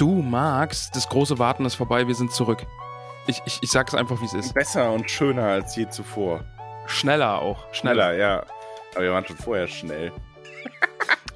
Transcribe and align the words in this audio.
Du 0.00 0.22
magst, 0.22 0.96
das 0.96 1.06
große 1.10 1.38
Warten 1.38 1.66
ist 1.66 1.74
vorbei, 1.74 2.08
wir 2.08 2.14
sind 2.14 2.32
zurück. 2.32 2.66
Ich, 3.26 3.42
ich, 3.44 3.58
ich 3.60 3.70
sag's 3.70 3.94
einfach, 3.94 4.18
wie 4.22 4.24
es 4.24 4.32
ist. 4.32 4.54
Besser 4.54 4.90
und 4.94 5.10
schöner 5.10 5.42
als 5.42 5.76
je 5.76 5.90
zuvor. 5.90 6.42
Schneller 6.86 7.38
auch. 7.42 7.70
Schneller. 7.74 8.14
Schneller, 8.14 8.16
ja. 8.16 8.46
Aber 8.94 9.04
wir 9.04 9.12
waren 9.12 9.26
schon 9.26 9.36
vorher 9.36 9.68
schnell. 9.68 10.10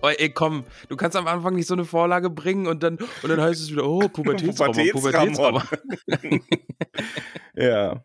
Oh, 0.02 0.08
ey, 0.08 0.28
komm, 0.28 0.64
du 0.90 0.96
kannst 0.96 1.16
am 1.16 1.26
Anfang 1.26 1.54
nicht 1.54 1.66
so 1.66 1.72
eine 1.72 1.86
Vorlage 1.86 2.28
bringen 2.28 2.66
und 2.66 2.82
dann, 2.82 2.98
und 3.22 3.28
dann 3.30 3.40
heißt 3.40 3.58
es 3.58 3.70
wieder, 3.70 3.88
oh, 3.88 4.06
Pubertätsrammer. 4.06 4.74
Pubertätsrammer. 4.92 5.64
Ja. 7.54 8.04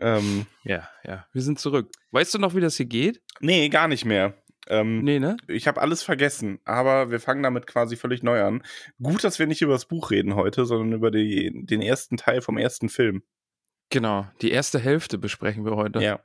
Ähm, 0.00 0.46
ja, 0.64 0.88
ja, 1.04 1.26
wir 1.32 1.42
sind 1.42 1.60
zurück. 1.60 1.92
Weißt 2.10 2.34
du 2.34 2.38
noch, 2.40 2.56
wie 2.56 2.60
das 2.60 2.76
hier 2.76 2.86
geht? 2.86 3.20
nee, 3.38 3.68
gar 3.68 3.86
nicht 3.86 4.04
mehr. 4.04 4.34
Ähm, 4.68 5.02
Nee, 5.02 5.18
ne? 5.18 5.36
Ich 5.48 5.66
habe 5.66 5.80
alles 5.80 6.02
vergessen, 6.02 6.60
aber 6.64 7.10
wir 7.10 7.20
fangen 7.20 7.42
damit 7.42 7.66
quasi 7.66 7.96
völlig 7.96 8.22
neu 8.22 8.42
an. 8.42 8.62
Gut, 9.02 9.24
dass 9.24 9.38
wir 9.38 9.46
nicht 9.46 9.62
über 9.62 9.72
das 9.72 9.86
Buch 9.86 10.10
reden 10.10 10.34
heute, 10.34 10.64
sondern 10.66 10.92
über 10.92 11.10
die, 11.10 11.50
den 11.66 11.82
ersten 11.82 12.16
Teil 12.16 12.40
vom 12.40 12.58
ersten 12.58 12.88
Film. 12.88 13.22
Genau, 13.90 14.26
die 14.42 14.50
erste 14.50 14.78
Hälfte 14.78 15.18
besprechen 15.18 15.64
wir 15.64 15.76
heute. 15.76 16.00
Ja. 16.00 16.20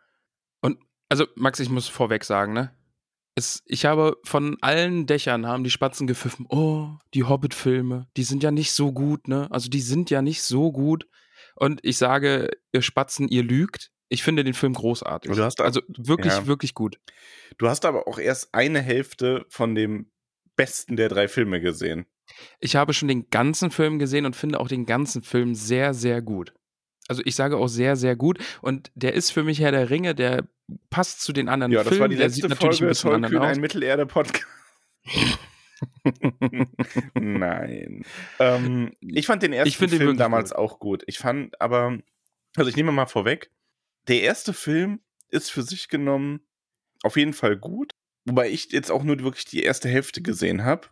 Und, 0.62 0.80
also, 1.10 1.26
Max, 1.36 1.60
ich 1.60 1.70
muss 1.70 1.88
vorweg 1.88 2.26
sagen, 2.26 2.54
ne? 2.54 2.76
Es, 3.36 3.64
ich 3.66 3.86
habe 3.86 4.18
von 4.24 4.58
allen 4.62 5.08
Dächern 5.08 5.48
haben 5.48 5.64
die 5.64 5.72
Spatzen 5.72 6.06
gepfiffen, 6.06 6.46
oh, 6.50 6.90
die 7.16 7.24
Hobbit-Filme, 7.24 8.08
die 8.16 8.24
sind 8.24 8.44
ja 8.44 8.52
nicht 8.52 8.74
so 8.74 8.92
gut, 8.92 9.28
ne? 9.28 9.48
Also 9.50 9.70
die 9.70 9.82
sind 9.82 10.10
ja 10.12 10.22
nicht 10.22 10.44
so 10.44 10.72
gut. 10.72 11.08
Und 11.56 11.80
ich 11.84 11.98
sage, 11.98 12.50
ihr 12.74 12.82
Spatzen, 12.82 13.28
ihr 13.28 13.44
lügt. 13.44 13.92
Ich 14.14 14.22
finde 14.22 14.44
den 14.44 14.54
Film 14.54 14.74
großartig. 14.74 15.32
Du 15.32 15.44
hast 15.44 15.56
da- 15.60 15.64
also 15.64 15.82
wirklich, 15.88 16.34
ja. 16.34 16.46
wirklich 16.46 16.76
gut. 16.76 17.00
Du 17.58 17.68
hast 17.68 17.84
aber 17.84 18.08
auch 18.08 18.20
erst 18.20 18.54
eine 18.54 18.80
Hälfte 18.80 19.44
von 19.50 19.74
dem 19.74 20.12
besten 20.56 20.96
der 20.96 21.10
drei 21.10 21.28
Filme 21.28 21.60
gesehen. 21.62 22.06
Ich 22.60 22.76
habe 22.76 22.94
schon 22.94 23.08
den 23.08 23.32
ganzen 23.32 23.72
Film 23.72 23.98
gesehen 23.98 24.28
und 24.28 24.36
finde 24.36 24.60
auch 24.60 24.68
den 24.68 24.86
ganzen 24.86 25.24
Film 25.24 25.56
sehr, 25.56 25.96
sehr 25.96 26.22
gut. 26.22 26.54
Also 27.08 27.24
ich 27.26 27.34
sage 27.36 27.58
auch 27.58 27.68
sehr, 27.68 27.96
sehr 27.96 28.16
gut. 28.16 28.38
Und 28.62 28.92
der 28.94 29.14
ist 29.16 29.32
für 29.32 29.44
mich 29.44 29.60
Herr 29.60 29.72
der 29.72 29.90
Ringe, 29.90 30.14
der 30.14 30.48
passt 30.92 31.22
zu 31.22 31.34
den 31.34 31.50
anderen 31.50 31.72
Ja, 31.72 31.80
das 31.80 31.88
Filmen. 31.88 32.02
war 32.02 32.08
die 32.10 32.16
der 32.16 32.26
letzte 32.28 32.42
sieht 32.42 32.50
natürlich 32.52 32.78
Folge 32.78 32.86
ein 32.86 32.90
bisschen 32.90 33.10
Tollkühn, 33.24 33.42
ein. 33.42 33.60
Mittelerde-Podcast. 33.62 34.46
Nein. 37.16 38.04
Ähm, 38.40 38.92
ich 39.02 39.26
fand 39.26 39.42
den 39.42 39.54
ersten 39.54 39.74
Film 39.74 39.92
wirklich 40.00 40.18
damals 40.18 40.52
gut. 40.52 40.60
auch 40.60 40.80
gut. 40.80 41.04
Ich 41.08 41.18
fand 41.18 41.60
aber, 41.60 41.98
also 42.56 42.70
ich 42.70 42.76
nehme 42.76 42.92
mal 42.92 43.08
vorweg, 43.08 43.50
der 44.08 44.22
erste 44.22 44.54
Film 44.54 45.02
ist 45.30 45.52
für 45.52 45.64
sich 45.64 45.90
genommen 45.90 46.42
auf 47.04 47.18
jeden 47.18 47.34
Fall 47.34 47.58
gut, 47.58 47.94
wobei 48.26 48.50
ich 48.50 48.72
jetzt 48.72 48.92
auch 48.92 49.04
nur 49.04 49.20
wirklich 49.20 49.46
die 49.46 49.64
erste 49.64 49.90
Hälfte 49.90 50.22
gesehen 50.22 50.64
habe 50.64 50.88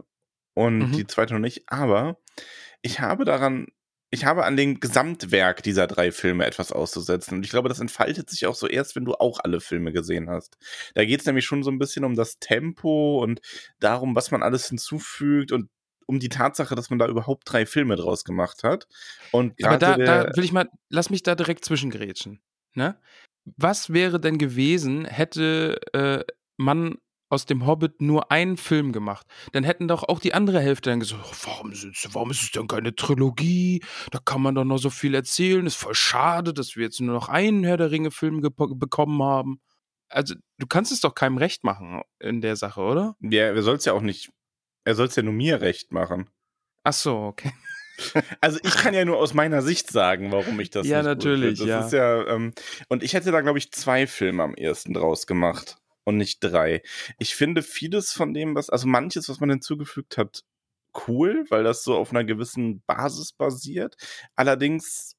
und 0.54 0.80
Mhm. 0.80 0.92
die 0.94 1.08
zweite 1.08 1.34
noch 1.34 1.40
nicht, 1.40 1.64
aber 1.68 2.18
ich 2.82 3.00
habe 3.00 3.26
daran, 3.26 3.68
ich 4.10 4.26
habe 4.26 4.44
an 4.44 4.58
dem 4.58 4.80
Gesamtwerk 4.82 5.64
dieser 5.64 5.88
drei 5.88 6.12
Filme 6.12 6.46
etwas 6.46 6.72
auszusetzen 6.74 7.38
und 7.38 7.46
ich 7.46 7.52
glaube, 7.52 7.70
das 7.70 7.80
entfaltet 7.80 8.30
sich 8.30 8.46
auch 8.46 8.56
so 8.56 8.68
erst, 8.68 8.96
wenn 8.96 9.06
du 9.06 9.14
auch 9.14 9.40
alle 9.42 9.62
Filme 9.62 9.94
gesehen 9.94 10.30
hast. 10.30 10.58
Da 10.96 11.06
geht 11.06 11.22
es 11.22 11.26
nämlich 11.26 11.46
schon 11.46 11.64
so 11.64 11.72
ein 11.72 11.80
bisschen 11.80 12.04
um 12.04 12.16
das 12.16 12.40
Tempo 12.40 13.22
und 13.24 13.40
darum, 13.80 14.16
was 14.16 14.32
man 14.32 14.44
alles 14.44 14.68
hinzufügt 14.68 15.52
und 15.54 15.70
um 16.08 16.20
die 16.20 16.30
Tatsache, 16.30 16.76
dass 16.76 16.90
man 16.90 17.00
da 17.00 17.08
überhaupt 17.08 17.44
drei 17.46 17.66
Filme 17.66 17.96
draus 17.96 18.26
gemacht 18.26 18.64
hat. 18.64 18.88
Und 19.32 19.64
Aber 19.64 19.78
da, 19.78 19.96
da 19.96 20.36
will 20.36 20.44
ich 20.44 20.52
mal, 20.52 20.68
lass 20.90 21.10
mich 21.10 21.24
da 21.24 21.36
direkt 21.36 21.64
zwischengrätschen. 21.64 22.42
Ne? 22.74 23.00
Was 23.58 23.92
wäre 23.92 24.20
denn 24.20 24.38
gewesen, 24.38 25.06
hätte 25.06 25.80
äh, 25.94 26.24
man 26.58 26.96
aus 27.30 27.46
dem 27.46 27.66
Hobbit 27.66 28.02
nur 28.02 28.32
einen 28.32 28.58
Film 28.58 28.92
gemacht? 28.92 29.26
Dann 29.54 29.64
hätten 29.64 29.88
doch 29.88 30.04
auch 30.04 30.20
die 30.20 30.34
andere 30.34 30.60
Hälfte 30.60 30.90
dann 30.90 31.00
gesagt, 31.00 31.24
"Oh, 31.26 31.36
warum, 31.48 31.74
sind's, 31.74 32.08
warum 32.12 32.32
ist 32.32 32.44
es 32.44 32.52
denn 32.52 32.68
keine 32.68 32.96
Trilogie? 32.96 33.84
Da 34.12 34.20
kann 34.20 34.42
man 34.42 34.56
doch 34.56 34.66
noch 34.66 34.78
so 34.78 34.90
viel 34.90 35.16
erzählen. 35.16 35.66
Ist 35.66 35.76
voll 35.76 35.96
schade, 35.96 36.54
dass 36.54 36.76
wir 36.76 36.84
jetzt 36.84 37.00
nur 37.00 37.16
noch 37.16 37.30
einen 37.30 37.64
Herr 37.64 37.78
der 37.78 37.92
Ringe-Film 37.92 38.42
bekommen 38.42 39.24
haben. 39.24 39.62
Also, 40.10 40.36
du 40.58 40.68
kannst 40.68 40.92
es 40.92 41.00
doch 41.00 41.16
keinem 41.16 41.38
recht 41.38 41.64
machen 41.64 42.02
in 42.20 42.42
der 42.42 42.58
Sache, 42.58 42.82
oder? 42.82 43.16
ja, 43.22 43.44
er 43.46 43.64
soll 43.64 43.78
es 43.78 43.86
ja 43.86 43.94
auch 43.94 44.02
nicht, 44.02 44.30
er 44.84 44.96
soll 44.96 45.08
es 45.08 45.16
ja 45.16 45.24
nur 45.24 45.34
mir 45.34 45.62
recht 45.62 45.94
machen. 45.94 46.30
Ach 46.84 46.94
so, 46.94 47.18
okay. 47.18 47.54
Also 48.40 48.60
ich 48.64 48.74
kann 48.76 48.94
ja 48.94 49.06
nur 49.06 49.18
aus 49.18 49.34
meiner 49.34 49.62
Sicht 49.62 49.90
sagen, 49.90 50.32
warum 50.32 50.60
ich 50.60 50.70
das 50.70 50.88
Ja, 50.88 50.98
nicht 50.98 51.06
natürlich. 51.08 51.60
Das 51.60 51.68
ja. 51.68 51.86
ist 51.86 51.94
ja, 51.94 52.28
ähm, 52.28 52.54
und 52.90 53.04
ich 53.04 53.14
hätte 53.14 53.32
da, 53.32 53.42
glaube 53.42 53.60
ich, 53.60 53.72
zwei 53.72 54.08
Filme 54.08 54.44
am 54.44 54.56
ersten 54.56 54.94
draus 54.94 55.28
gemacht 55.28 55.78
und 56.04 56.18
nicht 56.18 56.40
drei. 56.40 56.82
Ich 57.20 57.36
finde 57.36 57.62
vieles 57.62 58.12
von 58.12 58.34
dem, 58.34 58.56
was, 58.56 58.70
also 58.70 58.88
manches, 58.88 59.30
was 59.30 59.40
man 59.40 59.50
hinzugefügt 59.50 60.18
hat, 60.18 60.44
cool, 61.08 61.46
weil 61.50 61.64
das 61.64 61.84
so 61.84 61.96
auf 61.96 62.12
einer 62.12 62.24
gewissen 62.24 62.84
Basis 62.86 63.34
basiert. 63.34 63.96
Allerdings 64.36 65.16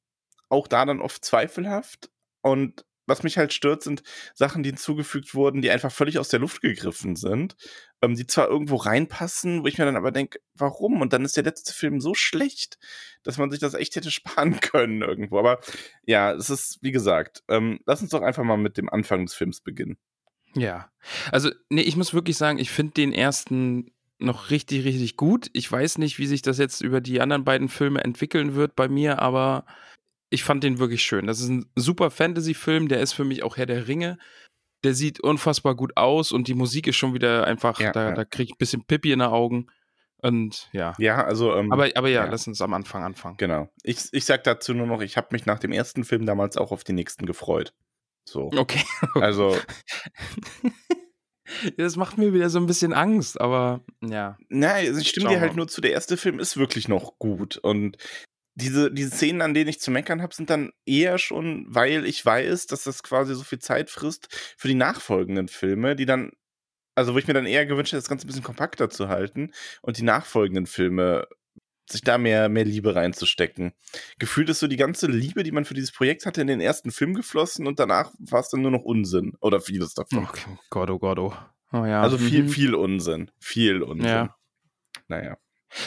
auch 0.48 0.68
da 0.68 0.84
dann 0.84 1.00
oft 1.00 1.24
zweifelhaft. 1.24 2.10
Und 2.42 2.84
was 3.06 3.22
mich 3.22 3.38
halt 3.38 3.52
stört, 3.52 3.82
sind 3.82 4.02
Sachen, 4.34 4.62
die 4.62 4.70
hinzugefügt 4.70 5.34
wurden, 5.34 5.62
die 5.62 5.70
einfach 5.70 5.90
völlig 5.92 6.18
aus 6.18 6.28
der 6.28 6.40
Luft 6.40 6.62
gegriffen 6.62 7.16
sind, 7.16 7.56
ähm, 8.00 8.14
die 8.14 8.26
zwar 8.26 8.48
irgendwo 8.48 8.76
reinpassen, 8.76 9.62
wo 9.62 9.66
ich 9.66 9.78
mir 9.78 9.84
dann 9.84 9.96
aber 9.96 10.12
denke, 10.12 10.38
warum? 10.54 11.00
Und 11.00 11.12
dann 11.12 11.24
ist 11.24 11.36
der 11.36 11.44
letzte 11.44 11.72
Film 11.72 12.00
so 12.00 12.14
schlecht, 12.14 12.78
dass 13.22 13.38
man 13.38 13.50
sich 13.50 13.60
das 13.60 13.74
echt 13.74 13.96
hätte 13.96 14.10
sparen 14.12 14.60
können 14.60 15.02
irgendwo. 15.02 15.38
Aber 15.38 15.60
ja, 16.04 16.32
es 16.32 16.50
ist, 16.50 16.78
wie 16.82 16.92
gesagt, 16.92 17.42
ähm, 17.48 17.80
lass 17.86 18.02
uns 18.02 18.10
doch 18.10 18.22
einfach 18.22 18.44
mal 18.44 18.58
mit 18.58 18.76
dem 18.76 18.88
Anfang 18.88 19.26
des 19.26 19.34
Films 19.34 19.60
beginnen. 19.60 19.98
Ja, 20.54 20.90
also 21.30 21.50
nee, 21.70 21.82
ich 21.82 21.96
muss 21.96 22.12
wirklich 22.12 22.36
sagen, 22.36 22.58
ich 22.58 22.70
finde 22.70 22.92
den 22.92 23.12
ersten 23.12 23.90
noch 24.18 24.50
richtig, 24.50 24.84
richtig 24.84 25.16
gut. 25.16 25.50
Ich 25.52 25.70
weiß 25.70 25.98
nicht, 25.98 26.18
wie 26.18 26.26
sich 26.26 26.42
das 26.42 26.58
jetzt 26.58 26.80
über 26.80 27.00
die 27.00 27.20
anderen 27.20 27.44
beiden 27.44 27.68
Filme 27.68 28.04
entwickeln 28.04 28.54
wird 28.54 28.76
bei 28.76 28.88
mir, 28.88 29.20
aber 29.20 29.64
ich 30.32 30.44
fand 30.44 30.64
den 30.64 30.78
wirklich 30.78 31.02
schön. 31.02 31.26
Das 31.26 31.40
ist 31.40 31.48
ein 31.48 31.66
super 31.76 32.10
Fantasy-Film, 32.10 32.88
der 32.88 33.00
ist 33.00 33.12
für 33.12 33.24
mich 33.24 33.42
auch 33.42 33.56
Herr 33.56 33.66
der 33.66 33.88
Ringe. 33.88 34.18
Der 34.84 34.94
sieht 34.94 35.20
unfassbar 35.20 35.76
gut 35.76 35.96
aus 35.96 36.32
und 36.32 36.48
die 36.48 36.54
Musik 36.54 36.86
ist 36.86 36.96
schon 36.96 37.14
wieder 37.14 37.46
einfach, 37.46 37.78
Ja, 37.78 37.92
da, 37.92 38.08
ja. 38.08 38.14
da 38.14 38.24
kriege 38.24 38.50
ich 38.50 38.54
ein 38.54 38.58
bisschen 38.58 38.84
Pippi 38.84 39.12
in 39.12 39.20
den 39.20 39.28
Augen. 39.28 39.68
Und 40.18 40.68
ja. 40.72 40.94
Ja, 40.98 41.24
also. 41.24 41.54
Ähm, 41.54 41.72
Aber, 41.72 41.88
aber 41.94 42.08
ja, 42.08 42.24
ja. 42.24 42.30
lass 42.30 42.46
uns 42.46 42.60
am 42.60 42.74
Anfang 42.74 43.04
anfangen. 43.04 43.36
Genau. 43.36 43.68
Ich, 43.82 44.08
ich 44.12 44.24
sag 44.24 44.44
dazu 44.44 44.74
nur 44.74 44.86
noch, 44.86 45.02
ich 45.02 45.16
habe 45.16 45.28
mich 45.32 45.46
nach 45.46 45.58
dem 45.58 45.72
ersten 45.72 46.04
Film 46.04 46.26
damals 46.26 46.56
auch 46.56 46.72
auf 46.72 46.84
den 46.84 46.94
nächsten 46.94 47.26
gefreut. 47.26 47.74
So. 48.28 48.50
Okay. 48.56 48.84
Also, 49.14 49.56
Das 51.76 51.96
macht 51.96 52.18
mir 52.18 52.32
wieder 52.32 52.50
so 52.50 52.58
ein 52.58 52.66
bisschen 52.66 52.92
Angst, 52.92 53.40
aber 53.40 53.84
ja. 54.00 54.36
Nein, 54.48 54.86
also 54.86 55.00
ich 55.00 55.08
stimme 55.08 55.26
Schauen 55.26 55.34
dir 55.34 55.40
halt 55.40 55.56
nur 55.56 55.68
zu, 55.68 55.80
der 55.80 55.92
erste 55.92 56.16
Film 56.16 56.38
ist 56.38 56.56
wirklich 56.56 56.88
noch 56.88 57.18
gut. 57.18 57.58
Und 57.58 57.96
diese, 58.54 58.92
diese 58.92 59.10
Szenen, 59.10 59.42
an 59.42 59.54
denen 59.54 59.68
ich 59.68 59.80
zu 59.80 59.90
meckern 59.90 60.22
habe, 60.22 60.34
sind 60.34 60.50
dann 60.50 60.72
eher 60.84 61.18
schon, 61.18 61.64
weil 61.68 62.04
ich 62.04 62.24
weiß, 62.24 62.66
dass 62.66 62.84
das 62.84 63.02
quasi 63.02 63.34
so 63.34 63.42
viel 63.42 63.58
Zeit 63.58 63.90
frisst 63.90 64.28
für 64.56 64.68
die 64.68 64.74
nachfolgenden 64.74 65.48
Filme, 65.48 65.96
die 65.96 66.06
dann, 66.06 66.32
also 66.94 67.14
wo 67.14 67.18
ich 67.18 67.26
mir 67.26 67.34
dann 67.34 67.46
eher 67.46 67.66
gewünscht 67.66 67.92
hätte, 67.92 68.02
das 68.02 68.08
Ganze 68.08 68.26
ein 68.26 68.28
bisschen 68.28 68.42
kompakter 68.42 68.90
zu 68.90 69.08
halten 69.08 69.52
und 69.80 69.98
die 69.98 70.02
nachfolgenden 70.02 70.66
Filme 70.66 71.26
sich 71.90 72.02
da 72.02 72.18
mehr, 72.18 72.48
mehr 72.48 72.64
Liebe 72.64 72.94
reinzustecken. 72.94 73.72
Gefühlt 74.18 74.48
ist 74.48 74.60
so 74.60 74.66
die 74.66 74.76
ganze 74.76 75.06
Liebe, 75.08 75.42
die 75.42 75.52
man 75.52 75.64
für 75.64 75.74
dieses 75.74 75.92
Projekt 75.92 76.26
hatte, 76.26 76.40
in 76.40 76.46
den 76.46 76.60
ersten 76.60 76.90
Film 76.90 77.14
geflossen 77.14 77.66
und 77.66 77.78
danach 77.78 78.12
war 78.18 78.40
es 78.40 78.50
dann 78.50 78.62
nur 78.62 78.70
noch 78.70 78.82
Unsinn. 78.82 79.32
Oder 79.40 79.60
vieles 79.60 79.94
davon. 79.94 80.24
Okay. 80.24 80.58
Gott, 80.70 80.90
oh 80.90 80.98
Gott, 80.98 81.18
oh. 81.18 81.34
Oh 81.72 81.84
ja. 81.86 82.02
Also 82.02 82.18
viel, 82.18 82.44
mhm. 82.44 82.48
viel 82.48 82.74
Unsinn. 82.74 83.30
Viel 83.40 83.82
Unsinn. 83.82 84.08
Ja. 84.08 84.36
Naja. 85.08 85.38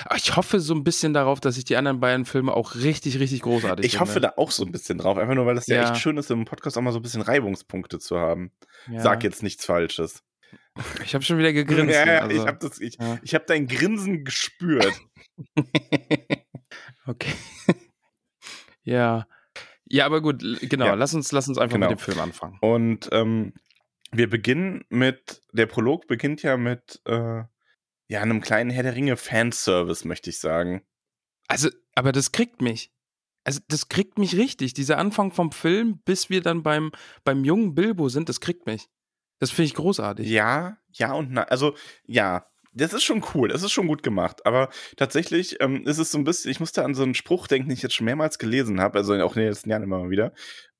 Aber 0.05 0.15
Ich 0.15 0.35
hoffe 0.35 0.59
so 0.59 0.73
ein 0.73 0.83
bisschen 0.83 1.13
darauf, 1.13 1.39
dass 1.39 1.57
ich 1.57 1.65
die 1.65 1.75
anderen 1.77 1.99
beiden 1.99 2.25
Filme 2.25 2.53
auch 2.53 2.75
richtig, 2.75 3.19
richtig 3.19 3.41
großartig 3.41 3.85
Ich 3.85 3.93
finde. 3.93 4.09
hoffe 4.09 4.19
da 4.19 4.33
auch 4.37 4.51
so 4.51 4.65
ein 4.65 4.71
bisschen 4.71 4.97
drauf, 4.97 5.17
einfach 5.17 5.35
nur, 5.35 5.45
weil 5.45 5.55
das 5.55 5.67
ja, 5.67 5.75
Ja. 5.77 5.91
echt 5.91 6.01
schön 6.01 6.17
ist, 6.17 6.31
im 6.31 6.45
Podcast 6.45 6.77
auch 6.77 6.81
mal 6.81 6.91
so 6.91 6.99
ein 6.99 7.03
bisschen 7.03 7.21
Reibungspunkte 7.21 7.99
zu 7.99 8.17
haben. 8.19 8.51
Ja. 8.91 8.99
Sag 9.01 9.23
jetzt 9.23 9.43
nichts 9.43 9.65
Falsches. 9.65 10.23
Ich 11.03 11.13
habe 11.13 11.23
schon 11.23 11.37
wieder 11.37 11.53
gegrinst. 11.53 11.93
ja, 11.93 12.05
ja, 12.05 12.19
also, 12.21 12.35
ich 12.41 12.47
habe 12.47 12.69
ich, 12.79 12.97
ja. 12.99 13.19
ich 13.23 13.33
habe 13.35 13.45
dein 13.47 13.67
Grinsen 13.67 14.23
gespürt. 14.25 14.93
okay. 17.05 17.33
ja. 18.83 19.25
Ja, 19.87 20.05
aber 20.07 20.21
gut, 20.21 20.43
genau, 20.61 20.85
Ja. 20.87 20.93
lass 20.95 21.13
uns, 21.13 21.31
lass 21.31 21.47
uns 21.47 21.57
einfach 21.57 21.75
Genau. 21.75 21.89
mit 21.89 21.99
dem 21.99 22.01
Film 22.01 22.19
anfangen. 22.19 22.57
Und 22.61 23.07
ähm, 23.11 23.53
wir 24.11 24.29
beginnen 24.29 24.83
mit, 24.89 25.41
der 25.53 25.67
Prolog 25.67 26.07
beginnt 26.07 26.41
ja 26.41 26.57
mit 26.57 27.01
äh, 27.05 27.43
ja, 28.07 28.21
einem 28.21 28.41
kleinen 28.41 28.69
Herr 28.69 28.83
der 28.83 28.95
Ringe 28.95 29.17
Fanservice, 29.17 30.07
möchte 30.07 30.29
ich 30.29 30.39
sagen. 30.39 30.83
Also, 31.47 31.69
aber 31.95 32.11
das 32.11 32.31
kriegt 32.31 32.61
mich. 32.61 32.91
Also, 33.43 33.59
das 33.67 33.89
kriegt 33.89 34.17
mich 34.17 34.35
richtig. 34.35 34.73
Dieser 34.73 34.97
Anfang 34.97 35.31
vom 35.31 35.51
Film, 35.51 35.99
bis 36.05 36.29
wir 36.29 36.41
dann 36.41 36.63
beim, 36.63 36.91
beim 37.23 37.43
jungen 37.43 37.75
Bilbo 37.75 38.09
sind, 38.09 38.29
das 38.29 38.41
kriegt 38.41 38.65
mich. 38.65 38.87
Das 39.39 39.51
finde 39.51 39.67
ich 39.67 39.73
großartig. 39.75 40.27
Ja, 40.27 40.77
ja 40.91 41.13
und 41.13 41.31
nein. 41.31 41.45
Also, 41.49 41.75
ja, 42.05 42.47
das 42.75 42.93
ist 42.93 43.03
schon 43.03 43.23
cool, 43.33 43.47
das 43.47 43.63
ist 43.63 43.71
schon 43.71 43.87
gut 43.87 44.03
gemacht. 44.03 44.45
Aber 44.45 44.69
tatsächlich 44.97 45.61
ähm, 45.61 45.87
ist 45.87 45.97
es 45.97 46.11
so 46.11 46.17
ein 46.17 46.25
bisschen, 46.25 46.51
ich 46.51 46.59
musste 46.59 46.83
an 46.83 46.93
so 46.93 47.03
einen 47.03 47.15
Spruch 47.15 47.47
denken, 47.47 47.69
den 47.69 47.77
ich 47.77 47.83
jetzt 47.83 47.95
schon 47.95 48.05
mehrmals 48.05 48.37
gelesen 48.37 48.81
habe, 48.81 48.97
also 48.97 49.13
auch 49.15 49.35
in 49.35 49.41
den 49.41 49.49
letzten 49.49 49.69
Jahren 49.69 49.83
immer 49.83 49.99
mal 49.99 50.09
wieder, 50.09 50.33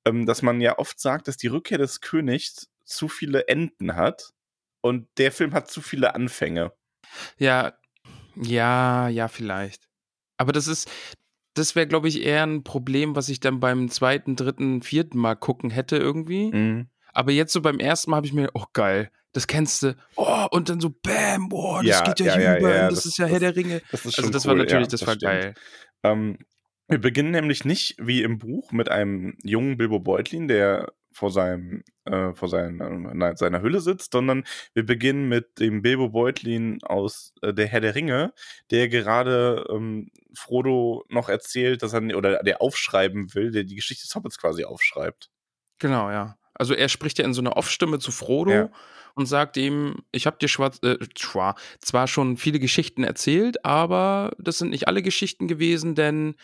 ähm, 0.04 0.26
dass 0.26 0.42
man 0.42 0.60
ja 0.60 0.78
oft 0.78 1.00
sagt, 1.00 1.26
dass 1.26 1.38
die 1.38 1.46
Rückkehr 1.46 1.78
des 1.78 2.02
Königs 2.02 2.68
zu 2.84 3.08
viele 3.08 3.48
Enden 3.48 3.96
hat 3.96 4.34
und 4.82 5.08
der 5.18 5.32
Film 5.32 5.54
hat 5.54 5.70
zu 5.70 5.80
viele 5.80 6.14
Anfänge. 6.14 6.72
Ja, 7.38 7.72
ja, 8.36 9.08
ja, 9.08 9.28
vielleicht. 9.28 9.88
Aber 10.36 10.52
das 10.52 10.66
ist, 10.68 10.90
das 11.54 11.74
wäre, 11.74 11.86
glaube 11.86 12.08
ich, 12.08 12.22
eher 12.22 12.42
ein 12.44 12.62
Problem, 12.64 13.16
was 13.16 13.28
ich 13.28 13.40
dann 13.40 13.60
beim 13.60 13.88
zweiten, 13.88 14.36
dritten, 14.36 14.82
vierten 14.82 15.18
Mal 15.18 15.34
gucken 15.36 15.70
hätte 15.70 15.96
irgendwie. 15.96 16.50
Mhm. 16.52 16.88
Aber 17.12 17.32
jetzt 17.32 17.52
so 17.52 17.62
beim 17.62 17.78
ersten 17.78 18.10
Mal 18.10 18.18
habe 18.18 18.26
ich 18.26 18.34
mir, 18.34 18.50
oh 18.52 18.64
geil, 18.74 19.10
das 19.32 19.46
kennst 19.46 19.82
du. 19.82 19.96
Oh, 20.16 20.46
und 20.50 20.68
dann 20.68 20.80
so, 20.80 20.90
bam, 20.90 21.48
boah, 21.48 21.78
das 21.82 21.86
Ja, 21.86 22.02
geht 22.04 22.20
ja, 22.20 22.26
ja, 22.26 22.32
hier 22.34 22.42
ja, 22.44 22.58
über, 22.58 22.74
ja, 22.74 22.88
das, 22.88 22.96
das- 22.96 23.06
ist 23.06 23.18
ja 23.18 23.24
das- 23.24 23.32
Herr 23.32 23.40
der 23.40 23.56
Ringe. 23.56 23.80
Das 23.90 24.00
ist 24.00 24.06
Also 24.06 24.22
schon 24.22 24.32
das 24.32 24.44
cool, 24.44 24.50
war 24.50 24.56
natürlich, 24.56 24.88
das, 24.88 25.06
war 25.06 25.14
stimmt. 25.14 25.22
geil. 25.32 25.54
Ähm, 26.02 26.38
wir 26.88 26.98
beginnen 27.00 27.30
nämlich 27.32 27.64
nicht 27.64 27.96
wie 27.98 28.22
im 28.22 28.38
Buch 28.38 28.70
mit 28.72 28.90
einem 28.90 29.36
jungen 29.42 29.76
Bilbo 29.78 29.98
Beutlin, 29.98 30.46
der 30.46 30.92
vor 31.16 31.30
seinem 31.30 31.82
äh, 32.04 32.34
vor 32.34 32.48
seiner, 32.48 32.90
nein, 32.90 33.36
seiner 33.36 33.62
Hülle 33.62 33.80
sitzt, 33.80 34.12
sondern 34.12 34.44
wir 34.74 34.84
beginnen 34.84 35.28
mit 35.28 35.58
dem 35.58 35.80
Bilbo 35.80 36.10
Beutlin 36.10 36.78
aus 36.82 37.32
äh, 37.40 37.54
der 37.54 37.66
Herr 37.66 37.80
der 37.80 37.94
Ringe, 37.94 38.34
der 38.70 38.88
gerade 38.88 39.64
ähm, 39.70 40.10
Frodo 40.34 41.04
noch 41.08 41.30
erzählt, 41.30 41.82
dass 41.82 41.94
er 41.94 42.02
oder 42.16 42.42
der 42.42 42.60
aufschreiben 42.60 43.34
will, 43.34 43.50
der 43.50 43.64
die 43.64 43.76
Geschichte 43.76 44.06
des 44.06 44.14
Hobbits 44.14 44.38
quasi 44.38 44.64
aufschreibt. 44.64 45.30
Genau, 45.78 46.10
ja. 46.10 46.36
Also 46.52 46.74
er 46.74 46.88
spricht 46.88 47.18
ja 47.18 47.24
in 47.24 47.34
so 47.34 47.40
einer 47.40 47.56
Off-Stimme 47.56 47.98
zu 47.98 48.12
Frodo 48.12 48.50
Ja. 48.50 48.70
und 49.14 49.26
sagt 49.26 49.56
ihm, 49.56 50.02
ich 50.12 50.26
habe 50.26 50.38
dir 50.38 50.48
schwarz, 50.48 50.78
äh, 50.82 50.96
zwar 51.14 52.08
schon 52.08 52.36
viele 52.36 52.58
Geschichten 52.58 53.04
erzählt, 53.04 53.64
aber 53.64 54.32
das 54.38 54.58
sind 54.58 54.70
nicht 54.70 54.86
alle 54.86 55.02
Geschichten 55.02 55.48
gewesen, 55.48 55.94
denn 55.94 56.34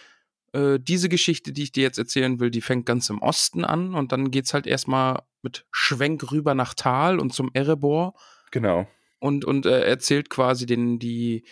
äh, 0.52 0.78
diese 0.80 1.08
Geschichte, 1.08 1.52
die 1.52 1.62
ich 1.64 1.72
dir 1.72 1.82
jetzt 1.82 1.98
erzählen 1.98 2.40
will, 2.40 2.50
die 2.50 2.60
fängt 2.60 2.86
ganz 2.86 3.08
im 3.10 3.20
Osten 3.20 3.64
an 3.64 3.94
und 3.94 4.12
dann 4.12 4.30
geht's 4.30 4.54
halt 4.54 4.66
erstmal 4.66 5.22
mit 5.42 5.66
Schwenk 5.70 6.30
rüber 6.30 6.54
nach 6.54 6.74
Tal 6.74 7.18
und 7.18 7.32
zum 7.32 7.50
Erebor 7.54 8.14
Genau. 8.50 8.86
und, 9.18 9.44
und 9.44 9.66
äh, 9.66 9.82
erzählt 9.84 10.30
quasi 10.30 10.66
den, 10.66 10.98
die, 10.98 11.44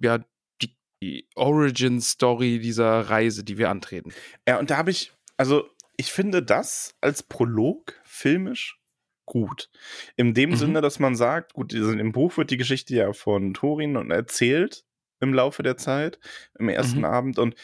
ja, 0.00 0.18
die, 0.62 0.76
die 1.02 1.28
Origin-Story 1.34 2.58
dieser 2.60 3.00
Reise, 3.10 3.44
die 3.44 3.58
wir 3.58 3.70
antreten. 3.70 4.12
Ja, 4.46 4.58
und 4.58 4.70
da 4.70 4.76
habe 4.76 4.90
ich, 4.90 5.12
also 5.36 5.68
ich 5.96 6.12
finde 6.12 6.42
das 6.42 6.94
als 7.00 7.22
Prolog 7.22 7.94
filmisch 8.04 8.78
gut. 9.26 9.70
In 10.16 10.34
dem 10.34 10.50
Mhm. 10.50 10.56
Sinne, 10.56 10.80
dass 10.80 10.98
man 10.98 11.16
sagt, 11.16 11.54
gut, 11.54 11.72
im 11.72 12.12
Buch 12.12 12.36
wird 12.36 12.50
die 12.50 12.56
Geschichte 12.58 12.94
ja 12.94 13.12
von 13.12 13.54
Thorin 13.54 13.96
und 13.96 14.10
erzählt 14.10 14.84
im 15.20 15.32
Laufe 15.32 15.62
der 15.62 15.76
Zeit, 15.78 16.18
im 16.58 16.68
ersten 16.68 16.98
Mhm. 16.98 17.04
Abend. 17.06 17.38
Und 17.38 17.54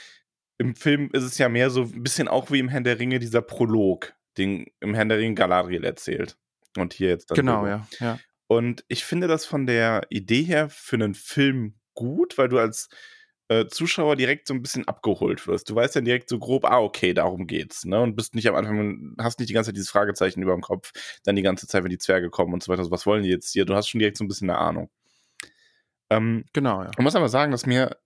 im 0.61 0.77
Film 0.77 1.09
ist 1.15 1.23
es 1.23 1.39
ja 1.39 1.49
mehr 1.49 1.71
so 1.71 1.85
ein 1.85 2.03
bisschen 2.03 2.29
auch 2.29 2.51
wie 2.51 2.59
im 2.59 2.69
Herrn 2.69 2.85
der 2.85 2.99
Ringe, 2.99 3.19
dieser 3.19 3.41
Prolog, 3.41 4.13
den 4.37 4.67
im 4.81 4.95
Herrn 4.95 5.09
der 5.09 5.17
Ringe 5.17 5.35
Galadriel 5.35 5.85
erzählt. 5.85 6.37
Und 6.77 6.93
hier 6.93 7.09
jetzt 7.09 7.31
dann. 7.31 7.37
Genau, 7.37 7.67
ja, 7.67 7.87
ja. 7.99 8.19
Und 8.47 8.85
ich 8.89 9.07
finde 9.07 9.27
das 9.27 9.47
von 9.47 9.67
der 9.67 10.03
Idee 10.11 10.43
her 10.43 10.69
für 10.69 10.97
einen 10.97 11.15
Film 11.15 11.77
gut, 11.95 12.37
weil 12.37 12.49
du 12.51 12.59
als 12.59 12.91
äh, 13.49 13.69
Zuschauer 13.69 14.17
direkt 14.17 14.47
so 14.47 14.53
ein 14.53 14.61
bisschen 14.61 14.87
abgeholt 14.87 15.47
wirst. 15.47 15.71
Du 15.71 15.75
weißt 15.75 15.97
dann 15.97 16.05
direkt 16.05 16.29
so 16.29 16.39
grob, 16.39 16.67
ah, 16.67 16.81
okay, 16.81 17.15
darum 17.15 17.47
geht's, 17.47 17.87
ne? 17.87 17.99
Und 17.99 18.15
bist 18.15 18.35
nicht 18.35 18.47
am 18.47 18.55
Anfang, 18.55 19.15
hast 19.19 19.39
nicht 19.39 19.49
die 19.49 19.55
ganze 19.55 19.69
Zeit 19.69 19.77
dieses 19.77 19.91
Fragezeichen 19.91 20.43
über 20.43 20.53
dem 20.53 20.61
Kopf, 20.61 20.93
dann 21.25 21.37
die 21.37 21.43
ganze 21.43 21.69
Zeit, 21.69 21.85
wenn 21.85 21.91
die 21.91 21.97
Zwerge 21.97 22.29
kommen 22.29 22.53
und 22.53 22.63
so 22.63 22.71
weiter. 22.71 22.85
So, 22.85 22.91
was 22.91 23.07
wollen 23.07 23.23
die 23.23 23.31
jetzt 23.31 23.51
hier? 23.51 23.65
Du 23.65 23.75
hast 23.75 23.89
schon 23.89 23.99
direkt 23.99 24.19
so 24.19 24.25
ein 24.25 24.29
bisschen 24.29 24.51
eine 24.51 24.59
Ahnung. 24.59 24.91
Ähm, 26.11 26.45
Genau, 26.53 26.83
ja. 26.83 26.91
man 26.99 27.05
muss 27.05 27.17
aber 27.17 27.31
sagen, 27.31 27.51
dass 27.51 27.65
mir 27.65 27.97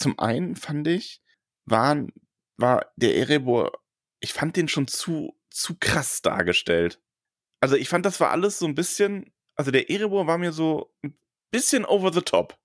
zum 0.00 0.18
einen 0.18 0.56
fand 0.56 0.88
ich, 0.88 1.20
waren, 1.66 2.12
war 2.56 2.92
der 2.96 3.16
Erebor, 3.16 3.72
ich 4.20 4.32
fand 4.32 4.56
den 4.56 4.68
schon 4.68 4.86
zu, 4.86 5.38
zu 5.50 5.76
krass 5.78 6.22
dargestellt. 6.22 7.00
Also 7.60 7.76
ich 7.76 7.88
fand, 7.88 8.04
das 8.06 8.20
war 8.20 8.30
alles 8.30 8.58
so 8.58 8.66
ein 8.66 8.74
bisschen, 8.74 9.32
also 9.56 9.70
der 9.70 9.90
Erebor 9.90 10.26
war 10.26 10.38
mir 10.38 10.52
so 10.52 10.94
ein 11.02 11.16
bisschen 11.50 11.84
over 11.84 12.12
the 12.12 12.20
top. 12.22 12.58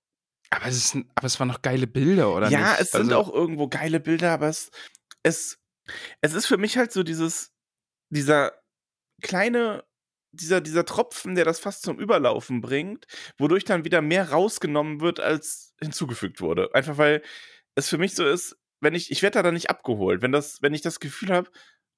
Aber 0.50 0.66
es, 0.66 0.76
ist, 0.76 0.96
aber 1.14 1.26
es 1.26 1.38
waren 1.38 1.48
noch 1.48 1.62
geile 1.62 1.86
Bilder, 1.86 2.34
oder 2.34 2.48
ja, 2.50 2.70
nicht? 2.72 2.80
es 2.80 2.90
sind 2.92 3.02
Also- 3.12 3.16
auch 3.16 3.32
irgendwo 3.32 3.68
geile 3.68 4.00
Bilder, 4.00 4.32
aber 4.32 4.48
es, 4.48 4.70
es, 5.22 5.58
es 6.20 6.34
ist 6.34 6.46
für 6.46 6.58
mich 6.58 6.76
halt 6.76 6.92
so 6.92 7.02
dieses, 7.02 7.52
dieser 8.10 8.52
kleine, 9.22 9.84
dieser, 10.32 10.60
dieser 10.60 10.84
Tropfen, 10.84 11.34
der 11.34 11.44
das 11.44 11.60
fast 11.60 11.82
zum 11.82 11.98
Überlaufen 11.98 12.60
bringt, 12.60 13.06
wodurch 13.38 13.64
dann 13.64 13.84
wieder 13.84 14.02
mehr 14.02 14.30
rausgenommen 14.30 15.00
wird, 15.00 15.20
als 15.20 15.74
hinzugefügt 15.80 16.40
wurde. 16.40 16.74
Einfach 16.74 16.98
weil 16.98 17.22
es 17.76 17.88
für 17.88 17.98
mich 17.98 18.14
so 18.14 18.26
ist, 18.26 18.56
wenn 18.80 18.94
ich, 18.94 19.10
ich 19.10 19.22
werde 19.22 19.34
da 19.34 19.42
dann 19.42 19.54
nicht 19.54 19.70
abgeholt. 19.70 20.22
Wenn 20.22 20.32
das, 20.32 20.62
wenn 20.62 20.74
ich 20.74 20.82
das 20.82 21.00
Gefühl 21.00 21.30
habe, 21.30 21.50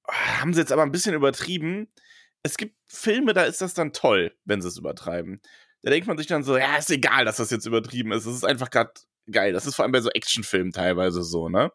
haben 0.07 0.53
sie 0.53 0.59
jetzt 0.59 0.71
aber 0.71 0.83
ein 0.83 0.91
bisschen 0.91 1.15
übertrieben. 1.15 1.91
Es 2.43 2.57
gibt 2.57 2.75
Filme, 2.87 3.33
da 3.33 3.43
ist 3.43 3.61
das 3.61 3.73
dann 3.73 3.93
toll, 3.93 4.35
wenn 4.45 4.61
sie 4.61 4.67
es 4.67 4.77
übertreiben. 4.77 5.41
Da 5.81 5.89
denkt 5.91 6.07
man 6.07 6.17
sich 6.17 6.27
dann 6.27 6.43
so, 6.43 6.57
ja, 6.57 6.77
ist 6.77 6.89
egal, 6.91 7.25
dass 7.25 7.37
das 7.37 7.51
jetzt 7.51 7.65
übertrieben 7.65 8.11
ist. 8.11 8.25
Es 8.25 8.35
ist 8.35 8.45
einfach 8.45 8.69
gerade 8.69 8.93
geil. 9.31 9.53
Das 9.53 9.65
ist 9.65 9.75
vor 9.75 9.83
allem 9.83 9.91
bei 9.91 10.01
so 10.01 10.09
Actionfilmen 10.09 10.73
teilweise 10.73 11.23
so, 11.23 11.49
ne? 11.49 11.71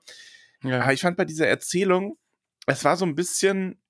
ja. 0.63 0.81
Aber 0.81 0.93
ich 0.93 1.01
fand 1.01 1.17
bei 1.17 1.25
dieser 1.25 1.47
Erzählung, 1.47 2.19
es 2.67 2.85
war 2.85 2.97
so 2.97 3.07
ein 3.07 3.15
bisschen, 3.15 3.83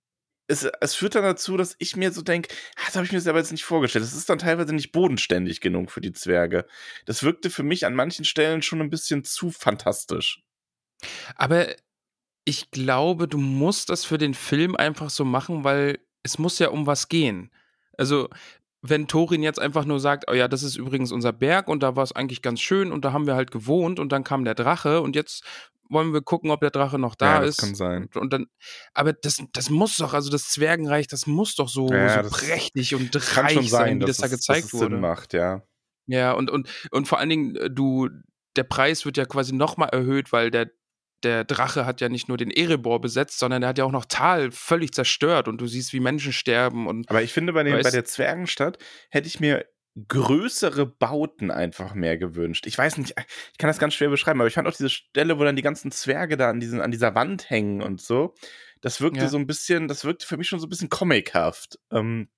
es, 0.46 0.64
es 0.80 0.94
führt 0.94 1.14
dann 1.14 1.24
dazu, 1.24 1.56
dass 1.56 1.74
ich 1.78 1.96
mir 1.96 2.12
so 2.12 2.22
denke, 2.22 2.54
das 2.84 2.94
habe 2.94 3.06
ich 3.06 3.12
mir 3.12 3.20
selber 3.20 3.38
jetzt 3.38 3.52
nicht 3.52 3.64
vorgestellt. 3.64 4.04
Das 4.04 4.14
ist 4.14 4.28
dann 4.28 4.38
teilweise 4.38 4.74
nicht 4.74 4.92
bodenständig 4.92 5.60
genug 5.60 5.90
für 5.90 6.00
die 6.00 6.12
Zwerge. 6.12 6.66
Das 7.06 7.22
wirkte 7.22 7.50
für 7.50 7.64
mich 7.64 7.86
an 7.86 7.94
manchen 7.94 8.24
Stellen 8.24 8.62
schon 8.62 8.80
ein 8.80 8.90
bisschen 8.90 9.24
zu 9.24 9.50
fantastisch. 9.50 10.42
Aber 11.36 11.66
ich 12.44 12.70
glaube, 12.70 13.28
du 13.28 13.38
musst 13.38 13.90
das 13.90 14.04
für 14.04 14.18
den 14.18 14.34
Film 14.34 14.74
einfach 14.76 15.10
so 15.10 15.24
machen, 15.24 15.64
weil 15.64 15.98
es 16.22 16.38
muss 16.38 16.58
ja 16.58 16.68
um 16.70 16.86
was 16.86 17.08
gehen. 17.08 17.50
Also, 17.96 18.28
wenn 18.80 19.08
Thorin 19.08 19.42
jetzt 19.42 19.60
einfach 19.60 19.84
nur 19.84 20.00
sagt, 20.00 20.30
oh 20.30 20.34
ja, 20.34 20.46
das 20.48 20.62
ist 20.62 20.76
übrigens 20.76 21.10
unser 21.10 21.32
Berg 21.32 21.68
und 21.68 21.82
da 21.82 21.96
war 21.96 22.04
es 22.04 22.12
eigentlich 22.12 22.42
ganz 22.42 22.60
schön 22.60 22.92
und 22.92 23.04
da 23.04 23.12
haben 23.12 23.26
wir 23.26 23.34
halt 23.34 23.50
gewohnt 23.50 23.98
und 23.98 24.12
dann 24.12 24.24
kam 24.24 24.44
der 24.44 24.54
Drache 24.54 25.00
und 25.00 25.16
jetzt 25.16 25.44
wollen 25.90 26.12
wir 26.12 26.22
gucken, 26.22 26.50
ob 26.50 26.60
der 26.60 26.70
Drache 26.70 26.98
noch 26.98 27.14
da 27.14 27.36
Ja, 27.36 27.40
das 27.40 27.50
ist. 27.50 27.56
kann 27.58 27.74
sein. 27.74 28.08
Und, 28.14 28.32
dann, 28.32 28.46
aber 28.94 29.12
das, 29.12 29.42
das 29.52 29.70
muss 29.70 29.96
doch, 29.96 30.14
also 30.14 30.30
das 30.30 30.48
Zwergenreich, 30.50 31.08
das 31.08 31.26
muss 31.26 31.54
doch 31.54 31.68
so, 31.68 31.90
Ja, 31.90 32.22
so 32.22 32.28
das 32.28 32.40
prächtig 32.40 32.94
und 32.94 33.14
reich 33.36 33.54
sein, 33.54 33.66
sein, 33.68 34.00
wie 34.00 34.04
dass 34.04 34.18
das 34.18 34.30
da 34.30 34.36
gezeigt 34.36 34.64
dass 34.64 34.74
es 34.74 34.74
wurde. 34.74 34.94
Sinn 34.94 35.00
macht, 35.00 35.32
ja. 35.32 35.62
Ja, 36.06 36.32
und, 36.32 36.50
und, 36.50 36.68
und 36.90 37.08
vor 37.08 37.18
allen 37.18 37.28
Dingen, 37.28 37.56
äh, 37.56 37.70
du, 37.70 38.08
der 38.56 38.64
Preis 38.64 39.04
wird 39.04 39.16
ja 39.16 39.24
quasi 39.24 39.54
nochmal 39.54 39.90
erhöht, 39.90 40.32
weil 40.32 40.50
der, 40.50 40.70
der 41.22 41.44
Drache 41.44 41.86
hat 41.86 42.00
ja 42.00 42.08
nicht 42.08 42.28
nur 42.28 42.36
den 42.36 42.50
Erebor 42.50 43.00
besetzt, 43.00 43.38
sondern 43.38 43.60
der 43.60 43.68
hat 43.70 43.78
ja 43.78 43.84
auch 43.84 43.92
noch 43.92 44.04
Tal 44.04 44.50
völlig 44.50 44.92
zerstört 44.92 45.48
und 45.48 45.60
du 45.60 45.66
siehst, 45.66 45.92
wie 45.92 46.00
Menschen 46.00 46.32
sterben 46.32 46.86
und 46.86 47.08
Aber 47.10 47.22
ich 47.22 47.32
finde, 47.32 47.52
bei, 47.52 47.64
dem, 47.64 47.80
bei 47.80 47.90
der 47.90 48.04
Zwergenstadt 48.04 48.78
hätte 49.10 49.26
ich 49.26 49.40
mir 49.40 49.64
größere 50.06 50.86
Bauten 50.86 51.50
einfach 51.50 51.94
mehr 51.94 52.18
gewünscht. 52.18 52.66
Ich 52.66 52.78
weiß 52.78 52.98
nicht, 52.98 53.14
ich 53.52 53.58
kann 53.58 53.68
das 53.68 53.78
ganz 53.78 53.94
schwer 53.94 54.10
beschreiben, 54.10 54.40
aber 54.40 54.46
ich 54.46 54.54
fand 54.54 54.68
auch 54.68 54.76
diese 54.76 54.90
Stelle, 54.90 55.38
wo 55.38 55.44
dann 55.44 55.56
die 55.56 55.62
ganzen 55.62 55.90
Zwerge 55.90 56.36
da 56.36 56.50
an, 56.50 56.60
diesen, 56.60 56.80
an 56.80 56.92
dieser 56.92 57.14
Wand 57.14 57.50
hängen 57.50 57.82
und 57.82 58.00
so, 58.00 58.34
das 58.80 59.00
wirkte 59.00 59.22
Ja. 59.22 59.28
so 59.28 59.38
ein 59.38 59.46
bisschen, 59.46 59.88
das 59.88 60.04
wirkte 60.04 60.26
für 60.26 60.36
mich 60.36 60.48
schon 60.48 60.60
so 60.60 60.66
ein 60.66 60.70
bisschen 60.70 60.88
comichaft. 60.90 61.80
Ähm, 61.90 62.28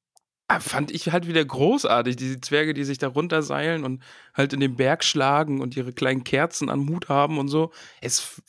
fand 0.59 0.91
ich 0.91 1.13
halt 1.13 1.29
wieder 1.29 1.45
großartig, 1.45 2.17
diese 2.17 2.41
Zwerge, 2.41 2.75
die 2.75 2.83
sich 2.85 2.99
da 2.99 3.07
runterseilen 3.09 3.85
und 3.85 4.03
halt 4.35 4.53
in 4.53 4.59
den 4.61 4.75
Berg 4.75 5.05
schlagen 5.05 5.61
und 5.61 5.77
ihre 5.77 5.93
kleinen 5.93 6.25
Kerzen 6.25 6.69
am 6.71 6.89
Hut 6.89 7.09
haben 7.09 7.39
und 7.39 7.49
so. 7.49 7.73
Es, 8.01 8.43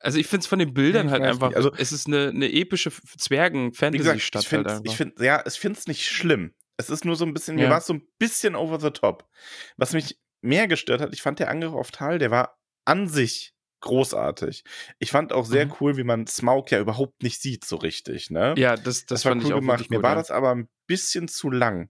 also 0.00 0.18
ich 0.18 0.26
finde 0.26 0.40
es 0.42 0.46
von 0.48 0.58
den 0.58 0.74
Bildern 0.74 1.06
ich 1.06 1.12
halt 1.12 1.22
einfach, 1.22 1.48
nicht, 1.48 1.56
also- 1.56 1.72
es 1.76 1.92
ist 1.92 2.06
eine, 2.08 2.28
eine 2.30 2.52
epische 2.52 2.90
Zwergen-Fantasy-Stadt 2.90 4.42
ich 4.44 4.52
halt 4.52 4.68
finde, 4.70 4.80
ich 4.84 4.96
find, 4.96 5.20
ja, 5.20 5.42
ich 5.46 5.54
finde 5.54 5.78
es 5.78 5.86
nicht 5.86 6.06
schlimm. 6.08 6.54
Es 6.76 6.90
ist 6.90 7.04
nur 7.04 7.14
so 7.16 7.24
ein 7.24 7.32
bisschen, 7.34 7.54
mir 7.56 7.64
Ja. 7.64 7.70
war 7.70 7.78
es 7.78 7.86
so 7.86 7.94
ein 7.94 8.02
bisschen 8.18 8.56
over 8.56 8.80
the 8.80 8.90
top. 8.90 9.28
Was 9.76 9.92
mich 9.92 10.18
mehr 10.40 10.66
gestört 10.66 11.00
hat, 11.00 11.12
ich 11.14 11.22
fand 11.22 11.38
der 11.38 11.48
Angriff 11.50 11.72
auf 11.72 11.90
Tal, 11.90 12.18
der 12.18 12.30
war 12.30 12.58
an 12.84 13.08
sich 13.08 13.53
großartig. 13.84 14.64
Ich 14.98 15.10
fand 15.12 15.32
auch 15.32 15.46
sehr 15.46 15.66
Mhm. 15.66 15.74
cool, 15.80 15.96
wie 15.96 16.04
man 16.04 16.26
Smaug 16.26 16.70
ja 16.70 16.80
überhaupt 16.80 17.22
nicht 17.22 17.40
sieht 17.40 17.64
so 17.64 17.76
richtig, 17.76 18.30
ne? 18.30 18.54
ja, 18.58 18.76
das, 18.76 19.06
das, 19.06 19.24
war 19.24 19.32
fand 19.32 19.44
ich 19.44 19.52
auch 19.52 19.60
gemacht. 19.60 19.88
Mir 19.90 19.96
gut, 19.98 20.02
war 20.02 20.10
ja. 20.12 20.16
das 20.16 20.30
aber 20.30 20.50
ein 20.54 20.68
bisschen 20.88 21.28
zu 21.28 21.50
lang. 21.50 21.88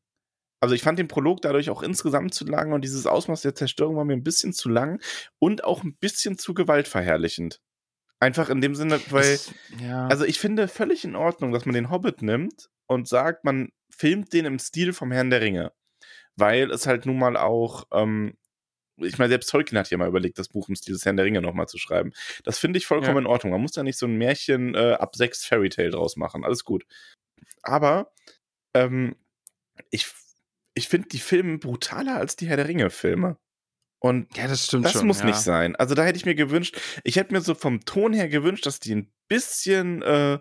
Also 0.61 0.75
ich 0.75 0.83
fand 0.83 0.99
den 0.99 1.09
Prolog 1.09 1.43
dadurch 1.43 1.69
auch 1.71 1.83
insgesamt 1.83 2.33
zu 2.35 2.45
lang 2.47 2.73
und 2.73 2.83
dieses 2.85 3.07
Ausmaß 3.07 3.43
der 3.43 3.55
Zerstörung 3.55 3.97
war 3.97 4.05
mir 4.05 4.15
ein 4.15 4.23
bisschen 4.25 4.53
zu 4.53 4.69
lang 4.69 5.01
und 5.39 5.65
auch 5.65 5.83
ein 5.85 5.97
bisschen 5.97 6.39
zu 6.39 6.55
gewaltverherrlichend. 6.55 7.61
Einfach 8.21 8.49
in 8.49 8.61
dem 8.63 8.75
Sinne, 8.75 9.01
weil, 9.11 9.25
Es- 9.35 9.53
ja. 9.81 10.07
also 10.07 10.25
ich 10.25 10.39
finde 10.39 10.69
völlig 10.69 11.05
in 11.05 11.17
Ordnung, 11.17 11.53
dass 11.53 11.67
man 11.67 11.75
den 11.75 11.91
Hobbit 11.91 12.23
nimmt 12.23 12.71
und 12.87 13.09
sagt, 13.09 13.45
man 13.45 13.71
filmt 13.91 14.33
den 14.33 14.47
im 14.47 14.59
Stil 14.59 14.93
vom 14.93 15.13
Herrn 15.13 15.31
der 15.31 15.41
Ringe. 15.43 15.73
Weil 16.37 16.71
es 16.71 16.87
halt 16.87 17.05
nun 17.07 17.19
mal 17.19 17.37
auch, 17.37 17.85
ähm, 17.93 18.37
ich 18.99 19.19
meine, 19.19 19.29
selbst 19.31 19.51
Tolkien 19.51 19.79
hat 19.79 19.91
ja 19.91 19.99
mal 19.99 20.09
überlegt, 20.09 20.39
das 20.39 20.49
Buch 20.49 20.69
im 20.69 20.77
Stil 20.77 20.95
des 20.95 21.05
Herrn 21.05 21.17
der 21.17 21.27
Ringe 21.27 21.41
nochmal 21.43 21.67
zu 21.69 21.79
schreiben. 21.79 22.13
Das 22.45 22.59
finde 22.59 22.79
ich 22.79 22.87
vollkommen 22.87 23.15
Ja. 23.17 23.21
in 23.21 23.27
Ordnung. 23.27 23.53
Man 23.53 23.61
muss 23.63 23.73
da 23.73 23.83
nicht 23.83 23.99
so 23.99 24.07
ein 24.07 24.17
Märchen 24.17 24.75
äh, 24.75 24.93
ab 24.93 25.17
sechs 25.17 25.45
Fairy 25.45 25.69
Tale 25.69 25.91
draus 25.91 26.17
machen. 26.17 26.45
Alles 26.45 26.65
gut. 26.65 26.85
Aber 27.63 28.13
ähm, 28.75 29.17
ich, 29.91 30.07
ich 30.75 30.89
finde 30.89 31.09
die 31.09 31.19
Filme 31.19 31.59
brutaler 31.59 32.17
als 32.17 32.37
die 32.37 32.47
Herr 32.47 32.57
der 32.57 32.69
Ringe-Filme. 32.69 33.37
Und 34.01 34.37
ja, 34.37 34.47
das 34.47 34.67
stimmt 34.67 34.85
das 34.85 34.93
schon. 34.93 35.07
muss 35.07 35.21
ja. 35.21 35.25
nicht 35.27 35.39
sein. 35.39 35.77
Also 35.77 35.95
da 35.95 36.05
hätte 36.05 36.19
ich 36.19 36.27
mir 36.27 36.35
gewünscht, 36.35 36.79
ich 37.05 37.17
hätte 37.17 37.33
mir 37.33 37.41
so 37.41 37.55
vom 37.55 37.85
Ton 37.87 38.13
her 38.13 38.29
gewünscht, 38.29 38.67
dass 38.67 38.79
die 38.79 38.95
ein 38.95 39.13
bisschen, 39.29 40.03
äh, 40.03 40.39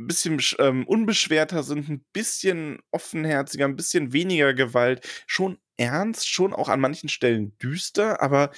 ein 0.00 0.06
bisschen 0.06 0.40
sch- 0.40 0.58
ähm, 0.58 0.86
unbeschwerter 0.88 1.62
sind, 1.62 1.88
ein 1.90 2.04
bisschen 2.14 2.80
offenherziger, 2.92 3.66
ein 3.66 3.76
bisschen 3.76 4.12
weniger 4.14 4.54
Gewalt, 4.54 5.06
schon 5.26 5.58
ernst, 5.76 6.28
schon 6.28 6.52
auch 6.52 6.68
an 6.68 6.80
manchen 6.80 7.08
Stellen 7.08 7.56
düster, 7.58 8.20
aber 8.22 8.50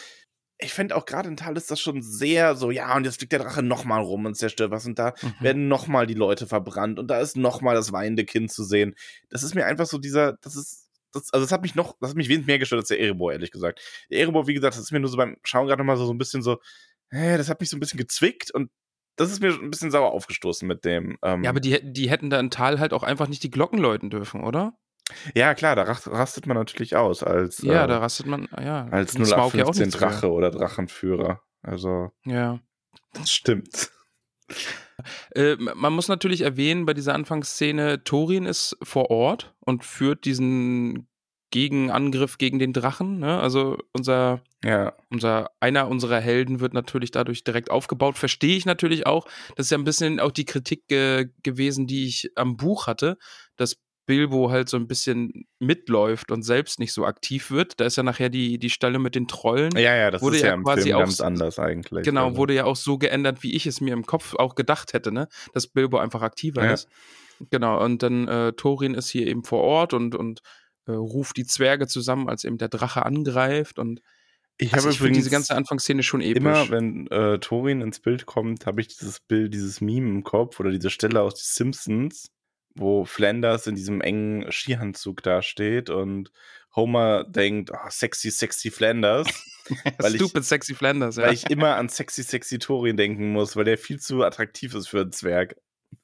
ich 0.58 0.72
fände 0.72 0.96
auch 0.96 1.04
gerade 1.04 1.28
in 1.28 1.36
Tal 1.36 1.56
ist 1.56 1.70
das 1.70 1.80
schon 1.80 2.00
sehr 2.02 2.56
so, 2.56 2.70
ja, 2.70 2.96
und 2.96 3.04
jetzt 3.04 3.18
fliegt 3.18 3.32
der 3.32 3.40
Drache 3.40 3.62
nochmal 3.62 4.00
rum 4.02 4.24
und 4.24 4.36
zerstört 4.36 4.70
was 4.70 4.86
und 4.86 4.98
da 4.98 5.12
Mhm. 5.22 5.34
werden 5.40 5.68
nochmal 5.68 6.06
die 6.06 6.14
Leute 6.14 6.46
verbrannt 6.46 6.98
und 6.98 7.08
da 7.08 7.20
ist 7.20 7.36
nochmal 7.36 7.74
das 7.74 7.92
weinende 7.92 8.24
Kind 8.24 8.50
zu 8.50 8.64
sehen. 8.64 8.94
Das 9.28 9.42
ist 9.42 9.54
mir 9.54 9.66
einfach 9.66 9.86
so 9.86 9.98
dieser, 9.98 10.34
das 10.40 10.56
ist, 10.56 10.88
das, 11.12 11.30
also 11.32 11.44
das 11.44 11.52
hat 11.52 11.60
mich 11.62 11.74
noch, 11.74 11.96
das 12.00 12.10
hat 12.10 12.16
mich 12.16 12.28
wesentlich 12.28 12.46
mehr 12.46 12.58
gestört 12.58 12.80
als 12.80 12.88
der 12.88 13.00
Erebor, 13.00 13.32
ehrlich 13.32 13.50
gesagt. 13.50 13.80
Der 14.10 14.20
Erebor, 14.20 14.46
wie 14.46 14.54
gesagt, 14.54 14.74
das 14.76 14.82
ist 14.82 14.92
mir 14.92 15.00
nur 15.00 15.10
so 15.10 15.16
beim 15.18 15.36
Schauen 15.44 15.66
gerade 15.66 15.80
nochmal 15.80 15.96
so, 15.98 16.06
so 16.06 16.12
ein 16.14 16.18
bisschen 16.18 16.42
so, 16.42 16.58
hä, 17.10 17.36
das 17.36 17.48
hat 17.50 17.60
mich 17.60 17.68
so 17.68 17.76
ein 17.76 17.80
bisschen 17.80 17.98
gezwickt 17.98 18.50
und 18.50 18.70
das 19.16 19.30
ist 19.32 19.40
mir 19.40 19.48
ein 19.52 19.70
bisschen 19.70 19.90
sauer 19.90 20.10
aufgestoßen 20.12 20.66
mit 20.66 20.84
dem. 20.86 21.16
Ähm, 21.22 21.42
Ja, 21.44 21.50
aber 21.50 21.60
die, 21.60 21.72
hätten- 21.72 21.92
die 21.92 22.10
hätten 22.10 22.28
da 22.30 22.40
in 22.40 22.50
Tal 22.50 22.80
halt 22.80 22.92
auch 22.94 23.02
einfach 23.02 23.28
nicht 23.28 23.42
die 23.42 23.50
Glocken 23.50 23.78
läuten 23.78 24.08
dürfen, 24.10 24.42
oder? 24.42 24.72
Ja, 25.34 25.54
klar, 25.54 25.76
da 25.76 25.82
rast- 25.84 26.08
rastet 26.10 26.46
man 26.46 26.56
natürlich 26.56 26.96
aus 26.96 27.22
als, 27.22 27.62
Ja, 27.62 27.84
äh, 27.84 27.88
da 27.88 27.98
rastet 27.98 28.26
man, 28.26 28.48
ja. 28.60 28.86
als 28.90 29.14
Und 29.16 29.24
Smaug 29.26 29.54
ja 29.54 29.64
auch 29.64 29.74
0815 29.74 29.86
nicht 29.86 29.96
früher. 29.96 30.08
Drache 30.08 30.30
oder 30.32 30.50
Drachenführer. 30.50 31.42
Also, 31.62 32.10
Ja. 32.24 32.60
das 33.12 33.30
stimmt. 33.30 33.90
Äh, 35.34 35.56
man 35.56 35.92
muss 35.92 36.08
natürlich 36.08 36.40
erwähnen, 36.42 36.86
bei 36.86 36.94
dieser 36.94 37.14
Anfangsszene, 37.14 38.02
Thorin 38.04 38.46
ist 38.46 38.76
vor 38.82 39.10
Ort 39.10 39.54
und 39.60 39.84
führt 39.84 40.24
diesen 40.24 41.08
Gegenangriff 41.50 42.38
gegen 42.38 42.58
den 42.58 42.72
Drachen. 42.72 43.18
Ne? 43.18 43.38
Also 43.40 43.78
unser, 43.92 44.42
Ja, 44.64 44.94
unser, 45.10 45.50
einer 45.60 45.88
unserer 45.88 46.20
Helden 46.20 46.60
wird 46.60 46.74
natürlich 46.74 47.10
dadurch 47.12 47.44
direkt 47.44 47.70
aufgebaut. 47.70 48.18
Verstehe 48.18 48.56
ich 48.56 48.66
natürlich 48.66 49.06
auch. 49.06 49.26
Das 49.54 49.66
ist 49.66 49.70
ja 49.70 49.78
ein 49.78 49.84
bisschen 49.84 50.18
auch 50.18 50.32
die 50.32 50.44
Kritik 50.44 50.90
äh, 50.90 51.26
gewesen, 51.42 51.86
die 51.86 52.06
ich 52.06 52.30
am 52.34 52.56
Buch 52.56 52.86
hatte, 52.86 53.16
dass 53.56 53.76
Bilbo 54.06 54.50
halt 54.50 54.68
so 54.68 54.76
ein 54.76 54.86
bisschen 54.86 55.46
mitläuft 55.58 56.30
und 56.32 56.42
selbst 56.42 56.78
nicht 56.78 56.92
so 56.92 57.04
aktiv 57.04 57.50
wird. 57.50 57.78
Da 57.80 57.84
ist 57.86 57.96
ja 57.96 58.02
nachher 58.02 58.28
die, 58.28 58.58
die 58.58 58.70
Stelle 58.70 58.98
mit 58.98 59.14
den 59.14 59.26
Trollen. 59.28 59.72
ja, 59.76 59.94
ja, 59.96 60.10
das 60.10 60.22
Wurde 60.22 60.36
ist 60.36 60.42
ja 60.42 60.48
ja 60.48 60.54
im 60.54 60.62
quasi 60.64 60.82
Film 60.82 60.94
auch 60.96 61.00
ganz 61.00 61.20
anders 61.20 61.58
eigentlich. 61.58 62.04
Genau, 62.04 62.26
also. 62.26 62.36
wurde 62.36 62.54
ja 62.54 62.64
auch 62.64 62.76
so 62.76 62.98
geändert, 62.98 63.42
wie 63.42 63.54
ich 63.54 63.66
es 63.66 63.80
mir 63.80 63.92
im 63.92 64.06
Kopf 64.06 64.34
auch 64.36 64.54
gedacht 64.54 64.92
hätte, 64.92 65.12
ne? 65.12 65.28
Dass 65.52 65.66
Bilbo 65.66 65.98
einfach 65.98 66.22
aktiver 66.22 66.64
Ja. 66.64 66.72
ist. 66.74 66.88
Genau, 67.50 67.84
und 67.84 68.02
dann 68.02 68.28
äh, 68.28 68.52
Thorin 68.54 68.94
ist 68.94 69.10
hier 69.10 69.26
eben 69.26 69.44
vor 69.44 69.62
Ort 69.62 69.92
und, 69.92 70.14
und 70.14 70.40
äh, 70.86 70.92
ruft 70.92 71.36
die 71.36 71.44
Zwerge 71.44 71.86
zusammen, 71.86 72.28
als 72.28 72.44
eben 72.44 72.56
der 72.58 72.68
Drache 72.68 73.04
angreift. 73.04 73.78
Und 73.78 74.00
Ich 74.56 74.72
also 74.72 74.88
habe 74.88 74.96
finde 74.96 75.14
diese 75.14 75.28
übrigens 75.28 75.30
ganze 75.30 75.54
Anfangsszene 75.56 76.02
schon 76.02 76.20
episch. 76.22 76.36
immer, 76.36 76.70
wenn 76.70 77.06
äh, 77.08 77.38
Thorin 77.38 77.82
ins 77.82 78.00
Bild 78.00 78.24
kommt, 78.24 78.64
habe 78.66 78.80
ich 78.80 78.88
dieses 78.88 79.20
Bild, 79.20 79.52
dieses 79.52 79.80
Meme 79.82 80.08
im 80.08 80.22
Kopf 80.24 80.58
oder 80.60 80.70
diese 80.70 80.88
Stelle 80.90 81.20
aus 81.20 81.34
die 81.34 81.44
Simpsons, 81.44 82.30
wo 82.76 83.04
Flanders 83.04 83.66
in 83.66 83.74
diesem 83.74 84.00
engen 84.00 84.50
Skianzug 84.52 85.22
dasteht 85.22 85.90
und 85.90 86.30
Homer 86.74 87.24
denkt, 87.24 87.70
oh, 87.72 87.88
sexy, 87.88 88.30
sexy 88.30 88.70
Flanders, 88.70 89.26
weil 89.98 90.14
ich- 90.14 90.20
Stupid 90.22 90.44
Sexy 90.44 90.74
Flanders, 90.74 91.16
ja. 91.16 91.24
weil 91.24 91.32
ich 91.34 91.50
immer 91.50 91.76
an 91.76 91.88
sexy, 91.88 92.22
sexy 92.22 92.58
Thorin 92.58 92.96
denken 92.96 93.32
muss, 93.32 93.56
weil 93.56 93.64
der 93.64 93.78
viel 93.78 93.98
zu 93.98 94.22
attraktiv 94.22 94.74
ist 94.74 94.88
für 94.88 95.00
einen 95.00 95.12
Zwerg. 95.12 95.56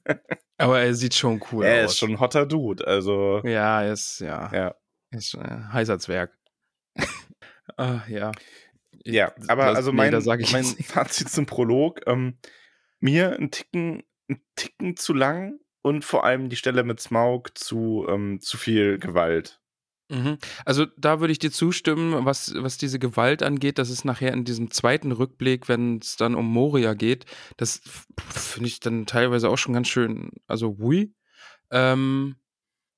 Aber 0.58 0.80
er 0.80 0.94
sieht 0.94 1.14
schon 1.14 1.42
cool 1.52 1.64
er 1.64 1.84
aus. 1.84 1.92
ist 1.92 1.98
schon 1.98 2.12
ein 2.12 2.20
hotter 2.20 2.46
Dude, 2.46 2.86
also 2.86 3.42
Ja, 3.44 3.82
er 3.82 3.92
ist, 3.92 4.20
ja, 4.20 4.50
ja. 4.52 4.74
er 5.10 5.18
ist 5.18 5.36
ein 5.36 5.72
heißer 5.72 5.98
Zwerg. 5.98 6.36
ah, 7.76 8.00
ja. 8.08 8.32
Ja, 9.04 9.32
aber 9.48 9.66
Das- 9.66 9.76
also 9.76 9.90
nee, 9.90 9.96
mein, 10.10 10.40
ich 10.40 10.52
mein. 10.52 10.64
Fazit 10.64 11.28
zum 11.28 11.44
Prolog, 11.46 12.00
ähm, 12.06 12.38
mir 13.00 13.36
ein 13.38 13.50
Ticken, 13.50 14.04
ein 14.30 14.40
Ticken 14.54 14.96
zu 14.96 15.12
lang 15.12 15.58
und 15.82 16.04
vor 16.04 16.24
allem 16.24 16.48
die 16.48 16.56
Stelle 16.56 16.84
mit 16.84 17.00
Smaug 17.00 17.50
zu, 17.54 18.06
ähm, 18.08 18.40
zu 18.40 18.56
viel 18.56 18.98
Gewalt. 18.98 19.60
Mhm. 20.12 20.38
Also 20.64 20.86
da 20.96 21.20
würde 21.20 21.32
ich 21.32 21.38
dir 21.38 21.50
zustimmen, 21.50 22.24
was, 22.24 22.54
was 22.56 22.76
diese 22.76 22.98
Gewalt 22.98 23.42
angeht. 23.42 23.78
Das 23.78 23.88
ist 23.90 24.04
nachher 24.04 24.32
in 24.32 24.44
diesem 24.44 24.70
zweiten 24.70 25.10
Rückblick, 25.10 25.68
wenn 25.68 25.98
es 25.98 26.16
dann 26.16 26.34
um 26.34 26.46
Moria 26.46 26.94
geht. 26.94 27.24
Das 27.56 27.80
finde 28.28 28.68
ich 28.68 28.80
dann 28.80 29.06
teilweise 29.06 29.48
auch 29.48 29.58
schon 29.58 29.74
ganz 29.74 29.88
schön, 29.88 30.30
also 30.46 30.76
hui. 30.78 31.14
Ähm, 31.70 32.36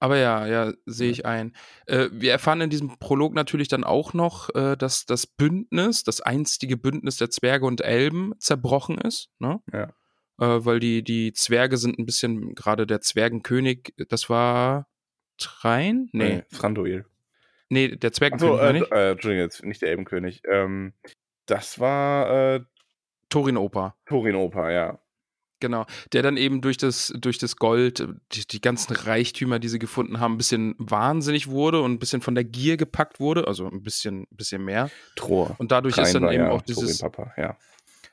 aber 0.00 0.18
ja, 0.18 0.46
ja, 0.46 0.72
sehe 0.86 1.10
ich 1.10 1.24
ein. 1.24 1.54
Äh, 1.86 2.08
wir 2.12 2.32
erfahren 2.32 2.60
in 2.60 2.68
diesem 2.68 2.98
Prolog 2.98 3.32
natürlich 3.32 3.68
dann 3.68 3.84
auch 3.84 4.12
noch, 4.12 4.54
äh, 4.54 4.76
dass 4.76 5.06
das 5.06 5.26
Bündnis, 5.26 6.02
das 6.02 6.20
einstige 6.20 6.76
Bündnis 6.76 7.16
der 7.16 7.30
Zwerge 7.30 7.64
und 7.64 7.80
Elben 7.80 8.32
zerbrochen 8.38 8.98
ist. 8.98 9.30
Ne? 9.38 9.60
Ja. 9.72 9.94
Äh, 10.40 10.64
weil 10.64 10.80
die, 10.80 11.02
die 11.02 11.32
Zwerge 11.32 11.76
sind 11.76 11.98
ein 11.98 12.06
bisschen, 12.06 12.54
gerade 12.54 12.86
der 12.86 13.00
Zwergenkönig, 13.00 13.94
das 14.08 14.28
war 14.28 14.88
Trein? 15.38 16.08
Nee. 16.12 16.38
Äh, 16.38 16.42
Thranduil. 16.52 17.06
Nee, 17.68 17.96
der 17.96 18.12
Zwergenkönig, 18.12 18.60
äh, 18.60 18.64
meine 18.64 18.78
ich. 18.78 18.92
äh, 18.92 19.10
Entschuldigung, 19.12 19.44
jetzt 19.44 19.64
nicht 19.64 19.82
der 19.82 19.90
Elbenkönig. 19.90 20.42
Ähm, 20.48 20.92
das 21.46 21.78
war 21.80 22.54
äh, 22.54 22.60
Thorin 24.06 24.36
Opa, 24.36 24.70
ja. 24.70 25.00
genau. 25.60 25.86
Der 26.12 26.22
dann 26.22 26.36
eben 26.36 26.60
durch 26.60 26.76
das, 26.76 27.12
durch 27.16 27.38
das 27.38 27.56
Gold, 27.56 28.06
die, 28.32 28.46
die 28.46 28.60
ganzen 28.60 28.94
Reichtümer, 28.94 29.58
die 29.58 29.68
sie 29.68 29.78
gefunden 29.78 30.20
haben, 30.20 30.34
ein 30.34 30.38
bisschen 30.38 30.74
wahnsinnig 30.78 31.48
wurde 31.48 31.80
und 31.80 31.92
ein 31.92 31.98
bisschen 31.98 32.20
von 32.20 32.34
der 32.34 32.44
Gier 32.44 32.76
gepackt 32.76 33.18
wurde, 33.18 33.48
also 33.48 33.68
ein 33.68 33.82
bisschen, 33.82 34.26
bisschen 34.30 34.64
mehr. 34.64 34.90
Tror. 35.16 35.54
Und 35.58 35.72
dadurch 35.72 35.94
Krein 35.94 36.06
ist 36.06 36.14
dann 36.14 36.24
war 36.24 36.32
eben 36.32 36.44
ja 36.44 36.50
auch 36.50 36.62
dieses, 36.62 36.98
Papa, 36.98 37.32
ja. 37.36 37.56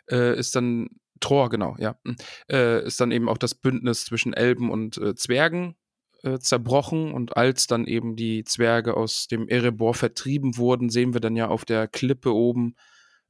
äh, 0.09 0.37
ist 0.37 0.55
dann, 0.55 0.89
Tror, 1.21 1.49
genau, 1.49 1.75
ja, 1.79 1.95
hm, 2.05 2.15
äh, 2.49 2.85
ist 2.85 2.99
dann 2.99 3.11
eben 3.11 3.29
auch 3.29 3.37
das 3.37 3.55
Bündnis 3.55 4.05
zwischen 4.05 4.33
Elben 4.33 4.69
und 4.69 4.97
äh, 4.97 5.15
Zwergen 5.15 5.75
äh, 6.23 6.39
zerbrochen 6.39 7.13
und 7.13 7.37
als 7.37 7.67
dann 7.67 7.85
eben 7.85 8.15
die 8.15 8.43
Zwerge 8.43 8.97
aus 8.97 9.27
dem 9.27 9.47
Erebor 9.47 9.93
vertrieben 9.93 10.57
wurden, 10.57 10.89
sehen 10.89 11.13
wir 11.13 11.21
dann 11.21 11.35
ja 11.35 11.47
auf 11.47 11.63
der 11.63 11.87
Klippe 11.87 12.33
oben 12.33 12.75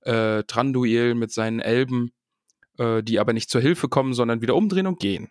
äh, 0.01 0.43
Tranduil 0.43 1.15
mit 1.15 1.31
seinen 1.31 1.59
Elben, 1.59 2.11
äh, 2.77 3.03
die 3.03 3.19
aber 3.19 3.33
nicht 3.33 3.49
zur 3.49 3.61
Hilfe 3.61 3.87
kommen, 3.87 4.13
sondern 4.13 4.41
wieder 4.41 4.55
umdrehen 4.55 4.87
und 4.87 4.99
gehen. 4.99 5.29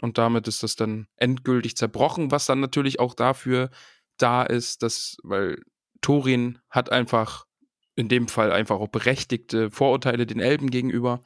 Und 0.00 0.18
damit 0.18 0.48
ist 0.48 0.62
das 0.62 0.76
dann 0.76 1.06
endgültig 1.16 1.76
zerbrochen, 1.76 2.30
was 2.30 2.46
dann 2.46 2.60
natürlich 2.60 3.00
auch 3.00 3.14
dafür 3.14 3.70
da 4.18 4.42
ist, 4.42 4.82
dass, 4.82 5.16
weil 5.22 5.62
Thorin 6.00 6.58
hat 6.70 6.90
einfach 6.92 7.46
in 7.96 8.08
dem 8.08 8.28
Fall 8.28 8.52
einfach 8.52 8.76
auch 8.76 8.88
berechtigte 8.88 9.70
Vorurteile 9.70 10.26
den 10.26 10.40
Elben 10.40 10.70
gegenüber. 10.70 11.22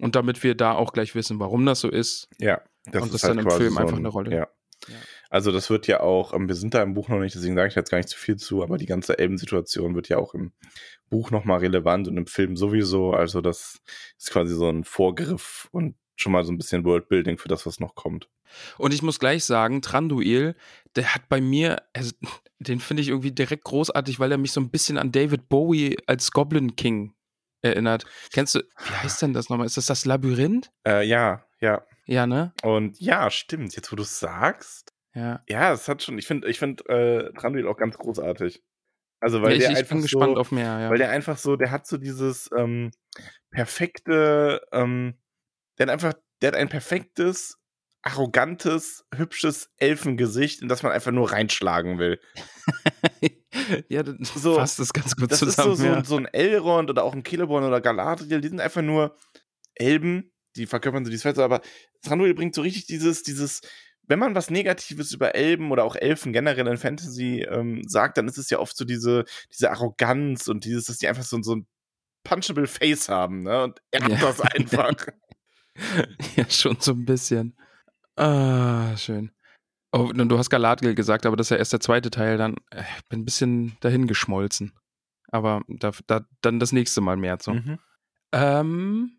Und 0.00 0.14
damit 0.14 0.42
wir 0.42 0.54
da 0.54 0.72
auch 0.72 0.92
gleich 0.92 1.14
wissen, 1.14 1.40
warum 1.40 1.66
das 1.66 1.80
so 1.80 1.88
ist. 1.88 2.28
Ja, 2.38 2.62
das 2.86 3.02
Und 3.02 3.08
ist 3.08 3.14
das 3.14 3.24
halt 3.24 3.38
dann 3.38 3.44
im 3.44 3.50
Film 3.50 3.74
so 3.74 3.80
einfach 3.80 3.92
ein, 3.94 3.98
eine 3.98 4.08
Rolle. 4.08 4.34
Ja. 4.34 4.48
Ja. 4.86 4.94
Also 5.30 5.52
das 5.52 5.70
wird 5.70 5.86
ja 5.86 6.00
auch, 6.00 6.32
ähm, 6.32 6.48
wir 6.48 6.54
sind 6.54 6.74
da 6.74 6.82
im 6.82 6.94
Buch 6.94 7.08
noch 7.08 7.18
nicht, 7.18 7.34
deswegen 7.34 7.56
sage 7.56 7.68
ich 7.68 7.74
jetzt 7.74 7.90
gar 7.90 7.98
nicht 7.98 8.08
zu 8.08 8.18
viel 8.18 8.36
zu, 8.36 8.62
aber 8.62 8.78
die 8.78 8.86
ganze 8.86 9.18
Elben-Situation 9.18 9.94
wird 9.94 10.08
ja 10.08 10.18
auch 10.18 10.34
im 10.34 10.52
Buch 11.10 11.30
nochmal 11.30 11.58
relevant 11.58 12.08
und 12.08 12.16
im 12.16 12.26
Film 12.26 12.56
sowieso. 12.56 13.12
Also 13.12 13.40
das 13.40 13.80
ist 14.16 14.30
quasi 14.30 14.54
so 14.54 14.68
ein 14.68 14.84
Vorgriff 14.84 15.68
und 15.72 15.96
schon 16.16 16.32
mal 16.32 16.44
so 16.44 16.52
ein 16.52 16.58
bisschen 16.58 16.84
Worldbuilding 16.84 17.38
für 17.38 17.48
das, 17.48 17.66
was 17.66 17.80
noch 17.80 17.94
kommt. 17.94 18.28
Und 18.78 18.94
ich 18.94 19.02
muss 19.02 19.18
gleich 19.18 19.44
sagen, 19.44 19.82
Tranduil, 19.82 20.54
der 20.96 21.14
hat 21.14 21.28
bei 21.28 21.40
mir, 21.40 21.82
also, 21.92 22.12
den 22.58 22.80
finde 22.80 23.02
ich 23.02 23.08
irgendwie 23.08 23.32
direkt 23.32 23.64
großartig, 23.64 24.18
weil 24.18 24.32
er 24.32 24.38
mich 24.38 24.52
so 24.52 24.60
ein 24.60 24.70
bisschen 24.70 24.98
an 24.98 25.12
David 25.12 25.48
Bowie 25.48 25.96
als 26.06 26.32
Goblin 26.32 26.76
King 26.76 27.14
erinnert. 27.62 28.04
Kennst 28.32 28.54
du, 28.54 28.60
wie 28.60 28.94
heißt 28.94 29.22
denn 29.22 29.32
das 29.32 29.48
nochmal? 29.48 29.66
Ist 29.66 29.76
das 29.76 29.86
das 29.86 30.04
Labyrinth? 30.04 30.70
Äh, 30.86 31.06
ja, 31.06 31.44
ja. 31.60 31.84
Ja, 32.06 32.26
ne? 32.26 32.52
Und 32.62 32.98
ja, 33.00 33.30
stimmt. 33.30 33.76
Jetzt, 33.76 33.92
wo 33.92 33.96
du 33.96 34.02
es 34.02 34.18
sagst, 34.18 34.94
Ja. 35.14 35.42
ja, 35.48 35.72
es 35.72 35.88
hat 35.88 36.02
schon, 36.02 36.18
ich 36.18 36.26
finde, 36.26 36.48
ich 36.48 36.58
finde 36.58 36.84
äh, 36.88 37.32
Tranduil 37.38 37.66
auch 37.68 37.76
ganz 37.76 37.98
großartig. 37.98 38.62
Also 39.20 39.42
weil 39.42 39.50
ja, 39.50 39.56
ich, 39.56 39.62
der 39.64 39.70
ich 39.72 39.78
einfach 39.78 39.96
bin 39.96 40.02
gespannt 40.02 40.34
so, 40.36 40.40
auf 40.40 40.52
mehr, 40.52 40.78
ja. 40.80 40.90
Weil 40.90 40.98
der 40.98 41.10
einfach 41.10 41.36
so, 41.38 41.56
der 41.56 41.70
hat 41.70 41.86
so 41.86 41.98
dieses 41.98 42.48
ähm, 42.56 42.92
perfekte, 43.50 44.62
ähm, 44.72 45.18
der 45.78 45.86
hat 45.86 45.92
einfach, 45.92 46.14
der 46.40 46.48
hat 46.48 46.56
ein 46.56 46.68
perfektes 46.68 47.58
arrogantes, 48.02 49.04
hübsches 49.14 49.70
Elfengesicht, 49.76 50.62
in 50.62 50.68
das 50.68 50.82
man 50.82 50.92
einfach 50.92 51.10
nur 51.10 51.32
reinschlagen 51.32 51.98
will. 51.98 52.20
ja, 53.88 54.02
das 54.02 54.16
So, 54.34 54.54
fasst 54.54 54.78
das 54.78 54.92
ganz 54.92 55.16
gut 55.16 55.30
Das 55.30 55.38
zusammen. 55.40 55.72
ist 55.72 55.78
so, 55.78 55.84
so, 55.84 55.92
ja. 55.92 56.04
so 56.04 56.16
ein 56.16 56.26
Elrond 56.26 56.90
oder 56.90 57.04
auch 57.04 57.14
ein 57.14 57.24
Celeborn 57.24 57.64
oder 57.64 57.80
Galadriel, 57.80 58.40
die 58.40 58.48
sind 58.48 58.60
einfach 58.60 58.82
nur 58.82 59.16
Elben, 59.74 60.32
die 60.56 60.66
verkörpern 60.66 61.04
so 61.04 61.10
die 61.10 61.18
Sphäre, 61.18 61.44
aber 61.44 61.60
Thranduil 62.02 62.34
bringt 62.34 62.54
so 62.54 62.62
richtig 62.62 62.86
dieses, 62.86 63.22
dieses, 63.22 63.60
wenn 64.02 64.18
man 64.18 64.34
was 64.34 64.50
Negatives 64.50 65.12
über 65.12 65.34
Elben 65.34 65.70
oder 65.70 65.84
auch 65.84 65.94
Elfen 65.96 66.32
generell 66.32 66.66
in 66.66 66.76
Fantasy 66.78 67.46
ähm, 67.48 67.82
sagt, 67.86 68.16
dann 68.18 68.26
ist 68.28 68.38
es 68.38 68.50
ja 68.50 68.58
oft 68.58 68.76
so 68.76 68.84
diese, 68.84 69.24
diese 69.52 69.70
Arroganz 69.70 70.48
und 70.48 70.64
dieses, 70.64 70.86
dass 70.86 70.98
die 70.98 71.08
einfach 71.08 71.22
so, 71.24 71.40
so 71.42 71.56
ein 71.56 71.66
punchable 72.24 72.66
Face 72.66 73.08
haben, 73.08 73.42
ne? 73.44 73.64
Und 73.64 73.80
er 73.90 74.02
hat 74.04 74.10
Ja. 74.12 74.18
das 74.18 74.40
einfach. 74.40 74.94
ja, 76.36 76.50
schon 76.50 76.76
so 76.80 76.92
ein 76.92 77.04
bisschen. 77.04 77.56
Ah, 78.16 78.96
schön. 78.96 79.30
Oh, 79.92 80.12
du 80.12 80.38
hast 80.38 80.50
Galadriel 80.50 80.94
gesagt, 80.94 81.24
aber 81.24 81.36
das 81.36 81.46
ist 81.46 81.50
ja 81.50 81.56
erst 81.56 81.72
der 81.72 81.80
zweite 81.80 82.10
Teil. 82.10 82.36
Dann 82.36 82.56
äh, 82.70 82.82
bin 83.08 83.20
ein 83.20 83.24
bisschen 83.24 83.76
dahin 83.80 84.06
geschmolzen. 84.06 84.72
Aber 85.30 85.62
da, 85.68 85.92
da, 86.06 86.26
dann 86.40 86.60
das 86.60 86.72
nächste 86.72 87.00
Mal 87.00 87.16
mehr 87.16 87.38
zu. 87.38 87.52
Mhm. 87.52 87.78
Ähm, 88.32 89.18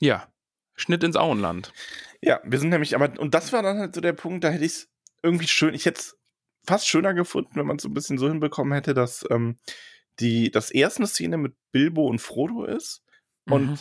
ja. 0.00 0.28
Schnitt 0.74 1.02
ins 1.02 1.16
Auenland. 1.16 1.72
Ja, 2.20 2.40
wir 2.44 2.58
sind 2.58 2.68
nämlich, 2.68 2.94
aber, 2.94 3.18
und 3.18 3.34
das 3.34 3.52
war 3.52 3.62
dann 3.62 3.78
halt 3.78 3.94
so 3.94 4.00
der 4.00 4.12
Punkt, 4.12 4.44
da 4.44 4.50
hätte 4.50 4.64
ich 4.64 4.72
es 4.72 4.88
irgendwie 5.24 5.48
schön, 5.48 5.74
ich 5.74 5.86
hätte 5.86 5.98
es 5.98 6.16
fast 6.64 6.86
schöner 6.86 7.14
gefunden, 7.14 7.56
wenn 7.56 7.66
man 7.66 7.76
es 7.76 7.82
so 7.82 7.88
ein 7.88 7.94
bisschen 7.94 8.18
so 8.18 8.28
hinbekommen 8.28 8.72
hätte, 8.72 8.94
dass 8.94 9.26
ähm, 9.30 9.56
die, 10.20 10.52
das 10.52 10.70
erste 10.70 11.06
Szene 11.06 11.36
mit 11.36 11.54
Bilbo 11.72 12.06
und 12.06 12.20
Frodo 12.20 12.64
ist 12.64 13.02
und 13.46 13.70
Mhm. 13.70 13.78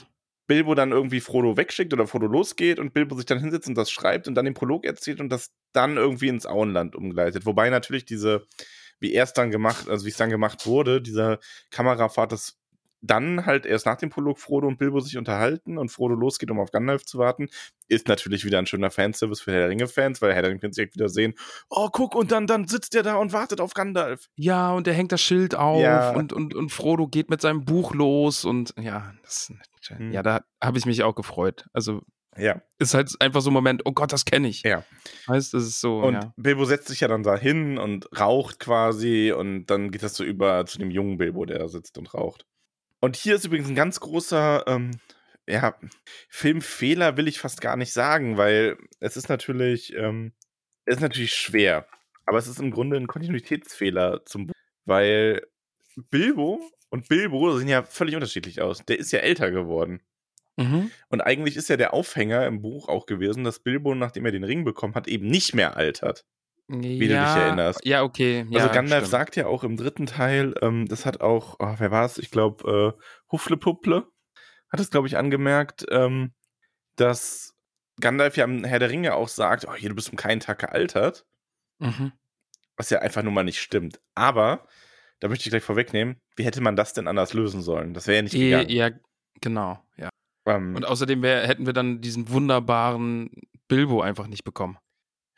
Bilbo 0.48 0.76
dann 0.76 0.92
irgendwie 0.92 1.20
Frodo 1.20 1.58
wegschickt 1.58 1.94
oder 1.94 2.08
Frodo 2.08 2.28
losgeht 2.28 2.80
und 2.80 2.94
Bilbo 2.94 3.16
sich 3.16 3.26
dann 3.26 3.40
hinsetzt 3.40 3.68
und 3.68 3.76
das 3.76 3.92
schreibt 3.92 4.28
und 4.28 4.36
dann 4.36 4.46
den 4.46 4.54
Prolog 4.54 4.86
erzählt 4.86 5.20
und 5.20 5.30
das 5.30 5.52
dann 5.74 5.98
irgendwie 5.98 6.30
ins 6.30 6.46
Auenland 6.46 6.96
umgleitet. 6.96 7.46
Wobei 7.46 7.70
natürlich 7.70 8.06
diese, 8.06 8.48
wie 9.00 9.14
er 9.14 9.26
es 9.26 9.34
dann 9.34 9.52
gemacht, 9.52 9.90
also 9.90 10.06
wie 10.06 10.10
es 10.10 10.18
dann 10.18 10.30
gemacht 10.30 10.66
wurde, 10.66 11.02
dieser 11.02 11.40
Kamerafahrt, 11.72 12.32
das 12.32 12.57
dann 13.02 13.46
halt 13.46 13.66
erst 13.66 13.86
nach 13.86 13.98
dem 13.98 14.10
Prolog 14.10 14.40
Frodo 14.40 14.68
und 14.68 14.78
Bilbo 14.78 15.00
sich 15.00 15.18
unterhalten 15.18 15.78
und 15.78 15.90
Frodo 15.90 16.16
losgeht, 16.16 16.50
um 16.52 16.60
auf 16.60 16.72
Gandalf 16.72 17.06
zu 17.06 17.18
warten, 17.20 17.48
ist 17.88 18.08
natürlich 18.08 18.44
wieder 18.44 18.58
ein 18.60 18.66
schöner 18.66 18.90
Fanservice 18.90 19.42
für 19.42 19.52
Herr 19.52 19.60
der 19.62 19.70
Ringe-Fans, 19.70 20.22
weil 20.22 20.34
Herr 20.34 20.42
der 20.42 20.52
Ringe 20.52 20.60
sich 20.62 20.72
direkt 20.76 20.96
wieder 20.96 21.10
sehen, 21.10 21.34
oh, 21.70 21.90
guck, 21.92 22.16
und 22.16 22.32
dann, 22.32 22.48
dann 22.48 22.68
sitzt 22.68 22.94
der 22.94 23.04
da 23.04 23.16
und 23.16 23.34
wartet 23.34 23.62
auf 23.62 23.74
Gandalf. 23.74 24.28
Ja, 24.36 24.72
und 24.74 24.88
er 24.88 24.94
hängt 24.94 25.12
das 25.12 25.22
Schild 25.22 25.56
auf 25.56 25.82
Ja. 25.82 26.12
und, 26.12 26.34
und, 26.34 26.56
und 26.56 26.70
Frodo 26.72 27.08
geht 27.08 27.30
mit 27.30 27.42
seinem 27.42 27.66
Buch 27.66 27.94
los 27.94 28.46
und 28.46 28.74
ja, 28.80 29.14
das, 29.24 29.52
Hm. 29.90 30.12
ja, 30.12 30.22
da 30.22 30.42
habe 30.62 30.78
ich 30.78 30.86
mich 30.86 31.04
auch 31.04 31.16
gefreut. 31.16 31.66
Also 31.72 32.02
Ja. 32.36 32.62
ist 32.78 32.94
halt 32.94 33.14
einfach 33.22 33.40
so 33.42 33.50
ein 33.52 33.54
Moment, 33.54 33.84
oh 33.86 33.94
Gott, 33.94 34.12
das 34.12 34.26
kenne 34.26 34.50
ich. 34.50 34.64
Ja. 34.64 34.84
Weißt 35.28 35.54
das 35.54 35.64
ist 35.64 35.80
so, 35.80 36.00
Und 36.00 36.14
ja. 36.16 36.34
Bilbo 36.36 36.66
setzt 36.66 36.90
sich 36.90 37.00
ja 37.00 37.08
dann 37.08 37.24
da 37.24 37.38
hin 37.38 37.78
und 37.78 38.10
raucht 38.20 38.60
quasi 38.60 39.32
und 39.32 39.68
dann 39.68 39.92
geht 39.92 40.04
das 40.04 40.16
so 40.16 40.24
über 40.26 40.66
zu 40.66 40.78
dem 40.78 40.92
jungen 40.92 41.18
Bilbo, 41.18 41.46
der 41.46 41.60
da 41.60 41.68
sitzt 41.70 41.98
und 41.98 42.14
raucht. 42.14 42.46
Und 43.00 43.16
hier 43.16 43.36
ist 43.36 43.46
übrigens 43.46 43.70
ein 43.70 43.76
ganz 43.76 44.00
großer, 44.00 44.64
ähm, 44.68 44.92
ja, 45.48 45.76
Filmfehler 46.30 47.18
will 47.18 47.28
ich 47.28 47.40
fast 47.40 47.62
gar 47.62 47.78
nicht 47.78 47.94
sagen, 47.94 48.38
weil 48.38 48.78
es 49.00 49.18
ist 49.18 49.30
natürlich, 49.30 49.94
ähm, 49.96 50.34
es 50.86 50.96
ist 50.96 51.02
natürlich 51.02 51.34
schwer, 51.34 51.88
aber 52.26 52.38
es 52.38 52.48
ist 52.48 52.60
im 52.60 52.72
Grunde 52.72 52.98
ein 52.98 53.08
Kontinuitätsfehler 53.08 54.26
zum 54.26 54.48
Buch, 54.48 54.56
weil 54.86 55.46
Bilbo 56.10 56.62
und 56.90 57.08
Bilbo 57.08 57.58
sehen 57.58 57.68
ja 57.68 57.84
völlig 57.84 58.16
unterschiedlich 58.16 58.62
aus. 58.62 58.84
Der 58.86 59.00
ist 59.00 59.12
ja 59.12 59.20
älter 59.20 59.52
geworden. 59.52 60.02
Mhm. 60.58 60.92
Und 61.10 61.22
eigentlich 61.22 61.56
ist 61.56 61.70
ja 61.70 61.78
der 61.78 61.94
Aufhänger 61.94 62.46
im 62.48 62.62
Buch 62.62 62.90
auch 62.90 63.06
gewesen, 63.06 63.44
dass 63.44 63.60
Bilbo, 63.60 63.94
nachdem 63.96 64.26
er 64.26 64.32
den 64.32 64.44
Ring 64.44 64.64
bekommen 64.64 64.96
hat, 64.96 65.08
eben 65.08 65.28
nicht 65.28 65.54
mehr 65.54 65.78
altert. 65.78 66.26
Wie 66.70 67.00
du 67.00 67.08
dich 67.08 67.16
erinnerst. 67.16 67.86
Ja, 67.86 68.04
okay. 68.04 68.46
Ja, 68.50 68.62
also 68.62 68.74
Gandalf 68.74 69.04
stimmt. 69.06 69.12
sagt 69.12 69.36
ja 69.38 69.48
auch 69.48 69.64
im 69.64 69.78
dritten 69.78 70.06
Teil, 70.06 70.54
ähm, 70.62 70.86
das 70.88 71.06
hat 71.06 71.22
auch, 71.22 71.56
oh, 71.60 71.76
wer 71.78 71.92
war 71.92 72.06
es? 72.06 72.18
Ich 72.18 72.30
glaube, 72.32 72.96
äh, 72.98 73.02
Huflepupple 73.32 74.06
hat 74.70 74.80
es, 74.82 74.90
glaube 74.90 75.08
ich, 75.08 75.16
angemerkt, 75.18 75.86
ähm, 75.92 76.34
dass 76.98 77.56
Gandalf 78.02 78.36
ja 78.38 78.44
im 78.46 78.64
Herr 78.64 78.80
der 78.80 78.90
Ringe 78.90 79.16
auch 79.16 79.28
sagt, 79.30 79.66
oh, 79.68 79.74
hier, 79.76 79.90
du 79.90 79.96
bist 79.96 80.10
um 80.12 80.18
keinen 80.18 80.40
Tag 80.42 80.60
gealtert, 80.60 81.26
Mhm. 81.80 82.12
was 82.76 82.90
ja 82.90 83.00
einfach 83.00 83.24
nur 83.24 83.32
mal 83.34 83.44
nicht 83.44 83.62
stimmt. 83.62 84.00
Aber, 84.16 84.68
da 85.20 85.30
möchte 85.30 85.46
ich 85.46 85.52
gleich 85.52 85.64
vorwegnehmen, 85.64 86.20
wie 86.36 86.44
hätte 86.44 86.60
man 86.62 86.76
das 86.76 86.94
denn 86.94 87.08
anders 87.08 87.34
lösen 87.34 87.62
sollen? 87.62 87.94
Das 87.94 88.08
wäre 88.08 88.18
ja 88.18 88.22
nicht 88.24 88.34
Eh, 88.36 88.50
gegangen. 88.50 88.70
ja, 88.70 88.90
genau. 89.42 89.80
Ja. 89.96 90.10
Ähm, 90.46 90.76
Und 90.76 90.86
außerdem 90.86 91.22
wär, 91.22 91.48
hätten 91.48 91.66
wir 91.66 91.74
dann 91.74 92.02
diesen 92.02 92.30
wunderbaren 92.30 93.32
Bilbo 93.68 94.02
einfach 94.02 94.28
nicht 94.28 94.44
bekommen. 94.44 94.78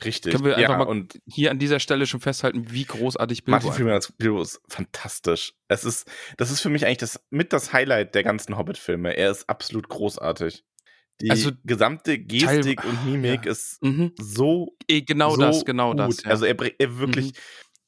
Richtig. 0.03 0.33
Können 0.33 0.45
wir 0.45 0.55
einfach 0.57 0.71
ja, 0.71 0.77
mal 0.77 0.87
und 0.87 1.19
hier 1.25 1.51
an 1.51 1.59
dieser 1.59 1.79
Stelle 1.79 2.05
schon 2.07 2.19
festhalten, 2.21 2.71
wie 2.71 2.85
großartig 2.85 3.43
Bilbo 3.43 3.57
Martin 3.57 3.73
Freeman 3.73 3.93
als 3.93 4.11
Bilbo 4.11 4.41
ist 4.41 4.61
fantastisch. 4.67 5.53
Es 5.67 5.83
ist, 5.85 6.09
das 6.37 6.51
ist 6.51 6.61
für 6.61 6.69
mich 6.69 6.85
eigentlich 6.85 6.97
das 6.99 7.19
mit 7.29 7.53
das 7.53 7.73
Highlight 7.73 8.15
der 8.15 8.23
ganzen 8.23 8.57
Hobbit-Filme. 8.57 9.15
Er 9.15 9.31
ist 9.31 9.49
absolut 9.49 9.89
großartig. 9.89 10.63
Die 11.21 11.31
Also, 11.31 11.51
gesamte 11.65 12.17
Gestik 12.17 12.83
und 12.85 13.05
Mimik 13.05 13.45
ja. 13.45 13.51
ist 13.51 13.83
Mhm. 13.83 14.13
so 14.17 14.77
Eh, 14.87 15.01
Genau 15.01 15.31
so 15.31 15.41
das, 15.41 15.65
genau 15.65 15.91
gut. 15.91 15.99
das. 15.99 16.23
Ja. 16.23 16.29
Also 16.31 16.45
er, 16.45 16.55
er 16.79 16.97
wirklich. 16.99 17.33
Mhm. 17.33 17.37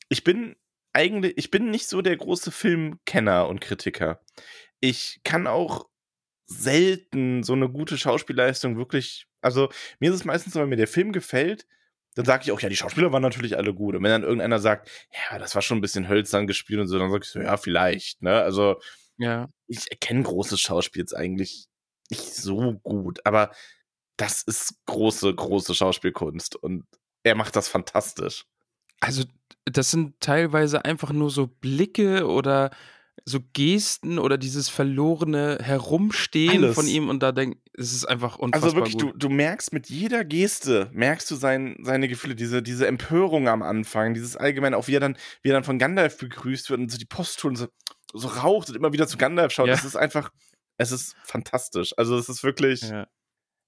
Ich 0.09 0.23
bin 0.25 0.55
eigentlich, 0.93 1.37
ich 1.37 1.49
bin 1.51 1.69
nicht 1.71 1.87
so 1.87 2.01
der 2.01 2.17
große 2.17 2.51
Filmkenner 2.51 3.47
und 3.47 3.61
Kritiker. 3.61 4.21
Ich 4.81 5.21
kann 5.23 5.47
auch 5.47 5.87
selten 6.45 7.43
so 7.43 7.53
eine 7.53 7.69
gute 7.69 7.97
Schauspielleistung 7.97 8.77
wirklich. 8.77 9.27
Also 9.41 9.69
mir 9.99 10.09
ist 10.09 10.17
es 10.17 10.25
meistens 10.25 10.53
so, 10.53 10.59
wenn 10.59 10.69
mir 10.69 10.75
der 10.75 10.87
Film 10.87 11.13
gefällt, 11.13 11.65
dann 12.15 12.25
sage 12.25 12.43
ich 12.43 12.51
auch, 12.51 12.59
ja, 12.59 12.69
die 12.69 12.75
Schauspieler 12.75 13.11
waren 13.11 13.21
natürlich 13.21 13.57
alle 13.57 13.73
gut. 13.73 13.95
Und 13.95 14.03
wenn 14.03 14.11
dann 14.11 14.23
irgendeiner 14.23 14.59
sagt, 14.59 14.89
ja, 15.13 15.39
das 15.39 15.55
war 15.55 15.61
schon 15.61 15.77
ein 15.77 15.81
bisschen 15.81 16.09
hölzern 16.09 16.47
gespielt 16.47 16.79
und 16.81 16.87
so, 16.87 16.99
dann 16.99 17.11
sag 17.11 17.23
ich 17.23 17.29
so, 17.29 17.39
ja, 17.39 17.57
vielleicht. 17.57 18.21
Ne? 18.21 18.41
Also 18.41 18.81
ja. 19.17 19.49
ich 19.67 19.89
erkenne 19.91 20.23
großes 20.23 20.59
Schauspiel 20.59 21.01
jetzt 21.01 21.15
eigentlich 21.15 21.67
nicht 22.09 22.35
so 22.35 22.73
gut, 22.83 23.25
aber 23.25 23.51
das 24.17 24.43
ist 24.43 24.75
große, 24.85 25.33
große 25.33 25.73
Schauspielkunst 25.73 26.55
und 26.55 26.85
er 27.23 27.35
macht 27.35 27.55
das 27.55 27.67
fantastisch. 27.67 28.45
Also, 28.99 29.23
das 29.65 29.91
sind 29.91 30.19
teilweise 30.19 30.85
einfach 30.85 31.11
nur 31.11 31.29
so 31.29 31.47
Blicke 31.47 32.27
oder 32.27 32.71
so 33.25 33.39
Gesten 33.53 34.19
oder 34.19 34.37
dieses 34.37 34.69
verlorene 34.69 35.59
Herumstehen 35.61 36.63
Alles. 36.63 36.75
von 36.75 36.87
ihm 36.87 37.09
und 37.09 37.21
da 37.21 37.31
denkt, 37.31 37.59
es 37.73 37.93
ist 37.93 38.05
einfach 38.05 38.37
unfassbar 38.37 38.67
Also 38.67 38.75
wirklich, 38.75 38.97
gut. 38.97 39.13
du, 39.13 39.17
du 39.17 39.29
merkst 39.29 39.73
mit 39.73 39.89
jeder 39.89 40.23
Geste, 40.23 40.89
merkst 40.93 41.29
du 41.31 41.35
sein, 41.35 41.77
seine 41.81 42.07
Gefühle, 42.07 42.35
diese, 42.35 42.61
diese 42.61 42.87
Empörung 42.87 43.47
am 43.47 43.61
Anfang, 43.61 44.13
dieses 44.13 44.35
allgemeine, 44.35 44.77
auch 44.77 44.87
wie 44.87 44.95
er 44.95 44.99
dann, 44.99 45.17
wie 45.41 45.49
er 45.49 45.53
dann 45.53 45.63
von 45.63 45.79
Gandalf 45.79 46.17
begrüßt 46.17 46.69
wird 46.69 46.79
und 46.79 46.91
so 46.91 46.97
die 46.97 47.05
Post 47.05 47.39
tut 47.39 47.51
und 47.51 47.55
so, 47.57 47.67
so 48.13 48.27
raucht 48.27 48.69
und 48.69 48.75
immer 48.75 48.93
wieder 48.93 49.07
zu 49.07 49.17
Gandalf 49.17 49.51
schaut. 49.51 49.67
Ja. 49.67 49.73
Das 49.73 49.85
ist 49.85 49.95
einfach, 49.95 50.31
es 50.77 50.91
ist 50.91 51.15
fantastisch. 51.23 51.93
Also 51.97 52.17
es 52.17 52.29
ist 52.29 52.43
wirklich, 52.43 52.81
ja. 52.81 53.07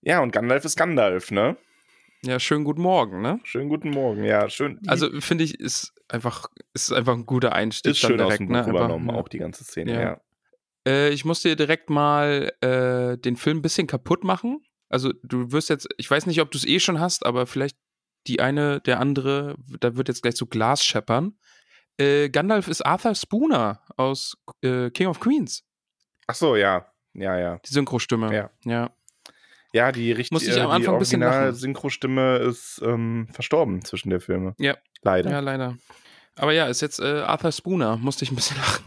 Ja. 0.02 0.22
und 0.22 0.32
Gandalf 0.32 0.66
ist 0.66 0.76
Gandalf, 0.76 1.32
ne? 1.32 1.58
ja, 2.26 2.40
schönen 2.40 2.64
guten 2.64 2.82
Morgen, 2.82 3.22
ne? 3.22 3.40
Schönen 3.44 3.68
guten 3.68 3.90
Morgen, 3.90 4.24
ja, 4.24 4.50
schön. 4.50 4.80
Also, 4.88 5.10
finde 5.20 5.44
ich, 5.44 5.60
ist 5.60 5.94
einfach, 6.14 6.48
ist 6.74 6.92
einfach 6.94 7.14
ein 7.14 7.26
guter 7.26 7.54
Einstieg. 7.54 7.92
ist 7.92 8.00
schön 8.00 8.18
dann 8.18 8.28
aus 8.28 8.38
direkt, 8.38 8.42
dem 8.42 8.48
Buch 8.48 8.54
ne? 8.54 8.60
Einfach, 8.60 8.72
übernommen, 8.72 9.10
ja. 9.10 9.16
auch 9.16 9.28
die 9.28 9.40
ganze 9.40 9.64
Szene, 9.64 9.94
Ja. 9.94 10.02
ja. 10.02 10.22
Äh, 10.86 11.10
ich 11.10 11.24
muss 11.26 11.42
dir 11.42 11.56
direkt 11.56 11.90
mal 11.90 12.52
äh, 12.62 13.18
den 13.18 13.38
Film 13.38 13.60
ein 13.60 13.62
bisschen 13.62 13.88
kaputt 13.88 14.24
machen. 14.24 14.62
Also 14.90 15.14
du 15.24 15.52
wirst 15.52 15.70
jetzt, 15.70 15.88
ich 15.98 16.10
weiß 16.12 16.26
nicht, 16.26 16.42
ob 16.42 16.52
du 16.52 16.58
es 16.58 16.66
eh 16.66 16.80
schon 16.80 17.00
hast, 17.00 17.26
aber 17.26 17.48
vielleicht 17.48 17.78
die 18.28 18.42
eine, 18.42 18.80
der 18.82 19.00
andere, 19.00 19.56
da 19.80 19.96
wird 19.96 20.08
jetzt 20.08 20.22
gleich 20.22 20.36
so 20.36 20.46
Glas 20.46 20.84
scheppern. 20.84 21.38
Äh, 21.98 22.30
Gandalf 22.30 22.68
ist 22.68 22.86
Arthur 22.86 23.16
Spooner 23.16 23.82
aus 23.98 24.38
äh, 24.62 24.90
King 24.92 25.08
of 25.08 25.20
Queens, 25.20 25.64
Ach 26.28 26.36
so, 26.36 26.56
ja, 26.56 26.88
ja, 27.14 27.38
ja. 27.38 27.60
die 27.60 27.74
Synchrostimme. 27.74 28.34
Ja. 28.34 28.50
ja. 28.66 28.92
Ja, 29.74 29.92
die 29.92 30.12
richtige 30.12 30.36
Musste 30.36 30.52
ich 30.52 30.62
am 30.62 30.70
die 30.70 30.76
Anfang 30.76 30.96
ein 30.96 31.00
bisschen. 31.00 31.24
Original-Synchrostimme 31.24 32.38
ist 32.38 32.80
ähm, 32.86 33.28
verstorben 33.32 33.84
zwischen 33.84 34.12
der 34.12 34.22
Filme. 34.22 34.54
Ja. 34.60 34.78
Leider. 35.02 35.32
Ja, 35.32 35.40
leider. 35.40 35.78
Aber 36.36 36.52
ja, 36.52 36.68
ist 36.68 36.82
jetzt 36.82 37.00
äh, 37.00 37.22
Arthur 37.22 37.52
Spooner, 37.52 37.98
musste 37.98 38.26
ich 38.26 38.32
ein 38.32 38.36
bisschen 38.36 38.58
lachen. 38.58 38.84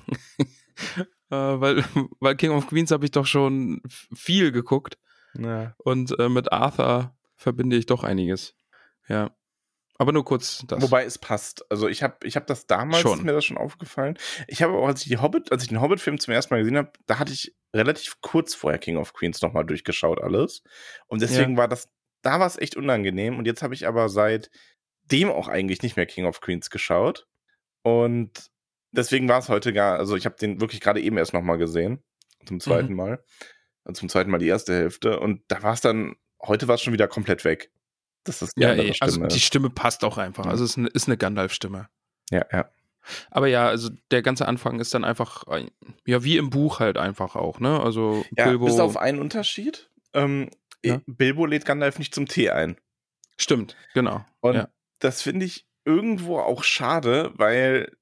äh, 1.31 1.61
weil, 1.61 1.85
weil 2.21 2.37
King 2.37 2.51
of 2.51 2.67
Queens 2.67 2.91
habe 2.91 3.05
ich 3.05 3.11
doch 3.11 3.27
schon 3.27 3.81
viel 4.15 4.53
geguckt. 4.53 4.99
Ja. 5.39 5.75
Und 5.79 6.19
äh, 6.19 6.29
mit 6.29 6.53
Arthur 6.53 7.15
verbinde 7.37 7.77
ich 7.77 7.87
doch 7.87 8.05
einiges. 8.05 8.55
Ja. 9.09 9.31
Aber 9.99 10.13
nur 10.13 10.25
kurz 10.25 10.63
das. 10.67 10.83
Wobei 10.83 11.05
es 11.05 11.19
passt. 11.19 11.65
Also 11.71 11.89
ich 11.89 12.03
habe 12.03 12.17
ich 12.25 12.37
hab 12.37 12.47
das 12.47 12.67
damals, 12.67 13.01
Schon. 13.01 13.19
ist 13.19 13.25
mir 13.25 13.33
das 13.33 13.45
schon 13.45 13.57
aufgefallen. 13.57 14.19
Ich 14.47 14.63
habe 14.63 14.75
auch, 14.75 14.87
als 14.87 15.03
ich 15.03 15.09
die 15.09 15.19
Hobbit, 15.19 15.53
als 15.53 15.63
ich 15.63 15.69
den 15.71 15.81
Hobbit-Film 15.81 16.19
zum 16.21 16.35
ersten 16.35 16.53
Mal 16.53 16.59
gesehen 16.59 16.77
habe, 16.77 16.93
da 17.07 17.19
hatte 17.19 17.33
ich 17.33 17.57
relativ 17.75 18.21
kurz 18.21 18.55
vorher 18.55 18.79
King 18.79 18.99
of 18.99 19.15
Queens 19.15 19.41
nochmal 19.41 19.65
durchgeschaut 19.65 20.21
alles. 20.21 20.63
Und 21.07 21.23
deswegen 21.23 21.57
war 21.57 21.69
das, 21.69 21.89
da 22.23 22.41
war 22.41 22.47
es 22.47 22.59
echt 22.59 22.77
unangenehm. 22.77 23.39
Und 23.39 23.47
jetzt 23.47 23.63
habe 23.63 23.75
ich 23.75 23.87
aber 23.87 24.11
seitdem 24.11 25.31
auch 25.31 25.49
eigentlich 25.49 25.83
nicht 25.83 25.97
mehr 25.97 26.07
King 26.07 26.27
of 26.27 26.41
Queens 26.41 26.69
geschaut. 26.69 27.27
Und 27.87 28.51
deswegen 28.91 29.29
war 29.29 29.39
es 29.39 29.49
heute 29.49 29.73
gar, 29.73 29.97
also 29.99 30.17
ich 30.17 30.25
habe 30.27 30.35
den 30.37 30.61
wirklich 30.61 30.81
gerade 30.81 31.01
eben 31.01 31.17
erst 31.19 31.33
nochmal 31.33 31.57
gesehen. 31.57 32.03
Zum 32.45 32.59
zweiten 32.59 32.95
Mal. 32.95 33.23
Also 33.85 34.01
zum 34.01 34.09
zweiten 34.09 34.29
Mal 34.31 34.39
die 34.39 34.49
erste 34.49 34.75
Hälfte. 34.75 35.21
Und 35.21 35.43
da 35.47 35.63
war 35.63 35.73
es 35.75 35.81
dann, 35.83 36.17
heute 36.43 36.67
war 36.67 36.75
es 36.75 36.83
schon 36.83 36.93
wieder 36.93 37.07
komplett 37.07 37.45
weg. 37.45 37.71
das 38.25 38.41
die 38.41 38.61
Ja, 38.61 38.73
ey, 38.73 38.93
Stimme 38.95 38.97
also 39.01 39.27
die 39.27 39.37
ist. 39.37 39.45
Stimme 39.45 39.71
passt 39.71 40.03
auch 40.03 40.19
einfach. 40.19 40.47
Also 40.47 40.65
es 40.65 40.71
ist 40.71 40.79
eine, 40.79 40.89
ist 40.89 41.07
eine 41.07 41.17
Gandalf-Stimme. 41.17 41.89
Ja, 42.31 42.45
ja. 42.53 42.69
Aber 43.31 43.47
ja, 43.47 43.69
also 43.69 43.91
der 44.11 44.23
ganze 44.23 44.49
Anfang 44.49 44.81
ist 44.81 44.93
dann 44.93 45.05
einfach, 45.05 45.45
ein- 45.47 45.71
ja, 46.07 46.25
wie 46.25 46.39
im 46.39 46.51
Buch 46.51 46.81
halt 46.81 46.99
einfach 46.99 47.37
auch, 47.37 47.61
ne? 47.61 47.81
Also 47.81 48.25
Ja, 48.37 48.47
Bilbo. 48.49 48.65
bis 48.67 48.81
auf 48.81 48.97
einen 48.97 49.21
Unterschied. 49.21 49.91
Ähm, 50.13 50.51
Ja. 50.85 51.01
Bilbo 51.07 51.47
lädt 51.47 51.65
Gandalf 51.67 52.01
nicht 52.01 52.13
zum 52.13 52.27
Tee 52.27 52.51
ein. 52.51 52.77
Stimmt, 53.37 53.77
genau. 53.95 54.25
Und 54.41 54.55
ja. 54.57 54.69
das 54.99 55.23
finde 55.23 55.47
ich 55.47 55.66
irgendwo 55.87 56.39
auch 56.39 56.65
schade, 56.65 57.33
weil 57.37 57.97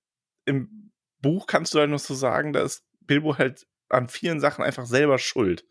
im 0.46 0.90
Buch 1.20 1.46
kannst 1.46 1.74
du 1.74 1.78
halt 1.78 1.90
noch 1.90 1.98
so 2.00 2.14
sagen, 2.14 2.52
da 2.52 2.62
ist 2.62 2.84
Bilbo 3.00 3.38
halt 3.38 3.66
an 3.88 4.08
vielen 4.08 4.40
Sachen 4.40 4.64
einfach 4.64 4.86
selber 4.86 5.18
schuld. 5.18 5.64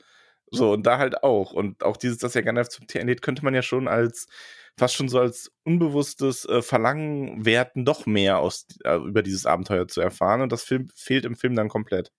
So, 0.51 0.73
und 0.73 0.83
da 0.85 0.99
halt 0.99 1.23
auch. 1.23 1.51
Und 1.53 1.83
auch 1.83 1.97
dieses, 1.97 2.19
dass 2.19 2.35
er 2.35 2.43
Gandalf 2.43 2.69
zum 2.69 2.85
einlädt, 2.95 3.23
könnte 3.23 3.43
man 3.43 3.55
ja 3.55 3.63
schon 3.63 3.87
als, 3.87 4.27
fast 4.77 4.95
schon 4.95 5.09
so 5.09 5.19
als 5.19 5.51
unbewusstes 5.63 6.45
äh, 6.45 6.61
Verlangen 6.61 7.45
werten, 7.45 7.85
doch 7.85 8.05
mehr 8.05 8.39
aus, 8.39 8.67
äh, 8.83 8.97
über 8.97 9.23
dieses 9.23 9.45
Abenteuer 9.47 9.87
zu 9.87 10.01
erfahren. 10.01 10.41
Und 10.41 10.51
das 10.51 10.63
Film, 10.63 10.89
fehlt 10.95 11.25
im 11.25 11.35
Film 11.35 11.55
dann 11.55 11.69
komplett. 11.69 12.11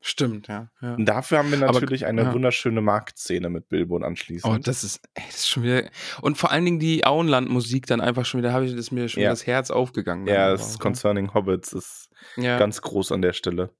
Stimmt, 0.00 0.46
ja. 0.46 0.70
ja. 0.80 0.94
Und 0.94 1.06
dafür 1.06 1.38
haben 1.38 1.50
wir 1.50 1.60
Aber- 1.68 1.80
natürlich 1.80 2.06
eine 2.06 2.22
ja. 2.22 2.32
wunderschöne 2.32 2.80
Marktszene 2.80 3.50
mit 3.50 3.68
Bilbo 3.68 3.96
und 3.96 4.04
anschließend. 4.04 4.52
Oh, 4.54 4.56
das 4.56 4.84
ist, 4.84 5.00
ey, 5.14 5.24
das 5.26 5.36
ist 5.38 5.48
schon 5.48 5.64
wieder. 5.64 5.90
Und 6.20 6.38
vor 6.38 6.52
allen 6.52 6.64
Dingen 6.64 6.78
die 6.78 7.04
Auenland-Musik 7.04 7.86
dann 7.86 8.00
einfach 8.00 8.24
schon 8.24 8.38
wieder, 8.38 8.52
habe 8.52 8.64
ich 8.66 8.74
das 8.76 8.90
mir 8.92 9.08
schon 9.08 9.22
Ja. 9.24 9.30
das 9.30 9.46
Herz 9.46 9.70
aufgegangen. 9.70 10.26
ja, 10.28 10.48
dann 10.50 10.56
das 10.58 10.76
auch, 10.76 10.78
Concerning 10.80 11.34
Hobbits 11.34 11.72
ist 11.72 12.10
ne? 12.36 12.44
ja. 12.46 12.58
ganz 12.58 12.80
groß 12.80 13.10
an 13.12 13.22
der 13.22 13.32
Stelle. 13.32 13.70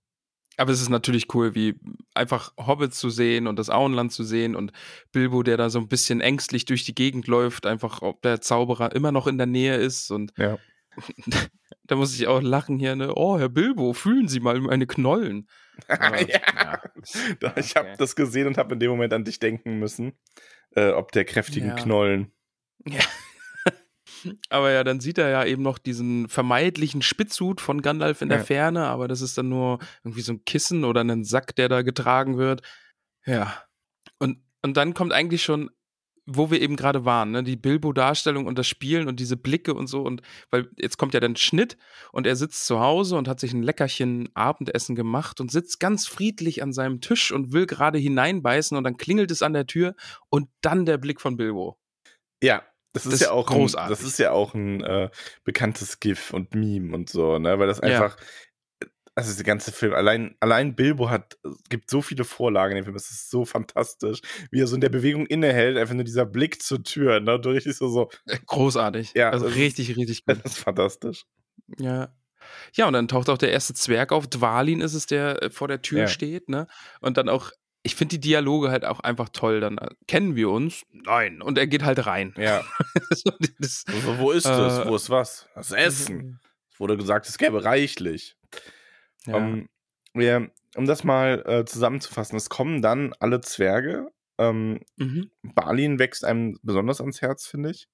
Aber 0.57 0.73
es 0.73 0.81
ist 0.81 0.89
natürlich 0.89 1.33
cool, 1.37 1.55
wie 1.55 1.77
einfach 2.15 2.53
Hobbits 2.59 2.99
zu 2.99 3.11
sehen 3.11 3.47
und 3.47 3.57
das 3.61 3.71
Auenland 3.71 4.11
zu 4.11 4.25
sehen 4.25 4.57
und 4.57 4.73
Bilbo, 5.13 5.45
der 5.45 5.57
da 5.57 5.71
so 5.71 5.79
ein 5.79 5.87
bisschen 5.87 6.21
ängstlich 6.21 6.65
durch 6.65 6.85
die 6.85 6.97
Gegend 6.97 7.29
läuft, 7.29 7.65
einfach 7.65 8.03
ob 8.03 8.23
der 8.23 8.41
Zauberer 8.41 8.93
immer 8.93 9.13
noch 9.13 9.29
in 9.29 9.39
der 9.39 9.47
Nähe 9.47 9.77
ist 9.77 10.11
und 10.11 10.33
Ja. 10.37 10.59
da 11.85 11.97
muss 11.97 12.15
ich 12.15 12.27
auch 12.27 12.41
lachen 12.43 12.79
hier, 12.79 12.97
ne? 12.97 13.13
Oh, 13.15 13.39
Herr 13.39 13.49
Bilbo, 13.49 13.93
fühlen 13.93 14.29
Sie 14.29 14.41
mal 14.41 14.61
meine 14.61 14.87
Knollen. 14.87 15.49
Aber, 15.89 16.21
ja. 16.29 16.81
Da- 17.41 17.55
Ich 17.57 17.77
habe 17.77 17.89
okay. 17.89 17.97
das 17.99 18.17
gesehen 18.17 18.47
und 18.47 18.59
habe 18.59 18.75
in 18.75 18.81
dem 18.81 18.91
Moment 18.91 19.13
an 19.13 19.25
dich 19.25 19.39
denken 19.39 19.79
müssen. 19.79 20.13
Äh, 20.75 20.91
ob 20.91 21.13
der 21.13 21.25
kräftigen 21.25 21.69
Ja. 21.71 21.75
Knollen. 21.77 22.33
Ja. 22.87 23.01
Aber 24.51 24.71
ja, 24.73 24.83
dann 24.85 25.01
sieht 25.01 25.19
er 25.19 25.29
ja 25.31 25.45
eben 25.45 25.63
noch 25.63 25.79
diesen 25.79 26.29
vermeintlichen 26.29 27.03
Spitzhut 27.03 27.61
von 27.61 27.83
Gandalf 27.83 28.21
in 28.21 28.29
der 28.29 28.39
Ja. 28.39 28.45
Ferne, 28.45 28.87
aber 28.87 29.07
das 29.07 29.21
ist 29.21 29.39
dann 29.39 29.49
nur 29.49 29.79
irgendwie 30.03 30.23
so 30.23 30.33
ein 30.33 30.45
Kissen 30.45 30.85
oder 30.85 31.03
ein 31.03 31.25
Sack, 31.25 31.55
der 31.55 31.69
da 31.69 31.83
getragen 31.83 32.37
wird. 32.37 32.63
Ja. 33.25 33.63
Und, 34.19 34.43
und 34.63 34.77
dann 34.77 34.93
kommt 34.95 35.13
eigentlich 35.13 35.45
schon, 35.45 35.71
wo 36.31 36.51
wir 36.51 36.61
eben 36.61 36.77
gerade 36.77 37.05
waren, 37.05 37.31
ne, 37.31 37.43
die 37.43 37.57
Bilbo-Darstellung 37.57 38.47
und 38.47 38.59
das 38.59 38.67
Spielen 38.67 39.09
und 39.09 39.19
diese 39.19 39.37
Blicke 39.37 39.73
und 39.73 39.87
so. 39.87 40.03
Und 40.03 40.21
weil 40.51 40.69
jetzt 40.77 40.99
kommt 40.99 41.15
ja 41.15 41.21
dann 41.21 41.37
Schnitt 41.37 41.79
und 42.13 42.27
er 42.27 42.37
sitzt 42.37 42.67
zu 42.67 42.81
Hause 42.81 43.17
und 43.17 43.29
hat 43.29 43.41
sich 43.41 43.53
ein 43.53 43.63
Leckerchen 43.63 44.29
Abendessen 44.35 44.95
gemacht 44.95 45.41
und 45.41 45.51
sitzt 45.51 45.81
ganz 45.81 46.07
friedlich 46.07 46.63
an 46.63 46.73
seinem 46.73 47.01
Tisch 47.01 47.33
und 47.33 47.53
will 47.53 47.67
gerade 47.67 47.99
hineinbeißen 47.99 48.77
und 48.77 48.85
dann 48.85 48.99
klingelt 48.99 49.31
es 49.31 49.43
an 49.43 49.55
der 49.55 49.67
Tür 49.67 49.95
und 50.29 50.49
dann 50.61 50.85
der 50.85 50.99
Blick 50.99 51.21
von 51.21 51.37
Bilbo. 51.37 51.79
Ja, 52.43 52.63
das 52.93 53.07
ist 53.07 53.13
Das 53.13 53.21
ja 53.21 53.27
ist 53.27 53.33
auch 53.33 53.47
großartig. 53.47 53.87
Ein, 53.87 53.91
das 53.91 54.03
ist 54.03 54.19
ja 54.19 54.33
auch 54.33 54.55
ein 54.55 54.83
äh, 54.83 55.11
bekanntes 55.45 56.01
GIF 56.01 56.33
und 56.33 56.55
Meme 56.55 56.95
und 56.95 57.09
so, 57.09 57.39
ne? 57.39 57.59
Weil 57.59 57.67
das 57.67 57.81
Ja. 57.83 58.11
Also 59.19 59.35
der 59.35 59.43
ganze 59.45 59.73
Film, 59.73 59.95
allein, 59.95 60.37
allein 60.39 60.77
Bilbo 60.77 61.11
hat, 61.11 61.39
gibt 61.71 61.91
so 61.91 62.03
viele 62.03 62.23
Vorlagen 62.23 62.71
in 62.73 62.77
dem 62.77 62.85
Film, 62.85 62.95
es 62.95 63.11
ist 63.11 63.31
so 63.31 63.45
fantastisch, 63.45 64.21
wie 64.53 64.61
er 64.61 64.69
so 64.69 64.77
in 64.77 64.81
der 64.81 64.91
Bewegung 64.91 65.27
innehält, 65.27 65.77
einfach 65.77 65.95
nur 65.95 66.05
dieser 66.05 66.25
Blick 66.25 66.63
zur 66.63 66.85
Tür, 66.85 67.19
ne? 67.19 67.41
Du 67.41 67.49
richtig 67.51 67.75
so, 67.77 67.89
so, 67.89 68.11
Äh, 68.27 68.39
Großartig. 68.47 69.15
Ja, 69.17 69.31
also 69.31 69.47
das 69.47 69.55
ist- 69.57 69.61
richtig, 69.61 69.97
richtig 69.97 70.25
gut. 70.25 70.39
das 70.45 70.53
ist 70.53 70.59
fantastisch. 70.61 71.25
Ja. 71.81 72.15
Ja, 72.75 72.87
und 72.87 72.93
dann 72.93 73.09
taucht 73.09 73.29
auch 73.29 73.39
der 73.39 73.51
erste 73.51 73.75
Zwerg 73.75 74.13
auf. 74.13 74.29
Dwalin 74.29 74.81
ist 74.81 74.95
es, 74.95 75.07
der 75.07 75.43
äh, 75.43 75.51
vor 75.51 75.67
der 75.67 75.83
Tür 75.83 76.03
Ja. 76.03 76.07
steht, 76.07 76.49
ne? 76.49 76.69
Und 77.01 77.17
dann 77.17 77.29
auch, 77.29 77.51
ich 77.83 77.97
finde 77.97 78.19
die 78.19 78.21
Dialoge 78.21 78.71
halt 78.71 78.85
auch 78.85 79.01
einfach 79.01 79.31
toll. 79.31 79.59
Dann 79.59 79.79
äh, 79.79 79.89
kennen 80.07 80.37
wir 80.37 80.49
uns? 80.51 80.85
Nein. 80.93 81.43
Und 81.43 81.59
er 81.59 81.67
geht 81.67 81.83
halt 81.85 82.07
rein. 82.07 82.35
Ja. 82.39 82.63
So, 83.11 83.33
das, 83.59 83.85
Also, 83.89 84.19
wo 84.19 84.31
ist 84.31 84.47
es? 84.47 84.79
Äh, 84.79 84.87
Wo 84.89 84.95
ist 84.95 85.11
was? 85.11 85.49
Das 85.57 85.73
Essen. 85.73 86.39
Es 86.73 86.79
wurde 86.79 86.97
gesagt, 86.97 87.29
es 87.29 87.37
gäbe 87.37 87.65
reichlich. 87.65 88.37
Ja. 89.29 89.37
Ähm, 89.37 89.69
wir, 90.15 90.51
um 90.77 90.87
das 90.87 91.05
mal 91.05 91.43
äh, 91.47 91.65
zusammenzufassen, 91.65 92.37
es 92.37 92.49
kommen 92.49 92.83
dann 92.83 93.13
alle 93.21 93.41
Zwerge. 93.41 94.09
Ähm, 94.39 94.81
mhm. 94.97 95.31
Balin 95.43 95.99
wächst 95.99 96.25
einem 96.25 96.59
besonders 96.63 97.01
ans 97.01 97.21
Herz, 97.21 97.47
finde 97.47 97.71
ich. 97.71 97.89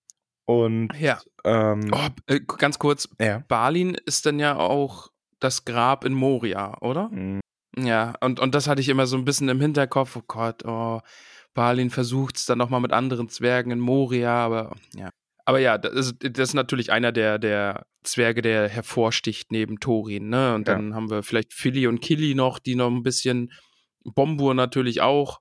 Und 0.46 0.90
Ja. 0.98 1.20
ähm, 1.44 1.90
Oh, 1.92 2.08
äh, 2.26 2.40
ganz 2.40 2.78
kurz, 2.78 3.08
ja. 3.20 3.42
Balin 3.48 3.94
ist 4.06 4.26
dann 4.26 4.38
ja 4.38 4.56
auch 4.56 5.08
das 5.40 5.64
Grab 5.64 6.04
in 6.04 6.12
Moria, 6.12 6.76
oder? 6.82 7.08
Mm, 7.08 7.40
Ja, 7.78 8.14
und, 8.20 8.40
und 8.40 8.54
das 8.54 8.68
hatte 8.68 8.80
ich 8.80 8.88
immer 8.88 9.06
so 9.06 9.16
ein 9.16 9.24
bisschen 9.24 9.48
im 9.48 9.60
Hinterkopf. 9.60 10.16
Oh 10.16 10.22
Gott, 10.26 10.64
oh, 10.64 11.00
Balin 11.54 11.90
versucht 11.90 12.36
es 12.36 12.46
dann 12.46 12.58
nochmal 12.58 12.80
mit 12.80 12.92
anderen 12.92 13.28
Zwergen 13.28 13.72
in 13.72 13.80
Moria, 13.80 14.32
aber 14.44 14.74
ja. 14.94 15.10
Aber 15.46 15.58
ja, 15.58 15.76
das 15.78 15.92
ist, 15.92 16.14
das 16.20 16.48
ist 16.50 16.54
natürlich 16.54 16.90
einer 16.90 17.12
der, 17.12 17.38
der 17.38 17.86
Zwerge, 18.02 18.40
der 18.42 18.68
hervorsticht 18.68 19.52
neben 19.52 19.78
Thorin, 19.80 20.28
ne? 20.30 20.54
Und 20.54 20.66
Ja. 20.68 20.74
dann 20.74 20.94
haben 20.94 21.10
wir 21.10 21.22
vielleicht 21.22 21.52
Philly 21.52 21.86
und 21.86 22.00
Killy 22.00 22.34
noch, 22.34 22.58
die 22.58 22.74
noch 22.76 22.90
ein 22.90 23.02
bisschen, 23.02 23.52
Bombur 24.04 24.54
natürlich 24.54 25.00
auch. 25.00 25.40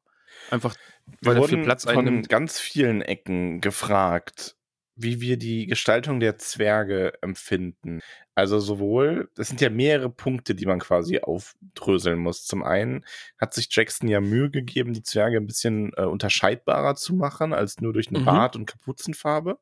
Einfach, 0.49 0.75
weil 1.21 1.35
wir 1.35 1.41
er 1.43 1.47
viel 1.47 1.63
Platz 1.63 1.83
von 1.83 1.97
einnimmt. 1.97 2.29
ganz 2.29 2.59
vielen 2.59 3.01
Ecken 3.01 3.59
gefragt, 3.61 4.55
wie 4.95 5.21
wir 5.21 5.37
die 5.37 5.65
Gestaltung 5.67 6.19
der 6.19 6.37
Zwerge 6.37 7.13
empfinden. 7.21 7.99
Also 8.35 8.59
sowohl, 8.59 9.29
das 9.35 9.47
sind 9.49 9.61
ja 9.61 9.69
mehrere 9.69 10.09
Punkte, 10.09 10.53
die 10.55 10.65
man 10.65 10.79
quasi 10.79 11.19
aufdröseln 11.19 12.19
muss. 12.19 12.45
Zum 12.45 12.63
einen 12.63 13.05
hat 13.37 13.53
sich 13.53 13.67
Jackson 13.71 14.07
ja 14.07 14.21
Mühe 14.21 14.49
gegeben, 14.49 14.93
die 14.93 15.03
Zwerge 15.03 15.37
ein 15.37 15.47
bisschen 15.47 15.91
äh, 15.97 16.03
unterscheidbarer 16.03 16.95
zu 16.95 17.15
machen, 17.15 17.53
als 17.53 17.79
nur 17.81 17.93
durch 17.93 18.09
eine 18.09 18.19
Mhm. 18.19 18.25
Bart- 18.25 18.55
und 18.55 18.65
Kapuzenfarbe. 18.65 19.59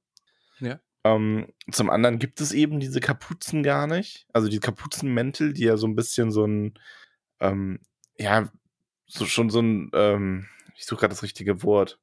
Ja. 0.62 0.80
Ähm, 1.04 1.48
zum 1.72 1.90
anderen 1.90 2.20
gibt 2.20 2.42
es 2.42 2.52
eben 2.52 2.80
diese 2.80 3.00
Kapuzen 3.00 3.64
gar 3.64 3.88
nicht. 3.88 4.28
Also 4.34 4.50
die 4.50 4.60
Kapuzenmäntel, 4.60 5.54
die 5.54 5.64
ja 5.64 5.78
so 5.78 5.88
ein 5.88 5.96
bisschen 5.96 6.32
so 6.32 6.46
ein, 6.46 6.80
ähm, 7.40 7.80
ja, 8.18 8.52
so 9.08 9.26
schon 9.26 9.50
so 9.50 9.62
ein, 9.62 9.90
ähm, 9.94 10.48
ich 10.76 10.86
suche 10.86 11.02
gerade 11.02 11.14
das 11.14 11.24
richtige 11.24 11.64
Wort, 11.64 12.00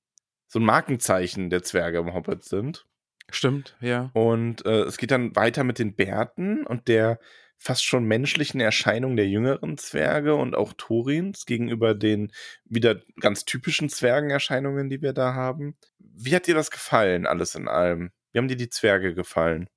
so 0.48 0.58
ein 0.58 0.64
Markenzeichen 0.64 1.50
der 1.50 1.62
Zwerge 1.62 1.98
im 1.98 2.12
Hobbit 2.12 2.44
sind. 2.44 2.86
Stimmt, 3.30 3.76
ja. 3.80 4.10
Und 4.14 4.64
äh, 4.66 4.82
es 4.82 4.96
geht 4.96 5.10
dann 5.10 5.36
weiter 5.36 5.62
mit 5.62 5.78
den 5.78 5.94
Bärten 5.94 6.66
und 6.66 6.88
der 6.88 7.20
fast 7.58 7.84
schon 7.84 8.04
menschlichen 8.04 8.60
Erscheinung 8.60 9.16
der 9.16 9.26
jüngeren 9.26 9.76
Zwerge 9.76 10.34
und 10.36 10.54
auch 10.54 10.72
Torins 10.76 11.44
gegenüber 11.44 11.94
den 11.94 12.32
wieder 12.64 13.02
ganz 13.20 13.44
typischen 13.44 13.88
Zwergenerscheinungen, 13.88 14.88
die 14.88 15.02
wir 15.02 15.12
da 15.12 15.34
haben. 15.34 15.76
Wie 15.98 16.34
hat 16.34 16.46
dir 16.46 16.54
das 16.54 16.70
gefallen, 16.70 17.26
alles 17.26 17.54
in 17.54 17.68
allem? 17.68 18.12
Wie 18.38 18.40
haben 18.40 18.46
dir 18.46 18.56
die 18.56 18.70
Zwerge 18.70 19.16
gefallen? 19.16 19.68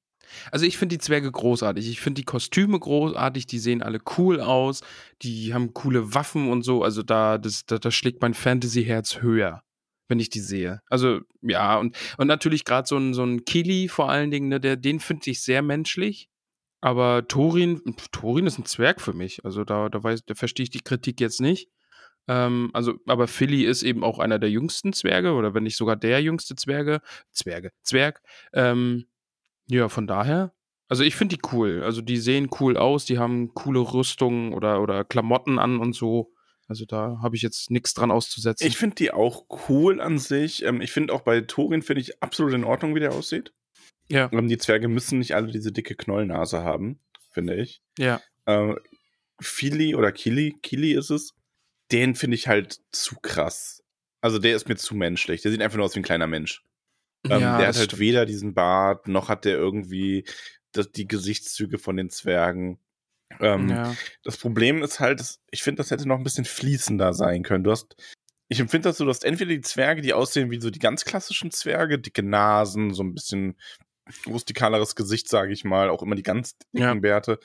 Also 0.51 0.67
ich 0.67 0.77
finde 0.77 0.95
die 0.95 1.03
Zwerge 1.03 1.31
großartig. 1.31 1.89
Ich 1.89 1.99
finde 1.99 2.21
die 2.21 2.25
Kostüme 2.25 2.79
großartig. 2.79 3.47
Die 3.47 3.57
sehen 3.57 3.81
alle 3.81 3.99
cool 4.19 4.39
aus. 4.39 4.81
Die 5.23 5.55
haben 5.55 5.73
coole 5.73 6.13
Waffen 6.13 6.51
und 6.51 6.61
so. 6.61 6.83
Also 6.83 7.01
da, 7.01 7.39
das, 7.39 7.65
da, 7.65 7.79
da 7.79 7.89
schlägt 7.89 8.21
mein 8.21 8.35
Fantasy-Herz 8.35 9.23
höher, 9.23 9.63
wenn 10.09 10.19
ich 10.19 10.29
die 10.29 10.41
sehe. 10.41 10.79
Also 10.91 11.21
ja, 11.41 11.79
und, 11.79 11.97
und 12.19 12.27
natürlich 12.27 12.63
gerade 12.63 12.87
so 12.87 12.97
ein, 12.97 13.15
so 13.15 13.23
ein 13.23 13.45
Kili 13.45 13.87
vor 13.87 14.11
allen 14.11 14.29
Dingen, 14.29 14.49
ne, 14.49 14.59
der, 14.59 14.75
den 14.75 14.99
finde 14.99 15.31
ich 15.31 15.41
sehr 15.41 15.63
menschlich. 15.63 16.29
Aber 16.81 17.27
Thorin, 17.27 17.81
Thorin 18.11 18.45
ist 18.45 18.59
ein 18.59 18.65
Zwerg 18.65 19.01
für 19.01 19.13
mich. 19.13 19.43
Also 19.43 19.63
da, 19.63 19.89
da, 19.89 19.99
da 19.99 20.35
verstehe 20.35 20.65
ich 20.65 20.69
die 20.69 20.81
Kritik 20.81 21.19
jetzt 21.19 21.41
nicht. 21.41 21.67
Ähm, 22.27 22.69
also, 22.73 22.95
aber 23.07 23.27
Philly 23.27 23.63
ist 23.63 23.83
eben 23.83 24.03
auch 24.03 24.19
einer 24.19 24.39
der 24.39 24.49
jüngsten 24.49 24.93
Zwerge, 24.93 25.33
oder 25.33 25.53
wenn 25.53 25.63
nicht 25.63 25.77
sogar 25.77 25.95
der 25.95 26.21
jüngste 26.21 26.55
Zwerge, 26.55 27.01
Zwerge, 27.31 27.71
Zwerg. 27.83 28.21
Ähm, 28.53 29.05
ja, 29.67 29.89
von 29.89 30.07
daher. 30.07 30.53
Also 30.87 31.03
ich 31.03 31.15
finde 31.15 31.37
die 31.37 31.41
cool. 31.53 31.83
Also 31.83 32.01
die 32.01 32.17
sehen 32.17 32.49
cool 32.59 32.75
aus, 32.77 33.05
die 33.05 33.17
haben 33.17 33.53
coole 33.53 33.79
Rüstungen 33.79 34.53
oder, 34.53 34.81
oder 34.81 35.05
Klamotten 35.05 35.57
an 35.57 35.79
und 35.79 35.93
so. 35.93 36.33
Also 36.67 36.85
da 36.85 37.19
habe 37.21 37.35
ich 37.35 37.41
jetzt 37.41 37.71
nichts 37.71 37.93
dran 37.93 38.11
auszusetzen. 38.11 38.67
Ich 38.67 38.77
finde 38.77 38.95
die 38.95 39.11
auch 39.11 39.45
cool 39.69 39.99
an 40.01 40.17
sich. 40.19 40.63
Ähm, 40.63 40.81
ich 40.81 40.91
finde 40.91 41.13
auch 41.13 41.21
bei 41.21 41.41
Thorin 41.41 41.81
finde 41.81 42.01
ich 42.01 42.21
absolut 42.21 42.53
in 42.53 42.63
Ordnung, 42.63 42.93
wie 42.95 42.99
der 42.99 43.13
aussieht. 43.13 43.53
ja, 44.09 44.29
Ähm, 44.31 44.47
die 44.47 44.57
Zwerge 44.57 44.87
müssen 44.87 45.19
nicht 45.19 45.33
alle 45.35 45.51
diese 45.51 45.71
dicke 45.71 45.95
Knollnase 45.95 46.63
haben, 46.63 46.99
finde 47.31 47.55
ich. 47.55 47.81
ja. 47.97 48.21
Äh, 48.45 48.75
Fili 49.39 49.95
oder 49.95 50.11
Kili, 50.11 50.55
Kili 50.61 50.93
ist 50.93 51.09
es, 51.09 51.33
den 51.91 52.15
finde 52.15 52.35
ich 52.35 52.47
halt 52.47 52.79
zu 52.91 53.15
krass. 53.21 53.83
Also 54.21 54.39
der 54.39 54.55
ist 54.55 54.67
mir 54.67 54.75
zu 54.75 54.95
menschlich. 54.95 55.41
Der 55.41 55.51
sieht 55.51 55.61
einfach 55.61 55.77
nur 55.77 55.85
aus 55.85 55.95
wie 55.95 55.99
ein 55.99 56.03
kleiner 56.03 56.27
Mensch. 56.27 56.63
Ähm, 57.25 57.41
ja, 57.41 57.57
der 57.57 57.67
hat 57.67 57.75
halt 57.75 57.85
stimmt. 57.91 57.99
weder 57.99 58.25
diesen 58.25 58.53
Bart, 58.53 59.07
noch 59.07 59.29
hat 59.29 59.45
der 59.45 59.55
irgendwie 59.55 60.25
das, 60.71 60.91
die 60.91 61.07
Gesichtszüge 61.07 61.77
von 61.77 61.97
den 61.97 62.09
Zwergen. 62.09 62.79
Ähm, 63.39 63.69
ja. 63.69 63.95
Das 64.23 64.37
Problem 64.37 64.83
ist 64.83 64.99
halt, 64.99 65.19
dass- 65.19 65.39
ich 65.51 65.63
finde, 65.63 65.77
das 65.77 65.91
hätte 65.91 66.07
noch 66.07 66.17
ein 66.17 66.23
bisschen 66.23 66.45
fließender 66.45 67.13
sein 67.13 67.43
können. 67.43 67.63
Du 67.63 67.71
hast 67.71 67.95
ich 68.49 68.59
empfinde 68.59 68.89
das 68.89 68.97
so, 68.97 69.05
du 69.05 69.09
hast 69.09 69.23
entweder 69.23 69.51
die 69.51 69.61
Zwerge, 69.61 70.01
die 70.01 70.11
aussehen 70.13 70.51
wie 70.51 70.59
so 70.59 70.69
die 70.69 70.79
ganz 70.79 71.05
klassischen 71.05 71.51
Zwerge, 71.51 71.97
dicke 71.99 72.21
Nasen, 72.21 72.93
so 72.93 73.01
ein 73.01 73.13
bisschen 73.13 73.57
rustikaleres 74.27 74.95
Gesicht, 74.95 75.29
sage 75.29 75.53
ich 75.53 75.63
mal, 75.63 75.89
auch 75.89 76.01
immer 76.03 76.15
die 76.15 76.23
ganz 76.23 76.57
dicken 76.57 76.77
Ja. 76.83 76.93
Bärte. 76.93 77.39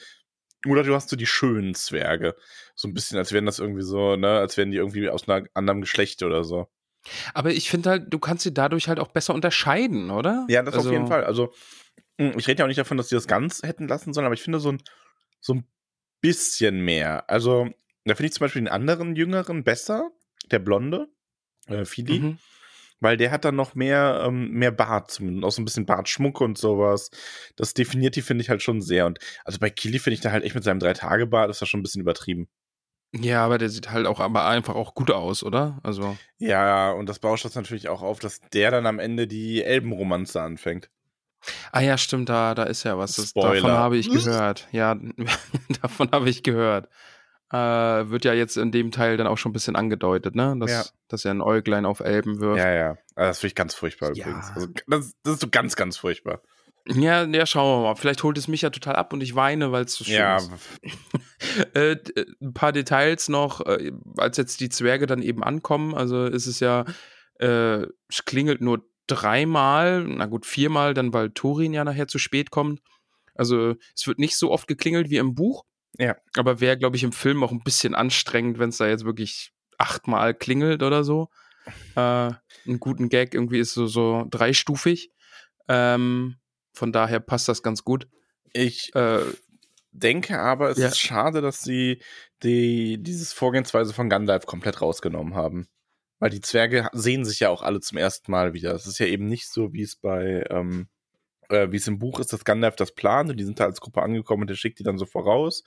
Oder 0.64 0.82
du 0.82 0.94
hast 0.94 1.08
so 1.08 1.16
die 1.16 1.26
schönen 1.26 1.74
Zwerge. 1.74 2.34
So 2.74 2.88
ein 2.88 2.94
bisschen, 2.94 3.18
als 3.18 3.32
wären 3.32 3.46
das 3.46 3.58
irgendwie 3.58 3.82
so, 3.82 4.16
ne, 4.16 4.38
als 4.38 4.56
wären 4.56 4.70
die 4.70 4.78
irgendwie 4.78 5.08
aus 5.08 5.28
einem 5.28 5.46
anderen 5.54 5.80
Geschlecht 5.80 6.22
oder 6.22 6.44
so. 6.44 6.68
Aber 7.34 7.50
ich 7.52 7.70
finde 7.70 7.90
halt, 7.90 8.12
du 8.12 8.18
kannst 8.18 8.42
sie 8.42 8.52
dadurch 8.54 8.88
halt 8.88 8.98
auch 8.98 9.08
besser 9.08 9.34
unterscheiden, 9.34 10.10
oder? 10.10 10.46
Ja, 10.48 10.62
das 10.62 10.74
also, 10.74 10.88
auf 10.88 10.92
jeden 10.92 11.06
Fall. 11.06 11.24
Also, 11.24 11.52
mh, 12.18 12.34
ich 12.36 12.48
rede 12.48 12.60
ja 12.60 12.64
auch 12.64 12.68
nicht 12.68 12.78
davon, 12.78 12.96
dass 12.96 13.08
sie 13.08 13.14
das 13.14 13.28
ganz 13.28 13.62
hätten 13.62 13.88
lassen 13.88 14.12
sollen, 14.12 14.26
aber 14.26 14.34
ich 14.34 14.42
finde 14.42 14.58
so 14.58 14.72
ein, 14.72 14.82
so 15.40 15.54
ein 15.54 15.68
bisschen 16.20 16.80
mehr. 16.80 17.28
Also, 17.30 17.68
da 18.04 18.14
finde 18.14 18.26
ich 18.26 18.32
zum 18.32 18.44
Beispiel 18.44 18.62
den 18.62 18.68
anderen 18.68 19.14
Jüngeren 19.14 19.62
besser, 19.62 20.10
der 20.50 20.58
Blonde, 20.58 21.08
äh, 21.66 21.84
Fili, 21.84 22.20
Mhm. 22.20 22.38
Weil 23.00 23.16
der 23.16 23.30
hat 23.30 23.44
dann 23.44 23.56
noch 23.56 23.74
mehr, 23.74 24.22
ähm, 24.26 24.50
mehr 24.50 24.70
Bart, 24.70 25.10
zumindest 25.10 25.44
auch 25.44 25.52
so 25.52 25.62
ein 25.62 25.64
bisschen 25.64 25.86
Bartschmuck 25.86 26.40
und 26.40 26.58
sowas. 26.58 27.10
Das 27.56 27.74
definiert 27.74 28.16
die, 28.16 28.22
finde 28.22 28.42
ich 28.42 28.50
halt 28.50 28.62
schon 28.62 28.80
sehr. 28.80 29.06
Und 29.06 29.18
also 29.44 29.58
bei 29.58 29.70
Kili 29.70 29.98
finde 29.98 30.14
ich 30.14 30.20
da 30.20 30.32
halt 30.32 30.44
echt 30.44 30.54
mit 30.54 30.64
seinem 30.64 30.80
Drei-Tage-Bart 30.80 31.50
ist 31.50 31.62
das 31.62 31.68
schon 31.68 31.80
ein 31.80 31.82
bisschen 31.82 32.00
übertrieben. 32.00 32.48
Ja, 33.14 33.44
aber 33.44 33.58
der 33.58 33.68
sieht 33.68 33.90
halt 33.90 34.06
auch 34.06 34.20
aber 34.20 34.46
einfach 34.46 34.74
auch 34.74 34.94
gut 34.94 35.10
aus, 35.10 35.42
oder? 35.42 35.78
Also. 35.82 36.16
Ja, 36.38 36.90
und 36.92 37.08
das 37.08 37.18
bauscht 37.18 37.44
das 37.44 37.54
natürlich 37.54 37.88
auch 37.88 38.02
auf, 38.02 38.18
dass 38.18 38.40
der 38.52 38.70
dann 38.70 38.86
am 38.86 38.98
Ende 38.98 39.26
die 39.26 39.62
Elbenromanze 39.62 40.42
anfängt. 40.42 40.90
Ah 41.70 41.80
ja, 41.80 41.96
stimmt, 41.96 42.28
da, 42.28 42.54
da 42.54 42.64
ist 42.64 42.84
ja 42.84 42.98
was. 42.98 43.16
Das, 43.16 43.32
davon 43.32 43.70
habe 43.70 43.96
ich 43.96 44.10
gehört. 44.10 44.68
Ja, 44.72 44.96
davon 45.82 46.10
habe 46.10 46.28
ich 46.28 46.42
gehört. 46.42 46.88
Äh, 47.52 47.56
wird 47.56 48.24
ja 48.24 48.32
jetzt 48.32 48.56
in 48.56 48.72
dem 48.72 48.90
Teil 48.90 49.16
dann 49.16 49.28
auch 49.28 49.38
schon 49.38 49.50
ein 49.50 49.52
bisschen 49.52 49.76
angedeutet, 49.76 50.34
ne? 50.34 50.56
Dass, 50.58 50.70
Ja. 50.70 50.84
dass 51.08 51.24
er 51.24 51.30
ein 51.32 51.40
Äuglein 51.40 51.86
auf 51.86 52.00
Elben 52.00 52.40
wirft. 52.40 52.58
Ja, 52.58 52.72
ja. 52.72 52.88
Also 53.14 53.28
das 53.30 53.38
finde 53.38 53.48
ich 53.48 53.54
ganz 53.54 53.74
furchtbar 53.74 54.12
Ja. 54.14 54.24
übrigens. 54.26 54.50
Also, 54.54 54.68
das, 54.88 55.14
das 55.22 55.34
ist 55.34 55.40
so 55.40 55.48
ganz, 55.48 55.76
ganz 55.76 55.96
furchtbar. 55.96 56.40
Ja, 56.88 57.24
ja, 57.24 57.46
schauen 57.46 57.82
wir 57.82 57.88
mal. 57.88 57.94
Vielleicht 57.96 58.22
holt 58.22 58.38
es 58.38 58.46
mich 58.48 58.62
ja 58.62 58.70
total 58.70 58.94
ab 58.96 59.12
und 59.12 59.20
ich 59.20 59.34
weine, 59.34 59.72
weil 59.72 59.84
es 59.84 59.94
so 59.94 60.04
schön 60.04 60.14
Ja, 60.14 60.36
ist. 60.36 60.50
äh, 61.74 61.92
äh, 61.92 62.26
ein 62.40 62.52
paar 62.54 62.72
Details 62.72 63.28
noch, 63.28 63.60
äh, 63.66 63.92
als 64.16 64.36
jetzt 64.36 64.60
die 64.60 64.68
Zwerge 64.68 65.06
dann 65.06 65.22
eben 65.22 65.42
ankommen. 65.42 65.94
Also 65.94 66.24
ist 66.26 66.46
es 66.46 66.60
ja, 66.60 66.84
äh, 67.40 67.86
es 68.08 68.24
klingelt 68.24 68.60
nur 68.60 68.84
dreimal, 69.08 70.04
na 70.04 70.26
gut, 70.26 70.46
viermal, 70.46 70.94
dann 70.94 71.12
weil 71.12 71.30
Turin 71.30 71.72
ja 71.72 71.84
nachher 71.84 72.08
zu 72.08 72.18
spät 72.18 72.50
kommt. 72.50 72.80
Also 73.34 73.74
es 73.94 74.06
wird 74.06 74.18
nicht 74.18 74.36
so 74.36 74.50
oft 74.50 74.66
geklingelt 74.68 75.10
wie 75.10 75.18
im 75.18 75.34
Buch. 75.34 75.64
Ja. 75.98 76.16
Aber 76.36 76.60
wäre, 76.60 76.76
glaube 76.76 76.96
ich, 76.96 77.02
im 77.04 77.12
Film 77.12 77.42
auch 77.42 77.52
ein 77.52 77.62
bisschen 77.62 77.94
anstrengend, 77.94 78.58
wenn 78.58 78.68
es 78.70 78.76
da 78.78 78.86
jetzt 78.86 79.04
wirklich 79.04 79.52
achtmal 79.78 80.34
klingelt 80.34 80.82
oder 80.82 81.04
so. 81.04 81.28
Äh, 81.94 82.00
einen 82.00 82.80
guten 82.80 83.08
Gag 83.08 83.34
irgendwie 83.34 83.58
ist 83.58 83.74
so, 83.74 83.86
so 83.86 84.24
dreistufig. 84.30 85.10
Ähm, 85.68 86.36
von 86.72 86.92
daher 86.92 87.20
passt 87.20 87.48
das 87.48 87.62
ganz 87.62 87.82
gut. 87.84 88.08
ich 88.52 88.94
Äh, 88.94 89.20
denke 89.92 90.38
aber, 90.38 90.70
es 90.70 90.78
Ja. 90.78 90.88
ist 90.88 90.98
schade, 90.98 91.40
dass 91.40 91.62
sie 91.62 92.02
die, 92.42 93.02
dieses 93.02 93.32
Vorgehensweise 93.32 93.92
von 93.94 94.08
Gandalf 94.10 94.46
komplett 94.46 94.80
rausgenommen 94.82 95.34
haben. 95.34 95.68
Weil 96.18 96.30
die 96.30 96.40
Zwerge 96.40 96.88
sehen 96.92 97.24
sich 97.24 97.40
ja 97.40 97.50
auch 97.50 97.62
alle 97.62 97.80
zum 97.80 97.98
ersten 97.98 98.30
Mal 98.30 98.54
wieder. 98.54 98.74
Es 98.74 98.86
ist 98.86 98.98
ja 98.98 99.06
eben 99.06 99.26
nicht 99.26 99.48
so, 99.48 99.72
wie 99.72 99.82
es 99.82 99.96
bei, 99.96 100.44
ähm, 100.50 100.88
äh, 101.50 101.70
wie 101.72 101.76
es 101.76 101.86
im 101.88 101.98
Buch 101.98 102.20
ist, 102.20 102.32
dass 102.32 102.44
Gandalf 102.44 102.76
das 102.76 102.92
plant 102.92 103.30
und 103.30 103.36
die 103.36 103.44
sind 103.44 103.60
da 103.60 103.64
als 103.64 103.80
Gruppe 103.80 104.02
angekommen 104.02 104.42
und 104.42 104.50
der 104.50 104.54
schickt 104.56 104.78
die 104.78 104.82
dann 104.84 104.98
so 104.98 105.06
voraus. 105.06 105.64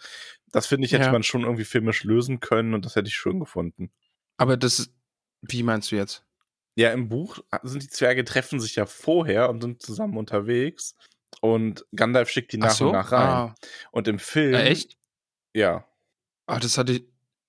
Das 0.51 0.67
finde 0.67 0.85
ich, 0.85 0.93
hätte 0.93 1.05
Ja. 1.05 1.11
man 1.11 1.23
schon 1.23 1.41
irgendwie 1.43 1.65
filmisch 1.65 2.03
lösen 2.03 2.39
können 2.39 2.73
und 2.73 2.85
das 2.85 2.95
hätte 2.95 3.07
ich 3.07 3.15
schön 3.15 3.39
gefunden. 3.39 3.91
Aber 4.37 4.57
das, 4.57 4.91
wie 5.41 5.63
meinst 5.63 5.91
du 5.91 5.95
jetzt? 5.95 6.23
Ja, 6.75 6.91
im 6.91 7.09
Buch 7.09 7.39
sind 7.63 7.83
die 7.83 7.89
Zwerge 7.89 8.23
treffen 8.23 8.59
sich 8.59 8.75
ja 8.75 8.85
vorher 8.85 9.49
und 9.49 9.61
sind 9.61 9.81
zusammen 9.81 10.17
unterwegs 10.17 10.95
und 11.41 11.85
Gandalf 11.95 12.29
schickt 12.29 12.53
die 12.53 12.57
nach 12.57 12.69
Ach 12.69 12.75
so? 12.75 12.85
und 12.87 12.91
nach 12.93 13.11
rein. 13.11 13.29
Ah, 13.29 13.55
Und 13.91 14.07
im 14.07 14.19
Film. 14.19 14.53
äh, 14.53 14.63
echt? 14.63 14.97
Ja. 15.53 15.85
Ah, 16.45 16.59
das 16.59 16.77
hatte 16.77 16.93
ich. 16.93 17.03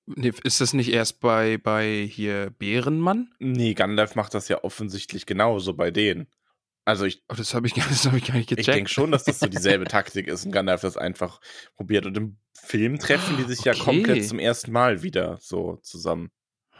Nee, 0.06 0.32
ist 0.42 0.60
das 0.60 0.72
nicht 0.72 0.90
erst 0.92 1.20
bei, 1.20 1.56
bei 1.58 2.04
hier 2.10 2.50
Bärenmann? 2.58 3.32
Nee, 3.38 3.74
Gandalf 3.74 4.16
macht 4.16 4.34
das 4.34 4.48
ja 4.48 4.64
offensichtlich 4.64 5.24
genauso 5.24 5.74
bei 5.74 5.92
denen. 5.92 6.26
Also 6.84 7.04
ich, 7.04 7.22
Oh, 7.28 7.34
das 7.34 7.54
habe 7.54 7.66
ich, 7.66 7.74
gar- 7.74 7.86
das 7.88 8.06
hab 8.06 8.14
ich 8.14 8.24
gar 8.26 8.34
nicht 8.34 8.50
ich 8.50 8.56
gecheckt. 8.56 8.76
denke 8.76 8.90
schon, 8.90 9.12
dass 9.12 9.24
das 9.24 9.38
so 9.40 9.46
dieselbe 9.46 9.84
Taktik 9.86 10.26
ist 10.28 10.44
und 10.46 10.52
Gandalf 10.52 10.80
das 10.80 10.96
einfach 10.96 11.40
probiert. 11.76 12.06
Und 12.06 12.16
im 12.16 12.36
Film 12.54 12.98
treffen 12.98 13.36
die 13.36 13.44
sich 13.44 13.64
ja 13.64 13.72
Okay. 13.72 13.82
komplett 13.84 14.26
zum 14.28 14.38
ersten 14.38 14.72
Mal 14.72 15.02
wieder 15.02 15.38
so 15.40 15.76
zusammen. 15.82 16.30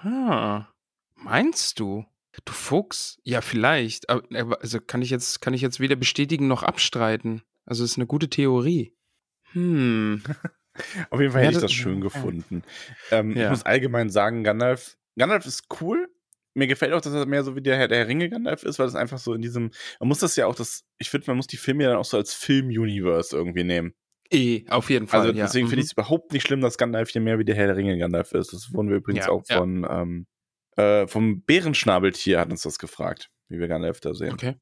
Ah, 0.03 0.67
meinst 1.15 1.79
du? 1.81 2.05
Du 2.45 2.53
Fuchs? 2.53 3.19
Ja, 3.25 3.41
vielleicht. 3.41 4.09
Aber, 4.09 4.61
also 4.63 4.81
kann 4.81 5.03
ich 5.03 5.11
jetzt, 5.11 5.41
kann 5.41 5.53
ich 5.53 5.61
jetzt 5.61 5.81
weder 5.81 5.97
bestätigen 5.97 6.49
noch 6.49 6.63
abstreiten. 6.63 7.43
Also 7.67 7.85
ist 7.85 7.99
eine 7.99 8.07
gute 8.07 8.31
Theorie. 8.31 8.95
Hm. 9.53 10.23
Auf 11.11 11.21
jeden 11.21 11.33
Fall 11.33 11.43
Ja, 11.43 11.49
hätte 11.49 11.59
ich 11.59 11.63
das- 11.63 11.63
das 11.63 11.73
schön 11.73 11.97
ja. 11.97 12.01
gefunden. 12.05 12.63
Ähm, 13.11 13.33
Ich 13.33 13.37
Ja. 13.39 13.51
muss 13.51 13.65
allgemein 13.65 14.09
sagen, 14.11 14.45
Gandalf, 14.45 14.97
Gandalf 15.19 15.45
ist 15.45 15.65
cool. 15.81 16.09
Mir 16.55 16.67
gefällt 16.67 16.93
auch, 16.93 17.01
dass 17.01 17.13
er 17.13 17.27
mehr 17.27 17.45
so 17.45 17.55
wie 17.57 17.63
der 17.63 17.77
Herr 17.77 17.89
der 17.89 17.99
Herr 17.99 18.09
Ringe 18.09 18.29
Gandalf 18.29 18.65
ist, 18.65 18.79
weil 18.79 18.87
es 18.89 18.95
einfach 18.97 19.19
so 19.19 19.35
in 19.35 19.41
diesem, 19.43 19.71
man 20.01 20.09
muss 20.09 20.19
das 20.19 20.35
ja 20.37 20.47
auch, 20.47 20.55
das, 20.55 20.85
ich 20.99 21.09
finde, 21.11 21.29
man 21.29 21.37
muss 21.37 21.47
die 21.47 21.57
Filme 21.57 21.85
ja 21.85 21.91
dann 21.91 21.99
auch 21.99 22.05
so 22.05 22.17
als 22.17 22.35
Film-Universe 22.35 23.37
irgendwie 23.37 23.65
nehmen. 23.65 23.95
Eh, 24.33 24.65
auf 24.69 24.91
jeden 24.91 25.07
Fall. 25.09 25.21
Also 25.21 25.33
ja. 25.33 25.45
deswegen 25.47 25.67
finde 25.67 25.77
Mhm. 25.77 25.81
ich 25.81 25.87
es 25.87 25.93
überhaupt 25.93 26.33
nicht 26.33 26.47
schlimm, 26.47 26.61
dass 26.61 26.79
Gandalf 26.79 27.11
hier 27.11 27.21
mehr 27.21 27.39
wie 27.39 27.45
der 27.45 27.55
Herr 27.57 27.67
der 27.67 27.77
Ringe 27.77 27.99
Gandalf 27.99 28.33
ist. 28.33 28.53
Das 28.53 28.73
wurden 28.73 28.89
wir 28.89 28.97
übrigens 28.97 29.27
Ja, 29.27 29.33
auch 29.33 29.43
ja. 29.49 29.59
von 29.59 29.87
ähm, 29.89 30.27
äh, 30.77 31.07
vom 31.09 31.43
Bärenschnabeltier 31.43 32.39
hat 32.41 32.51
uns 32.51 32.63
das 32.63 32.79
gefragt, 32.79 33.29
wie 33.49 33.59
wir 33.59 33.67
Gandalf 33.69 34.01
da 34.01 34.15
sehen. 34.15 34.33
Okay. 34.33 34.57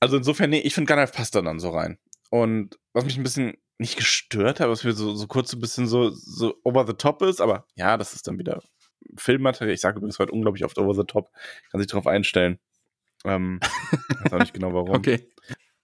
Also 0.00 0.16
insofern, 0.16 0.50
nee, 0.50 0.60
ich 0.60 0.74
finde 0.74 0.88
Gandalf 0.88 1.12
passt 1.12 1.34
da 1.34 1.42
dann 1.42 1.60
so 1.60 1.70
rein. 1.70 1.98
Und 2.30 2.78
was 2.92 3.04
mich 3.04 3.16
ein 3.16 3.22
bisschen 3.22 3.54
nicht 3.78 3.96
gestört 3.96 4.60
hat, 4.60 4.68
was 4.68 4.82
mir 4.84 4.92
so, 4.92 5.14
so 5.14 5.26
kurz 5.26 5.50
so 5.50 5.56
ein 5.56 5.60
bisschen 5.60 5.86
so, 5.86 6.10
so 6.10 6.54
over 6.64 6.86
the 6.86 6.94
top 6.94 7.22
ist, 7.22 7.40
aber 7.40 7.66
ja, 7.76 7.96
das 7.96 8.14
ist 8.14 8.26
dann 8.26 8.38
wieder 8.38 8.62
Filmmaterial. 9.16 9.74
Ich 9.74 9.80
sage 9.80 9.98
übrigens 9.98 10.18
heute 10.18 10.32
unglaublich 10.32 10.64
oft 10.64 10.78
over 10.78 10.94
the 10.94 11.04
top. 11.04 11.30
Kann 11.70 11.80
sich 11.80 11.88
darauf 11.88 12.06
einstellen. 12.06 12.58
Ähm, 13.24 13.60
weiß 14.20 14.32
auch 14.32 14.38
nicht 14.38 14.54
genau 14.54 14.72
warum. 14.72 14.94
Okay. 14.96 15.28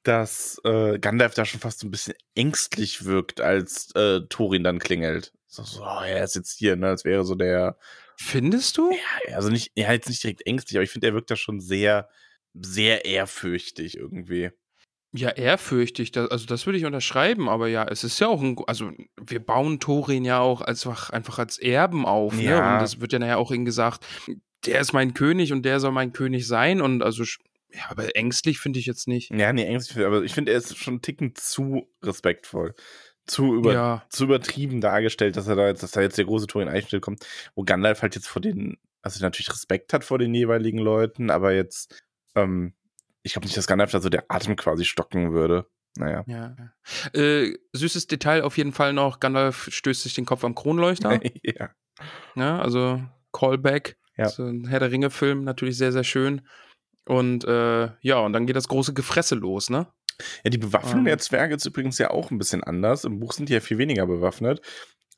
Dass 0.03 0.61
äh, 0.65 0.99
Gandalf 0.99 1.33
da 1.33 1.47
schon 1.47 1.61
fast 1.61 1.81
so 1.81 1.87
ein 1.87 1.91
bisschen 1.91 2.15
ängstlich 2.35 3.07
wirkt, 3.07 3.41
als 3.41 3.91
äh, 3.95 4.21
Thorin 4.29 4.63
dann 4.63 4.79
klingelt. 4.79 5.33
So, 5.47 5.63
so, 5.63 5.83
oh, 5.83 6.03
er 6.05 6.25
ist 6.25 6.35
jetzt 6.35 6.59
hier, 6.59 6.77
ne? 6.77 6.89
Als 6.89 7.07
wäre 7.07 7.25
so 7.25 7.35
der, 7.35 7.79
Findest 8.17 8.77
du? 8.79 8.91
ja, 8.91 9.37
also 9.37 9.49
nicht, 9.49 9.73
ja, 9.75 9.93
jetzt 9.93 10.09
nicht 10.09 10.23
direkt 10.23 10.47
ängstlich, 10.47 10.77
aber 10.77 10.85
ich 10.85 10.91
finde, 10.91 11.09
er 11.09 11.15
wirkt 11.15 11.31
da 11.31 11.37
schon 11.37 11.61
sehr, 11.61 12.09
sehr 12.53 13.05
ehrfürchtig 13.05 13.97
irgendwie. 13.97 14.51
Ja, 15.17 15.31
ehrfürchtig, 15.31 16.11
da, 16.11 16.27
also 16.27 16.45
das 16.45 16.67
würde 16.67 16.77
ich 16.77 16.87
unterschreiben, 16.87 17.49
aber 17.49 17.69
ja, 17.69 17.85
es 17.85 18.03
ist 18.03 18.19
ja 18.19 18.27
auch 18.27 18.43
ein, 18.43 18.57
also 18.67 18.91
wir 19.25 19.39
bauen 19.39 19.79
Thorin 19.79 20.25
ja 20.25 20.41
auch 20.41 20.61
einfach, 20.61 21.11
einfach 21.11 21.39
als 21.39 21.57
Erben 21.57 22.05
auf, 22.05 22.35
ne? 22.35 22.43
Ja. 22.43 22.75
Und 22.75 22.83
das 22.83 23.01
wird 23.01 23.13
ja 23.13 23.21
nachher 23.21 23.39
auch 23.39 23.53
ihnen 23.53 23.65
gesagt, 23.65 24.05
der 24.67 24.81
ist 24.81 24.93
mein 24.93 25.15
König 25.15 25.53
und 25.53 25.63
der 25.63 25.79
soll 25.79 25.93
mein 25.93 26.13
König 26.13 26.49
sein 26.49 26.81
und 26.81 27.01
also, 27.01 27.23
ja, 27.23 27.83
aber 27.91 28.17
ängstlich 28.17 28.59
finde 28.59 28.81
ich 28.81 28.87
jetzt 28.87 29.07
nicht. 29.07 29.31
Ja, 29.31 29.53
nee, 29.53 29.65
ängstlich, 29.65 30.05
aber 30.05 30.25
ich 30.25 30.35
finde, 30.35 30.51
er 30.51 30.59
ist 30.59 30.77
schon 30.77 30.95
einen 30.95 31.03
Ticken 31.03 31.37
zu 31.37 31.87
respektvoll. 32.03 32.75
Zu, 33.27 33.55
über, 33.55 33.73
Ja. 33.73 34.05
zu 34.11 34.25
übertrieben 34.25 34.81
dargestellt, 34.81 35.37
dass 35.37 35.47
er 35.47 35.55
da 35.55 35.69
jetzt, 35.69 35.83
dass 35.85 35.93
da 35.93 36.01
jetzt 36.03 36.19
der 36.19 36.25
große 36.25 36.49
Thorin 36.49 36.69
Eichstätt 36.69 37.03
kommt, 37.03 37.25
wo 37.55 37.63
Gandalf 37.63 38.03
halt 38.03 38.17
jetzt 38.17 38.27
vor 38.27 38.43
den, 38.43 38.79
also 39.01 39.25
natürlich 39.25 39.51
Respekt 39.51 39.93
hat 39.93 40.03
vor 40.03 40.19
den 40.19 40.35
jeweiligen 40.35 40.79
Leuten, 40.79 41.31
aber 41.31 41.53
jetzt, 41.55 42.03
ähm, 42.35 42.75
ich 43.25 43.33
glaube 43.33 43.47
nicht, 43.47 43.57
dass 43.57 43.67
Gandalf 43.67 43.91
da 43.91 44.01
so 44.01 44.09
der 44.11 44.27
Atem 44.29 44.55
quasi 44.55 44.85
stocken 44.85 45.33
würde. 45.33 45.67
Naja. 45.97 46.25
Ja. 46.27 46.57
ja. 46.59 47.21
Äh, 47.21 47.57
süßes 47.73 48.07
Detail 48.07 48.43
auf 48.43 48.57
jeden 48.57 48.73
Fall 48.73 48.93
noch, 48.93 49.19
Gandalf 49.19 49.69
stößt 49.71 50.03
sich 50.03 50.15
den 50.15 50.27
Kopf 50.27 50.45
am 50.45 50.55
Kronleuchter, 50.55 51.21
ja. 51.43 51.71
ne? 52.35 52.61
also 52.61 53.03
Callback, 53.33 53.97
Ja. 54.17 54.29
so 54.29 54.45
ein 54.45 54.67
Herr 54.67 54.81
der 54.81 54.91
Ringe-Film, 54.91 55.45
natürlich 55.45 55.79
sehr, 55.79 55.93
sehr 55.93 56.05
schön. 56.05 56.47
Und 57.07 57.45
äh, 57.45 57.91
ja, 58.01 58.19
und 58.19 58.33
dann 58.33 58.47
geht 58.47 58.57
das 58.57 58.69
große 58.69 58.95
Gefresse 58.95 59.35
los, 59.35 59.71
ne? 59.71 59.87
Ja, 60.43 60.51
die 60.51 60.59
Bewaffnung 60.59 61.01
Ähm. 61.01 61.05
der 61.07 61.19
Zwerge 61.19 61.55
ist 61.55 61.67
übrigens 61.67 61.99
ja 61.99 62.11
auch 62.11 62.31
ein 62.31 62.39
bisschen 62.39 62.63
anders. 62.63 63.05
Im 63.05 63.21
Buch 63.21 63.33
sind 63.33 63.49
die 63.49 63.53
ja 63.55 63.61
viel 63.61 63.79
weniger 63.79 64.07
bewaffnet. 64.07 64.63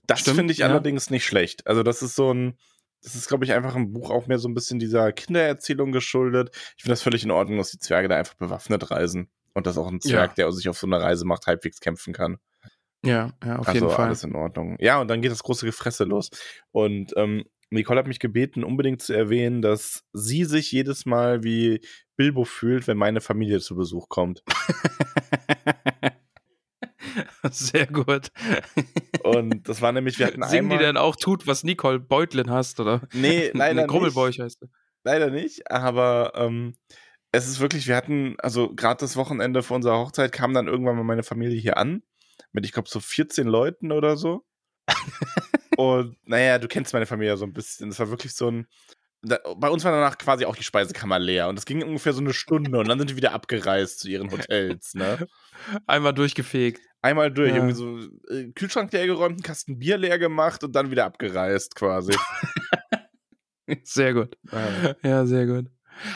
Das 0.07 0.23
finde 0.23 0.53
ich 0.53 0.59
ja. 0.59 0.69
allerdings 0.69 1.11
nicht 1.11 1.25
schlecht. 1.27 1.67
Also, 1.67 1.83
das 1.83 2.03
ist 2.03 2.15
so 2.15 2.33
ein, 2.33 2.59
das 3.03 3.15
ist, 3.15 3.29
glaube 3.29 3.45
ich, 3.45 3.53
einfach 3.53 3.77
im 3.77 3.93
Buch 3.93 4.11
auch 4.11 4.27
mehr 4.27 4.39
so 4.39 4.49
ein 4.49 4.55
bisschen 4.55 4.79
dieser 4.79 5.13
Kindererzählung 5.13 5.93
geschuldet. 5.93 6.51
Ich 6.77 6.83
finde 6.83 6.93
das 6.93 7.03
völlig 7.03 7.25
in 7.25 7.31
Ordnung, 7.31 7.59
dass 7.59 7.71
die 7.71 7.79
Zwerge 7.79 8.09
da 8.09 8.17
einfach 8.17 8.35
bewaffnet 8.35 8.91
reisen. 8.91 9.29
Und 9.55 9.67
dass 9.67 9.79
auch 9.79 9.89
ein 9.91 10.01
Zwerg, 10.01 10.31
Ja. 10.33 10.35
der 10.45 10.53
sich 10.53 10.69
auf 10.69 10.77
so 10.77 10.87
eine 10.87 11.01
Reise 11.01 11.25
macht, 11.25 11.47
halbwegs 11.47 11.81
kämpfen 11.81 12.13
kann. 12.13 12.37
Ja, 13.05 13.31
ja, 13.45 13.59
auf 13.59 13.69
also 13.69 13.81
jeden 13.87 13.95
Fall. 13.95 14.07
alles 14.07 14.23
in 14.25 14.35
Ordnung. 14.35 14.77
Ja, 14.81 15.01
und 15.01 15.09
dann 15.09 15.23
geht 15.23 15.31
das 15.31 15.43
große 15.43 15.65
Gefresse 15.65 16.05
los. 16.05 16.31
Und 16.73 17.15
ähm, 17.17 17.45
Nicole 17.71 17.99
hat 17.99 18.07
mich 18.07 18.19
gebeten, 18.19 18.65
unbedingt 18.65 19.01
zu 19.01 19.13
erwähnen, 19.15 19.63
dass 19.63 20.05
sie 20.13 20.45
sich 20.45 20.73
jedes 20.73 21.07
Mal 21.07 21.43
wie 21.43 21.81
Bilbo 22.17 22.45
fühlt, 22.45 22.87
wenn 22.87 22.97
meine 22.99 23.21
Familie 23.21 23.61
zu 23.61 23.77
Besuch 23.77 24.09
kommt. 24.09 24.43
Sehr 27.51 27.87
gut. 27.87 28.29
Und 29.23 29.69
das 29.69 29.83
war 29.83 29.93
nämlich, 29.93 30.19
wir 30.19 30.27
hatten 30.27 30.43
Singen 30.45 30.65
einmal... 30.65 30.79
die 30.79 30.85
denn 30.85 30.97
auch 30.97 31.17
Tut, 31.17 31.47
was 31.47 31.65
Nicole 31.65 32.01
Beutlin 32.01 32.51
hast, 32.51 32.81
oder? 32.81 33.03
Nee, 33.13 33.51
leider 33.55 33.83
nee, 33.83 33.87
Grummelbeuch 33.87 34.31
nicht. 34.31 34.41
heißt 34.41 34.63
er. 34.63 34.69
Leider 35.05 35.31
nicht, 35.31 35.71
aber 35.71 36.33
ähm, 36.35 36.75
es 37.33 37.47
ist 37.47 37.61
wirklich, 37.61 37.87
wir 37.87 37.97
hatten, 37.97 38.35
also 38.39 38.75
gerade 38.75 38.99
das 38.99 39.17
Wochenende 39.17 39.63
vor 39.63 39.77
unserer 39.77 39.99
Hochzeit 39.99 40.33
kam 40.33 40.55
dann 40.55 40.67
irgendwann 40.67 40.97
mal 40.97 41.05
meine 41.05 41.23
Familie 41.23 41.61
hier 41.61 41.77
an, 41.77 42.03
mit 42.53 42.65
ich 42.65 42.73
glaube 42.73 42.89
so 42.89 42.99
14 42.99 43.47
Leuten 43.47 43.93
oder 43.93 44.17
so. 44.17 44.45
Und 45.77 46.17
naja, 46.25 46.59
du 46.59 46.69
kennst 46.69 46.93
meine 46.93 47.07
Familie 47.07 47.33
ja 47.33 47.37
so 47.37 47.45
ein 47.45 47.53
bisschen. 47.53 47.91
Es 47.91 47.99
war 47.99 48.11
wirklich 48.11 48.35
so 48.35 48.51
ein. 48.51 48.67
Da, 49.23 49.39
bei 49.57 49.69
uns 49.71 49.83
war 49.85 49.93
danach 49.93 50.19
quasi 50.19 50.45
auch 50.45 50.55
die 50.57 50.63
Speisekammer 50.63 51.19
leer 51.19 51.49
und 51.49 51.57
das 51.57 51.65
ging 51.65 51.83
ungefähr 51.83 52.13
so 52.13 52.21
eine 52.21 52.33
Stunde 52.35 52.79
und 52.79 52.87
dann 52.89 52.99
sind 52.99 53.11
die 53.11 53.17
wieder 53.17 53.33
abgereist 53.33 53.99
zu 54.01 54.09
ihren 54.09 54.31
Hotels, 54.31 54.95
ne? 54.95 55.27
Einmal 55.87 56.15
durchgefegt. 56.15 56.81
Einmal 57.03 57.33
durch, 57.33 57.51
Ja. 57.51 57.57
irgendwie 57.57 57.75
so 57.75 57.99
äh, 58.33 58.53
Kühlschrank 58.53 58.93
leer 58.93 59.07
geräumt, 59.07 59.33
einen 59.37 59.43
Kasten 59.43 59.79
Bier 59.79 59.97
leer 59.97 60.19
gemacht 60.19 60.63
und 60.65 60.77
dann 60.77 60.91
wieder 60.91 61.05
abgereist 61.07 61.75
quasi. 61.75 62.13
Sehr 63.83 64.15
gut. 64.15 64.37
Ja. 64.53 64.95
Ja, 65.03 65.27
sehr 65.27 65.47
gut. 65.47 65.67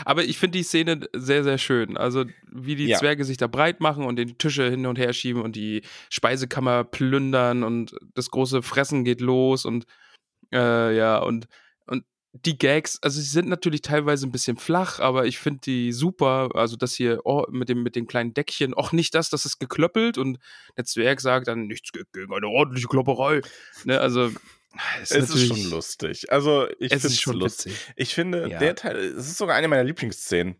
Aber 0.04 0.22
ich 0.24 0.38
finde 0.38 0.58
die 0.58 0.62
Szene 0.62 1.00
sehr, 1.16 1.42
sehr 1.42 1.58
schön. 1.58 1.96
Also, 1.96 2.26
wie 2.52 2.76
die 2.76 2.86
Ja. 2.86 2.98
Zwerge 2.98 3.24
sich 3.24 3.38
da 3.38 3.46
breit 3.46 3.80
machen 3.80 4.04
und 4.04 4.16
die 4.16 4.34
Tische 4.34 4.68
hin 4.70 4.86
und 4.86 4.98
her 4.98 5.12
schieben 5.12 5.42
und 5.42 5.56
die 5.56 5.82
Speisekammer 6.10 6.84
plündern 6.84 7.64
und 7.64 7.96
das 8.14 8.30
große 8.30 8.62
Fressen 8.62 9.04
geht 9.04 9.20
los 9.20 9.64
und 9.64 9.86
äh, 10.52 10.94
ja, 10.96 11.18
und, 11.18 11.48
und 11.86 12.04
die 12.32 12.56
Gags, 12.58 12.98
also 13.02 13.20
sie 13.20 13.26
sind 13.26 13.48
natürlich 13.48 13.82
teilweise 13.82 14.26
ein 14.26 14.30
bisschen 14.32 14.56
flach, 14.56 15.00
aber 15.00 15.26
ich 15.26 15.38
finde 15.38 15.60
die 15.64 15.92
super. 15.92 16.50
Also, 16.54 16.76
das 16.76 16.94
hier 16.94 17.20
oh, 17.24 17.44
mit, 17.50 17.68
dem, 17.68 17.82
mit 17.82 17.96
dem 17.96 18.06
kleinen 18.06 18.34
Deckchen, 18.34 18.72
auch 18.74 18.92
nicht 18.92 19.14
das, 19.14 19.30
das 19.30 19.44
ist 19.44 19.58
geklöppelt 19.58 20.16
und 20.16 20.38
der 20.76 20.84
Zwerg 20.84 21.20
sagt 21.20 21.48
dann 21.48 21.66
nichts 21.66 21.90
gegen 21.92 22.32
eine 22.32 22.46
ordentliche 22.46 22.86
Klopperei. 22.88 23.40
Ne, 23.84 23.98
also, 24.00 24.30
Es 25.02 25.10
ist 25.10 25.46
schon 25.48 25.70
lustig. 25.70 26.30
Also, 26.30 26.68
ich 26.78 26.92
Es 26.92 27.02
finde 27.02 27.06
ist 27.08 27.12
es 27.14 27.20
schon 27.20 27.36
lustig. 27.40 27.72
witzig. 27.72 27.92
Ich 27.96 28.14
finde, 28.14 28.48
Ja. 28.48 28.58
der 28.60 28.76
Teil, 28.76 28.96
es 28.96 29.26
ist 29.26 29.38
sogar 29.38 29.56
eine 29.56 29.66
meiner 29.66 29.82
Lieblingsszenen. 29.84 30.54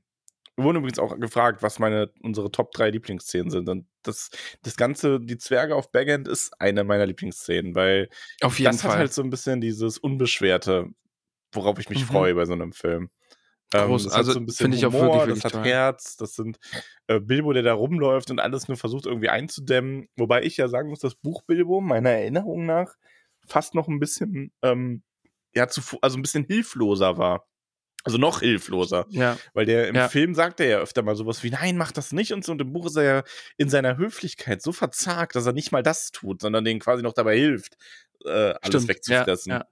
Wir 0.56 0.64
wurden 0.64 0.78
übrigens 0.78 0.98
auch 0.98 1.16
gefragt, 1.20 1.62
was 1.62 1.78
meine, 1.78 2.10
unsere 2.20 2.50
Top 2.50 2.72
3 2.72 2.90
Lieblingsszenen 2.90 3.50
sind. 3.50 3.68
Und 3.68 3.86
das, 4.02 4.30
das 4.62 4.76
Ganze, 4.76 5.20
die 5.20 5.38
Zwerge 5.38 5.76
auf 5.76 5.90
Backend 5.92 6.26
ist 6.26 6.50
eine 6.60 6.82
meiner 6.84 7.06
Lieblingsszenen, 7.06 7.74
weil 7.76 8.10
Auf 8.42 8.58
jeden 8.58 8.72
das 8.72 8.82
Fall. 8.82 8.90
hat 8.90 8.98
halt 8.98 9.14
so 9.14 9.22
ein 9.22 9.30
bisschen 9.30 9.60
dieses 9.60 9.96
Unbeschwerte, 9.96 10.88
worauf 11.52 11.78
ich 11.78 11.88
mich 11.90 12.00
Mhm. 12.02 12.06
freue 12.06 12.34
bei 12.34 12.44
so 12.46 12.52
einem 12.52 12.72
Film. 12.72 13.10
Das 13.72 14.08
also 14.08 14.32
so 14.32 14.40
finde 14.48 14.76
ich 14.76 14.84
auch 14.84 14.92
Humor, 14.92 15.14
wirklich, 15.20 15.20
das 15.20 15.28
wirklich 15.28 15.44
hat 15.44 15.52
toll. 15.52 15.64
Herz, 15.64 16.16
das 16.16 16.34
sind 16.34 16.58
äh, 17.06 17.20
Bilbo, 17.20 17.52
der 17.52 17.62
da 17.62 17.72
rumläuft 17.72 18.30
und 18.32 18.40
alles 18.40 18.66
nur 18.66 18.76
versucht 18.76 19.06
irgendwie 19.06 19.28
einzudämmen. 19.28 20.08
Wobei 20.16 20.42
ich 20.42 20.56
ja 20.56 20.66
sagen 20.66 20.88
muss, 20.88 20.98
das 20.98 21.14
Buch 21.14 21.42
Bilbo 21.42 21.80
meiner 21.80 22.10
Erinnerung 22.10 22.66
nach 22.66 22.94
fast 23.46 23.74
noch 23.76 23.86
ein 23.86 24.00
bisschen, 24.00 24.52
ähm, 24.62 25.02
ja, 25.54 25.68
zu, 25.68 25.82
also 26.02 26.18
ein 26.18 26.22
bisschen 26.22 26.44
hilfloser 26.44 27.16
war. 27.16 27.46
Also 28.02 28.18
noch 28.18 28.40
hilfloser. 28.40 29.06
ja. 29.10 29.36
Weil 29.54 29.66
der 29.66 29.86
im 29.88 29.94
Ja. 29.94 30.08
Film 30.08 30.34
sagt 30.34 30.58
er 30.58 30.66
ja 30.66 30.78
öfter 30.78 31.02
mal 31.02 31.14
sowas 31.14 31.42
wie, 31.44 31.50
nein, 31.50 31.76
mach 31.76 31.92
das 31.92 32.10
nicht 32.12 32.32
und 32.32 32.44
so. 32.44 32.50
Und 32.52 32.60
im 32.60 32.72
Buch 32.72 32.86
ist 32.86 32.96
er 32.96 33.02
ja 33.04 33.22
in 33.56 33.68
seiner 33.68 33.96
Höflichkeit 33.98 34.62
so 34.62 34.72
verzagt, 34.72 35.36
dass 35.36 35.46
er 35.46 35.52
nicht 35.52 35.70
mal 35.70 35.82
das 35.84 36.10
tut, 36.10 36.40
sondern 36.40 36.64
denen 36.64 36.80
quasi 36.80 37.02
noch 37.04 37.12
dabei 37.12 37.36
hilft, 37.36 37.76
äh, 38.24 38.30
alles 38.30 38.58
Stimmt. 38.66 38.88
wegzufressen. 38.88 39.52
Ja, 39.52 39.58
ja. 39.58 39.64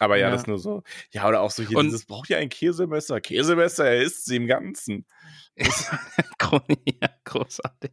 Aber 0.00 0.16
ja, 0.16 0.26
Ja. 0.28 0.32
das 0.32 0.46
nur 0.46 0.58
so. 0.58 0.82
Ja, 1.12 1.28
oder 1.28 1.40
auch 1.40 1.50
so 1.50 1.62
hier 1.62 1.78
Und- 1.78 1.86
dieses, 1.86 2.04
braucht 2.06 2.28
ja 2.28 2.38
ein 2.38 2.48
Käsemesser. 2.48 3.20
Käsemesser, 3.20 3.86
er 3.86 4.02
isst 4.02 4.24
sie 4.26 4.36
im 4.36 4.46
Ganzen. 4.46 5.06
Ja, 7.00 7.08
großartig. 7.24 7.90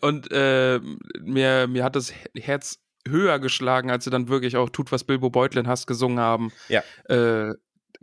Und 0.00 0.30
äh, 0.30 0.80
mir, 1.20 1.66
mir 1.66 1.84
hat 1.84 1.96
das 1.96 2.12
Herz 2.36 2.78
höher 3.06 3.38
geschlagen, 3.38 3.90
als 3.90 4.04
sie 4.04 4.10
dann 4.10 4.28
wirklich 4.28 4.56
auch 4.56 4.68
Tut, 4.70 4.92
was 4.92 5.04
Bilbo 5.04 5.30
Beutlin 5.30 5.66
hast 5.66 5.86
gesungen 5.86 6.18
haben. 6.20 6.52
Ja. 6.68 6.82
Äh, 7.08 7.54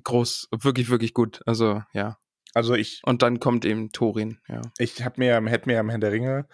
groß, 0.03 0.49
wirklich, 0.51 0.89
wirklich 0.89 1.13
gut. 1.13 1.41
Also, 1.45 1.83
ja. 1.93 2.17
Also 2.53 2.73
ich, 2.73 3.01
Und 3.05 3.21
dann 3.21 3.39
kommt 3.39 3.65
eben 3.65 3.91
Thorin, 3.91 4.39
ja. 4.47 4.61
ich 4.77 5.03
hab 5.03 5.17
mir, 5.17 5.41
hätte 5.45 5.67
mir 5.69 5.79
am 5.79 5.89
Herrn 5.89 6.01
der 6.01 6.11
Ringe 6.13 6.47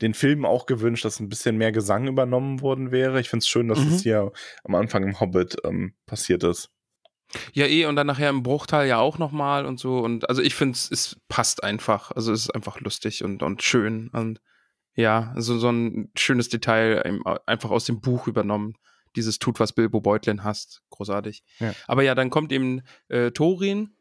den 0.00 0.14
Film 0.14 0.44
auch 0.44 0.66
gewünscht, 0.66 1.04
dass 1.04 1.20
ein 1.20 1.28
bisschen 1.28 1.56
mehr 1.56 1.72
Gesang 1.72 2.06
übernommen 2.08 2.60
worden 2.60 2.90
wäre. 2.90 3.20
Ich 3.20 3.28
finde 3.28 3.42
es 3.42 3.48
schön, 3.48 3.68
dass 3.68 3.78
Mhm. 3.78 3.90
das 3.90 4.02
hier 4.02 4.32
am 4.64 4.74
Anfang 4.74 5.02
im 5.04 5.20
Hobbit 5.20 5.56
ähm, 5.64 5.94
passiert 6.06 6.42
ist. 6.44 6.70
Ja, 7.52 7.66
eh, 7.66 7.86
und 7.86 7.96
dann 7.96 8.06
nachher 8.06 8.30
im 8.30 8.42
Bruchteil 8.42 8.86
ja 8.88 8.98
auch 8.98 9.18
nochmal 9.18 9.66
und 9.66 9.80
so. 9.80 9.98
Und 9.98 10.28
also 10.28 10.42
ich 10.42 10.54
finde, 10.54 10.76
es 10.90 11.16
passt 11.28 11.64
einfach. 11.64 12.10
Also 12.12 12.32
es 12.32 12.42
ist 12.42 12.50
einfach 12.50 12.80
lustig 12.80 13.24
und, 13.24 13.42
und 13.42 13.62
schön. 13.62 14.08
Und 14.08 14.40
ja, 14.94 15.34
so, 15.36 15.58
so 15.58 15.70
ein 15.70 16.10
schönes 16.16 16.48
Detail 16.48 17.02
einfach 17.46 17.70
aus 17.70 17.84
dem 17.84 18.00
Buch 18.00 18.28
übernommen. 18.28 18.74
Dieses 19.16 19.38
Tut, 19.38 19.58
was 19.60 19.72
Bilbo 19.72 20.00
Beutlin 20.00 20.44
hast. 20.44 20.82
Großartig. 20.90 21.42
Ja. 21.60 21.72
Aber 21.86 22.02
ja, 22.02 22.14
dann 22.14 22.30
kommt 22.30 22.52
eben 22.52 22.82
äh, 23.08 23.30
Thorin. 23.30 23.96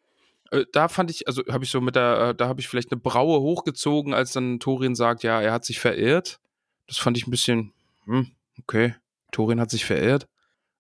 Äh, 0.54 0.66
Da 0.72 0.88
fand 0.88 1.10
ich, 1.12 1.28
also 1.28 1.44
habe 1.50 1.64
ich 1.64 1.70
so 1.72 1.82
mit 1.82 1.96
der, 1.96 2.30
äh, 2.30 2.36
da 2.36 2.48
habe 2.48 2.62
ich 2.62 2.68
vielleicht 2.68 2.92
eine 2.92 3.02
Braue 3.02 3.40
hochgezogen, 3.42 4.14
als 4.14 4.32
dann 4.34 4.60
Thorin 4.60 4.96
sagt, 4.96 5.24
ja, 5.24 5.42
er 5.42 5.52
hat 5.52 5.66
sich 5.66 5.80
verirrt. 5.80 6.40
Das 6.88 6.98
fand 6.98 7.18
ich 7.18 7.28
ein 7.28 7.32
bisschen, 7.32 7.74
hm, 8.06 8.32
okay, 8.60 8.96
Thorin 9.32 9.60
hat 9.60 9.72
sich 9.72 9.86
verirrt. 9.86 10.28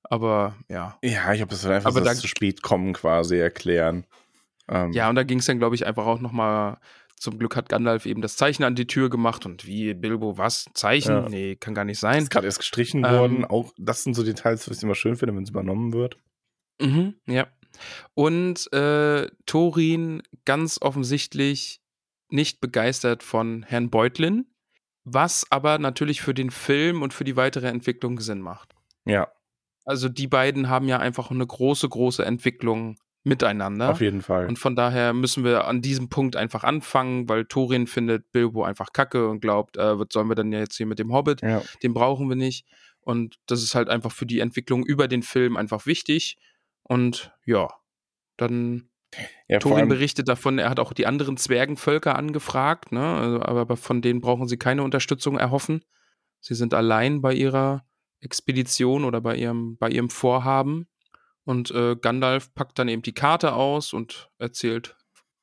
Aber 0.03 0.55
ja, 0.69 0.97
Ja, 1.01 1.33
ich 1.33 1.41
habe 1.41 1.49
das 1.51 1.65
einfach 1.65 1.89
Aber 1.89 1.99
so 1.99 2.05
da- 2.05 2.11
das 2.11 2.19
zu 2.21 2.27
spät 2.27 2.61
kommen 2.61 2.93
quasi 2.93 3.37
erklären. 3.37 4.05
Ähm, 4.69 4.91
Ja, 4.93 5.09
und 5.09 5.15
da 5.15 5.23
ging 5.23 5.39
es 5.39 5.45
dann, 5.45 5.59
glaube 5.59 5.75
ich, 5.75 5.85
einfach 5.85 6.05
auch 6.05 6.19
nochmal. 6.19 6.77
Zum 7.17 7.39
Glück 7.39 7.55
hat 7.55 7.69
Gandalf 7.69 8.05
eben 8.05 8.21
das 8.21 8.35
Zeichen 8.35 8.63
an 8.65 8.75
die 8.75 8.85
Tür 8.85 9.09
gemacht 9.09 9.45
und 9.45 9.65
wie, 9.65 9.93
Bilbo, 9.93 10.37
was? 10.37 10.65
Zeichen? 10.73 11.15
Ja. 11.15 11.29
Nee, 11.29 11.55
kann 11.55 11.73
gar 11.73 11.85
nicht 11.85 11.99
sein. 11.99 12.21
ist 12.21 12.29
gerade 12.31 12.47
erst 12.47 12.57
gestrichen 12.59 13.05
Ähm, 13.05 13.11
worden. 13.11 13.45
Auch 13.45 13.71
das 13.77 14.03
sind 14.03 14.13
so 14.13 14.23
Details, 14.23 14.69
was 14.69 14.77
ich 14.77 14.83
immer 14.83 14.93
schön 14.95 15.15
finde, 15.15 15.33
wenn 15.35 15.43
es 15.43 15.49
übernommen 15.49 15.93
wird. 15.93 16.17
Mhm, 16.81 17.15
ja. 17.27 17.47
Und 18.13 18.71
äh, 18.73 19.27
Thorin 19.45 20.23
ganz 20.45 20.79
offensichtlich 20.81 21.81
nicht 22.29 22.61
begeistert 22.61 23.23
von 23.23 23.63
Herrn 23.63 23.89
Beutlin, 23.89 24.47
was 25.03 25.45
aber 25.49 25.77
natürlich 25.77 26.21
für 26.21 26.33
den 26.33 26.49
Film 26.49 27.01
und 27.01 27.13
für 27.13 27.23
die 27.23 27.35
weitere 27.35 27.67
Entwicklung 27.67 28.19
Sinn 28.19 28.41
macht. 28.41 28.73
Ja, 29.05 29.27
Also 29.85 30.09
die 30.09 30.27
beiden 30.27 30.69
haben 30.69 30.87
ja 30.87 30.99
einfach 30.99 31.29
eine 31.29 31.45
große, 31.45 31.87
große 31.89 32.25
Entwicklung 32.25 32.97
miteinander. 33.23 33.89
auf 33.89 34.01
jeden 34.01 34.21
Fall. 34.21 34.47
Und 34.47 34.59
von 34.59 34.75
daher 34.75 35.13
müssen 35.13 35.43
wir 35.43 35.65
an 35.67 35.81
diesem 35.81 36.09
Punkt 36.09 36.35
einfach 36.35 36.63
anfangen, 36.63 37.29
weil 37.29 37.45
Thorin 37.45 37.87
findet 37.87 38.31
Bilbo 38.31 38.63
einfach 38.63 38.91
kacke 38.93 39.29
und 39.29 39.39
glaubt, 39.39 39.77
äh, 39.77 39.97
was 39.99 40.07
sollen 40.11 40.27
wir 40.27 40.35
denn 40.35 40.51
jetzt 40.51 40.75
hier 40.75 40.85
mit 40.85 40.99
dem 40.99 41.13
Hobbit? 41.13 41.41
ja. 41.41 41.61
Den 41.81 41.93
brauchen 41.93 42.27
wir 42.29 42.35
nicht. 42.35 42.65
Und 43.01 43.37
das 43.47 43.63
ist 43.63 43.75
halt 43.75 43.89
einfach 43.89 44.11
für 44.11 44.25
die 44.25 44.39
Entwicklung 44.39 44.85
über 44.85 45.07
den 45.07 45.23
Film 45.23 45.57
einfach 45.57 45.85
wichtig. 45.85 46.37
Und 46.83 47.33
ja, 47.45 47.69
dann 48.37 48.89
ja 49.47 49.59
Thorin 49.59 49.87
berichtet 49.87 50.27
davon, 50.27 50.59
er 50.59 50.69
hat 50.69 50.79
auch 50.79 50.93
die 50.93 51.05
anderen 51.05 51.37
Zwergenvölker 51.37 52.15
angefragt, 52.15 52.91
ne? 52.91 53.15
Also, 53.15 53.41
aber 53.41 53.77
von 53.77 54.01
denen 54.01 54.21
brauchen 54.21 54.47
sie 54.47 54.57
keine 54.57 54.83
Unterstützung 54.83 55.37
erhoffen. 55.37 55.83
Sie 56.39 56.55
sind 56.55 56.73
allein 56.73 57.21
bei 57.21 57.33
ihrer 57.33 57.85
Expedition 58.19 59.05
oder 59.05 59.21
bei 59.21 59.35
ihrem, 59.35 59.77
bei 59.77 59.89
ihrem 59.89 60.09
Vorhaben. 60.09 60.87
Und 61.45 61.71
äh, 61.71 61.95
Gandalf 61.95 62.53
packt 62.53 62.79
dann 62.79 62.87
eben 62.87 63.01
die 63.01 63.13
Karte 63.13 63.53
aus 63.53 63.93
und 63.93 64.29
erzählt 64.37 64.95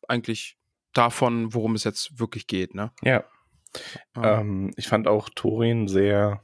eigentlich 0.08 0.58
davon, 0.92 1.54
worum 1.54 1.74
es 1.74 1.84
jetzt 1.84 2.18
wirklich 2.18 2.46
geht, 2.46 2.74
ne? 2.74 2.90
ja. 3.02 3.24
Ähm, 4.16 4.22
Ähm, 4.40 4.70
ich 4.76 4.88
fand 4.88 5.06
auch 5.06 5.28
Thorin 5.28 5.86
sehr, 5.88 6.42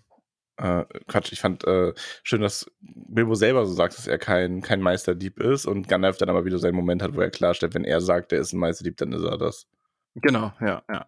äh, 0.57 0.85
Quatsch, 1.07 1.33
ich 1.33 1.40
fand 1.40 1.64
äh, 1.64 1.92
schön, 2.23 2.40
dass 2.40 2.71
Bilbo 2.81 3.35
selber 3.35 3.66
so 3.66 3.73
sagt, 3.73 3.97
dass 3.97 4.07
er 4.07 4.19
kein, 4.19 4.62
kein 4.62 4.81
Meisterdieb 4.81 5.38
ist 5.38 5.66
und 5.66 5.88
Gandalf 5.88 6.19
dann 6.19 6.31
aber 6.31 6.45
wieder 6.45 6.59
seinen 6.59 6.77
Moment 6.77 7.03
hat, 7.03 7.14
wo 7.14 7.21
er 7.21 7.31
klarstellt, 7.31 7.75
wenn 7.75 7.85
er 7.85 8.01
sagt, 8.01 8.33
er 8.33 8.40
ist 8.40 8.53
ein 8.53 8.61
Meisterdieb, 8.61 8.97
dann 8.97 9.12
ist 9.12 9.23
er 9.23 9.38
das. 9.38 9.66
genau, 10.14 10.53
ja, 10.61 10.83
ja. 10.90 11.07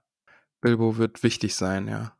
Bilbo 0.60 0.98
wird 0.98 1.22
wichtig 1.22 1.54
sein, 1.54 1.88
ja. 1.88 2.18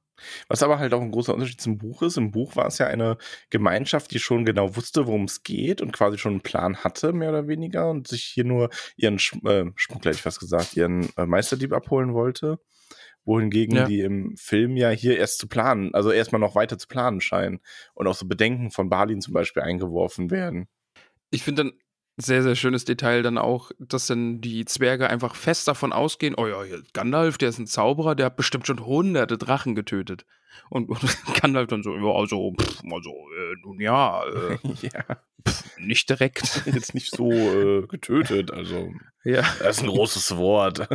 Was 0.48 0.62
aber 0.62 0.78
halt 0.78 0.92
auch 0.94 1.00
ein 1.00 1.10
großer 1.10 1.34
Unterschied 1.34 1.60
zum 1.60 1.78
Buch 1.78 2.02
ist. 2.02 2.16
Im 2.16 2.30
Buch 2.32 2.56
war 2.56 2.66
es 2.66 2.78
ja 2.78 2.86
eine 2.86 3.18
Gemeinschaft, 3.50 4.10
die 4.12 4.18
schon 4.18 4.44
genau 4.44 4.74
wusste, 4.76 5.06
worum 5.06 5.24
es 5.24 5.42
geht 5.42 5.80
und 5.80 5.92
quasi 5.92 6.18
schon 6.18 6.32
einen 6.32 6.40
Plan 6.40 6.78
hatte, 6.78 7.12
mehr 7.12 7.30
oder 7.30 7.46
weniger, 7.48 7.90
und 7.90 8.08
sich 8.08 8.24
hier 8.24 8.44
nur 8.44 8.70
ihren 8.96 9.18
Sch 9.18 9.34
äh, 9.44 9.66
Schmuggler, 9.76 10.10
ich 10.10 10.22
fast 10.22 10.40
gesagt, 10.40 10.76
ihren 10.76 11.08
äh, 11.16 11.26
Meisterdieb 11.26 11.72
abholen 11.72 12.14
wollte. 12.14 12.58
Wohingegen 13.28 13.76
Ja. 13.76 13.84
die 13.84 14.00
im 14.00 14.36
Film 14.36 14.76
ja 14.76 14.88
hier 14.88 15.18
erst 15.18 15.38
zu 15.38 15.46
planen, 15.46 15.94
also 15.94 16.10
erstmal 16.10 16.40
noch 16.40 16.54
weiter 16.54 16.78
zu 16.78 16.88
planen 16.88 17.20
scheinen 17.20 17.60
und 17.94 18.06
auch 18.06 18.14
so 18.14 18.26
Bedenken 18.26 18.70
von 18.70 18.88
Balin 18.88 19.20
zum 19.20 19.34
Beispiel 19.34 19.62
eingeworfen 19.62 20.30
werden. 20.30 20.66
Ich 21.30 21.42
finde 21.42 21.64
dann 21.64 21.72
sehr, 22.16 22.42
sehr 22.42 22.56
schönes 22.56 22.84
Detail 22.84 23.22
dann 23.22 23.38
auch, 23.38 23.70
dass 23.78 24.06
dann 24.06 24.40
die 24.40 24.64
Zwerge 24.64 25.08
einfach 25.08 25.36
fest 25.36 25.68
davon 25.68 25.92
ausgehen, 25.92 26.34
oh 26.36 26.46
ja, 26.46 26.62
hier, 26.64 26.82
Gandalf, 26.92 27.38
der 27.38 27.50
ist 27.50 27.58
ein 27.58 27.66
Zauberer, 27.66 28.14
der 28.14 28.26
hat 28.26 28.36
bestimmt 28.36 28.66
schon 28.66 28.84
hunderte 28.84 29.38
Drachen 29.38 29.74
getötet. 29.74 30.24
Und, 30.70 30.88
und 30.88 31.00
Gandalf 31.40 31.68
dann 31.68 31.82
so, 31.82 31.94
ja, 31.94 32.12
also, 32.12 32.54
pff, 32.58 32.82
also, 32.90 33.10
äh, 33.10 33.54
nun 33.62 33.80
ja, 33.80 34.24
äh, 34.24 34.58
ja, 34.92 35.18
nicht 35.78 36.10
direkt. 36.10 36.62
jetzt 36.66 36.94
nicht 36.94 37.14
so 37.14 37.30
äh, 37.30 37.86
getötet, 37.86 38.50
also 38.50 38.90
ja. 39.22 39.42
das 39.60 39.76
ist 39.76 39.82
ein 39.82 39.88
großes 39.88 40.36
Wort. 40.36 40.88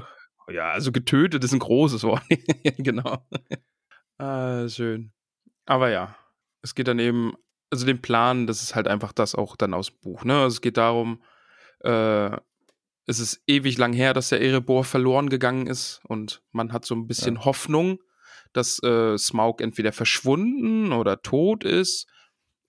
Ja, 0.52 0.72
also 0.72 0.92
getötet 0.92 1.44
ist 1.44 1.54
ein 1.54 1.60
großes 1.60 2.04
Wort. 2.04 2.24
genau. 2.78 3.26
ah, 4.18 4.68
schön. 4.68 5.12
Aber 5.66 5.90
ja, 5.90 6.16
es 6.62 6.76
geht 6.76 6.88
dann 6.88 7.00
eben, 7.00 7.34
also 7.70 7.86
den 7.86 8.02
Plan, 8.02 8.48
das 8.48 8.62
ist 8.62 8.76
halt 8.76 8.88
einfach 8.88 9.14
das 9.14 9.36
auch 9.36 9.56
dann 9.56 9.74
aus 9.74 9.88
dem 9.88 10.00
Buch. 10.02 10.24
Ne? 10.26 10.36
Also 10.36 10.56
es 10.56 10.62
geht 10.62 10.78
darum, 10.78 11.22
äh, 11.80 12.38
es 13.06 13.20
ist 13.20 13.44
ewig 13.48 13.78
lang 13.78 13.94
her, 13.94 14.14
dass 14.14 14.30
der 14.30 14.42
Erebor 14.42 14.84
verloren 14.84 15.30
gegangen 15.30 15.68
ist 15.68 16.02
und 16.08 16.42
man 16.52 16.72
hat 16.72 16.86
so 16.86 16.96
ein 16.96 17.08
bisschen 17.08 17.36
ja. 17.36 17.46
Hoffnung, 17.46 18.00
dass 18.54 18.82
äh, 18.84 19.18
Smaug 19.18 19.62
entweder 19.62 19.92
verschwunden 19.92 20.94
oder 20.94 21.22
tot 21.22 21.64
ist 21.64 22.08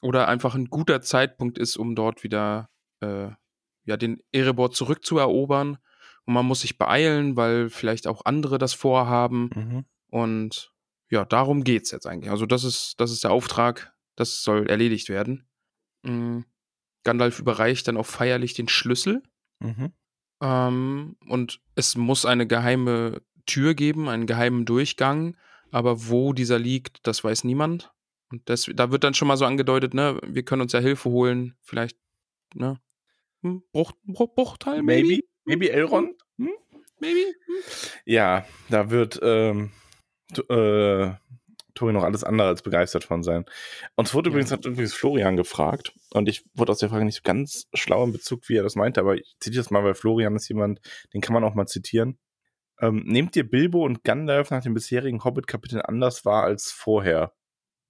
oder 0.00 0.28
einfach 0.28 0.54
ein 0.54 0.66
guter 0.66 1.00
Zeitpunkt 1.02 1.58
ist, 1.58 1.76
um 1.76 1.94
dort 1.94 2.24
wieder 2.24 2.68
äh, 3.00 3.28
ja, 3.84 3.96
den 3.96 4.22
Erebor 4.32 4.70
zurückzuerobern. 4.70 5.78
Und 6.26 6.34
man 6.34 6.46
muss 6.46 6.60
sich 6.60 6.78
beeilen, 6.78 7.36
weil 7.36 7.68
vielleicht 7.68 8.06
auch 8.06 8.24
andere 8.24 8.58
das 8.58 8.72
vorhaben. 8.74 9.50
Mhm. 9.54 9.84
Und 10.08 10.72
ja, 11.10 11.24
darum 11.24 11.64
geht 11.64 11.84
es 11.84 11.90
jetzt 11.90 12.06
eigentlich. 12.06 12.30
Also, 12.30 12.46
das 12.46 12.64
ist, 12.64 12.94
das 12.98 13.10
ist 13.10 13.24
der 13.24 13.30
Auftrag. 13.30 13.94
Das 14.16 14.42
soll 14.42 14.68
erledigt 14.68 15.08
werden. 15.08 15.48
Mhm. 16.02 16.44
Gandalf 17.02 17.38
überreicht 17.38 17.86
dann 17.88 17.96
auch 17.96 18.06
feierlich 18.06 18.54
den 18.54 18.68
Schlüssel. 18.68 19.22
Mhm. 19.60 19.92
Ähm, 20.40 21.16
und 21.28 21.60
es 21.74 21.96
muss 21.96 22.24
eine 22.24 22.46
geheime 22.46 23.22
Tür 23.46 23.74
geben, 23.74 24.08
einen 24.08 24.26
geheimen 24.26 24.64
Durchgang. 24.64 25.36
Aber 25.70 26.08
wo 26.08 26.32
dieser 26.32 26.58
liegt, 26.58 27.06
das 27.06 27.24
weiß 27.24 27.44
niemand. 27.44 27.92
Und 28.30 28.48
das, 28.48 28.70
da 28.74 28.90
wird 28.90 29.04
dann 29.04 29.14
schon 29.14 29.28
mal 29.28 29.36
so 29.36 29.44
angedeutet, 29.44 29.92
ne, 29.92 30.18
wir 30.24 30.44
können 30.44 30.62
uns 30.62 30.72
ja 30.72 30.80
Hilfe 30.80 31.10
holen. 31.10 31.56
Vielleicht, 31.60 31.98
ne, 32.54 32.80
hm, 33.42 33.62
Bruch, 33.72 33.92
Bruch, 34.04 34.34
Bruchteil, 34.34 34.82
maybe? 34.82 35.08
Maybe, 35.08 35.24
maybe 35.44 35.70
Elrond? 35.70 36.14
Hm? 36.38 36.50
Maybe? 37.00 37.34
Hm? 37.46 37.54
Ja, 38.04 38.46
da 38.68 38.90
wird 38.90 39.20
ähm, 39.22 39.72
äh, 40.48 41.12
Tori 41.74 41.92
noch 41.92 42.04
alles 42.04 42.24
andere 42.24 42.48
als 42.48 42.62
begeistert 42.62 43.04
von 43.04 43.22
sein. 43.22 43.44
Uns 43.96 44.14
wurde 44.14 44.30
ja. 44.30 44.34
übrigens, 44.34 44.52
hat 44.52 44.64
übrigens 44.64 44.94
Florian 44.94 45.36
gefragt 45.36 45.92
und 46.12 46.28
ich 46.28 46.44
wurde 46.54 46.72
aus 46.72 46.78
der 46.78 46.88
Frage 46.88 47.04
nicht 47.04 47.24
ganz 47.24 47.66
schlau 47.74 48.04
in 48.04 48.12
Bezug, 48.12 48.48
wie 48.48 48.56
er 48.56 48.62
das 48.62 48.76
meinte, 48.76 49.00
aber 49.00 49.16
ich 49.16 49.34
zitiere 49.40 49.62
das 49.62 49.70
mal, 49.70 49.84
weil 49.84 49.94
Florian 49.94 50.36
ist 50.36 50.48
jemand, 50.48 50.80
den 51.12 51.20
kann 51.20 51.34
man 51.34 51.44
auch 51.44 51.54
mal 51.54 51.66
zitieren. 51.66 52.18
Ähm, 52.80 53.02
nehmt 53.04 53.36
ihr 53.36 53.48
Bilbo 53.48 53.84
und 53.84 54.04
Gandalf 54.04 54.50
nach 54.50 54.62
den 54.62 54.74
bisherigen 54.74 55.22
Hobbit-Kapiteln 55.24 55.82
anders 55.82 56.24
wahr 56.24 56.44
als 56.44 56.70
vorher? 56.70 57.32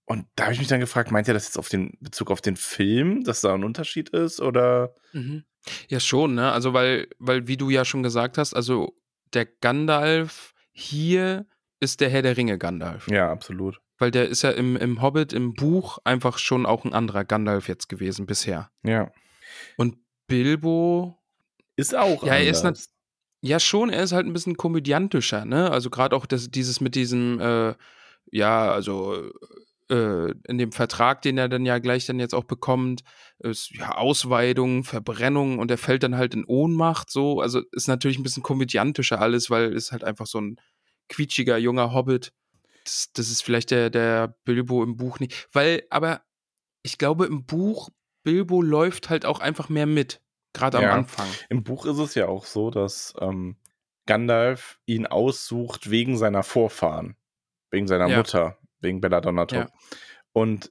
Und 0.06 0.26
da 0.36 0.44
habe 0.44 0.52
ich 0.52 0.58
mich 0.58 0.68
dann 0.68 0.80
gefragt, 0.80 1.10
meint 1.10 1.28
ihr 1.28 1.34
das 1.34 1.46
jetzt 1.46 1.58
auf 1.58 1.70
den 1.70 1.96
Bezug 2.00 2.30
auf 2.30 2.42
den 2.42 2.56
Film, 2.56 3.24
dass 3.24 3.40
da 3.40 3.54
ein 3.54 3.64
Unterschied 3.64 4.10
ist 4.10 4.40
oder? 4.40 4.94
Mhm. 5.12 5.44
Ja, 5.88 6.00
schon, 6.00 6.34
ne? 6.34 6.52
Also, 6.52 6.72
weil, 6.72 7.08
weil, 7.18 7.46
wie 7.46 7.56
du 7.56 7.70
ja 7.70 7.84
schon 7.84 8.02
gesagt 8.02 8.38
hast, 8.38 8.54
also 8.54 8.94
der 9.32 9.46
Gandalf 9.46 10.54
hier 10.72 11.46
ist 11.80 12.00
der 12.00 12.10
Herr 12.10 12.22
der 12.22 12.36
Ringe 12.36 12.58
Gandalf. 12.58 13.08
Ja, 13.08 13.30
absolut. 13.30 13.80
Weil 13.98 14.10
der 14.10 14.28
ist 14.28 14.42
ja 14.42 14.50
im, 14.50 14.76
im 14.76 15.00
Hobbit, 15.02 15.32
im 15.32 15.54
Buch, 15.54 15.98
einfach 16.04 16.38
schon 16.38 16.66
auch 16.66 16.84
ein 16.84 16.92
anderer 16.92 17.24
Gandalf 17.24 17.68
jetzt 17.68 17.88
gewesen 17.88 18.26
bisher. 18.26 18.70
Ja. 18.82 19.12
Und 19.76 19.98
Bilbo. 20.26 21.18
Ist 21.76 21.94
auch. 21.94 22.24
Ja, 22.24 22.34
er 22.34 22.48
ist 22.48 22.64
nicht. 22.64 22.88
Ja, 23.40 23.60
schon, 23.60 23.90
er 23.90 24.02
ist 24.02 24.12
halt 24.12 24.26
ein 24.26 24.32
bisschen 24.32 24.56
komödiantischer, 24.56 25.44
ne? 25.44 25.70
Also 25.70 25.90
gerade 25.90 26.16
auch 26.16 26.24
das, 26.24 26.50
dieses 26.50 26.80
mit 26.80 26.94
diesem, 26.94 27.40
äh, 27.40 27.74
ja, 28.30 28.72
also 28.72 29.30
äh, 29.94 30.34
in 30.48 30.58
dem 30.58 30.72
Vertrag, 30.72 31.22
den 31.22 31.38
er 31.38 31.48
dann 31.48 31.64
ja 31.64 31.78
gleich 31.78 32.06
dann 32.06 32.18
jetzt 32.18 32.34
auch 32.34 32.44
bekommt, 32.44 33.02
ist 33.38 33.70
ja 33.70 33.94
Ausweidung, 33.96 34.82
Verbrennung 34.82 35.58
und 35.58 35.70
er 35.70 35.78
fällt 35.78 36.02
dann 36.02 36.16
halt 36.16 36.34
in 36.34 36.44
Ohnmacht 36.44 37.10
so. 37.10 37.40
Also 37.40 37.62
ist 37.72 37.86
natürlich 37.86 38.18
ein 38.18 38.24
bisschen 38.24 38.42
komödiantischer 38.42 39.20
alles, 39.20 39.50
weil 39.50 39.72
ist 39.72 39.92
halt 39.92 40.02
einfach 40.02 40.26
so 40.26 40.40
ein 40.40 40.60
quietschiger 41.08 41.58
junger 41.58 41.92
Hobbit. 41.92 42.32
Das, 42.84 43.10
das 43.12 43.30
ist 43.30 43.42
vielleicht 43.42 43.70
der, 43.70 43.88
der 43.90 44.36
Bilbo 44.44 44.82
im 44.82 44.96
Buch 44.96 45.20
nicht. 45.20 45.48
Weil, 45.52 45.84
aber 45.90 46.22
ich 46.82 46.98
glaube, 46.98 47.26
im 47.26 47.44
Buch, 47.46 47.90
Bilbo 48.24 48.60
läuft 48.60 49.10
halt 49.10 49.24
auch 49.24 49.38
einfach 49.38 49.68
mehr 49.68 49.86
mit. 49.86 50.20
Gerade 50.54 50.78
am 50.78 50.84
ja, 50.84 50.94
Anfang. 50.94 51.28
Im 51.48 51.62
Buch 51.62 51.86
ist 51.86 51.98
es 51.98 52.14
ja 52.14 52.26
auch 52.26 52.46
so, 52.46 52.70
dass 52.70 53.14
ähm, 53.20 53.56
Gandalf 54.06 54.78
ihn 54.86 55.06
aussucht 55.06 55.90
wegen 55.90 56.16
seiner 56.16 56.42
Vorfahren. 56.42 57.16
Wegen 57.70 57.86
seiner 57.86 58.08
ja. 58.08 58.18
Mutter 58.18 58.58
wegen 58.84 59.00
Belladonna 59.00 59.46
Top. 59.46 59.58
Ja. 59.58 59.68
Und 60.32 60.70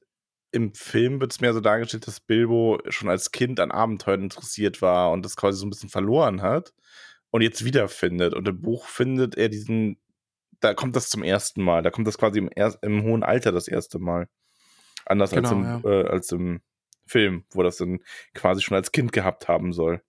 im 0.51 0.73
Film 0.73 1.19
wird 1.19 1.31
es 1.31 1.41
mehr 1.41 1.53
so 1.53 1.59
dargestellt, 1.59 2.07
dass 2.07 2.19
Bilbo 2.19 2.79
schon 2.89 3.09
als 3.09 3.31
Kind 3.31 3.59
an 3.59 3.71
Abenteuern 3.71 4.21
interessiert 4.21 4.81
war 4.81 5.11
und 5.11 5.25
das 5.25 5.35
quasi 5.35 5.57
so 5.57 5.65
ein 5.65 5.71
bisschen 5.71 5.89
verloren 5.89 6.41
hat 6.41 6.73
und 7.31 7.41
jetzt 7.41 7.65
wiederfindet. 7.65 8.35
Und 8.35 8.47
im 8.47 8.61
Buch 8.61 8.85
findet 8.85 9.35
er 9.35 9.49
diesen, 9.49 9.99
da 10.59 10.75
kommt 10.75 10.95
das 10.95 11.09
zum 11.09 11.23
ersten 11.23 11.63
Mal, 11.63 11.81
da 11.81 11.89
kommt 11.89 12.07
das 12.07 12.19
quasi 12.19 12.37
im, 12.37 12.49
im 12.81 13.03
hohen 13.03 13.23
Alter 13.23 13.51
das 13.51 13.67
erste 13.67 13.97
Mal. 13.97 14.29
Anders 15.05 15.31
genau, 15.31 15.49
als, 15.49 15.51
im, 15.51 15.63
ja. 15.63 15.81
äh, 15.83 16.07
als 16.07 16.31
im 16.31 16.61
Film, 17.07 17.45
wo 17.51 17.63
das 17.63 17.77
dann 17.77 17.99
quasi 18.35 18.61
schon 18.61 18.77
als 18.77 18.91
Kind 18.91 19.11
gehabt 19.11 19.47
haben 19.47 19.73
soll. 19.73 20.01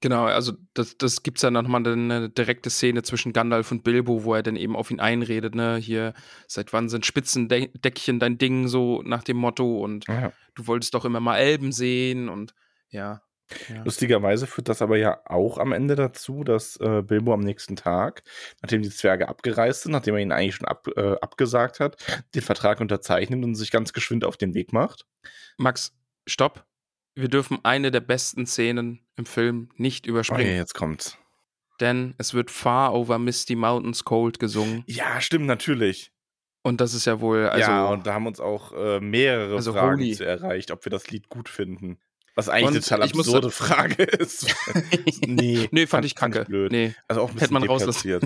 Genau, 0.00 0.26
also 0.26 0.52
das, 0.74 0.96
das 0.96 1.24
gibt 1.24 1.38
es 1.38 1.42
ja 1.42 1.50
nochmal 1.50 1.84
eine 1.84 2.30
direkte 2.30 2.70
Szene 2.70 3.02
zwischen 3.02 3.32
Gandalf 3.32 3.72
und 3.72 3.82
Bilbo, 3.82 4.22
wo 4.22 4.34
er 4.34 4.44
dann 4.44 4.54
eben 4.54 4.76
auf 4.76 4.92
ihn 4.92 5.00
einredet, 5.00 5.56
ne, 5.56 5.76
hier, 5.76 6.14
seit 6.46 6.72
wann 6.72 6.88
sind 6.88 7.04
Spitzendeckchen 7.04 8.20
dein 8.20 8.38
Ding, 8.38 8.68
so 8.68 9.02
nach 9.02 9.24
dem 9.24 9.38
Motto 9.38 9.80
und 9.82 10.06
ja. 10.06 10.32
du 10.54 10.68
wolltest 10.68 10.94
doch 10.94 11.04
immer 11.04 11.18
mal 11.18 11.38
Elben 11.38 11.72
sehen 11.72 12.28
und 12.28 12.54
ja. 12.90 13.22
ja. 13.68 13.82
Lustigerweise 13.82 14.46
führt 14.46 14.68
das 14.68 14.82
aber 14.82 14.98
ja 14.98 15.20
auch 15.24 15.58
am 15.58 15.72
Ende 15.72 15.96
dazu, 15.96 16.44
dass 16.44 16.76
äh, 16.76 17.02
Bilbo 17.02 17.34
am 17.34 17.40
nächsten 17.40 17.74
Tag, 17.74 18.22
nachdem 18.62 18.82
die 18.82 18.90
Zwerge 18.90 19.28
abgereist 19.28 19.82
sind, 19.82 19.92
nachdem 19.92 20.14
er 20.14 20.20
ihn 20.20 20.30
eigentlich 20.30 20.54
schon 20.54 20.68
ab, 20.68 20.86
äh, 20.94 21.16
abgesagt 21.20 21.80
hat, 21.80 21.96
den 22.36 22.42
Vertrag 22.42 22.80
unterzeichnet 22.80 23.42
und 23.42 23.56
sich 23.56 23.72
ganz 23.72 23.92
geschwind 23.92 24.24
auf 24.24 24.36
den 24.36 24.54
Weg 24.54 24.72
macht. 24.72 25.06
Max, 25.56 25.92
stopp 26.24 26.64
wir 27.18 27.28
dürfen 27.28 27.58
eine 27.64 27.90
der 27.90 28.00
besten 28.00 28.46
Szenen 28.46 29.00
im 29.16 29.26
Film 29.26 29.70
nicht 29.76 30.06
überspringen. 30.06 30.42
Okay, 30.42 30.56
jetzt 30.56 30.74
kommt's. 30.74 31.18
Denn 31.80 32.14
es 32.18 32.32
wird 32.32 32.50
Far 32.50 32.94
Over 32.94 33.18
Misty 33.18 33.56
Mountains 33.56 34.04
Cold 34.04 34.38
gesungen. 34.38 34.84
Ja, 34.86 35.20
stimmt, 35.20 35.46
natürlich. 35.46 36.12
Und 36.62 36.80
das 36.80 36.94
ist 36.94 37.06
ja 37.06 37.20
wohl. 37.20 37.48
Also, 37.48 37.70
ja, 37.70 37.88
und 37.88 38.06
da 38.06 38.14
haben 38.14 38.26
uns 38.26 38.40
auch 38.40 38.72
äh, 38.72 39.00
mehrere 39.00 39.56
also 39.56 39.72
Fragen 39.72 40.00
Holy. 40.00 40.14
zu 40.14 40.24
erreicht, 40.24 40.70
ob 40.70 40.84
wir 40.84 40.90
das 40.90 41.10
Lied 41.10 41.28
gut 41.28 41.48
finden. 41.48 41.98
Was 42.34 42.48
eigentlich 42.48 42.68
eine 42.68 42.80
total 42.80 43.02
absurde 43.02 43.50
Frage 43.50 44.02
ist. 44.04 44.54
nee, 45.26 45.68
nee, 45.72 45.86
fand, 45.86 46.04
ich 46.04 46.14
kacke. 46.14 46.44
Blöd. 46.44 46.70
Nee. 46.70 46.94
Also 47.08 47.22
auch 47.22 47.30
ein 47.30 47.38
Hätte 47.38 47.52
man 47.52 47.64
rauslassen. 47.64 48.20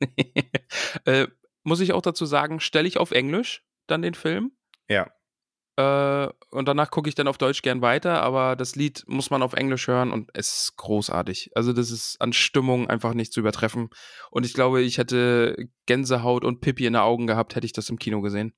äh, 1.04 1.26
muss 1.62 1.80
ich 1.80 1.92
auch 1.92 2.02
dazu 2.02 2.26
sagen, 2.26 2.60
stelle 2.60 2.88
ich 2.88 2.98
auf 2.98 3.12
Englisch 3.12 3.62
dann 3.86 4.02
den 4.02 4.14
Film. 4.14 4.52
Ja. 4.88 5.10
Äh, 5.80 6.28
und 6.50 6.66
danach 6.66 6.90
gucke 6.90 7.08
ich 7.08 7.14
dann 7.14 7.28
auf 7.28 7.38
Deutsch 7.38 7.62
gern 7.62 7.80
weiter, 7.80 8.22
aber 8.22 8.56
das 8.56 8.74
Lied 8.76 9.04
muss 9.06 9.30
man 9.30 9.42
auf 9.42 9.52
Englisch 9.52 9.86
hören 9.86 10.10
und 10.10 10.30
es 10.34 10.64
ist 10.64 10.76
großartig. 10.76 11.52
Also 11.54 11.72
das 11.72 11.90
ist 11.90 12.20
an 12.20 12.32
Stimmung 12.32 12.90
einfach 12.90 13.14
nicht 13.14 13.32
zu 13.32 13.40
übertreffen. 13.40 13.88
Und 14.30 14.44
ich 14.44 14.52
glaube, 14.52 14.82
ich 14.82 14.98
hätte 14.98 15.68
Gänsehaut 15.86 16.44
und 16.44 16.60
Pippi 16.60 16.86
in 16.86 16.94
den 16.94 17.02
Augen 17.02 17.26
gehabt, 17.26 17.54
hätte 17.54 17.66
ich 17.66 17.72
das 17.72 17.88
im 17.88 17.98
Kino 17.98 18.20
gesehen. 18.20 18.52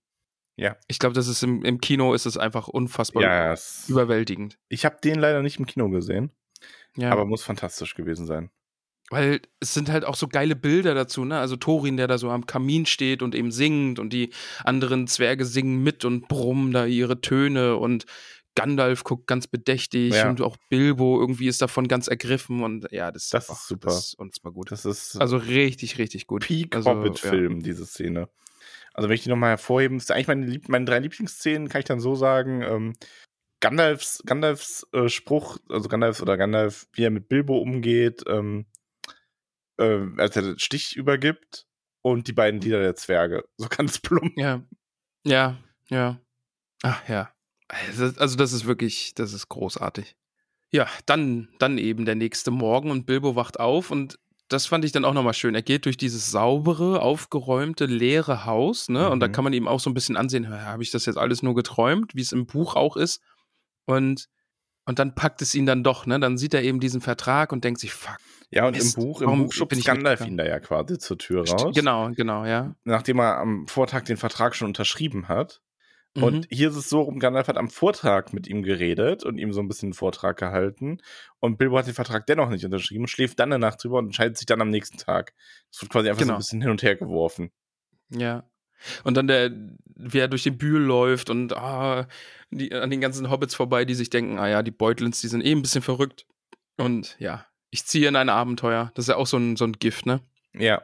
Ja. 0.56 0.76
Ich 0.88 0.98
glaube, 0.98 1.14
das 1.14 1.28
ist 1.28 1.42
im, 1.42 1.64
im 1.64 1.80
Kino 1.80 2.14
ist 2.14 2.26
es 2.26 2.36
einfach 2.36 2.68
unfassbar 2.68 3.22
ja, 3.22 3.54
überwältigend. 3.88 4.58
Ich 4.68 4.84
habe 4.84 4.96
den 5.02 5.18
leider 5.18 5.42
nicht 5.42 5.58
im 5.58 5.66
Kino 5.66 5.88
gesehen. 5.88 6.32
Ja. 6.96 7.10
Aber 7.10 7.24
muss 7.24 7.42
fantastisch 7.42 7.94
gewesen 7.94 8.26
sein. 8.26 8.50
Weil 9.10 9.40
es 9.60 9.74
sind 9.74 9.90
halt 9.90 10.04
auch 10.04 10.14
so 10.14 10.26
geile 10.26 10.56
Bilder 10.56 10.94
dazu, 10.94 11.24
ne? 11.24 11.38
Also 11.38 11.56
Thorin, 11.56 11.96
der 11.96 12.06
da 12.06 12.16
so 12.16 12.30
am 12.30 12.46
Kamin 12.46 12.86
steht 12.86 13.22
und 13.22 13.34
eben 13.34 13.50
singt 13.50 13.98
und 13.98 14.12
die 14.12 14.30
anderen 14.64 15.06
Zwerge 15.06 15.44
singen 15.44 15.82
mit 15.82 16.04
und 16.04 16.28
brummen 16.28 16.72
da 16.72 16.86
ihre 16.86 17.20
Töne 17.20 17.76
und 17.76 18.06
Gandalf 18.54 19.04
guckt 19.04 19.26
ganz 19.26 19.46
bedächtig 19.46 20.14
ja. 20.14 20.28
und 20.28 20.40
auch 20.42 20.56
Bilbo 20.68 21.18
irgendwie 21.20 21.48
ist 21.48 21.62
davon 21.62 21.88
ganz 21.88 22.08
ergriffen 22.08 22.62
und 22.62 22.86
ja, 22.90 23.10
das, 23.10 23.28
das 23.30 23.48
ist 23.48 23.66
super. 23.66 23.88
Das 23.88 24.08
ist 24.08 24.14
unfassbar 24.18 24.52
gut. 24.52 24.70
Das 24.70 24.84
ist 24.84 25.16
also 25.16 25.36
richtig, 25.38 25.98
richtig 25.98 26.26
gut. 26.26 26.44
Peak 26.44 26.76
also, 26.76 26.90
Hobbit-Film, 26.90 27.56
ja. 27.56 27.62
diese 27.62 27.86
Szene. 27.86 28.28
Also 28.94 29.08
wenn 29.08 29.14
ich 29.14 29.22
die 29.22 29.30
nochmal 29.30 29.50
hervorheben, 29.50 29.96
ist 29.96 30.10
eigentlich 30.10 30.28
meine, 30.28 30.60
meine 30.68 30.84
drei 30.84 30.98
Lieblingsszenen, 30.98 31.68
kann 31.68 31.78
ich 31.78 31.86
dann 31.86 32.00
so 32.00 32.14
sagen, 32.14 32.62
ähm, 32.62 32.92
Gandalfs, 33.60 34.22
Gandalfs 34.26 34.86
äh, 34.92 35.08
Spruch, 35.08 35.56
also 35.70 35.88
Gandalf 35.88 36.20
oder 36.20 36.36
Gandalf, 36.36 36.88
wie 36.92 37.04
er 37.04 37.10
mit 37.10 37.28
Bilbo 37.28 37.56
umgeht, 37.58 38.24
ähm, 38.26 38.66
äh, 39.78 40.06
als 40.18 40.36
er 40.36 40.42
den 40.42 40.58
Stich 40.58 40.96
übergibt 40.96 41.66
und 42.02 42.28
die 42.28 42.32
beiden 42.32 42.60
Lieder 42.60 42.80
der 42.80 42.94
Zwerge. 42.94 43.44
So 43.56 43.68
ganz 43.68 43.98
plump. 44.00 44.36
Ja. 44.36 44.62
Ja, 45.24 45.58
ja. 45.88 46.20
Ach 46.82 47.08
ja. 47.08 47.32
Also 47.68 48.36
das 48.36 48.52
ist 48.52 48.66
wirklich, 48.66 49.14
das 49.14 49.32
ist 49.32 49.48
großartig. 49.48 50.16
Ja, 50.70 50.88
dann, 51.06 51.48
dann 51.58 51.78
eben 51.78 52.04
der 52.04 52.14
nächste 52.14 52.50
Morgen 52.50 52.90
und 52.90 53.06
Bilbo 53.06 53.36
wacht 53.36 53.60
auf 53.60 53.90
und 53.90 54.18
das 54.52 54.66
fand 54.66 54.84
ich 54.84 54.92
dann 54.92 55.04
auch 55.04 55.14
nochmal 55.14 55.34
schön. 55.34 55.54
Er 55.54 55.62
geht 55.62 55.86
durch 55.86 55.96
dieses 55.96 56.30
saubere, 56.30 57.00
aufgeräumte, 57.00 57.86
leere 57.86 58.44
Haus, 58.44 58.88
ne? 58.88 59.06
Mhm. 59.06 59.12
Und 59.12 59.20
da 59.20 59.28
mhm. 59.28 59.32
kann 59.32 59.44
man 59.44 59.52
ihm 59.52 59.68
auch 59.68 59.80
so 59.80 59.90
ein 59.90 59.94
bisschen 59.94 60.16
ansehen, 60.16 60.48
habe 60.48 60.82
ich 60.82 60.90
das 60.90 61.06
jetzt 61.06 61.16
alles 61.16 61.42
nur 61.42 61.54
geträumt, 61.54 62.14
wie 62.14 62.20
es 62.20 62.32
im 62.32 62.46
Buch 62.46 62.76
auch 62.76 62.96
ist. 62.96 63.22
Und, 63.86 64.28
und 64.84 64.98
dann 64.98 65.14
packt 65.14 65.42
es 65.42 65.54
ihn 65.54 65.66
dann 65.66 65.82
doch, 65.82 66.06
ne? 66.06 66.20
Dann 66.20 66.36
sieht 66.36 66.54
er 66.54 66.62
eben 66.62 66.80
diesen 66.80 67.00
Vertrag 67.00 67.52
und 67.52 67.64
denkt 67.64 67.80
sich, 67.80 67.92
fuck, 67.92 68.18
ja, 68.52 68.66
und 68.66 68.76
Mist, 68.76 68.96
im 68.96 69.02
Buch, 69.04 69.22
im 69.22 69.44
Buch 69.44 69.52
schubst 69.52 69.84
Gandalf 69.84 70.24
ihn 70.26 70.36
da 70.36 70.44
ja 70.46 70.60
quasi 70.60 70.98
zur 70.98 71.18
Tür 71.18 71.48
raus. 71.48 71.74
Genau, 71.74 72.10
genau, 72.10 72.44
ja. 72.44 72.74
Nachdem 72.84 73.18
er 73.20 73.38
am 73.38 73.66
Vortag 73.66 74.02
den 74.04 74.16
Vertrag 74.16 74.54
schon 74.54 74.68
unterschrieben 74.68 75.28
hat. 75.28 75.60
Und 76.14 76.40
Mhm. 76.40 76.46
hier 76.54 76.68
ist 76.68 76.76
es 76.76 76.90
so, 76.90 77.00
rum, 77.00 77.18
Gandalf 77.18 77.48
hat 77.48 77.56
am 77.56 77.70
Vortrag 77.70 78.34
mit 78.34 78.46
ihm 78.46 78.62
geredet 78.62 79.24
und 79.24 79.38
ihm 79.38 79.54
so 79.54 79.60
ein 79.60 79.68
bisschen 79.68 79.86
einen 79.88 79.92
Vortrag 79.94 80.36
gehalten. 80.38 80.98
Und 81.40 81.56
Bilbo 81.56 81.78
hat 81.78 81.86
den 81.86 81.94
Vertrag 81.94 82.26
dennoch 82.26 82.50
nicht 82.50 82.66
unterschrieben, 82.66 83.06
schläft 83.08 83.40
dann 83.40 83.50
eine 83.50 83.58
Nacht 83.58 83.82
drüber 83.82 83.96
und 83.98 84.06
entscheidet 84.06 84.36
sich 84.36 84.44
dann 84.44 84.60
am 84.60 84.68
nächsten 84.68 84.98
Tag. 84.98 85.32
Es 85.72 85.80
wird 85.80 85.90
quasi 85.90 86.10
einfach 86.10 86.20
so 86.20 86.26
Genau. 86.26 86.34
ein 86.34 86.38
bisschen 86.40 86.60
hin 86.60 86.70
und 86.70 86.82
her 86.82 86.96
geworfen. 86.96 87.50
Ja. 88.10 88.44
Und 89.04 89.16
dann 89.16 89.26
der, 89.26 89.52
wie 89.96 90.18
er 90.18 90.28
durch 90.28 90.42
den 90.42 90.58
Bühl 90.58 90.82
läuft 90.82 91.30
und 91.30 91.56
ah, 91.56 92.06
die, 92.50 92.74
an 92.74 92.90
den 92.90 93.00
ganzen 93.00 93.30
Hobbits 93.30 93.54
vorbei, 93.54 93.86
die 93.86 93.94
sich 93.94 94.10
denken, 94.10 94.38
ah 94.38 94.48
ja, 94.48 94.62
die 94.62 94.70
Beutlins, 94.70 95.22
die 95.22 95.28
sind 95.28 95.42
eh 95.42 95.52
ein 95.52 95.62
bisschen 95.62 95.80
verrückt. 95.82 96.26
Und 96.76 97.16
ja, 97.20 97.46
ich 97.72 97.86
ziehe 97.86 98.06
in 98.06 98.16
ein 98.16 98.28
Abenteuer. 98.28 98.92
Das 98.94 99.06
ist 99.06 99.08
ja 99.08 99.16
auch 99.16 99.26
so 99.26 99.38
ein, 99.38 99.56
so 99.56 99.64
ein 99.64 99.72
Gift, 99.72 100.04
ne? 100.04 100.20
Ja. 100.52 100.82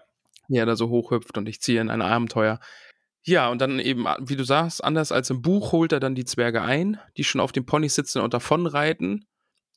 Wie 0.49 0.57
er 0.57 0.67
da 0.67 0.75
so 0.75 0.89
hochhüpft 0.89 1.37
und 1.37 1.47
ich 1.47 1.61
ziehe 1.61 1.81
in 1.81 1.91
ein 1.91 2.01
Abenteuer. 2.03 2.59
Ja, 3.23 3.51
und 3.51 3.61
dann 3.61 3.79
eben, 3.79 4.07
wie 4.21 4.37
du 4.37 4.45
sagst, 4.45 4.83
anders 4.83 5.13
als 5.13 5.29
im 5.29 5.43
Buch 5.43 5.73
holt 5.73 5.93
er 5.93 6.01
dann 6.01 6.15
die 6.15 6.25
Zwerge 6.25 6.63
ein, 6.63 6.99
die 7.19 7.25
schon 7.25 7.43
auf 7.43 7.53
dem 7.53 7.67
Pony 7.67 7.91
sitzen 7.91 8.23
und 8.23 8.33
davonreiten 8.33 9.27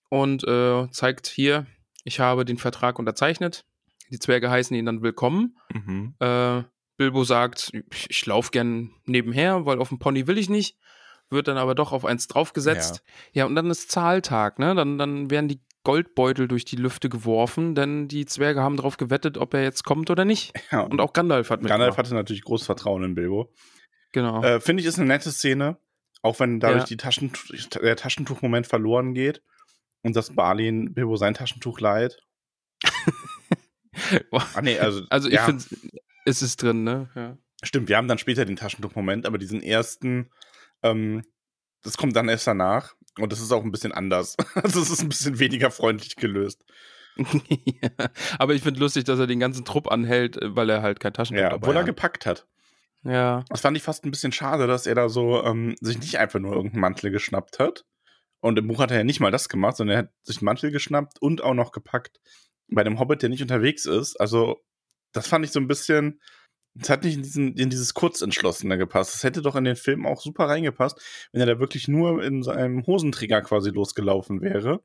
und 0.09 0.45
äh, 0.45 0.89
zeigt 0.91 1.28
hier, 1.28 1.68
ich 2.05 2.22
habe 2.22 2.45
den 2.45 2.57
Vertrag 2.57 2.97
unterzeichnet. 2.97 3.66
Die 4.09 4.20
Zwerge 4.20 4.49
heißen 4.49 4.76
ihn 4.76 4.86
dann 4.86 5.01
willkommen. 5.01 5.57
Mhm. 5.74 6.16
Äh, 6.20 6.64
Bilbo 6.95 7.26
sagt, 7.26 7.74
ich, 7.91 8.09
ich 8.09 8.26
laufe 8.26 8.51
gern 8.51 8.91
nebenher, 9.05 9.66
weil 9.66 9.80
auf 9.80 9.89
dem 9.89 9.99
Pony 9.99 10.28
will 10.28 10.38
ich 10.38 10.49
nicht. 10.49 10.78
Wird 11.30 11.49
dann 11.49 11.57
aber 11.57 11.76
doch 11.76 11.91
auf 11.91 12.05
eins 12.05 12.28
draufgesetzt. 12.28 13.03
Ja, 13.34 13.45
und 13.45 13.55
dann 13.55 13.70
ist 13.70 13.91
Zahltag, 13.91 14.59
ne? 14.59 14.76
Dann, 14.76 14.97
dann 14.97 15.30
werden 15.30 15.47
die 15.49 15.62
Goldbeutel 15.84 16.47
durch 16.47 16.65
die 16.65 16.75
Lüfte 16.75 17.09
geworfen, 17.09 17.73
denn 17.75 18.07
die 18.07 18.25
Zwerge 18.25 18.61
haben 18.61 18.77
darauf 18.77 18.97
gewettet, 18.97 19.38
ob 19.38 19.53
er 19.53 19.63
jetzt 19.63 19.84
kommt 19.84 20.09
oder 20.09 20.25
nicht. 20.25 20.53
ja. 20.71 20.82
Und 20.82 21.01
auch 21.01 21.13
Gandalf 21.13 21.49
hat 21.49 21.61
mit. 21.61 21.69
Gandalf 21.69 21.97
hatte 21.97 22.13
natürlich 22.13 22.43
großes 22.43 22.65
Vertrauen 22.65 23.03
in 23.03 23.15
Bilbo. 23.15 23.51
Genau. 24.11 24.43
Äh, 24.43 24.59
Finde 24.59 24.82
ich, 24.82 24.88
ist 24.88 24.99
eine 24.99 25.07
nette 25.07 25.32
Szene. 25.32 25.77
Auch 26.21 26.39
wenn 26.39 26.59
dadurch 26.59 26.82
Ja. 26.84 26.88
die 26.88 26.97
Taschen, 26.97 27.32
der 27.82 27.95
Taschentuchmoment 27.95 28.67
verloren 28.67 29.13
geht 29.15 29.41
und 30.03 30.15
das 30.15 30.36
Balin 30.36 30.93
Bilbo 30.93 31.15
sein 31.15 31.34
Taschentuch 31.34 31.79
leiht. 31.79 32.17
Ah, 34.32 34.61
nee, 34.61 34.79
also, 34.79 35.03
also 35.09 35.27
ich 35.27 35.36
ja, 35.36 35.45
finde, 35.45 35.63
es 36.25 36.41
ist 36.41 36.61
drin, 36.63 36.84
ne? 36.84 37.09
Ja. 37.15 37.38
stimmt, 37.63 37.89
wir 37.89 37.97
haben 37.97 38.07
dann 38.07 38.17
später 38.17 38.45
den 38.45 38.55
Taschentuchmoment, 38.55 39.25
aber 39.25 39.38
diesen 39.38 39.61
ersten, 39.61 40.29
ähm, 40.82 41.23
das 41.84 41.97
kommt 41.97 42.15
dann 42.15 42.29
erst 42.29 42.47
danach 42.47 42.95
und 43.20 43.32
das 43.32 43.41
ist 43.41 43.51
auch 43.51 43.64
ein 43.64 43.72
bisschen 43.72 43.91
anders. 43.91 44.36
Also 44.55 44.82
es 44.82 44.89
ist 44.89 45.01
ein 45.01 45.09
bisschen 45.09 45.39
weniger 45.39 45.72
freundlich 45.72 46.16
gelöst. 46.16 46.64
ja. 47.18 47.89
Aber 48.39 48.53
ich 48.53 48.62
finde 48.64 48.80
lustig, 48.80 49.03
dass 49.03 49.20
er 49.20 49.28
den 49.28 49.39
ganzen 49.39 49.66
Trupp 49.66 49.91
anhält, 49.91 50.38
äh, 50.38 50.55
weil 50.55 50.70
er 50.70 50.82
halt 50.82 50.99
kein 50.99 51.14
Taschentuch 51.14 51.41
Ja, 51.41 51.49
dabei 51.49 51.57
obwohl 51.64 51.76
er 51.76 51.80
hat. 51.82 51.86
gepackt 51.88 52.26
hat. 52.26 52.47
Ja. 53.03 53.43
Das 53.49 53.62
fand 53.62 53.76
ich 53.76 53.84
fast 53.84 54.05
ein 54.05 54.12
bisschen 54.12 54.32
schade, 54.32 54.68
dass 54.68 54.86
er 54.86 54.95
da 54.95 55.09
so 55.09 55.43
ähm, 55.43 55.76
sich 55.82 55.99
nicht 55.99 56.20
einfach 56.20 56.39
nur 56.39 56.53
irgendeinen 56.53 56.82
Mantel 56.82 57.12
geschnappt 57.12 57.59
hat. 57.59 57.84
Und 58.39 58.57
im 58.57 58.68
Buch 58.68 58.80
hat 58.80 58.91
er 58.91 58.97
ja 58.97 59.03
nicht 59.03 59.20
mal 59.20 59.32
das 59.32 59.49
gemacht, 59.49 59.78
sondern 59.78 59.95
er 59.95 59.99
hat 60.03 60.12
sich 60.24 60.38
einen 60.38 60.45
Mantel 60.45 60.72
geschnappt 60.72 61.22
und 61.22 61.43
auch 61.43 61.53
noch 61.53 61.72
gepackt. 61.72 62.20
Bei 62.70 62.84
dem 62.84 62.99
Hobbit, 62.99 63.22
der 63.22 63.30
nicht 63.30 63.41
unterwegs 63.41 63.86
ist. 63.86 64.16
Also, 64.20 64.62
das 65.12 65.28
fand 65.28 65.43
ich 65.45 65.51
so 65.51 65.59
ein 65.59 65.68
bisschen. 65.68 66.22
Es 66.80 66.89
hat 66.89 67.03
nicht 67.03 67.15
in, 67.15 67.24
diesen, 67.24 67.55
in 67.57 67.69
dieses 67.69 67.93
Kurzentschlossene 67.93 68.78
gepasst. 68.78 69.13
Es 69.15 69.24
hätte 69.24 69.41
doch 69.41 69.55
in 69.55 69.65
den 69.65 69.76
Film 69.76 70.05
auch 70.05 70.22
super 70.22 70.45
reingepasst, 70.45 71.01
wenn 71.32 71.41
er 71.41 71.47
da 71.47 71.59
wirklich 71.59 71.88
nur 71.88 72.24
in 72.24 72.43
seinem 72.43 72.86
Hosenträger 72.88 73.41
quasi 73.41 73.72
losgelaufen 73.72 74.41
wäre 74.41 74.82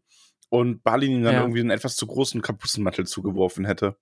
und 0.49 0.82
Balin 0.82 1.12
ihm 1.12 1.22
dann 1.22 1.34
Ja. 1.34 1.41
irgendwie 1.43 1.61
einen 1.61 1.70
etwas 1.70 1.95
zu 1.97 2.07
großen 2.07 2.43
Kapuzenmantel 2.43 3.07
zugeworfen 3.07 3.64
hätte. 3.64 3.97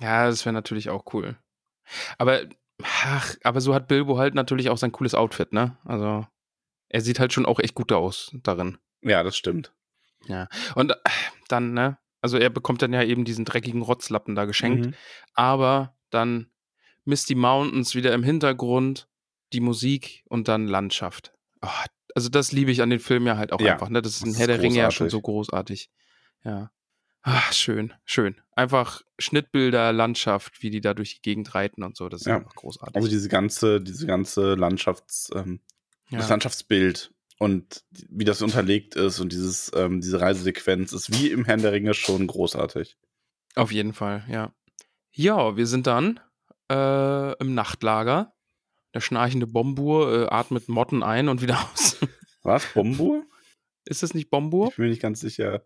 Ja, 0.00 0.26
das 0.26 0.44
wäre 0.44 0.52
natürlich 0.52 0.90
auch 0.90 1.12
cool. 1.12 1.36
Aber, 2.18 2.42
ach, 2.82 3.34
aber 3.42 3.60
so 3.60 3.74
hat 3.74 3.88
Bilbo 3.88 4.18
halt 4.18 4.34
natürlich 4.34 4.70
auch 4.70 4.78
sein 4.78 4.92
cooles 4.92 5.14
Outfit, 5.14 5.52
ne? 5.52 5.76
Also, 5.84 6.24
er 6.88 7.00
sieht 7.00 7.18
halt 7.18 7.32
schon 7.32 7.46
auch 7.46 7.58
echt 7.58 7.74
gut 7.74 7.90
aus 7.90 8.30
darin. 8.44 8.78
Ja, 9.02 9.22
das 9.24 9.36
stimmt. 9.36 9.72
Und 10.74 10.90
äh, 10.92 10.94
dann, 11.48 11.72
ne? 11.72 11.98
Also, 12.20 12.38
er 12.38 12.50
bekommt 12.50 12.82
dann 12.82 12.92
ja 12.92 13.02
eben 13.02 13.24
diesen 13.24 13.44
dreckigen 13.44 13.82
Rotzlappen 13.82 14.34
da 14.36 14.44
geschenkt. 14.44 14.86
Mhm. 14.86 14.94
Aber 15.34 15.96
dann 16.10 16.50
Misty 17.08 17.34
Mountains 17.34 17.94
wieder 17.94 18.12
im 18.14 18.22
Hintergrund, 18.22 19.08
die 19.52 19.60
Musik 19.60 20.22
und 20.28 20.46
dann 20.46 20.66
Landschaft. 20.68 21.32
Oh, 21.62 21.68
also, 22.14 22.28
das 22.28 22.52
liebe 22.52 22.70
ich 22.70 22.82
an 22.82 22.90
den 22.90 23.00
Film 23.00 23.26
ja 23.26 23.36
halt 23.36 23.52
auch 23.52 23.60
Ja, 23.60 23.72
einfach, 23.74 23.88
ne? 23.88 24.02
Das 24.02 24.16
ist 24.16 24.26
in 24.26 24.34
Herr 24.34 24.46
der 24.46 24.60
Ringe 24.60 24.76
ja 24.78 24.90
schon 24.90 25.10
so 25.10 25.20
großartig. 25.20 25.90
Ja. 26.44 26.70
Ach, 27.22 27.52
schön, 27.52 27.92
schön. 28.04 28.40
Einfach 28.54 29.02
Schnittbilder, 29.18 29.92
Landschaft, 29.92 30.62
wie 30.62 30.70
die 30.70 30.80
da 30.80 30.94
durch 30.94 31.16
die 31.16 31.22
Gegend 31.22 31.54
reiten 31.54 31.82
und 31.82 31.96
so. 31.96 32.08
Das 32.08 32.22
ist 32.22 32.26
Ja. 32.26 32.36
einfach 32.36 32.54
großartig. 32.54 32.96
Also 32.96 33.08
diese 33.08 33.28
ganze, 33.28 33.80
diese 33.80 34.06
ganze 34.06 34.54
Landschafts, 34.54 35.30
ähm, 35.34 35.60
ja. 36.10 36.18
das 36.18 36.28
Landschaftsbild 36.28 37.12
und 37.38 37.84
wie 38.08 38.24
das 38.24 38.42
unterlegt 38.42 38.96
ist 38.96 39.20
und 39.20 39.32
dieses, 39.32 39.70
ähm, 39.74 40.00
diese 40.00 40.20
Reisesequenz 40.20 40.92
ist 40.92 41.10
wie 41.12 41.30
im 41.30 41.44
Herrn 41.44 41.62
der 41.62 41.72
Ringe 41.72 41.94
schon 41.94 42.26
großartig. 42.26 42.96
Auf 43.54 43.72
jeden 43.72 43.92
Fall, 43.92 44.24
ja. 44.28 44.52
Ja, 45.12 45.56
wir 45.56 45.66
sind 45.66 45.86
dann 45.86 46.20
äh, 46.70 47.32
im 47.38 47.54
Nachtlager. 47.54 48.34
Der 48.94 49.00
schnarchende 49.00 49.46
Bombur 49.46 50.22
äh, 50.22 50.26
atmet 50.28 50.68
Motten 50.68 51.02
ein 51.02 51.28
und 51.28 51.42
wieder 51.42 51.58
aus. 51.72 51.98
Was? 52.42 52.66
Bombur? 52.72 53.24
ist 53.84 54.02
das 54.02 54.14
nicht 54.14 54.30
Bombur? 54.30 54.68
Ich 54.68 54.76
bin 54.76 54.84
mir 54.84 54.90
nicht 54.90 55.02
ganz 55.02 55.20
sicher. 55.20 55.62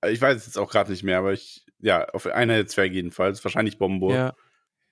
Äh, 0.00 0.12
Ich 0.12 0.20
weiß 0.20 0.36
es 0.36 0.46
jetzt 0.46 0.58
auch 0.58 0.70
gerade 0.70 0.90
nicht 0.90 1.02
mehr, 1.02 1.18
aber 1.18 1.32
ich, 1.32 1.64
ja, 1.78 2.06
auf 2.08 2.26
einer 2.26 2.54
der 2.54 2.66
Zwerge 2.66 2.94
jedenfalls. 2.94 3.44
Wahrscheinlich 3.44 3.78
Bombur. 3.78 4.14
Ja. 4.14 4.34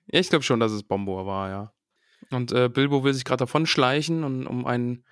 ja, 0.07 0.19
ich 0.19 0.29
glaube 0.29 0.43
schon, 0.43 0.59
dass 0.59 0.71
es 0.71 0.83
Bombur 0.83 1.25
war, 1.25 1.49
ja. 1.49 1.73
Und 2.31 2.51
äh, 2.51 2.69
Bilbo 2.69 3.03
will 3.03 3.13
sich 3.13 3.25
gerade 3.25 3.39
davon 3.39 3.65
schleichen, 3.65 4.23
und, 4.23 4.45
um 4.45 4.65
einen 4.65 5.03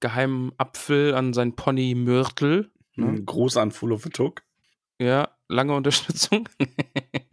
geheimen 0.00 0.52
Apfel 0.58 1.14
an 1.14 1.32
sein 1.32 1.56
Pony 1.56 1.94
Myrtle. 1.94 2.70
Ne? 2.94 3.06
Ein 3.06 3.26
Gruß 3.26 3.56
an 3.56 3.70
Took. 3.70 4.42
Ja, 5.00 5.30
lange 5.48 5.74
Unterstützung. 5.74 6.48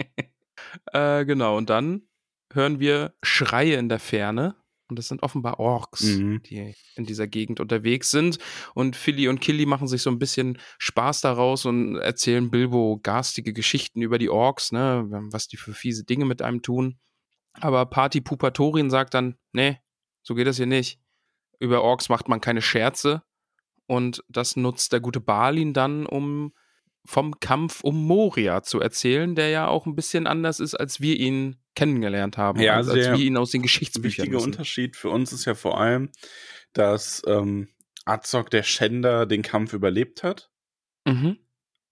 äh, 0.94 1.26
genau, 1.26 1.58
und 1.58 1.70
dann 1.70 2.08
hören 2.56 2.80
wir 2.80 3.14
Schreie 3.24 3.76
in 3.76 3.90
der 3.90 4.00
Ferne. 4.00 4.56
Und 4.88 5.00
das 5.00 5.08
sind 5.08 5.24
offenbar 5.24 5.60
Orks, 5.60 6.04
Mhm. 6.04 6.44
die 6.44 6.76
in 6.96 7.06
dieser 7.06 7.26
Gegend 7.26 7.60
unterwegs 7.60 8.12
sind. 8.12 8.38
Und 8.76 8.96
Philly 8.96 9.28
und 9.28 9.42
Killy 9.42 9.66
machen 9.66 9.88
sich 9.88 10.04
so 10.04 10.12
ein 10.12 10.20
bisschen 10.20 10.60
Spaß 10.78 11.22
daraus 11.22 11.66
und 11.66 11.96
erzählen 11.96 12.52
Bilbo 12.52 13.00
garstige 13.02 13.52
Geschichten 13.52 14.04
über 14.04 14.20
die 14.20 14.30
Orks, 14.30 14.72
ne, 14.72 15.06
was 15.32 15.48
die 15.48 15.58
für 15.58 15.74
fiese 15.74 16.04
Dinge 16.04 16.26
mit 16.26 16.44
einem 16.44 16.62
tun. 16.62 17.00
Aber 17.54 17.88
Party 17.88 18.22
Pupatorin 18.22 18.92
sagt 18.92 19.16
dann, 19.16 19.38
nee, 19.54 19.80
so 20.22 20.36
geht 20.36 20.46
das 20.46 20.58
hier 20.58 20.68
nicht. 20.68 21.00
Über 21.60 21.82
Orks 21.82 22.10
macht 22.10 22.28
man 22.30 22.40
keine 22.40 22.62
Scherze. 22.62 23.24
Und 23.88 24.24
das 24.30 24.56
nutzt 24.56 24.94
der 24.94 25.00
gute 25.00 25.20
Balin 25.20 25.74
dann, 25.74 26.06
um 26.06 26.54
vom 27.06 27.40
Kampf 27.40 27.82
um 27.82 28.06
Moria 28.06 28.64
zu 28.64 28.80
erzählen, 28.80 29.36
der 29.36 29.50
ja 29.50 29.68
auch 29.68 29.86
ein 29.86 29.96
bisschen 29.96 30.28
anders 30.28 30.60
ist, 30.60 30.76
als 30.76 31.02
wir 31.02 31.18
ihn 31.18 31.58
kennengelernt 31.76 32.38
haben, 32.38 32.60
Ja, 32.60 32.76
als, 32.76 32.88
also 32.88 33.00
als 33.00 33.08
der 33.08 33.18
wir 33.18 33.26
ihn 33.26 33.38
aus 33.38 33.52
den 33.52 33.62
Geschichtsbüchern 33.62 34.32
wissen. 34.32 34.46
Unterschied 34.46 34.96
für 34.96 35.10
uns 35.10 35.34
ist 35.34 35.46
ja 35.46 35.56
vor 35.56 35.80
allem, 35.80 36.10
dass 36.74 37.22
ähm, 37.28 37.70
Azog 38.06 38.50
der 38.50 38.64
Schänder 38.64 39.26
den 39.26 39.42
Kampf 39.42 39.74
überlebt 39.74 40.24
hat. 40.24 40.50
Mhm. 41.06 41.38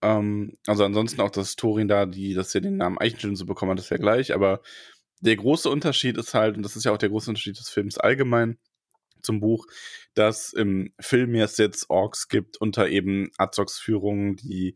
Ähm, 0.01 0.57
also 0.67 0.83
ansonsten 0.83 1.21
auch, 1.21 1.31
dass 1.31 1.55
Thorin 1.55 1.87
da, 1.87 2.05
die, 2.05 2.33
dass 2.33 2.53
er 2.55 2.61
den 2.61 2.77
Namen 2.77 2.97
Eichenschild 2.97 3.37
so 3.37 3.45
bekommen 3.45 3.71
hat, 3.71 3.79
ist 3.79 3.89
ja 3.89 3.97
gleich, 3.97 4.33
aber 4.33 4.61
der 5.21 5.35
große 5.37 5.69
Unterschied 5.69 6.17
ist 6.17 6.33
halt, 6.33 6.57
und 6.57 6.63
das 6.63 6.75
ist 6.75 6.83
ja 6.83 6.91
auch 6.91 6.97
der 6.97 7.09
große 7.09 7.29
Unterschied 7.29 7.57
des 7.57 7.69
Films 7.69 7.97
allgemein 7.97 8.57
zum 9.21 9.39
Buch, 9.39 9.65
dass 10.13 10.51
im 10.51 10.93
Film 10.99 11.33
jetzt 11.35 11.57
jetzt 11.59 11.89
Orks 11.89 12.27
gibt 12.27 12.57
unter 12.57 12.89
eben 12.89 13.31
Azogs 13.37 13.79
Führung, 13.79 14.35
die 14.35 14.75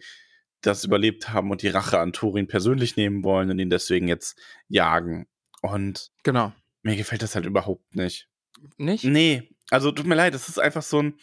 das 0.67 0.83
überlebt 0.83 1.29
haben 1.29 1.49
und 1.51 1.61
die 1.61 1.67
Rache 1.69 1.99
an 1.99 2.13
Thorin 2.13 2.47
persönlich 2.47 2.95
nehmen 2.97 3.23
wollen 3.23 3.49
und 3.49 3.59
ihn 3.59 3.69
deswegen 3.69 4.07
jetzt 4.07 4.37
jagen. 4.67 5.27
Und 5.61 6.11
Genau. 6.23 6.53
mir 6.83 6.95
gefällt 6.95 7.21
das 7.21 7.35
halt 7.35 7.45
überhaupt 7.45 7.95
nicht. 7.95 8.29
Nicht? 8.77 9.03
Nee, 9.03 9.49
also 9.69 9.91
tut 9.91 10.05
mir 10.05 10.15
leid, 10.15 10.33
das 10.33 10.49
ist 10.49 10.59
einfach 10.59 10.83
so 10.83 11.01
ein. 11.01 11.19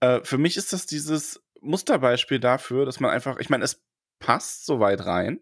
Äh, 0.00 0.20
für 0.24 0.38
mich 0.38 0.56
ist 0.56 0.72
das 0.72 0.86
dieses 0.86 1.42
Musterbeispiel 1.60 2.38
dafür, 2.38 2.84
dass 2.84 3.00
man 3.00 3.10
einfach, 3.10 3.38
ich 3.38 3.48
meine, 3.48 3.64
es 3.64 3.82
passt 4.18 4.66
so 4.66 4.80
weit 4.80 5.04
rein. 5.06 5.40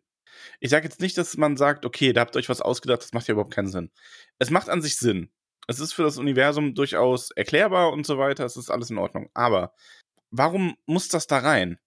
Ich 0.61 0.71
sage 0.71 0.85
jetzt 0.85 1.01
nicht, 1.01 1.17
dass 1.17 1.37
man 1.37 1.57
sagt, 1.57 1.85
okay, 1.87 2.13
da 2.13 2.23
habt 2.23 2.35
ihr 2.37 2.39
euch 2.41 2.49
was 2.49 2.61
ausgedacht, 2.61 3.03
das 3.03 3.13
macht 3.13 3.29
ja 3.29 3.33
überhaupt 3.33 3.55
keinen 3.55 3.69
Sinn. 3.69 3.91
Es 4.39 4.51
macht 4.51 4.69
an 4.69 4.83
sich 4.83 4.97
Sinn. 4.97 5.31
Es 5.67 5.81
ist 5.81 5.93
für 5.93 6.03
das 6.03 6.19
Universum 6.19 6.75
durchaus 6.75 7.31
erklärbar 7.31 7.93
und 7.93 8.05
so 8.07 8.19
weiter, 8.19 8.45
es 8.45 8.57
ist 8.57 8.71
alles 8.71 8.91
in 8.91 8.99
Ordnung. 8.99 9.31
Aber 9.35 9.75
warum 10.31 10.77
muss 10.87 11.09
das 11.09 11.27
da 11.27 11.39
rein? 11.39 11.79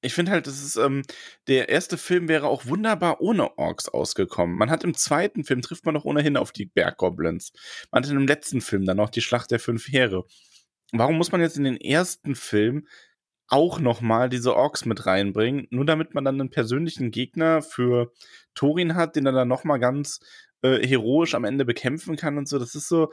Ich 0.00 0.14
finde 0.14 0.30
halt, 0.30 0.46
das 0.46 0.62
ist, 0.62 0.76
ähm, 0.76 1.02
der 1.48 1.68
erste 1.68 1.98
Film 1.98 2.28
wäre 2.28 2.46
auch 2.46 2.66
wunderbar 2.66 3.20
ohne 3.20 3.58
Orks 3.58 3.88
ausgekommen. 3.88 4.56
Man 4.56 4.70
hat 4.70 4.84
im 4.84 4.94
zweiten 4.94 5.44
Film 5.44 5.60
trifft 5.60 5.86
man 5.86 5.94
doch 5.94 6.04
ohnehin 6.04 6.36
auf 6.36 6.52
die 6.52 6.66
Berggoblins. 6.66 7.52
Man 7.90 8.04
hat 8.04 8.10
dem 8.10 8.26
letzten 8.26 8.60
Film 8.60 8.84
dann 8.84 8.98
noch 8.98 9.10
die 9.10 9.22
Schlacht 9.22 9.50
der 9.50 9.58
fünf 9.58 9.88
Heere. 9.88 10.24
Warum 10.92 11.16
muss 11.16 11.32
man 11.32 11.40
jetzt 11.40 11.56
in 11.56 11.64
den 11.64 11.76
ersten 11.76 12.34
Film 12.34 12.86
auch 13.48 13.80
nochmal 13.80 14.28
diese 14.28 14.54
Orks 14.54 14.84
mit 14.84 15.06
reinbringen, 15.06 15.66
nur 15.70 15.84
damit 15.84 16.14
man 16.14 16.24
dann 16.24 16.40
einen 16.40 16.50
persönlichen 16.50 17.10
Gegner 17.10 17.62
für 17.62 18.12
Thorin 18.54 18.94
hat, 18.94 19.16
den 19.16 19.26
er 19.26 19.32
dann 19.32 19.48
nochmal 19.48 19.80
ganz 19.80 20.20
äh, 20.62 20.86
heroisch 20.86 21.34
am 21.34 21.44
Ende 21.44 21.64
bekämpfen 21.64 22.16
kann 22.16 22.38
und 22.38 22.48
so. 22.48 22.58
Das 22.58 22.74
ist 22.74 22.88
so, 22.88 23.10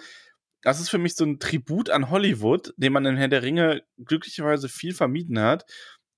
das 0.62 0.80
ist 0.80 0.90
für 0.90 0.98
mich 0.98 1.16
so 1.16 1.24
ein 1.26 1.40
Tribut 1.40 1.90
an 1.90 2.10
Hollywood, 2.10 2.74
den 2.78 2.92
man 2.92 3.06
in 3.06 3.18
Herr 3.18 3.28
der 3.28 3.44
Ringe 3.44 3.84
glücklicherweise 4.04 4.68
viel 4.68 4.94
vermieden 4.94 5.40
hat. 5.40 5.66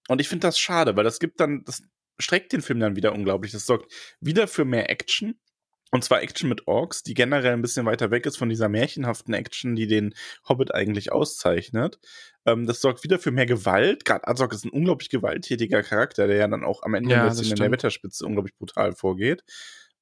Und 0.08 0.22
ich 0.22 0.30
finde 0.30 0.48
das 0.48 0.60
schade, 0.60 0.96
weil 0.96 1.04
das 1.04 1.20
gibt 1.20 1.40
dann, 1.40 1.64
das 1.66 1.84
streckt 2.20 2.54
den 2.54 2.62
Film 2.62 2.80
dann 2.80 2.96
wieder 2.96 3.14
unglaublich. 3.14 3.52
Das 3.52 3.66
sorgt 3.66 3.92
wieder 4.20 4.48
für 4.48 4.66
mehr 4.66 4.90
Action. 4.90 5.40
Und 5.90 6.04
zwar 6.04 6.22
Action 6.22 6.50
mit 6.50 6.68
Orks, 6.68 7.02
die 7.04 7.14
generell 7.14 7.54
ein 7.54 7.62
bisschen 7.62 7.86
weiter 7.86 8.12
weg 8.12 8.26
ist 8.26 8.36
von 8.38 8.50
dieser 8.50 8.68
märchenhaften 8.68 9.34
Action, 9.34 9.74
die 9.76 9.88
den 9.88 10.14
Hobbit 10.48 10.74
eigentlich 10.76 11.14
auszeichnet. 11.14 11.98
Ähm, 12.46 12.66
das 12.66 12.82
sorgt 12.82 13.06
wieder 13.06 13.20
für 13.20 13.32
mehr 13.32 13.46
Gewalt. 13.46 14.04
Gerade 14.04 14.28
Azog 14.28 14.52
ist 14.54 14.66
ein 14.66 14.70
unglaublich 14.72 15.10
gewalttätiger 15.10 15.84
Charakter, 15.84 16.28
der 16.28 16.36
ja 16.38 16.48
dann 16.50 16.66
auch 16.66 16.84
am 16.84 16.94
Ende 16.94 17.12
Ja, 17.12 17.24
ein 17.24 17.30
bisschen 17.30 17.52
in 17.52 17.56
der. 17.60 17.72
Wetterspitze 17.72 18.26
unglaublich 18.26 18.56
brutal 18.58 18.94
vorgeht. 18.94 19.44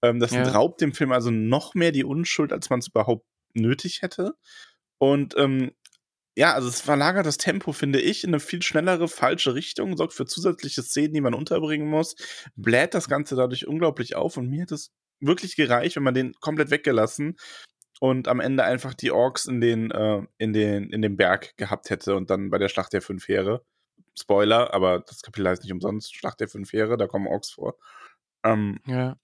Ähm, 0.02 0.20
das 0.20 0.32
Ja. 0.34 0.48
raubt 0.50 0.82
dem 0.82 0.94
Film 0.94 1.12
also 1.12 1.30
noch 1.30 1.76
mehr 1.76 1.92
die 1.92 2.04
Unschuld, 2.04 2.52
als 2.52 2.72
man 2.72 2.80
es 2.80 2.88
überhaupt 2.88 3.28
nötig 3.54 4.02
hätte. 4.02 4.34
Und 4.98 5.36
ähm, 5.38 5.72
ja, 6.36 6.54
also 6.54 6.68
es 6.68 6.82
verlagert 6.82 7.26
das 7.26 7.38
Tempo, 7.38 7.72
finde 7.72 8.02
ich, 8.02 8.24
in 8.24 8.32
eine 8.32 8.40
viel 8.40 8.62
schnellere, 8.62 9.08
falsche 9.08 9.56
Richtung, 9.56 9.96
sorgt 9.96 10.14
für 10.14 10.26
zusätzliche 10.26 10.84
Szenen, 10.84 11.14
die 11.14 11.22
man 11.22 11.34
unterbringen 11.34 11.88
muss, 11.88 12.16
bläht 12.56 12.94
das 12.94 13.08
Ganze 13.08 13.36
dadurch 13.36 13.68
unglaublich 13.68 14.16
auf 14.16 14.38
und 14.38 14.50
mir 14.50 14.64
hat 14.64 14.72
es 14.72 14.92
wirklich 15.22 15.56
gereicht, 15.56 15.96
wenn 15.96 16.04
man 16.04 16.14
den 16.14 16.34
komplett 16.42 16.72
weggelassen 16.72 17.38
und 18.02 18.28
am 18.28 18.42
Ende 18.42 18.64
einfach 18.64 18.94
die 18.94 19.12
Orks 19.12 19.46
in 19.46 19.62
den, 19.62 19.92
äh, 19.92 20.24
in 20.38 20.52
den, 20.54 20.90
in 20.90 21.02
den 21.02 21.16
Berg 21.16 21.56
gehabt 21.58 21.90
hätte 21.90 22.16
und 22.16 22.30
dann 22.30 22.50
bei 22.50 22.58
der 22.58 22.70
Schlacht 22.70 22.94
der 22.94 23.02
fünf 23.02 23.28
Heere. 23.28 23.64
Spoiler, 24.18 24.74
aber 24.74 25.00
das 25.00 25.22
Kapitel 25.22 25.48
heißt 25.48 25.64
nicht 25.64 25.74
umsonst 25.74 26.16
Schlacht 26.16 26.40
der 26.40 26.48
fünf 26.48 26.72
Heere, 26.74 26.98
da 26.98 27.08
kommen 27.08 27.28
Orks 27.28 27.52
vor. 27.52 27.78
Ähm, 28.44 28.80
Ja. 28.86 29.18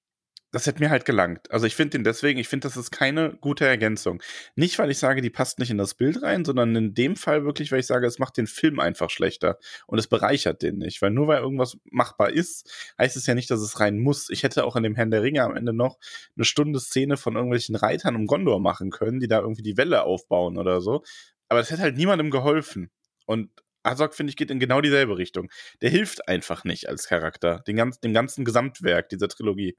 Das 0.51 0.67
hätte 0.67 0.83
mir 0.83 0.89
halt 0.89 1.05
gelangt. 1.05 1.49
Also 1.49 1.65
ich 1.65 1.75
finde 1.75 1.91
den 1.97 2.03
deswegen, 2.03 2.39
ich 2.39 2.49
finde, 2.49 2.67
das 2.67 2.75
ist 2.75 2.91
keine 2.91 3.37
gute 3.39 3.65
Ergänzung. 3.65 4.21
Nicht, 4.55 4.77
weil 4.79 4.91
ich 4.91 4.97
sage, 4.97 5.21
die 5.21 5.29
passt 5.29 5.59
nicht 5.59 5.69
in 5.69 5.77
das 5.77 5.93
Bild 5.93 6.21
rein, 6.21 6.43
sondern 6.43 6.75
in 6.75 6.93
dem 6.93 7.15
Fall 7.15 7.45
wirklich, 7.45 7.71
weil 7.71 7.79
ich 7.79 7.87
sage, 7.87 8.05
es 8.05 8.19
macht 8.19 8.37
den 8.37 8.47
Film 8.47 8.79
einfach 8.79 9.09
schlechter 9.09 9.57
und 9.87 9.97
es 9.97 10.07
bereichert 10.07 10.61
den 10.61 10.77
nicht. 10.77 11.01
Weil 11.01 11.11
nur 11.11 11.27
weil 11.27 11.41
irgendwas 11.41 11.77
machbar 11.85 12.31
ist, 12.31 12.69
heißt 12.99 13.15
es 13.15 13.25
ja 13.27 13.33
nicht, 13.33 13.49
dass 13.49 13.61
es 13.61 13.79
rein 13.79 13.99
muss. 13.99 14.29
Ich 14.29 14.43
hätte 14.43 14.65
auch 14.65 14.75
in 14.75 14.83
dem 14.83 14.95
Herrn 14.95 15.11
der 15.11 15.23
Ringe 15.23 15.43
am 15.43 15.55
Ende 15.55 15.73
noch 15.73 15.97
eine 16.35 16.45
Stunde 16.45 16.79
Szene 16.79 17.15
von 17.15 17.35
irgendwelchen 17.35 17.75
Reitern 17.75 18.15
um 18.15 18.27
Gondor 18.27 18.59
machen 18.59 18.91
können, 18.91 19.19
die 19.19 19.27
da 19.27 19.39
irgendwie 19.39 19.63
die 19.63 19.77
Welle 19.77 20.03
aufbauen 20.03 20.57
oder 20.57 20.81
so. 20.81 21.03
Aber 21.47 21.59
das 21.61 21.71
hätte 21.71 21.81
halt 21.81 21.97
niemandem 21.97 22.29
geholfen. 22.29 22.91
Und 23.25 23.49
Azog, 23.83 24.13
finde 24.13 24.31
ich, 24.31 24.37
geht 24.37 24.51
in 24.51 24.59
genau 24.59 24.81
dieselbe 24.81 25.17
Richtung. 25.17 25.49
Der 25.81 25.89
hilft 25.89 26.27
einfach 26.27 26.65
nicht 26.65 26.87
als 26.87 27.07
Charakter, 27.07 27.61
den 27.67 27.77
ganz, 27.77 27.99
dem 27.99 28.13
ganzen 28.13 28.45
Gesamtwerk 28.45 29.09
dieser 29.09 29.27
Trilogie. 29.27 29.75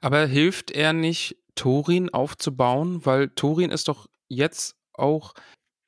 Aber 0.00 0.26
hilft 0.26 0.70
er 0.70 0.92
nicht, 0.92 1.36
Thorin 1.54 2.10
aufzubauen? 2.10 3.04
Weil 3.04 3.28
Thorin 3.30 3.70
ist 3.70 3.88
doch 3.88 4.08
jetzt 4.28 4.76
auch. 4.94 5.34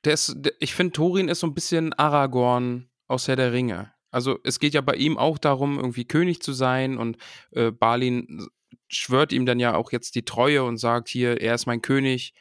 Der 0.03 0.13
ist, 0.13 0.35
der, 0.37 0.53
ich 0.59 0.75
finde, 0.75 0.93
Thorin 0.93 1.27
ist 1.27 1.39
so 1.39 1.47
ein 1.47 1.53
bisschen 1.55 1.93
Aragorn 1.93 2.89
aus 3.07 3.27
Herr 3.27 3.35
der 3.35 3.53
Ringe. 3.53 3.91
Also 4.11 4.39
es 4.43 4.59
geht 4.59 4.73
ja 4.73 4.81
bei 4.81 4.95
ihm 4.95 5.17
auch 5.17 5.37
darum, 5.37 5.77
irgendwie 5.77 6.05
König 6.05 6.41
zu 6.41 6.53
sein 6.53 6.97
und 6.97 7.17
äh, 7.51 7.71
Balin 7.71 8.47
schwört 8.87 9.33
ihm 9.33 9.45
dann 9.45 9.59
ja 9.59 9.75
auch 9.75 9.91
jetzt 9.91 10.15
die 10.15 10.23
Treue 10.23 10.63
und 10.63 10.77
sagt 10.77 11.09
hier, 11.09 11.41
er 11.41 11.55
ist 11.55 11.65
mein 11.65 11.81
König, 11.81 12.33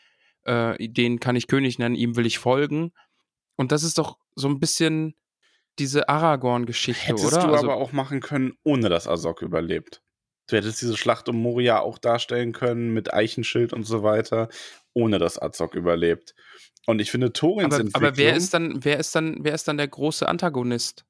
äh, 0.45 0.89
den 0.89 1.19
kann 1.19 1.37
ich 1.37 1.49
König 1.49 1.79
nennen, 1.79 1.97
ihm 1.97 2.17
will 2.17 2.27
ich 2.27 2.39
folgen. 2.39 2.93
Und 3.57 3.73
das 3.73 3.83
ist 3.83 3.99
doch 3.99 4.19
so 4.37 4.49
ein 4.49 4.61
bisschen 4.61 5.15
diese 5.79 6.09
Aragorn-Geschichte, 6.09 7.09
Hättest 7.09 7.27
oder? 7.27 7.47
du 7.47 7.53
also, 7.53 7.65
aber 7.65 7.77
auch 7.77 7.93
machen 7.93 8.21
können, 8.21 8.53
ohne 8.63 8.89
dass 8.89 9.09
Azog 9.09 9.43
überlebt. 9.43 10.03
Du 10.47 10.57
hättest 10.57 10.83
diese 10.83 10.97
Schlacht 10.97 11.29
um 11.29 11.37
Moria 11.37 11.81
auch 11.81 11.99
darstellen 11.99 12.53
können 12.53 12.93
mit 12.93 13.13
Eichenschild 13.13 13.73
und 13.73 13.85
so 13.85 14.03
weiter, 14.03 14.49
ohne 14.93 15.19
dass 15.19 15.41
Azog 15.41 15.75
überlebt. 15.75 16.35
Und 16.87 17.01
ich 17.01 17.11
finde 17.11 17.33
Torins 17.33 17.75
aber, 17.75 17.81
Entwicklung, 17.81 18.09
aber 18.09 18.17
wer 18.17 18.37
ist 18.37 18.53
dann, 18.53 18.85
wer 18.85 18.99
ist 18.99 19.15
dann, 19.15 19.39
wer 19.41 19.55
ist 19.55 19.67
dann 19.67 19.79
der 19.79 19.89
große 19.89 20.29
Antagonist? 20.29 21.07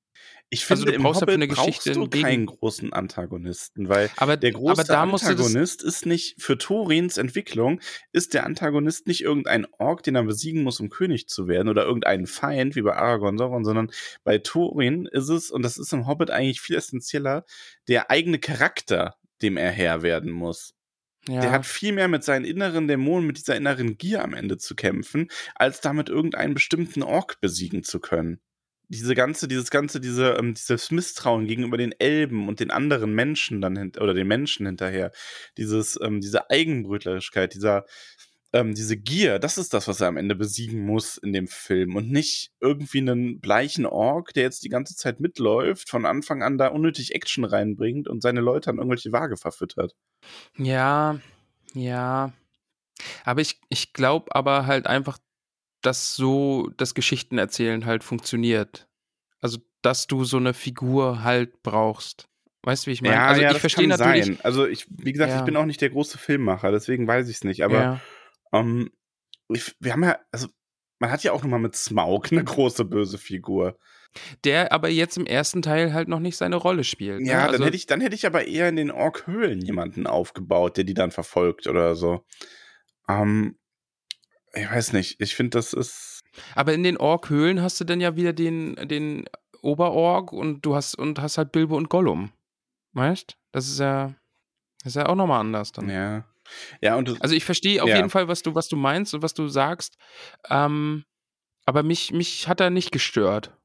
ich 0.50 0.70
also 0.70 0.82
finde, 0.82 0.92
du 0.92 0.96
im 0.96 1.02
brauchst 1.02 1.18
für 1.18 1.22
Hobbit 1.22 1.34
eine 1.34 1.48
Geschichte 1.48 1.94
brauchst 1.94 2.14
du 2.14 2.22
keinen 2.22 2.46
großen 2.46 2.92
Antagonisten, 2.92 3.88
weil 3.88 4.10
Aber, 4.16 4.36
der 4.36 4.52
große 4.52 4.84
du 4.84 4.96
Antagonist 4.96 5.82
ist 5.82 6.06
nicht, 6.06 6.40
für 6.40 6.58
Torins 6.58 7.16
Entwicklung 7.16 7.80
ist 8.12 8.34
der 8.34 8.44
Antagonist 8.44 9.06
nicht 9.06 9.22
irgendein 9.22 9.66
Ork, 9.78 10.02
den 10.02 10.14
er 10.14 10.22
besiegen 10.22 10.62
muss, 10.62 10.80
um 10.80 10.90
König 10.90 11.28
zu 11.28 11.48
werden, 11.48 11.68
oder 11.68 11.84
irgendein 11.84 12.26
Feind, 12.26 12.76
wie 12.76 12.82
bei 12.82 12.94
Aragorn, 12.94 13.38
Sauron, 13.38 13.64
sondern 13.64 13.90
bei 14.22 14.38
Thorin 14.38 15.06
ist 15.06 15.28
es, 15.28 15.50
und 15.50 15.62
das 15.62 15.78
ist 15.78 15.92
im 15.92 16.06
Hobbit 16.06 16.30
eigentlich 16.30 16.60
viel 16.60 16.76
essentieller, 16.76 17.44
der 17.88 18.10
eigene 18.10 18.38
Charakter, 18.38 19.16
dem 19.44 19.56
er 19.56 19.70
Herr 19.70 20.02
werden 20.02 20.32
muss. 20.32 20.74
ja. 21.28 21.40
Der 21.40 21.52
hat 21.52 21.66
viel 21.66 21.92
mehr 21.92 22.08
mit 22.08 22.24
seinen 22.24 22.44
inneren 22.44 22.88
Dämonen, 22.88 23.26
mit 23.26 23.36
dieser 23.36 23.56
inneren 23.56 23.96
Gier 23.98 24.24
am 24.24 24.34
Ende 24.34 24.58
zu 24.58 24.74
kämpfen, 24.74 25.28
als 25.54 25.80
damit 25.80 26.08
irgendeinen 26.08 26.54
bestimmten 26.54 27.02
Ork 27.02 27.40
besiegen 27.40 27.84
zu 27.84 28.00
können. 28.00 28.40
Diese 28.88 29.14
ganze, 29.14 29.48
dieses 29.48 29.70
ganze, 29.70 30.00
diese, 30.00 30.36
ähm, 30.38 30.54
dieses 30.54 30.90
Misstrauen 30.90 31.46
gegenüber 31.46 31.78
den 31.78 31.92
Elben 31.98 32.48
und 32.48 32.60
den 32.60 32.70
anderen 32.70 33.14
Menschen 33.14 33.60
dann 33.62 33.92
oder 33.98 34.12
den 34.12 34.26
Menschen 34.26 34.66
hinterher, 34.66 35.10
dieses, 35.56 35.98
ähm, 36.02 36.20
diese 36.20 36.50
Eigenbrötlerigkeit, 36.50 37.54
dieser, 37.54 37.86
ähm, 38.54 38.72
diese 38.72 38.96
Gier, 38.96 39.40
das 39.40 39.58
ist 39.58 39.74
das, 39.74 39.88
was 39.88 40.00
er 40.00 40.06
am 40.06 40.16
Ende 40.16 40.36
besiegen 40.36 40.86
muss 40.86 41.18
in 41.18 41.32
dem 41.32 41.48
Film 41.48 41.96
und 41.96 42.08
nicht 42.10 42.52
irgendwie 42.60 42.98
einen 42.98 43.40
bleichen 43.40 43.84
Ork, 43.84 44.32
der 44.32 44.44
jetzt 44.44 44.62
die 44.62 44.68
ganze 44.68 44.94
Zeit 44.94 45.18
mitläuft, 45.18 45.90
von 45.90 46.06
Anfang 46.06 46.44
an 46.44 46.56
da 46.56 46.68
unnötig 46.68 47.16
Action 47.16 47.44
reinbringt 47.44 48.06
und 48.06 48.22
seine 48.22 48.40
Leute 48.40 48.70
an 48.70 48.76
irgendwelche 48.78 49.10
Waage 49.10 49.36
verfüttert. 49.36 49.96
Ja, 50.56 51.18
ja. 51.74 52.32
Aber 53.24 53.40
ich, 53.40 53.60
ich 53.70 53.92
glaube 53.92 54.32
aber 54.36 54.66
halt 54.66 54.86
einfach, 54.86 55.18
dass 55.82 56.14
so 56.14 56.70
das 56.76 56.94
Geschichtenerzählen 56.94 57.84
halt 57.86 58.04
funktioniert. 58.04 58.86
Also, 59.40 59.58
dass 59.82 60.06
du 60.06 60.24
so 60.24 60.36
eine 60.36 60.54
Figur 60.54 61.24
halt 61.24 61.60
brauchst. 61.64 62.28
Weißt 62.62 62.86
du, 62.86 62.90
wie 62.90 62.92
ich 62.92 63.02
meine? 63.02 63.16
Ja, 63.16 63.26
also, 63.26 63.42
ja, 63.42 63.50
ich 63.50 63.58
verstehe 63.58 63.88
kann 63.88 63.98
natürlich. 63.98 64.26
Sein. 64.26 64.38
Also 64.44 64.64
ich, 64.64 64.86
wie 64.88 65.12
gesagt, 65.12 65.32
Ja. 65.32 65.40
ich 65.40 65.44
bin 65.44 65.56
auch 65.56 65.66
nicht 65.66 65.80
der 65.80 65.90
große 65.90 66.18
Filmmacher, 66.18 66.70
deswegen 66.70 67.08
weiß 67.08 67.28
ich 67.28 67.36
es 67.36 67.44
nicht. 67.44 67.64
Aber. 67.64 68.00
Ähm, 68.52 68.90
ich, 69.48 69.74
wir 69.80 69.92
haben 69.92 70.04
ja, 70.04 70.18
also 70.32 70.48
man 70.98 71.10
hat 71.10 71.22
ja 71.22 71.32
auch 71.32 71.42
nochmal 71.42 71.60
mit 71.60 71.76
Smaug 71.76 72.28
eine 72.30 72.44
große 72.44 72.84
böse 72.84 73.18
Figur. 73.18 73.78
Der 74.44 74.72
aber 74.72 74.88
jetzt 74.88 75.16
im 75.18 75.26
ersten 75.26 75.60
Teil 75.60 75.92
halt 75.92 76.08
noch 76.08 76.20
nicht 76.20 76.36
seine 76.36 76.56
Rolle 76.56 76.84
spielt. 76.84 77.20
ne? 77.20 77.28
Ja, 77.28 77.44
dann 77.44 77.54
also, 77.54 77.64
hätte 77.64 77.76
ich, 77.76 77.86
dann 77.86 78.00
hätte 78.00 78.14
ich 78.14 78.26
aber 78.26 78.46
eher 78.46 78.68
in 78.68 78.76
den 78.76 78.90
Ork-Höhlen 78.90 79.60
jemanden 79.60 80.06
aufgebaut, 80.06 80.76
der 80.76 80.84
die 80.84 80.94
dann 80.94 81.10
verfolgt 81.10 81.66
oder 81.66 81.94
so. 81.96 82.24
Ähm, 83.08 83.58
ich 84.54 84.70
weiß 84.70 84.92
nicht. 84.92 85.20
Ich 85.20 85.34
finde, 85.34 85.58
das 85.58 85.72
ist. 85.72 86.22
aber 86.54 86.74
in 86.74 86.84
den 86.84 86.96
Ork-Höhlen 86.96 87.60
hast 87.60 87.80
du 87.80 87.84
dann 87.84 88.00
ja 88.00 88.16
wieder 88.16 88.32
den, 88.32 88.76
den 88.76 89.24
Oberorg 89.62 90.32
und 90.32 90.64
du 90.64 90.76
hast 90.76 90.94
und 90.94 91.20
hast 91.20 91.38
halt 91.38 91.50
Bilbo 91.50 91.76
und 91.76 91.88
Gollum. 91.88 92.30
Weißt? 92.92 93.36
Das 93.50 93.66
ist 93.66 93.80
ja, 93.80 94.14
das 94.82 94.90
ist 94.90 94.96
ja 94.96 95.06
auch 95.06 95.16
nochmal 95.16 95.40
anders 95.40 95.72
dann. 95.72 95.88
Ja. 95.88 96.24
Ja, 96.80 96.96
und 96.96 97.20
Also 97.22 97.34
ich 97.34 97.44
verstehe 97.44 97.82
auf 97.82 97.88
Ja. 97.88 97.96
jeden 97.96 98.10
Fall, 98.10 98.28
was 98.28 98.42
du, 98.42 98.54
was 98.54 98.68
du 98.68 98.76
meinst 98.76 99.14
und 99.14 99.22
was 99.22 99.34
du 99.34 99.48
sagst. 99.48 99.96
Ähm, 100.50 101.04
aber 101.66 101.82
mich, 101.82 102.12
mich 102.12 102.48
hat 102.48 102.60
er 102.60 102.70
nicht 102.70 102.92
gestört. 102.92 103.56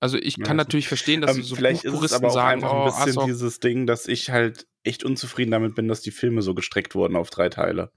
Also 0.00 0.16
ich 0.18 0.36
Ja, 0.36 0.44
kann 0.44 0.56
das- 0.58 0.66
natürlich 0.66 0.88
verstehen, 0.88 1.20
dass 1.22 1.36
ähm, 1.36 1.42
so 1.42 1.56
vielleicht 1.56 1.84
ist 1.84 1.92
es 2.02 2.12
aber 2.12 2.28
auch 2.28 2.32
sagen, 2.32 2.62
einfach 2.62 2.72
oh, 2.72 2.78
ein 2.82 2.84
bisschen 2.86 3.08
Azog, 3.10 3.24
dieses 3.26 3.58
Ding, 3.60 3.86
dass 3.86 4.06
ich 4.06 4.30
halt 4.30 4.66
echt 4.84 5.02
unzufrieden 5.04 5.50
damit 5.50 5.74
bin, 5.74 5.88
dass 5.88 6.00
die 6.02 6.10
Filme 6.12 6.42
so 6.42 6.54
gestreckt 6.54 6.94
wurden 6.94 7.16
auf 7.16 7.30
drei 7.30 7.48
Teile. 7.48 7.90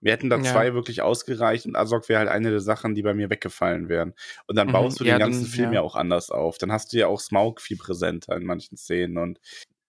Wir 0.00 0.12
hätten 0.12 0.28
da 0.28 0.36
Ja. 0.36 0.42
zwei 0.42 0.74
wirklich 0.74 1.00
ausgereicht 1.02 1.64
und 1.66 1.76
Azog 1.76 2.08
wäre 2.08 2.18
halt 2.20 2.28
eine 2.28 2.50
der 2.50 2.60
Sachen, 2.60 2.94
die 2.94 3.02
bei 3.02 3.14
mir 3.14 3.30
weggefallen 3.30 3.88
wären. 3.88 4.12
Und 4.46 4.56
dann 4.56 4.66
Mhm, 4.68 4.72
baust 4.72 5.00
du 5.00 5.04
ja, 5.04 5.14
den 5.14 5.20
ganzen 5.20 5.42
dann- 5.44 5.50
Film 5.50 5.68
ja. 5.68 5.74
ja 5.76 5.80
auch 5.82 5.94
anders 5.94 6.30
auf. 6.30 6.58
Dann 6.58 6.72
hast 6.72 6.92
du 6.92 6.98
ja 6.98 7.06
auch 7.06 7.20
Smaug 7.20 7.60
viel 7.60 7.76
präsenter 7.78 8.36
in 8.36 8.44
manchen 8.44 8.76
Szenen 8.76 9.16
und 9.16 9.38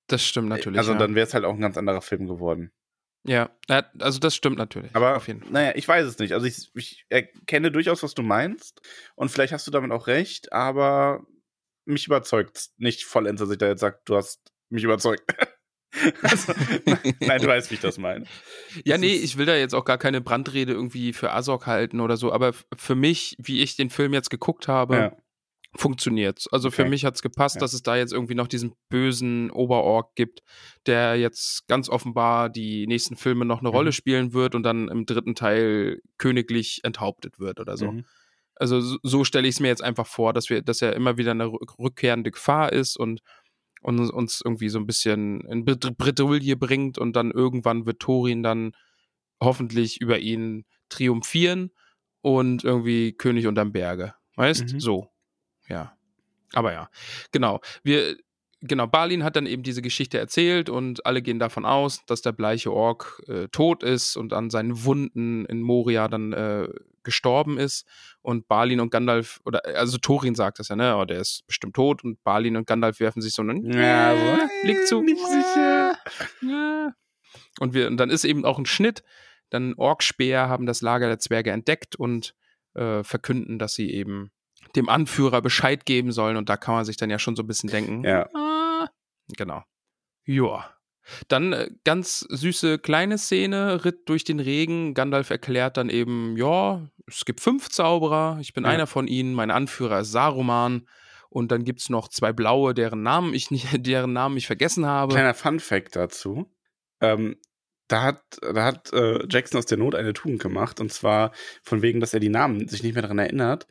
das 0.08 0.24
stimmt 0.24 0.48
natürlich. 0.50 0.78
also 0.78 0.94
ja. 0.94 0.98
dann 1.00 1.16
wäre 1.16 1.28
es 1.28 1.34
halt 1.34 1.44
auch 1.44 1.54
ein 1.54 1.60
ganz 1.60 1.78
anderer 1.78 2.02
Film 2.02 2.28
geworden. 2.28 2.72
Ja, 3.28 3.50
also 4.00 4.20
das 4.20 4.36
stimmt 4.36 4.58
natürlich. 4.58 4.96
Aber 4.96 5.16
auf 5.18 5.28
jeden 5.28 5.42
Fall. 5.42 5.52
naja, 5.52 5.74
ich 5.76 5.88
weiß 5.88 6.06
es 6.06 6.18
nicht. 6.18 6.34
Also 6.34 6.46
ich, 6.46 6.72
ich 6.74 7.06
erkenne 7.10 7.72
durchaus, 7.72 8.02
was 8.04 8.14
du 8.14 8.24
meinst 8.24 8.82
und 9.16 9.30
vielleicht 9.30 9.54
hast 9.54 9.68
du 9.68 9.72
damit 9.72 9.92
auch 9.92 10.08
recht, 10.08 10.54
aber 10.54 11.26
mich 11.86 12.08
überzeugt 12.08 12.70
nicht 12.78 13.04
vollends, 13.04 13.42
dass 13.42 13.52
ich 13.52 13.58
da 13.58 13.68
jetzt 13.68 13.82
sage, 13.82 14.00
du 14.06 14.16
hast 14.16 14.52
mich 14.70 14.84
überzeugt. 14.84 15.24
also, 16.22 16.54
nein, 17.20 17.42
du 17.42 17.48
weißt, 17.48 17.72
wie 17.72 17.76
ich 17.76 17.82
das 17.82 17.98
meine. 17.98 18.26
Ja, 18.86 18.96
das 18.96 19.00
nee, 19.00 19.14
ich 19.14 19.38
will 19.38 19.46
da 19.46 19.56
jetzt 19.56 19.74
auch 19.74 19.86
gar 19.86 19.98
keine 19.98 20.22
Brandrede 20.22 20.74
irgendwie 20.74 21.14
für 21.14 21.32
Azog 21.32 21.66
halten 21.66 22.00
oder 22.02 22.18
so, 22.18 22.32
aber 22.32 22.54
für 22.76 22.96
mich, 22.96 23.36
wie 23.40 23.62
ich 23.62 23.76
den 23.76 23.90
Film 23.90 24.14
jetzt 24.14 24.30
geguckt 24.30 24.68
habe, 24.68 24.96
Ja. 24.96 25.18
Funktioniert's. 25.78 26.48
Also 26.52 26.72
für 26.72 26.82
Okay. 26.84 26.90
mich 26.90 27.06
hat's 27.06 27.22
gepasst, 27.22 27.56
Ja. 27.56 27.60
dass 27.62 27.74
es 27.74 27.82
da 27.84 27.96
jetzt 27.96 28.12
irgendwie 28.14 28.36
noch 28.36 28.48
diesen 28.48 28.74
bösen 28.90 29.50
Oberorg 29.52 30.16
gibt, 30.16 30.42
der 30.86 31.16
jetzt 31.16 31.68
ganz 31.68 31.88
offenbar 31.90 32.50
die 32.50 32.88
nächsten 32.88 33.16
Filme 33.16 33.46
noch 33.46 33.60
eine 33.60 33.70
Mhm. 33.70 33.76
Rolle 33.76 33.92
spielen 33.92 34.34
wird 34.34 34.56
und 34.56 34.64
dann 34.64 34.90
im 34.90 35.06
dritten 35.06 35.36
Teil 35.36 36.02
königlich 36.18 36.82
enthauptet 36.84 37.40
wird 37.40 37.60
oder 37.60 37.78
so. 37.78 37.92
Mhm. 37.92 38.06
Also 38.56 38.82
so, 38.82 38.98
so 39.04 39.24
stelle 39.24 39.48
ich 39.48 39.56
es 39.56 39.60
mir 39.60 39.68
jetzt 39.68 39.84
einfach 39.84 40.08
vor, 40.08 40.34
dass 40.34 40.50
wir, 40.50 40.62
dass 40.64 40.82
er 40.82 40.94
immer 40.96 41.18
wieder 41.18 41.32
eine 41.32 41.46
rück- 41.46 41.78
rückkehrende 41.78 42.32
Gefahr 42.32 42.74
ist 42.74 42.98
und, 42.98 43.22
und 43.82 44.00
uns 44.10 44.42
irgendwie 44.44 44.70
so 44.70 44.80
ein 44.80 44.88
bisschen 44.88 45.42
in 45.42 45.64
Bred- 45.64 45.96
Bredouille 45.98 46.56
bringt 46.56 46.98
und 46.98 47.16
dann 47.16 47.30
irgendwann 47.32 47.86
wird 47.86 48.00
Thorin 48.00 48.42
dann 48.42 48.72
hoffentlich 49.40 50.02
über 50.02 50.18
ihn 50.18 50.66
triumphieren 50.90 51.70
und 52.22 52.64
irgendwie 52.64 53.14
König 53.14 53.46
unterm 53.46 53.72
Berge. 53.72 54.16
Weißt? 54.36 54.74
Mhm. 54.74 54.80
So. 54.80 55.08
Ja. 55.68 55.98
Aber 56.54 56.72
ja, 56.74 56.90
genau. 57.32 57.60
Wir, 57.84 58.18
genau, 58.62 58.88
Balin 58.88 59.24
hat 59.24 59.36
dann 59.36 59.46
eben 59.46 59.64
diese 59.64 59.82
Geschichte 59.82 60.18
erzählt 60.18 60.70
und 60.70 61.06
alle 61.06 61.22
gehen 61.22 61.40
davon 61.40 61.66
aus, 61.66 62.06
dass 62.06 62.22
der 62.22 62.32
bleiche 62.32 62.72
Ork 62.72 63.22
äh, 63.28 63.48
tot 63.50 63.84
ist 63.84 64.16
und 64.16 64.34
an 64.34 64.50
seinen 64.50 64.84
Wunden 64.86 65.46
in 65.46 65.62
Moria 65.62 66.08
dann 66.08 66.34
äh, 66.34 66.68
gestorben 67.04 67.58
ist. 67.58 67.86
Und 68.22 68.48
Balin 68.48 68.80
und 68.80 68.92
Gandalf, 68.92 69.40
oder 69.46 69.62
also 69.66 69.98
Thorin 69.98 70.36
sagt 70.36 70.60
das 70.60 70.68
ja, 70.70 70.76
ne? 70.76 70.98
Oh, 70.98 71.06
der 71.06 71.20
ist 71.20 71.46
bestimmt 71.48 71.76
tot 71.76 72.04
und 72.04 72.24
Balin 72.24 72.58
und 72.58 72.68
Gandalf 72.68 73.00
werfen 73.00 73.22
sich 73.22 73.34
so 73.34 73.42
einen 73.42 73.72
Ja, 73.72 74.16
so, 74.16 74.48
Blick 74.64 74.86
zu. 74.88 75.02
nicht 75.02 75.26
sicher. 75.26 75.98
Ja. 76.42 76.94
Und, 77.60 77.74
wir, 77.74 77.88
und 77.88 77.98
dann 77.98 78.10
ist 78.10 78.26
eben 78.26 78.46
auch 78.46 78.60
ein 78.60 78.66
Schnitt. 78.66 79.04
Dann 79.50 79.74
Orkspeer 79.76 80.50
haben 80.50 80.66
das 80.66 80.82
Lager 80.82 81.08
der 81.08 81.20
Zwerge 81.20 81.52
entdeckt 81.52 81.96
und 81.96 82.36
äh, 82.76 83.04
verkünden, 83.04 83.58
dass 83.60 83.74
sie 83.74 83.92
eben 83.92 84.32
dem 84.76 84.90
Anführer 84.90 85.42
Bescheid 85.42 85.86
geben 85.86 86.12
sollen. 86.12 86.38
Und 86.38 86.50
da 86.50 86.58
kann 86.58 86.76
man 86.76 86.86
sich 86.86 86.98
dann 86.98 87.10
ja 87.10 87.20
schon 87.20 87.36
so 87.36 87.44
ein 87.44 87.48
bisschen 87.48 87.70
denken. 87.70 88.04
Ja. 88.04 88.28
Ah, 88.34 88.88
genau. 89.38 89.64
Ja. 90.26 90.74
Dann 91.30 91.54
äh, 91.54 91.70
ganz 91.86 92.20
süße 92.20 92.80
kleine 92.80 93.18
Szene, 93.18 93.86
Ritt 93.86 94.10
durch 94.10 94.24
den 94.26 94.40
Regen. 94.40 94.94
Gandalf 94.94 95.30
erklärt 95.30 95.78
dann 95.78 95.90
eben, 95.90 96.36
ja, 96.36 96.86
es 97.08 97.24
gibt 97.24 97.40
fünf 97.40 97.70
Zauberer, 97.70 98.38
ich 98.42 98.54
bin 98.54 98.66
Ja. 98.66 98.72
einer 98.72 98.88
von 98.88 99.08
ihnen, 99.08 99.34
mein 99.34 99.52
Anführer 99.52 100.02
ist 100.02 100.12
Saruman. 100.12 100.88
Und 101.30 101.52
dann 101.52 101.64
gibt 101.66 101.82
es 101.82 101.90
noch 101.90 102.08
zwei 102.10 102.34
blaue, 102.34 102.74
deren 102.74 103.04
Namen 103.04 103.34
ich 103.34 103.52
nicht, 103.52 103.68
deren 103.86 104.14
Namen 104.14 104.38
ich 104.38 104.48
vergessen 104.48 104.86
habe. 104.86 105.14
Kleiner 105.14 105.34
Fun 105.34 105.60
Fact 105.60 105.96
dazu. 105.96 106.52
Ähm, 107.02 107.38
da 107.90 108.04
hat, 108.04 108.22
da 108.42 108.66
hat 108.66 108.92
äh, 108.92 109.26
Jackson 109.30 109.60
aus 109.60 109.66
der 109.66 109.78
Not 109.78 109.96
eine 109.96 110.12
Tugend 110.14 110.42
gemacht. 110.42 110.82
Und 110.82 110.92
zwar 110.92 111.32
von 111.64 111.82
wegen, 111.82 112.00
dass 112.02 112.14
er 112.14 112.20
die 112.20 112.28
Namen 112.30 112.68
sich 112.68 112.84
nicht 112.84 112.94
mehr 112.94 113.02
daran 113.02 113.20
erinnert. 113.20 113.66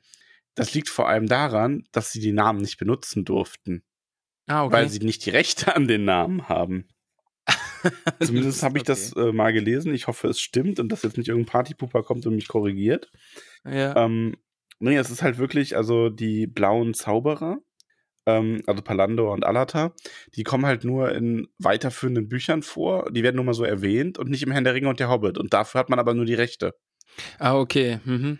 Das 0.56 0.74
liegt 0.74 0.88
vor 0.88 1.08
allem 1.08 1.26
daran, 1.26 1.84
dass 1.92 2.10
sie 2.10 2.20
die 2.20 2.32
Namen 2.32 2.60
nicht 2.60 2.78
benutzen 2.78 3.24
durften, 3.24 3.84
ah, 4.48 4.64
okay. 4.64 4.72
weil 4.72 4.88
sie 4.88 4.98
nicht 4.98 5.24
die 5.24 5.30
Rechte 5.30 5.76
an 5.76 5.86
den 5.86 6.04
Namen 6.04 6.48
haben. 6.48 6.88
Zumindest 8.20 8.62
habe 8.62 8.78
ich 8.78 8.84
das 8.84 9.14
Okay. 9.14 9.28
äh, 9.28 9.32
mal 9.32 9.52
gelesen. 9.52 9.94
Ich 9.94 10.06
hoffe, 10.08 10.28
es 10.28 10.40
stimmt 10.40 10.80
und 10.80 10.90
dass 10.90 11.02
jetzt 11.02 11.16
nicht 11.16 11.28
irgendein 11.28 11.52
Partypuper 11.52 12.02
kommt 12.02 12.26
und 12.26 12.34
mich 12.34 12.48
korrigiert. 12.48 13.10
Ja. 13.64 13.94
Ähm, 13.96 14.34
nee, 14.80 14.96
es 14.96 15.10
ist 15.10 15.22
halt 15.22 15.38
wirklich, 15.38 15.76
also 15.76 16.08
die 16.08 16.46
blauen 16.46 16.94
Zauberer, 16.94 17.58
ähm, 18.26 18.62
also 18.66 18.82
Palando 18.82 19.32
und 19.32 19.44
Alata, 19.44 19.94
die 20.34 20.42
kommen 20.42 20.66
halt 20.66 20.84
nur 20.84 21.12
in 21.12 21.46
weiterführenden 21.58 22.28
Büchern 22.28 22.62
vor. 22.62 23.10
Die 23.12 23.22
werden 23.22 23.36
nur 23.36 23.44
mal 23.44 23.54
so 23.54 23.64
erwähnt 23.64 24.18
und 24.18 24.30
nicht 24.30 24.42
im 24.42 24.50
Herrn 24.50 24.64
der 24.64 24.74
Ringe 24.74 24.88
und 24.88 24.98
der 24.98 25.08
Hobbit. 25.08 25.38
Und 25.38 25.52
dafür 25.52 25.78
hat 25.78 25.90
man 25.90 25.98
aber 25.98 26.14
nur 26.14 26.24
die 26.24 26.34
Rechte. 26.34 26.72
Ah, 27.38 27.56
okay. 27.56 28.00
Mhm. 28.04 28.38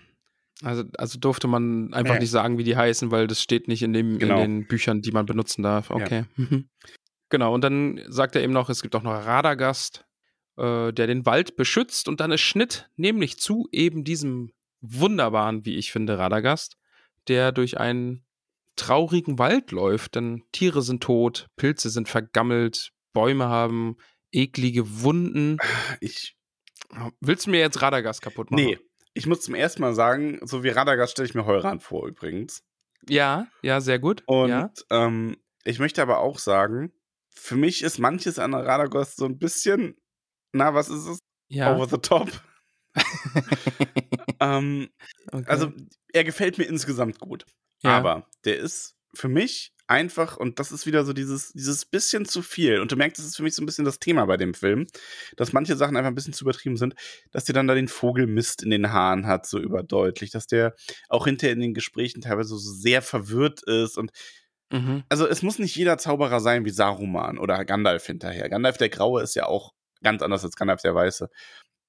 Also, 0.63 0.85
also 0.97 1.19
durfte 1.19 1.49
man 1.49 1.93
einfach 1.93 2.15
Nee. 2.15 2.21
nicht 2.21 2.31
sagen, 2.31 2.57
wie 2.59 2.65
die 2.65 2.77
heißen, 2.77 3.11
weil 3.11 3.27
das 3.27 3.43
steht 3.43 3.69
nicht 3.69 3.83
in, 3.83 3.93
dem, 3.93 4.19
Genau. 4.19 4.37
in 4.37 4.61
den 4.63 4.67
Büchern, 4.67 5.03
die 5.03 5.13
man 5.13 5.27
benutzen 5.27 5.63
darf. 5.63 5.91
Okay. 5.91 6.25
Mhm. 6.37 6.69
Genau, 7.29 7.53
und 7.53 7.63
dann 7.63 8.01
sagt 8.07 8.37
er 8.37 8.43
eben 8.43 8.53
noch, 8.53 8.71
es 8.71 8.83
gibt 8.83 8.95
auch 8.95 9.03
noch 9.03 9.11
Radagast, 9.13 10.07
äh, 10.57 10.93
der 10.93 11.07
den 11.09 11.27
Wald 11.27 11.57
beschützt 11.57 12.09
und 12.09 12.21
dann 12.21 12.31
ist 12.31 12.41
Schnitt, 12.41 12.89
nämlich 12.97 13.39
zu 13.39 13.69
eben 13.73 14.05
diesem 14.05 14.53
wunderbaren, 14.81 15.67
wie 15.67 15.77
ich 15.77 15.91
finde, 15.91 16.19
Radagast, 16.19 16.77
der 17.29 17.51
durch 17.51 17.79
einen 17.81 18.25
traurigen 18.77 19.39
Wald 19.41 19.73
läuft, 19.73 20.15
denn 20.15 20.45
Tiere 20.53 20.83
sind 20.83 21.03
tot, 21.03 21.49
Pilze 21.57 21.91
sind 21.91 22.09
vergammelt, 22.09 22.93
Bäume 23.13 23.47
haben 23.49 23.97
eklige 24.31 25.03
Wunden. 25.03 25.57
Ich, 26.01 26.37
Willst 27.21 27.47
du 27.47 27.51
mir 27.51 27.59
jetzt 27.61 27.83
Radagast 27.83 28.23
kaputt 28.23 28.51
machen? 28.53 28.63
nee, 28.65 28.79
ich 29.17 29.27
muss 29.27 29.41
zum 29.41 29.55
ersten 29.55 29.81
Mal 29.81 29.95
sagen, 29.95 30.41
so 30.43 30.63
wie 30.63 30.69
Radagast 30.69 31.13
stelle 31.13 31.27
ich 31.27 31.35
mir 31.35 31.47
Heuran 31.47 31.81
vor 31.81 32.07
übrigens. 32.07 32.63
Ja, 33.09 33.47
ja, 33.63 33.81
sehr 33.81 33.99
gut. 33.99 34.23
Und 34.27 34.51
ja. 34.51 34.71
ähm, 34.91 35.37
ich 35.65 35.79
möchte 35.79 36.03
aber 36.03 36.19
auch 36.21 36.39
sagen, 36.39 36.93
für 37.31 37.57
mich 37.57 37.83
ist 37.83 37.99
manches 37.99 38.39
an 38.39 38.55
Radagast 38.55 39.17
so 39.17 39.25
ein 39.25 39.39
bisschen, 39.39 39.97
na, 40.53 40.75
was 40.75 40.89
ist 40.89 41.07
es? 41.07 41.19
ja. 41.49 41.75
Over 41.75 41.89
the 41.89 41.99
top. 41.99 42.31
ähm, 44.41 44.89
Okay. 45.33 45.45
Also, 45.49 45.73
er 46.13 46.25
gefällt 46.25 46.59
mir 46.59 46.65
insgesamt 46.65 47.19
gut. 47.19 47.47
Ja. 47.83 47.99
Aber 47.99 48.27
der 48.45 48.59
ist 48.59 48.96
für 49.17 49.29
mich 49.29 49.73
einfach, 49.89 50.37
und 50.37 50.59
das 50.59 50.73
ist 50.73 50.87
wieder 50.87 51.05
so 51.05 51.13
dieses, 51.13 51.53
dieses 51.53 51.85
bisschen 51.85 52.25
zu 52.25 52.43
viel. 52.43 52.81
Und 52.81 52.91
du 52.91 52.97
merkst, 52.97 53.19
das 53.19 53.27
ist 53.27 53.37
für 53.37 53.43
mich 53.45 53.55
so 53.55 53.63
ein 53.63 53.67
bisschen 53.67 53.85
das 53.85 54.01
Thema 54.01 54.27
bei 54.27 54.37
dem 54.37 54.53
Film, 54.55 54.87
dass 55.37 55.53
manche 55.53 55.77
Sachen 55.77 55.97
einfach 55.97 56.11
ein 56.11 56.15
bisschen 56.15 56.33
zu 56.33 56.45
übertrieben 56.45 56.77
sind, 56.77 56.95
dass 57.31 57.45
der 57.45 57.55
dann 57.55 57.69
da 57.69 57.75
den 57.75 57.89
Vogelmist 57.89 58.63
in 58.63 58.71
den 58.71 58.93
Haaren 58.93 59.27
hat, 59.27 59.47
so 59.47 59.59
überdeutlich, 59.61 60.31
dass 60.31 60.47
der 60.47 60.75
auch 61.09 61.27
hinterher 61.27 61.55
in 61.55 61.61
den 61.61 61.75
Gesprächen 61.75 62.21
teilweise 62.21 62.51
so 62.51 62.59
sehr 62.59 63.03
verwirrt 63.03 63.63
ist 63.65 63.97
und 63.99 64.11
Mhm. 64.73 65.05
also 65.09 65.29
es 65.29 65.43
muss 65.43 65.61
nicht 65.61 65.77
jeder 65.77 65.97
Zauberer 65.97 66.41
sein 66.41 66.65
wie 66.65 66.71
Saruman 66.71 67.39
oder 67.39 67.65
Gandalf 67.65 68.07
hinterher. 68.07 68.49
Gandalf 68.49 68.77
der 68.79 68.89
Graue 68.89 69.23
ist 69.23 69.37
ja 69.37 69.47
auch 69.47 69.73
ganz 70.03 70.23
anders 70.23 70.45
als 70.45 70.57
Gandalf 70.57 70.83
der 70.83 70.95
Weiße. 70.95 71.29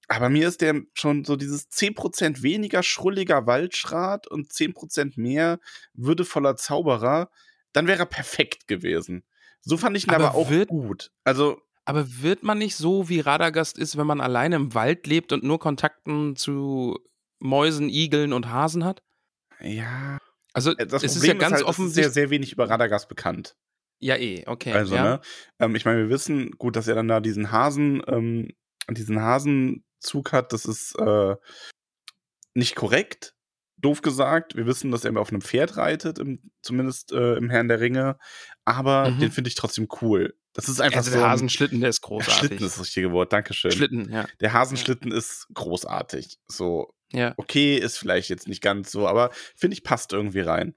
Aber 0.10 0.30
mir 0.30 0.48
ist 0.48 0.62
der 0.62 0.82
schon 0.94 1.26
so 1.26 1.36
dieses 1.36 1.70
10% 1.70 2.42
weniger 2.42 2.82
schrulliger 2.84 3.46
Waldschrat 3.46 4.28
und 4.28 4.52
10% 4.52 5.20
mehr 5.20 5.60
würdevoller 5.94 6.56
Zauberer, 6.56 7.30
dann 7.74 7.88
wäre 7.88 8.00
er 8.00 8.06
perfekt 8.06 8.68
gewesen. 8.68 9.24
So 9.62 9.76
fand 9.78 9.98
ich 9.98 10.08
ihn 10.08 10.14
aber, 10.14 10.30
Aber 10.30 10.36
auch 10.38 10.50
wird- 10.50 10.70
gut. 10.70 11.12
Also, 11.26 11.62
Aber 11.84 12.06
wird 12.22 12.44
man 12.44 12.58
nicht 12.58 12.76
so, 12.78 13.10
wie 13.10 13.20
Radagast 13.20 13.78
ist, 13.78 13.98
wenn 13.98 14.08
man 14.08 14.22
alleine 14.22 14.56
im 14.56 14.74
Wald 14.74 15.08
lebt 15.08 15.34
und 15.34 15.44
nur 15.44 15.60
Kontakten 15.60 16.36
zu 16.38 16.98
Mäusen, 17.40 17.90
Igeln 17.90 18.32
und 18.34 18.50
Hasen 18.50 18.84
hat? 18.86 19.04
ja. 19.62 20.18
Also 20.54 20.72
Äh, 20.76 20.88
Das 20.88 21.04
es 21.04 21.16
ist 21.18 21.26
ja 21.26 21.34
ganz 21.36 21.54
halt, 21.56 21.66
offensichtlich. 21.66 22.06
sehr, 22.06 22.12
sehr 22.14 22.30
wenig 22.32 22.52
über 22.54 22.68
Radagast 22.70 23.08
bekannt. 23.10 23.56
ja, 24.00 24.16
eh, 24.16 24.44
okay. 24.48 24.72
Also, 24.74 24.96
ja. 24.96 25.04
ne? 25.04 25.22
Ähm, 25.60 25.76
ich 25.76 25.86
meine, 25.86 26.00
wir 26.00 26.10
wissen, 26.10 26.52
gut, 26.58 26.76
dass 26.76 26.88
er 26.88 26.96
dann 26.96 27.08
da 27.08 27.20
diesen 27.20 27.52
Hasen, 27.52 28.02
ähm, 28.08 28.48
diesen 28.90 29.22
Hasenzug 29.98 30.32
hat, 30.32 30.54
das 30.54 30.66
ist 30.66 30.96
äh, 31.00 31.36
nicht 32.54 32.76
korrekt, 32.76 33.34
doof 33.78 34.02
gesagt. 34.02 34.56
Wir 34.56 34.66
wissen, 34.66 34.92
dass 34.92 35.06
er 35.06 35.16
auf 35.18 35.30
einem 35.30 35.42
Pferd 35.42 35.78
reitet, 35.78 36.20
im, 36.20 36.52
zumindest 36.62 37.12
äh, 37.12 37.36
im 37.36 37.50
Herrn 37.50 37.68
der 37.68 37.80
Ringe, 37.80 38.18
aber 38.66 39.12
Mhm. 39.12 39.20
den 39.20 39.32
finde 39.32 39.50
ich 39.50 39.56
trotzdem 39.56 39.88
cool. 40.02 40.36
Das 40.54 40.68
ist 40.70 40.80
einfach 40.82 40.98
Also 40.98 41.12
so. 41.12 41.18
der 41.18 41.30
Hasenschlitten, 41.30 41.82
der 41.82 41.90
ist 41.90 42.00
Ja, 42.04 42.08
großartig. 42.08 42.38
Schlitten 42.48 42.66
ist 42.66 42.74
das 42.78 42.86
richtige 42.86 43.12
Wort, 43.12 43.32
Dankeschön. 43.34 43.72
Schlitten, 43.72 44.12
ja. 44.12 44.26
Der 44.40 44.54
Hasenschlitten 44.54 45.12
ist 45.12 45.48
großartig. 45.54 46.40
So, 46.48 46.94
Ja. 47.12 47.34
okay, 47.38 47.78
ist 47.78 47.98
vielleicht 47.98 48.30
jetzt 48.30 48.48
nicht 48.48 48.62
ganz 48.62 48.92
so, 48.92 49.08
aber 49.08 49.30
finde 49.56 49.76
ich 49.76 49.84
passt 49.84 50.14
irgendwie 50.14 50.42
rein. 50.42 50.76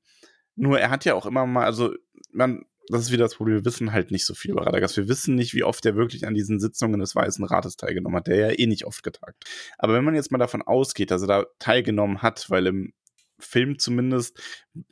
Nur 0.57 0.79
er 0.79 0.91
hat 0.91 1.05
ja 1.07 1.15
auch 1.15 1.25
immer 1.25 1.47
mal, 1.47 1.65
also 1.65 1.95
man, 2.33 2.65
das 2.91 3.03
ist 3.03 3.13
wieder 3.13 3.25
das 3.25 3.35
Problem, 3.35 3.57
wir 3.57 3.65
wissen 3.65 3.93
halt 3.93 4.11
nicht 4.11 4.27
so 4.27 4.35
viel 4.35 4.53
über 4.53 4.67
Radagast. 4.67 4.97
Wir 4.97 5.09
wissen 5.09 5.35
nicht, 5.35 5.55
wie 5.55 5.65
oft 5.65 5.85
er 5.87 5.97
wirklich 5.97 6.27
an 6.27 6.35
diesen 6.35 6.61
Sitzungen 6.61 7.01
des 7.01 7.15
Weißen 7.15 7.45
Rates 7.45 7.77
teilgenommen 7.77 8.17
hat, 8.17 8.27
der 8.27 8.37
ja 8.37 8.59
eh 8.59 8.67
nicht 8.67 8.85
oft 8.85 9.03
getagt. 9.03 9.45
Aber 9.79 9.95
wenn 9.95 10.05
man 10.05 10.15
jetzt 10.15 10.33
mal 10.33 10.39
davon 10.39 10.63
ausgeht, 10.63 11.11
dass 11.11 11.23
er 11.23 11.29
da 11.29 11.47
teilgenommen 11.59 12.23
hat, 12.23 12.51
weil 12.51 12.67
im 12.67 12.93
Film 13.39 13.79
zumindest 13.79 14.39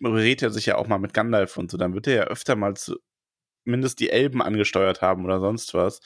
berät 0.01 0.43
er 0.43 0.51
sich 0.51 0.67
ja 0.67 0.77
auch 0.77 0.87
mal 0.87 0.99
mit 0.99 1.15
Gandalf 1.15 1.57
und 1.57 1.71
so, 1.71 1.77
dann 1.77 1.95
wird 1.95 2.07
er 2.07 2.15
ja 2.15 2.25
öfter 2.25 2.57
mal 2.57 2.75
zumindest 2.75 4.01
die 4.01 4.11
Elben 4.11 4.43
angesteuert 4.43 5.03
haben 5.03 5.25
oder 5.25 5.41
sonst 5.41 5.75
was. 5.75 6.01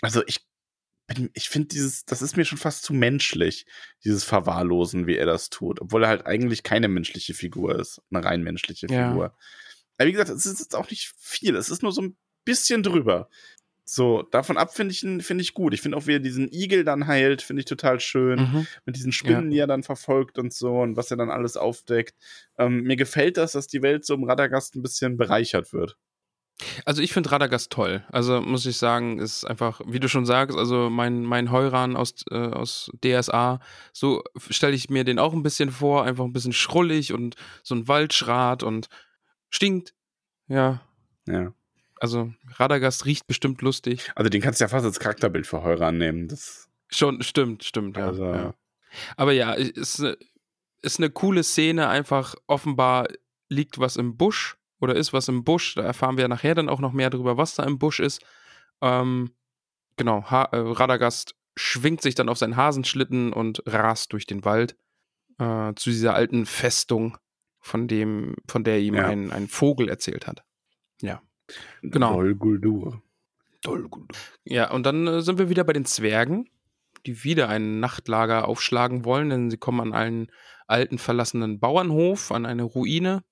Also 0.00 0.22
ich 0.26 0.46
bin, 1.06 1.30
ich 1.34 1.48
finde 1.48 1.68
dieses, 1.68 2.04
das 2.04 2.22
ist 2.22 2.36
mir 2.36 2.44
schon 2.44 2.58
fast 2.58 2.84
zu 2.84 2.92
menschlich, 2.92 3.66
dieses 4.04 4.24
Verwahrlosen, 4.24 5.06
wie 5.06 5.16
er 5.16 5.26
das 5.26 5.48
tut, 5.50 5.80
obwohl 5.80 6.04
er 6.04 6.10
halt 6.10 6.26
eigentlich 6.26 6.62
keine 6.62 6.88
menschliche 6.88 7.34
Figur 7.34 7.78
ist, 7.78 8.02
eine 8.10 8.24
rein 8.24 8.42
menschliche 8.42 8.86
Ja. 8.88 9.34
Aber 9.98 10.06
wie 10.06 10.12
gesagt, 10.12 10.30
es 10.30 10.46
ist 10.46 10.60
jetzt 10.60 10.74
auch 10.76 10.88
nicht 10.90 11.12
viel, 11.18 11.54
es 11.56 11.68
ist 11.68 11.82
nur 11.82 11.92
so 11.92 12.00
ein 12.02 12.16
bisschen 12.44 12.82
drüber. 12.82 13.28
So, 13.84 14.22
davon 14.22 14.58
ab 14.58 14.74
finde 14.74 14.92
ich, 14.92 15.02
ihn- 15.02 15.22
finde 15.22 15.42
ich 15.42 15.54
gut. 15.54 15.72
Ich 15.72 15.80
finde 15.80 15.96
auch, 15.96 16.06
wie 16.06 16.12
er 16.14 16.20
diesen 16.20 16.52
Igel 16.52 16.84
dann 16.84 17.06
heilt, 17.06 17.40
finde 17.42 17.60
ich 17.60 17.66
total 17.66 18.00
schön. 18.00 18.38
Mhm. 18.40 18.66
Mit 18.84 18.96
diesen 18.96 19.12
Spinnen, 19.12 19.50
die 19.50 19.58
er 19.58 19.66
dann 19.66 19.82
verfolgt 19.82 20.38
und 20.38 20.52
so 20.52 20.80
und 20.80 20.96
was 20.96 21.10
er 21.10 21.16
dann 21.16 21.30
alles 21.30 21.56
aufdeckt. 21.56 22.14
Ähm, 22.58 22.82
mir 22.82 22.96
gefällt 22.96 23.38
das, 23.38 23.52
dass 23.52 23.66
die 23.66 23.80
Welt 23.82 24.04
so 24.04 24.14
um 24.14 24.24
Radagast 24.24 24.76
ein 24.76 24.82
bisschen 24.82 25.16
bereichert 25.16 25.72
wird. 25.72 25.96
Also 26.84 27.00
ich 27.02 27.12
finde 27.12 27.30
Radagast 27.30 27.70
toll. 27.70 28.04
Also 28.10 28.42
muss 28.42 28.66
ich 28.66 28.76
sagen, 28.76 29.20
ist 29.20 29.44
einfach, 29.44 29.80
wie 29.86 30.00
du 30.00 30.08
schon 30.08 30.26
sagst, 30.26 30.58
also 30.58 30.90
mein, 30.90 31.22
mein 31.22 31.50
Heuran 31.52 31.96
aus, 31.96 32.14
äh, 32.30 32.34
aus 32.34 32.90
DSA, 33.02 33.60
so 33.92 34.22
stelle 34.50 34.74
ich 34.74 34.90
mir 34.90 35.04
den 35.04 35.18
auch 35.20 35.32
ein 35.32 35.44
bisschen 35.44 35.70
vor, 35.70 36.04
einfach 36.04 36.24
ein 36.24 36.32
bisschen 36.32 36.52
schrullig 36.52 37.12
und 37.14 37.36
so 37.62 37.74
ein 37.76 37.86
Waldschrat 37.88 38.62
und 38.64 38.88
stinkt. 39.50 39.94
Ja, 40.46 40.80
Ja. 41.26 41.52
also 42.00 42.32
Radagast 42.56 43.04
riecht 43.06 43.26
bestimmt 43.26 43.60
lustig. 43.62 44.10
Also 44.14 44.28
den 44.30 44.40
kannst 44.40 44.60
du 44.60 44.64
ja 44.64 44.68
fast 44.68 44.84
als 44.86 44.98
Charakterbild 45.00 45.46
für 45.46 45.62
Heuran 45.62 45.98
nehmen. 45.98 46.28
Das, 46.28 46.68
Schon, 46.90 47.22
stimmt, 47.22 47.64
stimmt, 47.64 47.96
ja. 47.96 48.06
Also- 48.06 48.24
ja. 48.24 48.54
Aber 49.16 49.32
ja, 49.32 49.52
ist 49.52 50.00
eine, 50.00 50.16
ist 50.80 50.98
eine 50.98 51.10
coole 51.10 51.42
Szene, 51.42 51.88
einfach 51.88 52.34
offenbar 52.46 53.08
liegt 53.50 53.78
was 53.78 53.96
im 53.96 54.16
Busch 54.16 54.56
oder 54.80 54.94
ist 54.96 55.12
was 55.12 55.28
im 55.28 55.44
Busch. 55.44 55.74
Da 55.74 55.82
erfahren 55.82 56.16
wir 56.16 56.28
nachher 56.28 56.54
dann 56.54 56.68
auch 56.70 56.80
noch 56.80 56.92
mehr 56.92 57.10
darüber, 57.10 57.36
was 57.36 57.54
da 57.54 57.64
im 57.64 57.78
Busch 57.78 58.00
ist. 58.00 58.22
Ähm, 58.80 59.32
genau, 59.96 60.30
ha 60.30 60.44
äh, 60.52 60.56
Radagast 60.58 61.34
schwingt 61.56 62.00
sich 62.00 62.14
dann 62.14 62.28
auf 62.30 62.38
seinen 62.38 62.56
Hasenschlitten 62.56 63.32
und 63.34 63.62
rast 63.66 64.12
durch 64.14 64.24
den 64.26 64.44
Wald. 64.44 64.76
äh, 65.40 65.74
zu 65.74 65.90
dieser 65.90 66.14
alten 66.14 66.46
Festung, 66.46 67.16
von 67.60 67.88
dem, 67.88 68.34
von 68.48 68.64
der 68.64 68.80
ihm 68.80 68.94
Ja. 68.94 69.06
ein, 69.06 69.30
ein 69.32 69.48
Vogel 69.48 69.88
erzählt 69.88 70.26
hat. 70.26 70.44
Ja. 71.00 71.22
Genau. 71.82 72.14
Dol 72.14 72.34
Guldur. 72.34 73.02
Ja, 74.44 74.70
und 74.70 74.84
dann 74.84 75.06
äh, 75.06 75.22
sind 75.22 75.38
wir 75.38 75.48
wieder 75.48 75.64
bei 75.64 75.72
den 75.72 75.84
Zwergen, 75.84 76.48
die 77.06 77.24
wieder 77.24 77.48
ein 77.48 77.80
Nachtlager 77.80 78.46
aufschlagen 78.46 79.04
wollen, 79.04 79.30
denn 79.30 79.50
sie 79.50 79.56
kommen 79.58 79.80
an 79.80 79.92
einen 79.92 80.26
alten 80.66 80.98
verlassenen 80.98 81.58
Bauernhof, 81.58 82.30
an 82.32 82.46
eine 82.46 82.62
Ruine. 82.62 83.24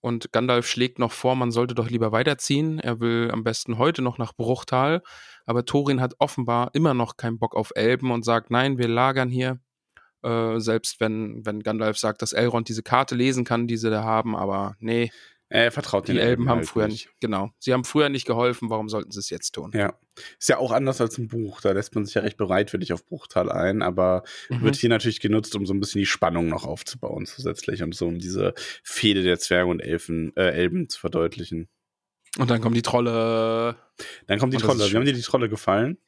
Und 0.00 0.32
Gandalf 0.32 0.66
schlägt 0.66 0.98
noch 0.98 1.12
vor, 1.12 1.36
man 1.36 1.52
sollte 1.52 1.74
doch 1.74 1.88
lieber 1.88 2.10
weiterziehen. 2.10 2.80
Er 2.80 2.98
will 3.00 3.30
am 3.32 3.44
besten 3.44 3.78
heute 3.78 4.02
noch 4.02 4.18
nach 4.18 4.34
Bruchtal. 4.34 5.02
Aber 5.46 5.64
Thorin 5.64 6.00
hat 6.00 6.14
offenbar 6.18 6.70
immer 6.74 6.92
noch 6.92 7.16
keinen 7.16 7.38
Bock 7.38 7.54
auf 7.54 7.70
Elben 7.76 8.10
und 8.10 8.24
sagt, 8.24 8.50
nein, 8.50 8.78
wir 8.78 8.88
lagern 8.88 9.30
hier. 9.30 9.60
Äh, 10.22 10.58
selbst 10.60 11.00
wenn, 11.00 11.44
wenn 11.44 11.62
Gandalf 11.62 11.98
sagt, 11.98 12.22
dass 12.22 12.32
Elrond 12.32 12.68
diese 12.68 12.82
Karte 12.82 13.14
lesen 13.14 13.44
kann, 13.44 13.66
die 13.66 13.76
sie 13.76 13.90
da 13.90 14.02
haben. 14.04 14.36
Aber 14.36 14.76
nee, 14.78 15.10
Er 15.48 15.70
vertraut 15.70 16.08
die 16.08 16.12
den 16.12 16.20
Elben 16.22 16.48
haben 16.48 16.58
halt 16.58 16.68
früher 16.68 16.88
nicht. 16.88 17.10
Genau. 17.20 17.50
Sie 17.58 17.72
haben 17.72 17.84
früher 17.84 18.08
nicht 18.08 18.26
geholfen, 18.26 18.70
warum 18.70 18.88
sollten 18.88 19.10
sie 19.10 19.18
es 19.20 19.28
jetzt 19.30 19.52
tun? 19.52 19.70
Ja. 19.74 19.98
Ist 20.38 20.48
ja 20.48 20.58
auch 20.58 20.72
anders 20.72 21.00
als 21.00 21.18
im 21.18 21.28
Buch. 21.28 21.60
Da 21.60 21.72
lässt 21.72 21.94
man 21.94 22.04
sich 22.06 22.14
ja 22.14 22.22
recht 22.22 22.36
bereitwillig 22.36 22.92
auf 22.92 23.04
Bruchtal 23.04 23.50
ein, 23.50 23.82
aber 23.82 24.22
Mhm. 24.48 24.62
wird 24.62 24.76
hier 24.76 24.88
natürlich 24.90 25.20
genutzt, 25.20 25.54
um 25.56 25.66
so 25.66 25.74
ein 25.74 25.80
bisschen 25.80 25.98
die 26.00 26.06
Spannung 26.06 26.48
noch 26.48 26.64
aufzubauen 26.64 27.26
zusätzlich 27.26 27.82
und 27.82 27.94
so 27.94 28.06
um 28.06 28.18
diese 28.18 28.54
Fehde 28.82 29.22
der 29.22 29.38
Zwerge 29.38 29.70
und 29.70 29.80
Elfen, 29.80 30.32
äh, 30.36 30.50
Elben 30.50 30.88
zu 30.88 31.00
verdeutlichen. 31.00 31.68
Und 32.38 32.50
dann 32.50 32.60
kommen 32.62 32.74
die 32.74 32.82
Trolle. 32.82 33.76
Dann 34.26 34.38
kommt 34.38 34.54
die 34.54 34.58
Trolle. 34.58 34.90
Wie 34.90 34.96
haben 34.96 35.04
dir 35.04 35.12
die 35.12 35.20
Trolle 35.20 35.48
gefallen? 35.50 35.98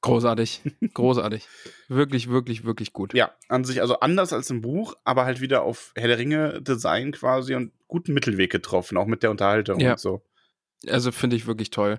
Großartig. 0.00 0.62
Großartig. 0.94 1.48
wirklich, 1.88 2.28
wirklich, 2.28 2.64
wirklich 2.64 2.92
gut. 2.92 3.14
Ja, 3.14 3.32
an 3.48 3.64
sich 3.64 3.80
also 3.80 3.98
anders 4.00 4.32
als 4.32 4.48
im 4.50 4.60
Buch, 4.60 4.94
aber 5.04 5.24
halt 5.24 5.40
wieder 5.40 5.62
auf 5.62 5.92
Herr 5.96 6.08
der 6.08 6.18
Ringe 6.18 6.62
Design 6.62 7.12
quasi 7.12 7.54
und 7.54 7.72
guten 7.88 8.12
Mittelweg 8.14 8.50
getroffen, 8.52 8.96
auch 8.96 9.06
mit 9.06 9.22
der 9.22 9.30
Unterhaltung 9.30 9.80
Ja. 9.80 9.92
und 9.92 10.00
so. 10.00 10.22
Also 10.88 11.10
finde 11.10 11.34
ich 11.36 11.46
wirklich 11.46 11.70
toll. 11.70 11.98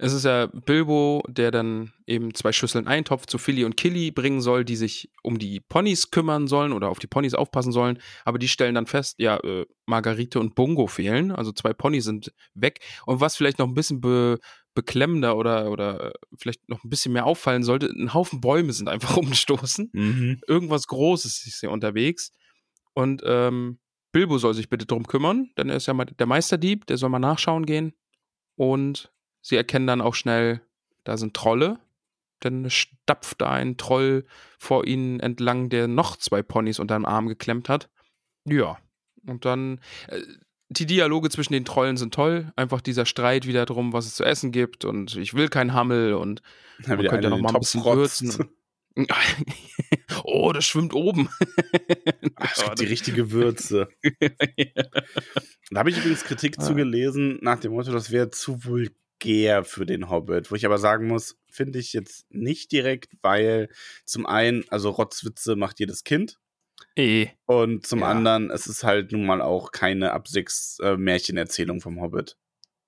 Es 0.00 0.12
ist 0.12 0.24
ja 0.24 0.46
Bilbo, 0.46 1.24
der 1.28 1.50
dann 1.50 1.92
eben 2.06 2.32
zwei 2.32 2.52
Schüsseln 2.52 2.86
Eintopf 2.86 3.26
zu 3.26 3.36
Philly 3.36 3.64
und 3.64 3.76
Killy 3.76 4.12
bringen 4.12 4.40
soll, 4.40 4.64
die 4.64 4.76
sich 4.76 5.10
um 5.24 5.40
die 5.40 5.58
Ponys 5.58 6.12
kümmern 6.12 6.46
sollen 6.46 6.72
oder 6.72 6.88
auf 6.88 7.00
die 7.00 7.08
Ponys 7.08 7.34
aufpassen 7.34 7.72
sollen. 7.72 7.98
Aber 8.24 8.38
die 8.38 8.46
stellen 8.46 8.76
dann 8.76 8.86
fest, 8.86 9.16
ja, 9.18 9.38
äh, 9.38 9.66
Margarite 9.86 10.38
und 10.38 10.54
Bungo 10.54 10.86
fehlen. 10.86 11.32
Also 11.32 11.50
zwei 11.50 11.72
Ponys 11.72 12.04
sind 12.04 12.32
weg. 12.54 12.78
Und 13.06 13.20
was 13.20 13.34
vielleicht 13.36 13.58
noch 13.58 13.66
ein 13.66 13.74
bisschen 13.74 14.00
be 14.00 14.38
beklemmender 14.74 15.36
oder, 15.36 15.70
oder 15.70 16.08
äh, 16.08 16.12
vielleicht 16.36 16.68
noch 16.68 16.84
ein 16.84 16.90
bisschen 16.90 17.12
mehr 17.12 17.26
auffallen 17.26 17.62
sollte, 17.62 17.86
ein 17.86 18.14
Haufen 18.14 18.40
Bäume 18.40 18.72
sind 18.72 18.88
einfach 18.88 19.16
umgestoßen. 19.16 19.90
Mhm. 19.92 20.40
irgendwas 20.46 20.86
Großes 20.86 21.46
ist 21.46 21.60
hier 21.60 21.70
unterwegs. 21.70 22.32
Und 22.94 23.22
ähm, 23.24 23.78
Bilbo 24.12 24.38
soll 24.38 24.54
sich 24.54 24.68
bitte 24.68 24.86
drum 24.86 25.06
kümmern, 25.06 25.50
denn 25.56 25.68
er 25.68 25.76
ist 25.76 25.86
ja 25.86 25.94
mal 25.94 26.06
der 26.06 26.26
Meisterdieb, 26.26 26.86
der 26.86 26.96
soll 26.96 27.10
mal 27.10 27.18
nachschauen 27.18 27.66
gehen. 27.66 27.92
Und 28.56 29.12
sie 29.40 29.56
erkennen 29.56 29.86
dann 29.86 30.00
auch 30.00 30.14
schnell, 30.14 30.62
da 31.04 31.16
sind 31.16 31.34
Trolle. 31.34 31.78
Denn 32.44 32.64
es 32.64 32.74
stapft 32.74 33.40
da 33.40 33.50
ein 33.50 33.76
Troll 33.76 34.24
vor 34.58 34.86
ihnen 34.86 35.18
entlang, 35.18 35.70
der 35.70 35.88
noch 35.88 36.16
zwei 36.16 36.42
Ponys 36.42 36.78
unter 36.78 36.94
dem 36.94 37.04
Arm 37.04 37.26
geklemmt 37.26 37.68
hat. 37.68 37.90
Ja. 38.44 38.78
Und 39.26 39.44
dann. 39.44 39.80
Äh, 40.06 40.22
die 40.70 40.86
Dialoge 40.86 41.30
zwischen 41.30 41.52
den 41.54 41.64
Trollen 41.64 41.96
sind 41.96 42.14
toll. 42.14 42.52
Einfach 42.56 42.80
dieser 42.80 43.06
Streit 43.06 43.46
wieder 43.46 43.64
drum, 43.66 43.92
was 43.92 44.06
es 44.06 44.14
zu 44.14 44.24
essen 44.24 44.52
gibt. 44.52 44.84
Und 44.84 45.16
ich 45.16 45.34
will 45.34 45.48
kein 45.48 45.72
Hammel. 45.72 46.14
Und 46.14 46.42
Dann 46.84 46.98
man 46.98 47.06
könnte 47.06 47.28
einer 47.28 47.36
noch 47.36 47.42
mal 47.42 47.54
ein 47.54 47.60
bisschen 47.60 47.84
würzen. 47.84 48.50
oh, 50.24 50.52
das 50.52 50.64
schwimmt 50.66 50.92
oben. 50.92 51.28
Ach, 52.36 52.52
es 52.56 52.64
gibt 52.64 52.80
die 52.80 52.86
richtige 52.86 53.30
Würze. 53.30 53.88
Da 55.70 55.80
habe 55.80 55.90
ich 55.90 55.98
übrigens 55.98 56.24
Kritik 56.24 56.56
Ah. 56.58 56.62
zu 56.62 56.74
gelesen, 56.74 57.38
nach 57.42 57.60
dem 57.60 57.72
Motto, 57.72 57.92
das 57.92 58.10
wäre 58.10 58.30
zu 58.30 58.64
vulgär 58.64 59.64
für 59.64 59.84
den 59.84 60.08
Hobbit. 60.08 60.50
Wo 60.50 60.54
ich 60.54 60.64
aber 60.64 60.78
sagen 60.78 61.06
muss, 61.06 61.36
finde 61.50 61.78
ich 61.78 61.92
jetzt 61.92 62.24
nicht 62.30 62.72
direkt, 62.72 63.12
weil 63.20 63.68
zum 64.06 64.24
einen, 64.24 64.64
also 64.70 64.88
Rotzwitze 64.88 65.56
macht 65.56 65.78
jedes 65.78 66.04
Kind. 66.04 66.38
Eh. 66.96 67.28
Und 67.46 67.86
zum 67.86 68.00
Ja. 68.00 68.06
anderen, 68.08 68.50
es 68.50 68.66
ist 68.66 68.84
halt 68.84 69.12
nun 69.12 69.24
mal 69.26 69.40
auch 69.40 69.70
keine 69.72 70.12
ab 70.12 70.28
sechs 70.28 70.78
äh, 70.82 70.96
Märchenerzählung 70.96 71.80
vom 71.80 72.00
Hobbit. 72.00 72.36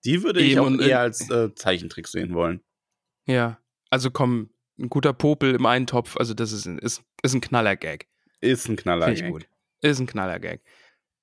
Die 0.04 0.22
würde 0.22 0.40
ich 0.40 0.52
Eben, 0.52 0.60
auch 0.60 0.66
und- 0.66 0.80
eher 0.80 1.00
als 1.00 1.28
äh, 1.30 1.54
Zeichentrick 1.54 2.08
sehen 2.08 2.34
wollen. 2.34 2.60
Ja. 3.26 3.58
Also 3.90 4.10
komm, 4.10 4.50
ein 4.78 4.88
guter 4.88 5.12
Popel 5.12 5.54
im 5.54 5.66
Eintopf, 5.66 6.16
also 6.16 6.32
das 6.34 6.52
ist, 6.52 6.66
ein- 6.66 6.78
ist, 6.78 7.02
ist 7.22 7.34
ein 7.34 7.40
Knaller-Gag. 7.40 8.08
Ist 8.40 8.68
ein 8.68 8.76
Knaller. 8.76 9.06
Finde 9.06 9.20
ich 9.26 9.30
gut. 9.30 9.46
Ist 9.82 10.00
ein 10.00 10.06
Knaller-Gag. 10.06 10.62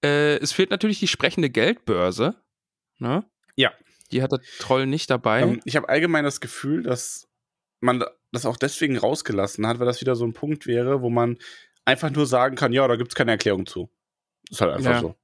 Äh, 0.03 0.37
es 0.37 0.51
fehlt 0.51 0.69
natürlich 0.69 0.99
die 0.99 1.07
sprechende 1.07 1.49
Geldbörse. 1.49 2.35
Ne? 2.99 3.25
Ja. 3.55 3.73
Die 4.11 4.21
hat 4.21 4.31
der 4.31 4.41
Troll 4.59 4.85
nicht 4.85 5.09
dabei. 5.09 5.41
Ähm, 5.41 5.59
ich 5.65 5.75
habe 5.75 5.89
allgemein 5.89 6.23
das 6.23 6.39
Gefühl, 6.39 6.83
dass 6.83 7.27
man 7.79 8.03
das 8.31 8.45
auch 8.45 8.57
deswegen 8.57 8.97
rausgelassen 8.97 9.65
hat, 9.67 9.79
weil 9.79 9.85
das 9.87 10.01
wieder 10.01 10.15
so 10.15 10.25
ein 10.25 10.33
Punkt 10.33 10.67
wäre, 10.67 11.01
wo 11.01 11.09
man 11.09 11.37
einfach 11.87 12.11
nur 12.11 12.25
sagen 12.27 12.55
kann, 12.55 12.73
ja, 12.73 12.87
da 12.87 12.95
gibt 12.95 13.11
es 13.11 13.15
keine 13.15 13.31
Erklärung 13.31 13.65
zu. 13.65 13.89
Ist 14.49 14.61
halt 14.61 14.73
einfach 14.75 14.91
Ja. 14.91 14.99
so. 14.99 15.15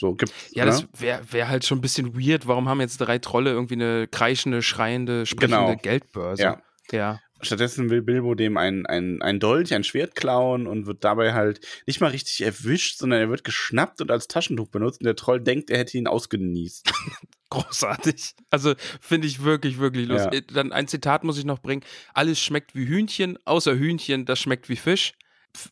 So 0.00 0.14
gibt 0.14 0.32
ja, 0.52 0.64
das 0.64 0.86
wäre 0.96 1.20
wär 1.32 1.48
halt 1.48 1.64
schon 1.64 1.78
ein 1.78 1.80
bisschen 1.80 2.14
weird. 2.14 2.46
Warum 2.46 2.68
haben 2.68 2.80
jetzt 2.80 2.98
drei 2.98 3.18
Trolle 3.18 3.50
irgendwie 3.50 3.74
eine 3.74 4.06
kreischende, 4.06 4.62
schreiende, 4.62 5.26
sprechende 5.26 5.56
Genau. 5.72 5.76
Geldbörse? 5.82 6.42
Ja. 6.42 6.62
Ja. 6.92 7.20
Stattdessen 7.40 7.90
will 7.90 8.02
Bilbo 8.02 8.34
dem 8.34 8.56
ein, 8.56 8.86
ein, 8.86 9.22
ein 9.22 9.38
Dolch, 9.40 9.74
ein 9.74 9.82
Schwert 9.84 10.14
klauen 10.14 10.66
und 10.68 10.86
wird 10.86 11.02
dabei 11.04 11.34
halt 11.34 11.60
nicht 11.86 12.00
mal 12.00 12.10
richtig 12.10 12.40
erwischt, 12.44 12.98
sondern 12.98 13.20
er 13.20 13.28
wird 13.28 13.42
geschnappt 13.44 14.00
und 14.00 14.10
als 14.10 14.28
Taschentuch 14.28 14.68
benutzt 14.68 15.00
und 15.00 15.04
der 15.04 15.16
Troll 15.16 15.40
denkt, 15.40 15.68
er 15.70 15.78
hätte 15.78 15.98
ihn 15.98 16.06
ausgenießt. 16.06 16.90
Großartig. 17.50 18.34
Also 18.50 18.74
finde 19.00 19.26
ich 19.26 19.42
wirklich, 19.42 19.78
wirklich 19.78 20.06
lustig. 20.06 20.46
Ja. 20.50 20.54
Dann 20.62 20.72
ein 20.72 20.86
Zitat 20.88 21.24
muss 21.24 21.38
ich 21.38 21.44
noch 21.44 21.60
bringen. 21.60 21.82
Alles 22.14 22.40
schmeckt 22.40 22.74
wie 22.74 22.86
Hühnchen, 22.86 23.38
außer 23.44 23.74
Hühnchen, 23.74 24.26
das 24.26 24.38
schmeckt 24.38 24.68
wie 24.68 24.76
Fisch. 24.76 25.12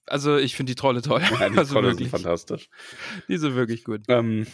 Also 0.07 0.37
ich 0.37 0.57
finde 0.57 0.72
die 0.72 0.77
Trolle 0.77 1.03
toll. 1.03 1.22
Ja, 1.22 1.49
die 1.49 1.59
also 1.59 1.74
Trolle 1.74 1.89
wirklich. 1.89 2.11
sind 2.11 2.22
fantastisch. 2.22 2.68
Die 3.29 3.39
sind 3.39 3.55
wirklich 3.55 3.85
gut. 3.85 4.03
Ähm, 4.09 4.47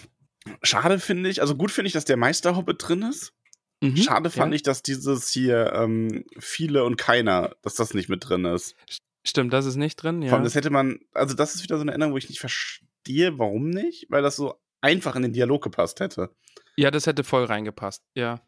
schade 0.62 0.98
finde 0.98 1.30
ich, 1.30 1.40
also 1.40 1.56
gut 1.56 1.70
finde 1.70 1.86
ich, 1.86 1.92
dass 1.92 2.04
der 2.04 2.16
Meisterhobbit 2.16 2.76
drin 2.78 3.02
ist. 3.02 3.32
Mhm. 3.80 3.96
Schade 3.96 4.30
fand 4.30 4.52
ja. 4.52 4.56
ich, 4.56 4.62
dass 4.62 4.82
dieses 4.82 5.30
hier 5.30 5.72
ähm, 5.74 6.24
viele 6.38 6.84
und 6.84 6.96
keiner, 6.96 7.56
dass 7.62 7.74
das 7.74 7.94
nicht 7.94 8.08
mit 8.08 8.28
drin 8.28 8.44
ist. 8.44 8.76
Stimmt, 9.24 9.52
das 9.52 9.66
ist 9.66 9.76
nicht 9.76 9.96
drin, 9.96 10.22
ja. 10.22 10.28
Vor 10.28 10.38
allem, 10.38 10.44
das 10.44 10.54
hätte 10.54 10.70
man, 10.70 11.00
also 11.12 11.34
das 11.34 11.54
ist 11.54 11.62
wieder 11.62 11.76
so 11.76 11.82
eine 11.82 11.92
Änderung, 11.92 12.12
wo 12.12 12.18
ich 12.18 12.28
nicht 12.28 12.40
verstehe, 12.40 13.38
warum 13.38 13.70
nicht, 13.70 14.06
weil 14.08 14.22
das 14.22 14.36
so 14.36 14.54
einfach 14.80 15.16
in 15.16 15.22
den 15.22 15.32
Dialog 15.32 15.62
gepasst 15.62 16.00
hätte. 16.00 16.30
ja, 16.76 16.90
das 16.90 17.06
hätte 17.06 17.24
voll 17.24 17.44
reingepasst. 17.44 18.02
Ja. 18.14 18.40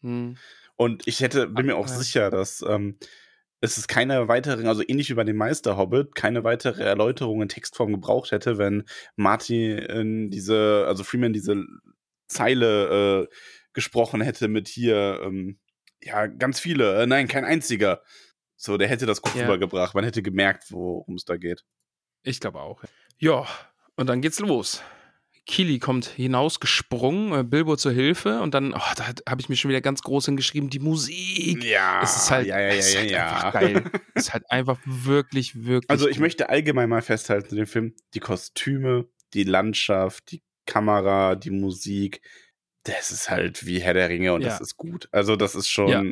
Hm. 0.00 0.36
Und 0.76 1.06
ich 1.06 1.20
hätte, 1.20 1.48
bin 1.48 1.66
mir 1.66 1.76
auch 1.76 1.88
sicher, 1.88 2.30
dass 2.30 2.62
ähm, 2.62 2.98
es 3.60 3.76
ist 3.78 3.88
keine 3.88 4.28
weitere, 4.28 4.66
also 4.68 4.82
ähnlich 4.86 5.10
wie 5.10 5.14
bei 5.14 5.24
dem 5.24 5.36
Meister-Hobbit, 5.36 6.14
keine 6.14 6.44
weitere 6.44 6.82
Erläuterung 6.82 7.42
in 7.42 7.48
Textform 7.48 7.92
gebraucht 7.92 8.30
hätte, 8.30 8.58
wenn 8.58 8.84
Martin 9.16 10.30
diese, 10.30 10.84
also 10.86 11.02
Freeman 11.04 11.32
diese 11.32 11.64
Zeile 12.28 13.24
äh, 13.24 13.34
gesprochen 13.72 14.20
hätte 14.20 14.48
mit 14.48 14.68
hier, 14.68 15.20
ähm, 15.24 15.58
ja, 16.02 16.26
ganz 16.26 16.60
viele, 16.60 17.02
äh, 17.02 17.06
nein, 17.06 17.26
kein 17.26 17.44
einziger. 17.44 18.02
So, 18.56 18.76
der 18.76 18.88
hätte 18.88 19.06
das 19.06 19.22
gut 19.22 19.34
Ja. 19.34 19.42
rübergebracht. 19.42 19.94
Man 19.94 20.04
hätte 20.04 20.22
gemerkt, 20.22 20.70
worum 20.70 21.14
es 21.16 21.24
da 21.24 21.36
geht. 21.36 21.64
Ich 22.22 22.40
glaube 22.40 22.60
auch. 22.60 22.82
Ja, 23.18 23.46
und 23.96 24.08
dann 24.08 24.20
geht's 24.20 24.38
los. 24.40 24.82
Kili 25.48 25.78
kommt 25.78 26.04
hinausgesprungen, 26.06 27.32
äh, 27.40 27.42
Bilbo 27.42 27.76
zur 27.76 27.92
Hilfe 27.92 28.40
und 28.42 28.52
dann, 28.54 28.74
oh, 28.74 28.92
da 28.96 29.06
habe 29.28 29.40
ich 29.40 29.48
mir 29.48 29.56
schon 29.56 29.70
wieder 29.70 29.80
ganz 29.80 30.02
groß 30.02 30.26
hingeschrieben, 30.26 30.68
die 30.70 30.78
Musik. 30.78 31.64
Ja, 31.64 32.00
es 32.02 32.16
ist 32.16 32.30
halt, 32.30 32.46
ja, 32.46 32.60
ja, 32.60 32.68
es 32.68 32.88
ist 32.88 32.94
ja, 32.94 33.00
halt 33.00 33.10
ja, 33.10 33.26
einfach 33.26 33.54
ja. 33.54 33.60
geil. 33.60 33.90
es 34.14 34.24
ist 34.26 34.32
halt 34.34 34.50
einfach 34.50 34.78
wirklich, 34.84 35.64
wirklich. 35.64 35.90
Also 35.90 36.06
ich 36.06 36.16
gut. 36.16 36.20
möchte 36.22 36.48
allgemein 36.50 36.88
mal 36.88 37.02
festhalten 37.02 37.48
zu 37.48 37.56
dem 37.56 37.66
Film, 37.66 37.94
die 38.14 38.20
Kostüme, 38.20 39.06
die 39.34 39.44
Landschaft, 39.44 40.30
die 40.32 40.42
Kamera, 40.66 41.34
die 41.34 41.50
Musik, 41.50 42.20
das 42.84 43.10
ist 43.10 43.30
halt 43.30 43.64
wie 43.66 43.80
Herr 43.80 43.94
der 43.94 44.08
Ringe 44.10 44.34
und 44.34 44.42
Ja. 44.42 44.48
das 44.50 44.60
ist 44.60 44.76
gut. 44.76 45.08
Also 45.12 45.34
das 45.36 45.54
ist 45.54 45.68
schon, 45.68 45.88
Ja. 45.88 46.02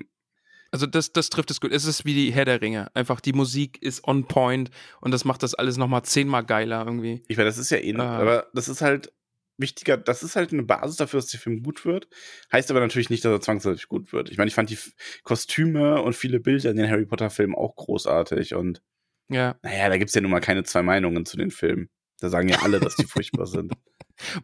Also 0.73 0.87
das, 0.87 1.13
das 1.13 1.31
trifft 1.31 1.51
es 1.53 1.61
gut. 1.61 1.73
Es 1.73 1.85
ist 1.85 2.05
wie 2.05 2.13
die 2.13 2.33
Herr 2.33 2.45
der 2.45 2.61
Ringe. 2.61 2.89
Einfach 2.95 3.21
die 3.21 3.33
Musik 3.33 3.81
ist 3.81 4.07
on 4.07 4.27
point 4.27 4.71
und 5.01 5.13
das 5.13 5.25
macht 5.25 5.43
das 5.43 5.55
alles 5.55 5.77
nochmal 5.77 6.03
zehnmal 6.03 6.45
geiler 6.45 6.85
irgendwie. 6.85 7.23
ich 7.29 7.37
meine, 7.37 7.49
das 7.49 7.57
ist 7.57 7.71
ja 7.71 7.79
eh, 7.79 7.95
Ah. 7.97 8.19
aber 8.19 8.47
das 8.53 8.69
ist 8.69 8.83
halt 8.83 9.13
wichtiger, 9.59 9.97
das 9.97 10.23
ist 10.23 10.37
halt 10.37 10.53
eine 10.53 10.63
Basis 10.63 10.97
dafür, 10.97 11.21
dass 11.21 11.31
der 11.31 11.41
Film 11.41 11.63
gut 11.63 11.85
wird. 11.85 12.09
Heißt 12.53 12.71
aber 12.71 12.81
natürlich 12.81 13.11
nicht, 13.11 13.25
dass 13.25 13.33
er 13.33 13.41
zwangsläufig 13.41 13.89
gut 13.89 14.13
wird. 14.13 14.31
Ich 14.31 14.39
meine, 14.39 14.49
ich 14.49 14.55
fand 14.55 14.71
die 14.71 14.79
Kostüme 15.23 16.03
und 16.03 16.15
viele 16.15 16.41
Bilder 16.41 16.71
in 16.71 16.77
den 16.77 16.91
Harry 16.91 17.07
Potter 17.07 17.31
Filmen 17.31 17.55
auch 17.55 17.75
großartig 17.77 18.55
und 18.55 18.83
Ja. 19.29 19.59
naja, 19.63 19.89
da 19.89 19.99
gibt 19.99 20.09
es 20.11 20.15
ja 20.15 20.21
nun 20.21 20.31
mal 20.31 20.41
keine 20.41 20.65
zwei 20.65 20.83
Meinungen 20.83 21.25
zu 21.27 21.37
den 21.37 21.51
Filmen. 21.51 21.89
Da 22.21 22.29
sagen 22.29 22.49
ja 22.49 22.63
alle, 22.63 22.81
dass 22.81 22.97
die 22.97 23.05
furchtbar 23.07 23.47
sind. 23.47 23.73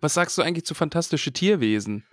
Was 0.00 0.14
sagst 0.14 0.36
du 0.36 0.42
eigentlich 0.42 0.66
zu 0.66 0.74
fantastische 0.74 1.32
Tierwesen? 1.32 2.06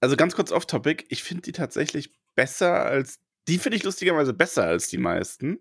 Also 0.00 0.16
ganz 0.16 0.34
kurz 0.34 0.52
off-topic, 0.52 1.04
ich 1.08 1.22
finde 1.22 1.42
die 1.42 1.52
tatsächlich 1.52 2.12
besser 2.34 2.84
als, 2.84 3.20
die 3.48 3.58
finde 3.58 3.76
ich 3.76 3.84
lustigerweise 3.84 4.34
besser 4.34 4.64
als 4.64 4.88
die 4.88 4.98
meisten. 4.98 5.58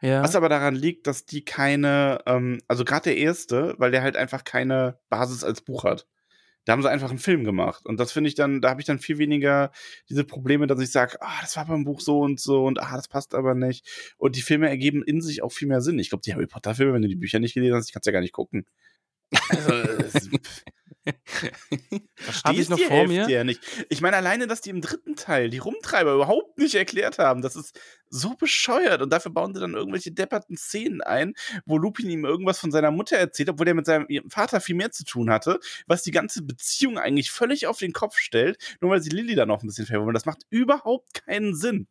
Ja. 0.00 0.22
Was 0.22 0.36
aber 0.36 0.50
daran 0.50 0.74
liegt, 0.74 1.06
dass 1.06 1.24
die 1.24 1.44
keine, 1.46 2.18
ähm, 2.26 2.60
also 2.68 2.84
gerade 2.84 3.04
der 3.04 3.16
erste, 3.16 3.74
weil 3.78 3.90
der 3.90 4.02
halt 4.02 4.16
einfach 4.16 4.44
keine 4.44 5.00
Basis 5.08 5.42
als 5.44 5.62
Buch 5.62 5.84
hat. 5.84 6.06
Da 6.64 6.72
haben 6.72 6.82
sie 6.82 6.90
einfach 6.90 7.10
einen 7.10 7.18
Film 7.18 7.44
gemacht. 7.44 7.84
Und 7.86 7.98
das 8.00 8.12
finde 8.12 8.28
ich 8.28 8.34
dann, 8.34 8.60
da 8.60 8.70
habe 8.70 8.80
ich 8.80 8.86
dann 8.86 8.98
viel 8.98 9.18
weniger 9.18 9.70
diese 10.08 10.24
Probleme, 10.24 10.66
dass 10.66 10.80
ich 10.80 10.90
sage, 10.90 11.18
ah, 11.20 11.40
das 11.40 11.56
war 11.56 11.66
beim 11.66 11.84
Buch 11.84 12.00
so 12.00 12.20
und 12.20 12.40
so 12.40 12.64
und 12.64 12.80
ah, 12.80 12.96
das 12.96 13.08
passt 13.08 13.34
aber 13.34 13.54
nicht. 13.54 13.86
Und 14.16 14.36
die 14.36 14.42
Filme 14.42 14.68
ergeben 14.68 15.02
in 15.02 15.20
sich 15.20 15.42
auch 15.42 15.52
viel 15.52 15.68
mehr 15.68 15.80
Sinn. 15.80 15.98
Ich 15.98 16.10
glaube, 16.10 16.22
die 16.24 16.34
Harry 16.34 16.46
Potter-Filme, 16.46 16.94
wenn 16.94 17.02
du 17.02 17.08
die 17.08 17.16
Bücher 17.16 17.38
nicht 17.38 17.54
gelesen 17.54 17.76
hast, 17.76 17.88
ich 17.88 17.92
kann 17.92 18.00
es 18.00 18.06
ja 18.06 18.12
gar 18.12 18.20
nicht 18.20 18.32
gucken. 18.32 18.66
Also, 19.48 19.72
Hab 22.44 22.54
ich 22.54 22.68
noch 22.68 22.78
die 22.78 22.84
vor 22.84 22.96
Hälfte 22.96 23.14
mir? 23.14 23.28
ja 23.28 23.44
nicht. 23.44 23.60
Ich 23.88 24.00
meine, 24.00 24.16
alleine, 24.16 24.46
dass 24.46 24.60
die 24.60 24.70
im 24.70 24.80
dritten 24.80 25.16
Teil 25.16 25.50
die 25.50 25.58
Rumtreiber 25.58 26.14
überhaupt 26.14 26.58
nicht 26.58 26.74
erklärt 26.74 27.18
haben, 27.18 27.42
das 27.42 27.56
ist 27.56 27.78
so 28.08 28.34
bescheuert. 28.34 29.02
Und 29.02 29.12
dafür 29.12 29.32
bauen 29.32 29.54
sie 29.54 29.60
dann 29.60 29.74
irgendwelche 29.74 30.12
depperten 30.12 30.56
Szenen 30.56 31.02
ein, 31.02 31.34
wo 31.66 31.76
Lupin 31.76 32.08
ihm 32.08 32.24
irgendwas 32.24 32.58
von 32.58 32.70
seiner 32.70 32.90
Mutter 32.90 33.16
erzählt, 33.16 33.50
obwohl 33.50 33.66
der 33.66 33.74
mit 33.74 33.86
seinem 33.86 34.06
Vater 34.30 34.60
viel 34.60 34.76
mehr 34.76 34.92
zu 34.92 35.04
tun 35.04 35.30
hatte, 35.30 35.60
was 35.86 36.02
die 36.02 36.10
ganze 36.10 36.42
Beziehung 36.42 36.98
eigentlich 36.98 37.30
völlig 37.30 37.66
auf 37.66 37.78
den 37.78 37.92
Kopf 37.92 38.16
stellt, 38.16 38.58
nur 38.80 38.90
weil 38.90 39.02
sie 39.02 39.10
Lilly 39.10 39.34
da 39.34 39.46
noch 39.46 39.62
ein 39.62 39.66
bisschen 39.66 39.86
verwirren. 39.86 40.14
Das 40.14 40.26
macht 40.26 40.46
überhaupt 40.50 41.12
keinen 41.14 41.54
Sinn. 41.54 41.88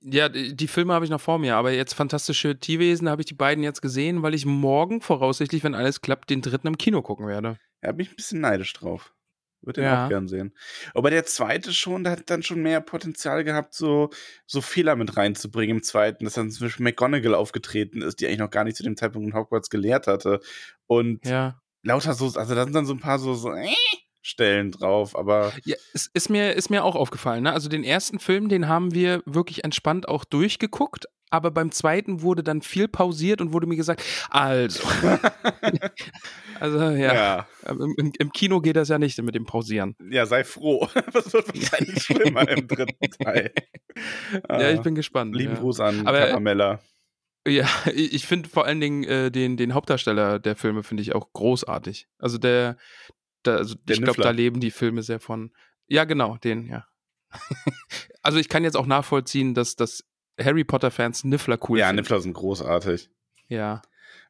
Ja, 0.00 0.28
die 0.28 0.68
Filme 0.68 0.92
habe 0.92 1.04
ich 1.04 1.10
noch 1.10 1.20
vor 1.20 1.38
mir, 1.38 1.56
aber 1.56 1.72
jetzt 1.72 1.94
Fantastische 1.94 2.58
Tierwesen 2.58 3.08
habe 3.08 3.22
ich 3.22 3.26
die 3.26 3.34
beiden 3.34 3.64
jetzt 3.64 3.82
gesehen, 3.82 4.22
weil 4.22 4.34
ich 4.34 4.46
morgen 4.46 5.00
voraussichtlich, 5.00 5.64
wenn 5.64 5.74
alles 5.74 6.00
klappt, 6.00 6.30
den 6.30 6.42
dritten 6.42 6.66
im 6.66 6.78
Kino 6.78 7.02
gucken 7.02 7.26
werde. 7.26 7.56
Da 7.80 7.92
bin 7.92 8.06
ich 8.06 8.12
ein 8.12 8.16
bisschen 8.16 8.40
neidisch 8.40 8.72
drauf. 8.74 9.14
Würde 9.62 9.82
den 9.82 9.90
Ja. 9.90 10.04
auch 10.06 10.08
gern 10.08 10.26
sehen. 10.26 10.54
Aber 10.94 11.10
der 11.10 11.26
zweite 11.26 11.72
schon, 11.74 12.02
der 12.02 12.12
hat 12.14 12.30
dann 12.30 12.42
schon 12.42 12.62
mehr 12.62 12.80
Potenzial 12.80 13.44
gehabt, 13.44 13.74
so, 13.74 14.08
so 14.46 14.62
Fehler 14.62 14.96
mit 14.96 15.18
reinzubringen 15.18 15.76
im 15.76 15.82
zweiten, 15.82 16.24
dass 16.24 16.34
dann 16.34 16.50
zum 16.50 16.66
Beispiel 16.66 16.84
McGonagall 16.84 17.34
aufgetreten 17.34 18.00
ist, 18.00 18.20
die 18.20 18.26
eigentlich 18.26 18.38
noch 18.38 18.50
gar 18.50 18.64
nicht 18.64 18.76
zu 18.78 18.82
dem 18.82 18.96
Zeitpunkt 18.96 19.28
in 19.28 19.34
Hogwarts 19.34 19.68
gelehrt 19.68 20.06
hatte. 20.06 20.40
Und 20.86 21.26
Ja. 21.26 21.60
lauter 21.82 22.14
so, 22.14 22.26
also 22.38 22.54
da 22.54 22.64
sind 22.64 22.72
dann 22.74 22.86
so 22.86 22.94
ein 22.94 23.00
paar 23.00 23.18
so, 23.18 23.34
so 23.34 23.52
äh, 23.52 23.68
Stellen 24.22 24.70
drauf, 24.70 25.16
aber 25.16 25.52
Ja, 25.64 25.76
es 25.94 26.10
ist 26.12 26.28
mir, 26.30 26.52
ist 26.52 26.70
mir 26.70 26.84
auch 26.84 26.94
aufgefallen. 26.94 27.44
Ne? 27.44 27.52
Also 27.52 27.68
den 27.68 27.84
ersten 27.84 28.18
Film, 28.18 28.48
den 28.48 28.68
haben 28.68 28.92
wir 28.94 29.22
wirklich 29.24 29.64
entspannt 29.64 30.08
auch 30.08 30.24
durchgeguckt, 30.24 31.06
aber 31.30 31.50
beim 31.50 31.70
zweiten 31.70 32.22
wurde 32.22 32.42
dann 32.42 32.60
viel 32.60 32.88
pausiert 32.88 33.40
und 33.40 33.52
wurde 33.52 33.66
mir 33.66 33.76
gesagt, 33.76 34.02
also. 34.30 34.82
also 36.60 36.78
ja, 36.90 37.14
ja, 37.14 37.46
aber 37.64 37.84
Im, 37.96 38.12
im, 38.18 38.32
Kino 38.32 38.60
geht 38.60 38.76
das 38.76 38.88
ja 38.88 38.98
nicht 38.98 39.20
mit 39.22 39.34
dem 39.34 39.46
Pausieren. 39.46 39.96
ja, 40.10 40.26
sei 40.26 40.44
froh. 40.44 40.88
Das 41.12 41.32
wird 41.32 41.48
wahrscheinlich 41.48 42.02
schlimmer 42.02 42.48
im 42.48 42.66
dritten 42.66 43.10
Teil. 43.22 43.52
Ja, 44.48 44.70
ich 44.70 44.80
bin 44.80 44.94
gespannt. 44.94 45.34
Lieben 45.34 45.54
ja. 45.54 45.58
Gruß 45.60 45.80
an 45.80 46.06
Aber- 46.06 46.18
Caramella. 46.18 46.80
Ja, 47.46 47.66
ich 47.94 48.12
ich 48.12 48.26
finde 48.26 48.48
vor 48.48 48.66
allen 48.66 48.80
Dingen 48.80 49.02
äh, 49.04 49.30
den, 49.30 49.56
den 49.56 49.74
Hauptdarsteller 49.74 50.38
der 50.38 50.56
Filme 50.56 50.82
finde 50.82 51.02
ich 51.02 51.14
auch 51.14 51.32
großartig. 51.32 52.06
Also 52.18 52.38
der, 52.38 52.76
der 53.44 53.58
also 53.58 53.74
Der 53.74 53.96
ich 53.96 54.02
glaube, 54.02 54.20
da 54.22 54.30
leben 54.30 54.60
die 54.60 54.70
Filme 54.70 55.02
sehr 55.02 55.20
von. 55.20 55.52
Ja, 55.88 56.04
genau, 56.04 56.36
den, 56.38 56.66
ja. 56.66 56.86
also 58.22 58.38
ich 58.38 58.48
kann 58.48 58.64
jetzt 58.64 58.76
auch 58.76 58.86
nachvollziehen, 58.86 59.54
dass, 59.54 59.76
dass 59.76 60.04
Harry 60.40 60.64
Potter-Fans 60.64 61.24
Niffler 61.24 61.58
cool 61.68 61.78
Ja, 61.78 61.86
finden. 61.88 62.02
Niffler 62.02 62.20
sind 62.20 62.32
großartig. 62.34 63.10
Ja. 63.48 63.82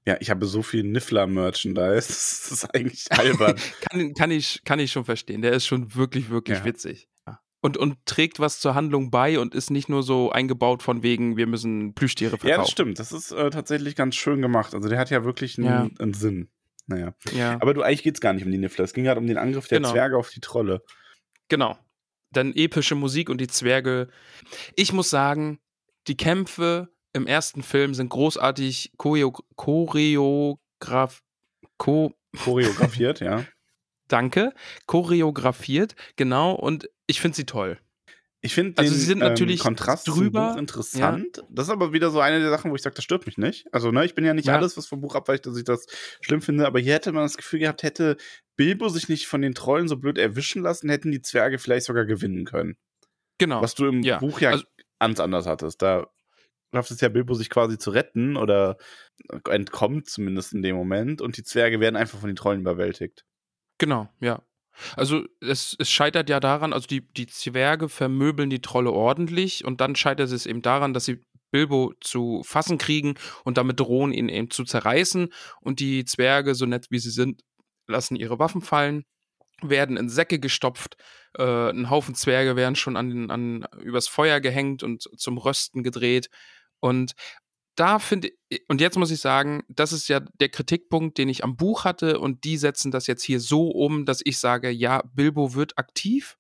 Ja, 0.07 0.17
ich 0.21 0.31
habe 0.31 0.47
so 0.47 0.63
viel 0.63 0.83
Niffler-Merchandise. 0.85 2.09
Das 2.09 2.51
ist 2.53 2.75
eigentlich 2.75 3.07
albern. 3.11 3.57
Kann, 3.91 4.15
kann, 4.15 4.31
ich, 4.31 4.63
kann 4.65 4.79
ich 4.81 4.93
schon 4.93 5.05
verstehen. 5.05 5.43
Der 5.43 5.53
ist 5.53 5.67
schon 5.67 5.95
wirklich, 5.95 6.31
wirklich 6.31 6.59
Ja. 6.59 6.65
witzig. 6.65 7.09
Ja. 7.27 7.41
Und, 7.61 7.77
und 7.77 7.97
trägt 8.07 8.41
was 8.41 8.61
zur 8.61 8.75
Handlung 8.75 9.11
bei 9.11 9.39
und 9.39 9.55
ist 9.55 9.71
nicht 9.71 9.89
nur 9.89 10.03
so 10.03 10.31
eingebaut 10.33 10.83
von 10.83 11.03
wegen, 11.03 11.37
wir 11.37 11.47
müssen 11.47 11.95
Plüschtiere 11.95 12.31
verkaufen. 12.39 12.49
Ja, 12.51 12.57
das 12.59 12.71
stimmt. 12.71 12.99
Das 12.99 13.13
ist 13.13 13.31
äh, 13.33 13.51
tatsächlich 13.51 13.95
ganz 13.95 14.17
schön 14.17 14.41
gemacht. 14.43 14.75
Also 14.75 14.89
der 14.89 14.99
hat 14.99 15.11
ja 15.11 15.25
wirklich 15.25 15.59
einen, 15.59 15.67
Ja. 15.67 15.89
einen 15.99 16.15
Sinn. 16.15 16.51
Naja. 16.91 17.15
Ja, 17.33 17.55
Aber 17.63 17.73
du, 17.73 17.83
eigentlich 17.83 18.03
geht's 18.03 18.21
gar 18.21 18.33
nicht 18.33 18.45
um 18.45 18.51
die 18.51 18.59
Niffler. 18.59 18.85
Es 18.85 18.93
ging 18.93 19.05
gerade 19.05 19.21
um 19.21 19.27
den 19.29 19.39
Angriff 19.39 19.69
der 19.69 19.79
Genau. 19.79 19.93
Zwerge 19.93 20.19
auf 20.19 20.31
die 20.31 20.41
Trolle. 20.41 20.83
genau. 21.49 21.79
Dann 22.33 22.53
epische 22.55 22.95
Musik 22.95 23.29
und 23.29 23.41
die 23.41 23.49
Zwerge. 23.49 24.09
Ich 24.77 24.93
muss 24.93 25.11
sagen, 25.11 25.59
die 26.07 26.17
Kämpfe 26.17 26.89
im 27.13 27.27
ersten 27.27 27.63
Film 27.65 27.93
sind 27.93 28.09
großartig 28.09 28.93
choreo 28.99 29.33
choreograf 29.57 31.23
ko 31.77 32.15
Choreografiert, 32.45 33.19
ja. 33.21 33.45
danke, 34.09 34.53
choreografiert, 34.87 35.97
genau, 36.15 36.53
und 36.53 36.89
ich 37.09 37.21
finde 37.21 37.35
sie 37.37 37.47
toll. 37.47 37.79
Ich 38.43 38.55
finde 38.55 38.79
Also 38.79 38.91
den 38.93 38.99
sie 38.99 39.05
sind 39.05 39.19
natürlich 39.19 39.61
ähm, 39.61 39.65
Kontrast 39.65 40.09
drüber, 40.09 40.57
interessant. 40.59 41.43
Das 41.51 41.67
ist 41.67 41.71
aber 41.71 41.93
wieder 41.93 42.11
so 42.11 42.21
eine 42.21 42.41
der 42.41 42.49
Sachen, 42.49 42.71
wo 42.71 42.75
ich 42.75 42.81
sage, 42.81 42.95
das 42.97 43.05
stört 43.05 43.27
mich 43.27 43.37
nicht. 43.37 43.67
Also, 43.73 43.91
ne, 43.93 44.05
ich 44.07 44.15
bin 44.15 44.25
ja 44.25 44.33
nicht 44.33 44.47
Ja. 44.47 44.57
alles, 44.57 44.77
was 44.79 44.87
vom 44.87 45.01
Buch 45.03 45.15
abweicht, 45.15 45.45
dass 45.45 45.59
ich 45.59 45.65
das 45.65 45.87
schlimm 46.23 46.41
finde, 46.41 46.67
aber 46.67 46.81
hier 46.81 46.95
hätte 46.95 47.13
man 47.13 47.25
das 47.25 47.37
Gefühl 47.37 47.61
gehabt, 47.61 47.83
hätte 47.83 48.17
Bilbo 48.57 48.89
sich 48.89 49.09
nicht 49.11 49.27
von 49.27 49.43
den 49.43 49.55
Trollen 49.55 49.89
so 49.89 49.97
blöd 49.99 50.17
erwischen 50.17 50.63
lassen, 50.63 50.89
hätten 50.89 51.13
die 51.13 51.21
Zwerge 51.21 51.59
vielleicht 51.59 51.85
sogar 51.87 52.07
gewinnen 52.07 52.47
können. 52.47 52.77
Genau. 53.39 53.61
Was 53.61 53.75
du 53.75 53.87
im 53.87 54.03
Ja, 54.03 54.19
Buch 54.19 54.41
ja 54.41 54.51
also- 54.53 54.65
ganz 54.99 55.21
anders 55.21 55.47
hattest. 55.47 55.83
Da 55.83 56.07
schafft 56.75 56.91
es 56.93 57.01
ja 57.03 57.09
Bilbo 57.11 57.35
sich 57.35 57.51
quasi 57.51 57.77
zu 57.79 57.91
retten 57.91 58.37
oder 58.37 58.77
entkommt 59.51 60.09
zumindest 60.09 60.53
in 60.55 60.63
dem 60.63 60.77
Moment 60.77 61.21
und 61.21 61.37
die 61.37 61.43
Zwerge 61.43 61.81
werden 61.81 61.97
einfach 61.97 62.19
von 62.19 62.29
den 62.29 62.37
Trollen 62.37 62.61
überwältigt. 62.61 63.25
Genau, 63.79 64.09
ja. 64.21 64.43
Also 64.97 65.25
es, 65.41 65.77
es 65.79 65.91
scheitert 65.91 66.29
ja 66.29 66.41
daran, 66.41 66.73
also 66.73 66.87
die, 66.87 67.07
die 67.13 67.27
Zwerge 67.27 67.89
vermöbeln 67.89 68.51
die 68.51 68.63
Trolle 68.63 68.93
ordentlich 68.93 69.65
und 69.65 69.81
dann 69.81 69.97
scheitert 69.97 70.31
es 70.31 70.47
eben 70.47 70.63
daran, 70.63 70.95
dass 70.95 71.05
sie 71.05 71.21
Bilbo 71.51 71.93
zu 72.01 72.43
fassen 72.45 72.79
kriegen 72.79 73.15
und 73.45 73.59
damit 73.59 73.81
drohen, 73.81 74.13
ihn 74.13 74.29
eben 74.29 74.51
zu 74.51 74.65
zerreißen. 74.65 75.33
Und 75.61 75.81
die 75.81 76.05
Zwerge, 76.05 76.55
so 76.55 76.67
nett 76.67 76.87
wie 76.91 76.99
sie 76.99 77.11
sind, 77.11 77.43
lassen 77.87 78.17
ihre 78.17 78.39
Waffen 78.39 78.61
fallen, 78.61 79.05
werden 79.63 79.97
in 79.97 80.09
Säcke 80.09 80.39
gestopft. 80.39 80.97
Äh, 81.37 81.71
ein 81.71 81.91
Haufen 81.91 82.15
Zwerge 82.15 82.57
werden 82.57 82.77
schon 82.77 82.97
an, 82.97 83.31
an, 83.31 83.67
übers 83.83 84.09
Feuer 84.09 84.41
gehängt 84.41 84.83
und 84.83 85.03
zum 85.19 85.39
Rösten 85.39 85.83
gedreht. 85.83 86.31
Und 86.79 87.13
da 87.77 87.99
finde 87.99 88.31
ich, 88.49 88.63
und 88.69 88.81
jetzt 88.81 88.99
muss 88.99 89.11
ich 89.11 89.21
sagen, 89.21 89.63
das 89.69 89.93
ist 89.93 90.09
ja 90.09 90.21
der 90.21 90.49
Kritikpunkt, 90.49 91.19
den 91.19 91.29
ich 91.29 91.45
am 91.45 91.57
Buch 91.57 91.85
hatte, 91.85 92.19
und 92.19 92.45
die 92.45 92.57
setzen 92.57 92.91
das 92.91 93.07
jetzt 93.07 93.23
hier 93.23 93.41
so 93.41 93.69
um, 93.69 94.05
dass 94.05 94.21
ich 94.25 94.39
sage, 94.39 94.71
ja, 94.71 95.03
Bilbo 95.15 95.55
wird 95.55 95.79
aktiv. 95.79 96.37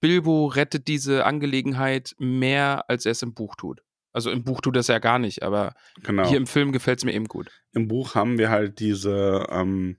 Bilbo 0.00 0.46
rettet 0.46 0.88
diese 0.88 1.26
Angelegenheit 1.26 2.14
mehr, 2.18 2.88
als 2.88 3.04
er 3.04 3.12
es 3.12 3.22
im 3.22 3.34
Buch 3.34 3.54
tut. 3.56 3.82
Also 4.12 4.30
im 4.30 4.42
Buch 4.42 4.60
tut 4.60 4.76
er 4.76 4.80
es 4.80 4.88
ja 4.88 4.98
gar 4.98 5.18
nicht, 5.18 5.42
aber 5.42 5.74
Genau. 6.02 6.26
hier 6.28 6.38
im 6.38 6.46
Film 6.46 6.72
gefällt 6.72 6.98
es 6.98 7.04
mir 7.04 7.12
eben 7.12 7.26
gut. 7.28 7.50
Im 7.72 7.86
Buch 7.86 8.14
haben 8.14 8.38
wir 8.38 8.50
halt 8.50 8.80
diese, 8.80 9.46
ähm, 9.50 9.98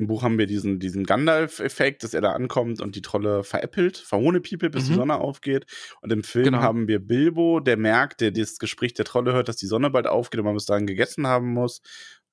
im 0.00 0.06
Buch 0.08 0.22
haben 0.22 0.38
wir 0.38 0.46
diesen, 0.46 0.80
diesen 0.80 1.04
Gandalf-Effekt, 1.04 2.02
dass 2.04 2.14
er 2.14 2.22
da 2.22 2.32
ankommt 2.32 2.80
und 2.80 2.96
die 2.96 3.02
Trolle 3.02 3.44
veräppelt, 3.44 3.98
verhohnepiepelt, 3.98 4.72
bis 4.72 4.86
die 4.86 4.92
Mhm. 4.92 4.96
Sonne 4.96 5.16
aufgeht. 5.20 5.66
Und 6.00 6.12
im 6.12 6.24
Film 6.24 6.46
Genau. 6.46 6.60
haben 6.62 6.88
wir 6.88 7.00
Bilbo, 7.00 7.60
der 7.60 7.76
merkt, 7.76 8.20
der 8.22 8.32
das 8.32 8.58
Gespräch 8.58 8.94
der 8.94 9.04
Trolle 9.04 9.32
hört, 9.34 9.48
dass 9.48 9.56
die 9.56 9.66
Sonne 9.66 9.90
bald 9.90 10.06
aufgeht 10.08 10.40
und 10.40 10.46
man 10.46 10.54
bis 10.54 10.66
dahin 10.66 10.86
gegessen 10.86 11.26
haben 11.26 11.52
muss. 11.52 11.82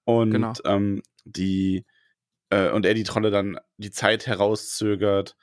Und 0.06 0.32
Genau. 0.32 0.54
ähm, 0.66 1.04
die 1.26 1.86
äh, 2.52 2.70
und 2.72 2.86
er 2.86 2.94
die 2.94 3.04
Trolle 3.04 3.32
dann 3.32 3.60
die 3.78 3.92
Zeit 3.92 4.28
herauszögert, 4.28 5.36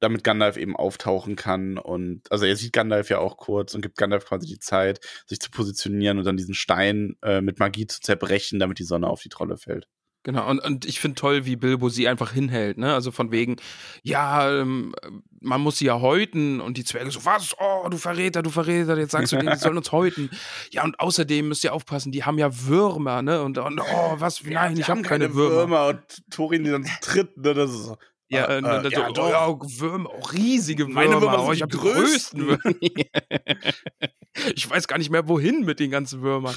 damit 0.00 0.24
Gandalf 0.24 0.56
eben 0.58 0.76
auftauchen 0.76 1.36
kann. 1.36 1.78
Und 1.78 2.30
also 2.30 2.46
er 2.46 2.56
sieht 2.56 2.72
Gandalf 2.72 3.10
ja 3.10 3.18
auch 3.18 3.36
kurz 3.38 3.74
und 3.74 3.82
gibt 3.82 3.96
Gandalf 3.98 4.26
quasi 4.26 4.46
die 4.46 4.58
Zeit, 4.60 5.00
sich 5.26 5.40
zu 5.40 5.50
positionieren 5.50 6.18
und 6.18 6.24
dann 6.26 6.36
diesen 6.36 6.54
Stein 6.54 7.16
äh, 7.22 7.40
mit 7.40 7.58
Magie 7.58 7.86
zu 7.86 8.00
zerbrechen, 8.00 8.58
damit 8.60 8.78
die 8.78 8.84
Sonne 8.84 9.08
auf 9.08 9.22
die 9.22 9.30
Trolle 9.30 9.56
fällt. 9.56 9.88
Genau, 10.24 10.48
und, 10.48 10.58
und 10.60 10.86
ich 10.86 11.00
finde 11.00 11.16
toll, 11.16 11.44
wie 11.44 11.54
Bilbo 11.54 11.90
sie 11.90 12.08
einfach 12.08 12.32
hinhält, 12.32 12.78
ne? 12.78 12.94
Also 12.94 13.12
von 13.12 13.30
wegen, 13.30 13.56
ja, 14.02 14.50
ähm, 14.50 14.94
man 15.42 15.60
muss 15.60 15.76
sie 15.76 15.84
ja 15.84 16.00
häuten 16.00 16.62
und 16.62 16.78
die 16.78 16.84
Zwerge 16.84 17.10
so, 17.10 17.26
was? 17.26 17.54
Oh, 17.60 17.86
du 17.90 17.98
Verräter, 17.98 18.42
du 18.42 18.48
Verräter, 18.48 18.96
jetzt 18.96 19.10
sagst 19.10 19.32
du 19.32 19.36
denen, 19.36 19.52
die 19.52 19.58
sollen 19.58 19.76
uns 19.76 19.92
häuten. 19.92 20.30
Ja, 20.70 20.82
und 20.82 20.98
außerdem 20.98 21.46
müsst 21.46 21.62
ihr 21.62 21.74
aufpassen, 21.74 22.10
die 22.10 22.24
haben 22.24 22.38
ja 22.38 22.48
Würmer, 22.66 23.20
ne? 23.20 23.42
Und, 23.42 23.58
und 23.58 23.78
oh, 23.78 24.14
was? 24.16 24.42
Nein, 24.44 24.76
Die 24.76 24.80
ich 24.80 24.88
habe 24.88 25.02
keine, 25.02 25.34
Würmer. 25.34 25.88
Und 25.88 26.22
Thorin 26.30 26.64
die 26.64 26.70
dann 26.70 26.88
tritt, 27.02 27.36
ne? 27.36 27.52
Das 27.52 27.70
ist 27.70 27.84
so. 27.84 27.98
Ja, 28.28 28.50
äh, 28.50 28.56
und 28.56 28.64
dann 28.64 28.86
äh, 28.86 28.88
so, 28.88 29.00
ja, 29.00 29.08
oh, 29.08 29.12
doch. 29.12 29.28
ja, 29.28 29.80
Würmer, 29.80 30.10
oh, 30.10 30.20
riesige 30.32 30.84
Würmer. 30.84 30.94
Meine 30.94 31.20
Würmer 31.20 31.38
sind 31.40 31.48
oh, 31.48 31.52
ich 31.52 31.62
die 31.62 31.76
größten 31.76 32.40
größten. 32.40 32.46
Würmer. 32.46 32.76
ich 34.54 34.70
weiß 34.70 34.88
gar 34.88 34.96
nicht 34.96 35.10
mehr, 35.10 35.28
wohin 35.28 35.66
mit 35.66 35.80
den 35.80 35.90
ganzen 35.90 36.22
Würmern. 36.22 36.56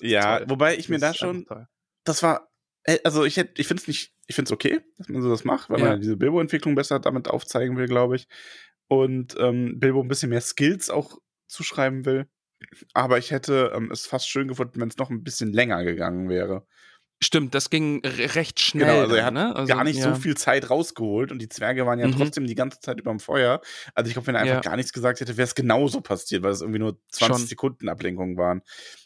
Ja, 0.00 0.40
toll. 0.40 0.50
wobei 0.50 0.76
ich 0.76 0.90
mir 0.90 0.98
da 0.98 1.14
schon, 1.14 1.46
toll. 1.46 1.66
das 2.04 2.22
war, 2.22 2.51
also 3.04 3.24
ich 3.24 3.36
hätte, 3.36 3.60
ich 3.60 3.66
finde 3.68 3.80
es 3.82 3.88
nicht, 3.88 4.12
ich 4.26 4.34
finde 4.34 4.48
es 4.48 4.52
okay, 4.52 4.80
dass 4.98 5.08
man 5.08 5.22
so 5.22 5.30
das 5.30 5.44
macht, 5.44 5.70
weil 5.70 5.80
Ja. 5.80 5.90
man 5.90 6.00
diese 6.00 6.16
Bilbo-Entwicklung 6.16 6.74
besser 6.74 6.98
damit 7.00 7.28
aufzeigen 7.28 7.76
will, 7.76 7.86
glaube 7.86 8.16
ich. 8.16 8.26
Und 8.88 9.36
ähm, 9.38 9.78
Bilbo 9.78 10.00
ein 10.02 10.08
bisschen 10.08 10.30
mehr 10.30 10.40
Skills 10.40 10.90
auch 10.90 11.18
zuschreiben 11.48 12.04
will. 12.04 12.26
Aber 12.94 13.18
ich 13.18 13.30
hätte 13.30 13.72
ähm, 13.74 13.90
es 13.90 14.06
fast 14.06 14.28
schön 14.28 14.48
gefunden, 14.48 14.80
wenn 14.80 14.88
es 14.88 14.96
noch 14.98 15.10
ein 15.10 15.24
bisschen 15.24 15.52
länger 15.52 15.82
gegangen 15.84 16.28
wäre. 16.28 16.66
Stimmt, 17.22 17.54
das 17.54 17.70
ging 17.70 18.02
re 18.04 18.34
recht 18.34 18.58
schnell. 18.58 18.86
Genau, 18.86 19.00
also 19.02 19.14
er 19.14 19.26
hat 19.26 19.34
ne? 19.34 19.54
Also, 19.54 19.72
gar 19.72 19.84
nicht 19.84 19.98
ja. 20.00 20.12
so 20.12 20.20
viel 20.20 20.36
Zeit 20.36 20.70
rausgeholt 20.70 21.30
und 21.30 21.38
die 21.40 21.48
Zwerge 21.48 21.86
waren 21.86 22.00
ja 22.00 22.08
Mhm. 22.08 22.16
trotzdem 22.16 22.46
die 22.46 22.56
ganze 22.56 22.80
Zeit 22.80 22.98
überm 22.98 23.20
Feuer. 23.20 23.60
Also 23.94 24.08
ich 24.08 24.14
glaube, 24.14 24.26
wenn 24.26 24.34
er 24.34 24.40
einfach 24.40 24.54
Ja. 24.56 24.60
gar 24.60 24.76
nichts 24.76 24.92
gesagt 24.92 25.20
hätte, 25.20 25.36
wäre 25.36 25.46
es 25.46 25.54
genauso 25.54 26.00
passiert, 26.00 26.42
weil 26.42 26.50
es 26.50 26.62
irgendwie 26.62 26.80
nur 26.80 26.98
20 27.10 27.36
Schon. 27.38 27.46
Sekunden 27.46 27.88
Ablenkung 27.88 28.36
waren. 28.36 28.62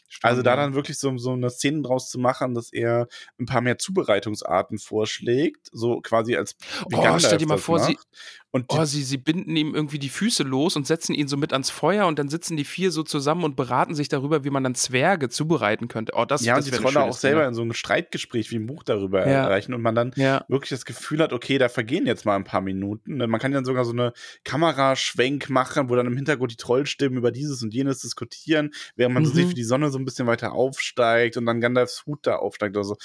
Schon, 0.09 0.29
Also 0.29 0.41
da 0.41 0.55
dann 0.55 0.73
wirklich 0.73 0.97
so, 0.97 1.17
so 1.17 1.33
eine 1.33 1.49
Szene 1.49 1.81
draus 1.81 2.09
zu 2.09 2.17
machen, 2.17 2.53
dass 2.53 2.71
er 2.71 3.07
ein 3.39 3.45
paar 3.45 3.61
mehr 3.61 3.77
Zubereitungsarten 3.77 4.77
vorschlägt, 4.79 5.67
so 5.73 5.99
quasi 6.01 6.35
als 6.37 6.55
wie 6.89 6.95
Oh, 6.95 7.01
Gandalf 7.01 7.25
stell 7.25 7.37
dir 7.39 7.47
mal 7.47 7.57
vor, 7.57 7.79
sie- 7.79 7.93
macht. 7.95 8.07
Und 8.51 8.65
Oh, 8.69 8.85
sie, 8.85 9.03
sie 9.03 9.17
binden 9.17 9.55
ihm 9.55 9.75
irgendwie 9.75 9.99
die 9.99 10.09
Füße 10.09 10.43
los 10.43 10.75
und 10.75 10.87
setzen 10.87 11.13
ihn 11.13 11.27
so 11.27 11.35
mit 11.37 11.51
ans 11.53 11.69
Feuer 11.69 12.07
und 12.07 12.17
dann 12.17 12.29
sitzen 12.29 12.55
die 12.57 12.63
vier 12.63 12.91
so 12.91 13.03
zusammen 13.03 13.43
und 13.43 13.55
beraten 13.55 13.93
sich 13.93 14.07
darüber, 14.07 14.43
wie 14.45 14.49
man 14.49 14.63
dann 14.63 14.73
Zwerge 14.73 15.29
zubereiten 15.29 15.87
könnte. 15.89 16.13
Oh, 16.15 16.25
das, 16.25 16.43
ja, 16.43 16.55
das 16.55 16.65
und 16.65 16.73
die 16.73 16.77
Trolle 16.81 17.01
auch 17.01 17.17
selber 17.17 17.41
Szene. 17.41 17.49
in 17.49 17.53
so 17.53 17.61
einem 17.61 17.73
Streitgespräch 17.73 18.49
wie 18.51 18.55
im 18.55 18.65
Buch 18.65 18.83
darüber 18.83 19.19
Ja. 19.19 19.43
erreichen 19.43 19.73
und 19.73 19.81
man 19.81 19.95
dann 19.95 20.13
Ja, 20.15 20.45
wirklich 20.47 20.69
das 20.69 20.85
Gefühl 20.85 21.19
hat, 21.21 21.33
okay, 21.33 21.57
da 21.57 21.67
vergehen 21.69 22.05
jetzt 22.07 22.25
mal 22.25 22.35
ein 22.35 22.45
paar 22.45 22.61
Minuten. 22.61 23.17
Ne, 23.17 23.27
Man 23.27 23.39
kann 23.39 23.51
dann 23.51 23.65
sogar 23.65 23.83
so 23.85 23.91
eine 23.91 24.13
Kameraschwenk 24.43 25.49
machen, 25.49 25.89
wo 25.89 25.95
dann 25.95 26.07
im 26.07 26.15
Hintergrund 26.15 26.51
die 26.51 26.57
Trollstimmen 26.57 27.17
über 27.17 27.31
dieses 27.31 27.61
und 27.63 27.73
jenes 27.73 27.99
diskutieren, 27.99 28.71
während 28.95 29.13
man 29.13 29.23
so 29.25 29.31
Mhm. 29.31 29.35
sieht, 29.35 29.49
wie 29.51 29.55
die 29.55 29.63
Sonne 29.63 29.91
so 29.91 29.97
ein 29.99 30.05
bisschen 30.05 30.27
weiter 30.27 30.53
aufsteigt 30.53 31.37
und 31.37 31.45
dann 31.45 31.61
Gandalfs 31.61 32.05
Hut 32.05 32.19
da 32.23 32.37
aufsteigt 32.37 32.75
oder 32.75 32.83
so. 32.85 32.97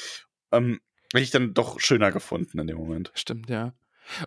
Ähm, 0.52 0.80
hätte 1.12 1.24
ich 1.24 1.30
dann 1.30 1.54
doch 1.54 1.78
schöner 1.80 2.10
gefunden 2.12 2.58
in 2.58 2.66
dem 2.66 2.76
Moment. 2.78 3.10
stimmt, 3.14 3.50
ja. 3.50 3.74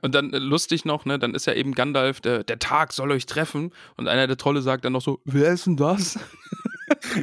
Und 0.01 0.15
dann 0.15 0.33
äh, 0.33 0.39
lustig 0.39 0.85
noch, 0.85 1.05
ne, 1.05 1.19
dann 1.19 1.33
ist 1.33 1.45
ja 1.45 1.53
eben 1.53 1.73
Gandalf, 1.73 2.21
der, 2.21 2.43
der 2.43 2.59
Tag 2.59 2.93
soll 2.93 3.11
euch 3.11 3.25
treffen 3.25 3.71
und 3.97 4.07
einer 4.07 4.27
der 4.27 4.37
Trolle 4.37 4.61
sagt 4.61 4.85
dann 4.85 4.93
noch 4.93 5.01
so, 5.01 5.21
wer 5.25 5.51
ist 5.51 5.65
denn 5.65 5.77
das? 5.77 6.19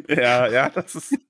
Ja, 0.09 0.49
ja, 0.49 0.71
das 0.71 0.95
ist. 0.95 1.15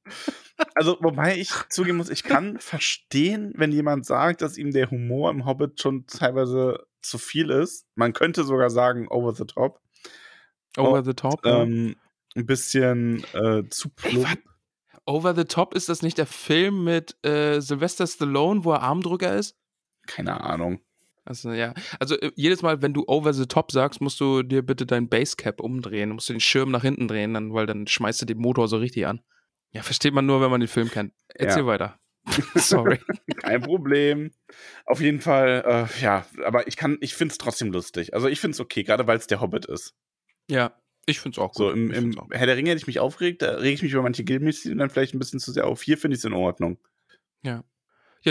Also, 0.74 0.96
wobei 1.00 1.38
ich 1.38 1.50
zugeben 1.70 1.96
muss, 1.96 2.08
ich 2.08 2.22
kann 2.22 2.58
verstehen, 2.60 3.52
wenn 3.56 3.72
jemand 3.72 4.06
sagt, 4.06 4.42
dass 4.42 4.56
ihm 4.56 4.70
der 4.70 4.90
Humor 4.90 5.30
im 5.30 5.44
Hobbit 5.44 5.80
schon 5.80 6.06
teilweise 6.06 6.86
zu 7.00 7.18
viel 7.18 7.50
ist. 7.50 7.86
Man 7.96 8.12
könnte 8.12 8.44
sogar 8.44 8.70
sagen, 8.70 9.08
over 9.08 9.34
the 9.34 9.44
top. 9.44 9.80
Over 10.76 11.02
the 11.02 11.14
top. 11.14 11.44
Ähm, 11.44 11.96
ein 12.36 12.46
bisschen 12.46 13.24
äh, 13.32 13.68
zu 13.70 13.88
plump. 13.88 14.28
wat? 14.28 14.38
Over 15.04 15.34
the 15.34 15.44
Top 15.44 15.74
ist 15.74 15.88
das 15.88 16.02
nicht 16.02 16.18
der 16.18 16.26
Film 16.26 16.84
mit 16.84 17.16
äh, 17.24 17.60
Sylvester 17.60 18.06
Stallone, 18.06 18.64
wo 18.64 18.72
er 18.72 18.82
Armdrücker 18.82 19.34
ist? 19.34 19.58
Keine 20.06 20.40
Ahnung. 20.40 20.80
Also 21.24 21.52
ja, 21.52 21.72
also 22.00 22.18
äh, 22.18 22.32
jedes 22.34 22.62
Mal, 22.62 22.82
wenn 22.82 22.94
du 22.94 23.04
Over 23.06 23.32
the 23.32 23.46
Top 23.46 23.70
sagst, 23.70 24.00
musst 24.00 24.18
du 24.20 24.42
dir 24.42 24.62
bitte 24.62 24.86
dein 24.86 25.08
Basecap 25.08 25.60
umdrehen, 25.60 26.10
musst 26.10 26.28
du 26.28 26.32
den 26.32 26.40
Schirm 26.40 26.70
nach 26.70 26.82
hinten 26.82 27.06
drehen, 27.06 27.34
dann, 27.34 27.52
weil 27.54 27.66
dann 27.66 27.86
schmeißt 27.86 28.22
du 28.22 28.26
den 28.26 28.38
Motor 28.38 28.66
so 28.68 28.76
richtig 28.78 29.06
an. 29.06 29.20
Ja, 29.72 29.82
versteht 29.82 30.12
man 30.14 30.26
nur, 30.26 30.40
wenn 30.40 30.50
man 30.50 30.60
den 30.60 30.68
Film 30.68 30.90
kennt. 30.90 31.14
Erzähl 31.28 31.62
Ja. 31.62 31.66
weiter. 31.66 31.98
Sorry. 32.56 33.00
Kein 33.38 33.62
Problem. 33.62 34.30
Auf 34.86 35.00
jeden 35.00 35.20
Fall, 35.20 35.64
äh, 35.66 36.02
ja, 36.02 36.26
aber 36.44 36.66
ich 36.68 36.76
kann, 36.76 36.98
ich 37.00 37.14
finde 37.14 37.32
es 37.32 37.38
trotzdem 37.38 37.72
lustig. 37.72 38.14
Also 38.14 38.28
ich 38.28 38.38
finde 38.40 38.54
es 38.54 38.60
okay, 38.60 38.82
gerade 38.82 39.06
weil 39.06 39.18
es 39.18 39.26
der 39.26 39.40
Hobbit 39.40 39.64
ist. 39.66 39.94
ja, 40.50 40.76
ich 41.06 41.18
find's 41.18 41.38
auch 41.38 41.48
gut. 41.48 41.56
So, 41.56 41.70
im, 41.70 41.90
im 41.90 42.16
auch 42.18 42.28
gut. 42.28 42.36
Herr 42.36 42.46
der 42.46 42.56
Ringe 42.56 42.70
hätte 42.70 42.78
ich 42.80 42.86
mich 42.86 43.00
aufgeregt, 43.00 43.42
da 43.42 43.56
rege 43.56 43.74
ich 43.74 43.82
mich 43.82 43.92
über 43.92 44.02
manche 44.02 44.22
Gildenmitglieder 44.22 44.76
dann 44.76 44.90
vielleicht 44.90 45.14
ein 45.14 45.18
bisschen 45.18 45.40
zu 45.40 45.50
sehr 45.50 45.66
auf. 45.66 45.82
Hier 45.82 45.98
finde 45.98 46.14
ich 46.14 46.20
es 46.20 46.24
in 46.24 46.32
Ordnung. 46.32 46.78
Ja, 47.44 47.64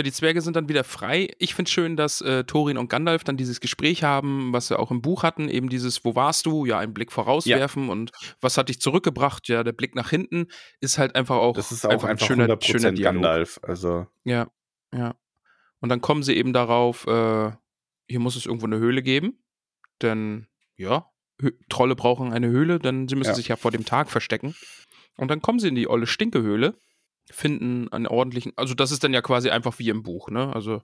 die 0.00 0.12
Zwerge 0.12 0.40
sind 0.40 0.56
dann 0.56 0.70
wieder 0.70 0.84
frei. 0.84 1.28
Ich 1.38 1.54
finde 1.54 1.70
schön, 1.70 1.96
dass 1.96 2.22
äh, 2.22 2.44
Thorin 2.44 2.78
und 2.78 2.88
Gandalf 2.88 3.24
dann 3.24 3.36
dieses 3.36 3.60
Gespräch 3.60 4.02
haben, 4.02 4.50
was 4.54 4.68
sie 4.68 4.78
auch 4.78 4.90
im 4.90 5.02
Buch 5.02 5.22
hatten, 5.22 5.50
eben 5.50 5.68
dieses, 5.68 6.02
wo 6.02 6.14
warst 6.14 6.46
du? 6.46 6.64
Ja, 6.64 6.78
einen 6.78 6.94
Blick 6.94 7.12
vorauswerfen 7.12 7.90
und 7.90 8.10
was 8.40 8.56
hat 8.56 8.70
dich 8.70 8.80
zurückgebracht? 8.80 9.48
Ja, 9.48 9.62
der 9.62 9.72
Blick 9.72 9.94
nach 9.94 10.08
hinten 10.08 10.46
ist 10.80 10.96
halt 10.96 11.14
einfach 11.14 11.36
auch, 11.36 11.54
Das 11.54 11.72
ist 11.72 11.84
auch 11.84 11.90
einfach, 11.90 12.08
ein 12.08 12.18
schöner, 12.18 12.46
100% 12.46 12.64
schöner 12.64 12.92
Dialog. 12.92 13.22
Gandalf. 13.22 13.60
Also, 13.62 14.06
Ja, 14.24 14.48
ja. 14.94 15.14
Und 15.80 15.90
dann 15.90 16.00
kommen 16.00 16.22
sie 16.22 16.36
eben 16.36 16.54
darauf, 16.54 17.06
äh, 17.06 17.50
hier 18.08 18.20
muss 18.20 18.36
es 18.36 18.46
irgendwo 18.46 18.66
eine 18.66 18.78
Höhle 18.78 19.02
geben, 19.02 19.42
denn 20.00 20.46
ja, 20.76 21.06
Hö 21.40 21.50
Trolle 21.68 21.96
brauchen 21.96 22.32
eine 22.32 22.48
Höhle, 22.48 22.78
denn 22.78 23.08
sie 23.08 23.16
müssen 23.16 23.30
Ja. 23.30 23.34
sich 23.34 23.48
ja 23.48 23.56
vor 23.56 23.72
dem 23.72 23.84
Tag 23.84 24.10
verstecken. 24.10 24.54
Und 25.16 25.28
dann 25.30 25.42
kommen 25.42 25.58
sie 25.58 25.68
in 25.68 25.74
die 25.74 25.88
olle 25.88 26.06
Stinkehöhle, 26.06 26.78
finden 27.30 27.88
einen 27.92 28.06
ordentlichen, 28.06 28.52
also 28.56 28.74
das 28.74 28.90
ist 28.90 29.04
dann 29.04 29.14
ja 29.14 29.22
quasi 29.22 29.50
einfach 29.50 29.78
wie 29.78 29.88
im 29.88 30.02
Buch, 30.02 30.28
ne? 30.30 30.54
Also 30.54 30.82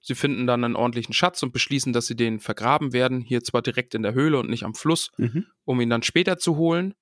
sie 0.00 0.14
finden 0.14 0.46
dann 0.46 0.64
einen 0.64 0.76
ordentlichen 0.76 1.12
Schatz 1.12 1.42
und 1.42 1.52
beschließen, 1.52 1.92
dass 1.92 2.06
sie 2.06 2.16
den 2.16 2.40
vergraben 2.40 2.92
werden, 2.92 3.20
hier 3.20 3.42
zwar 3.42 3.62
direkt 3.62 3.94
in 3.94 4.02
der 4.02 4.14
Höhle 4.14 4.38
und 4.38 4.50
nicht 4.50 4.64
am 4.64 4.74
Fluss, 4.74 5.10
mhm. 5.16 5.46
um 5.64 5.80
ihn 5.80 5.90
dann 5.90 6.02
später 6.02 6.38
zu 6.38 6.56
holen. 6.56 6.94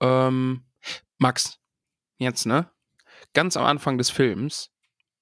Ähm, 0.00 0.64
Max, 1.18 1.58
jetzt, 2.18 2.46
ne? 2.46 2.70
Ganz 3.32 3.56
am 3.56 3.64
Anfang 3.64 3.98
des 3.98 4.10
Films 4.10 4.70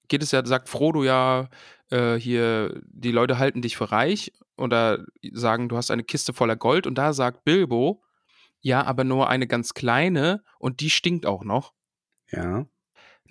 geht 0.07 0.23
es 0.23 0.31
ja, 0.31 0.45
sagt 0.45 0.69
Frodo 0.69 1.03
ja, 1.03 1.49
äh, 1.89 2.15
hier, 2.15 2.81
die 2.85 3.11
Leute 3.11 3.37
halten 3.37 3.61
dich 3.61 3.77
für 3.77 3.91
reich 3.91 4.33
oder 4.57 5.05
sagen, 5.31 5.69
du 5.69 5.77
hast 5.77 5.91
eine 5.91 6.03
Kiste 6.03 6.33
voller 6.33 6.55
Gold 6.55 6.87
und 6.87 6.95
da 6.95 7.13
sagt 7.13 7.43
Bilbo, 7.45 8.03
ja, 8.59 8.83
aber 8.83 9.03
nur 9.03 9.29
eine 9.29 9.47
ganz 9.47 9.73
kleine 9.73 10.43
und 10.59 10.79
die 10.81 10.89
stinkt 10.89 11.25
auch 11.25 11.43
noch, 11.43 11.73
ja. 12.31 12.65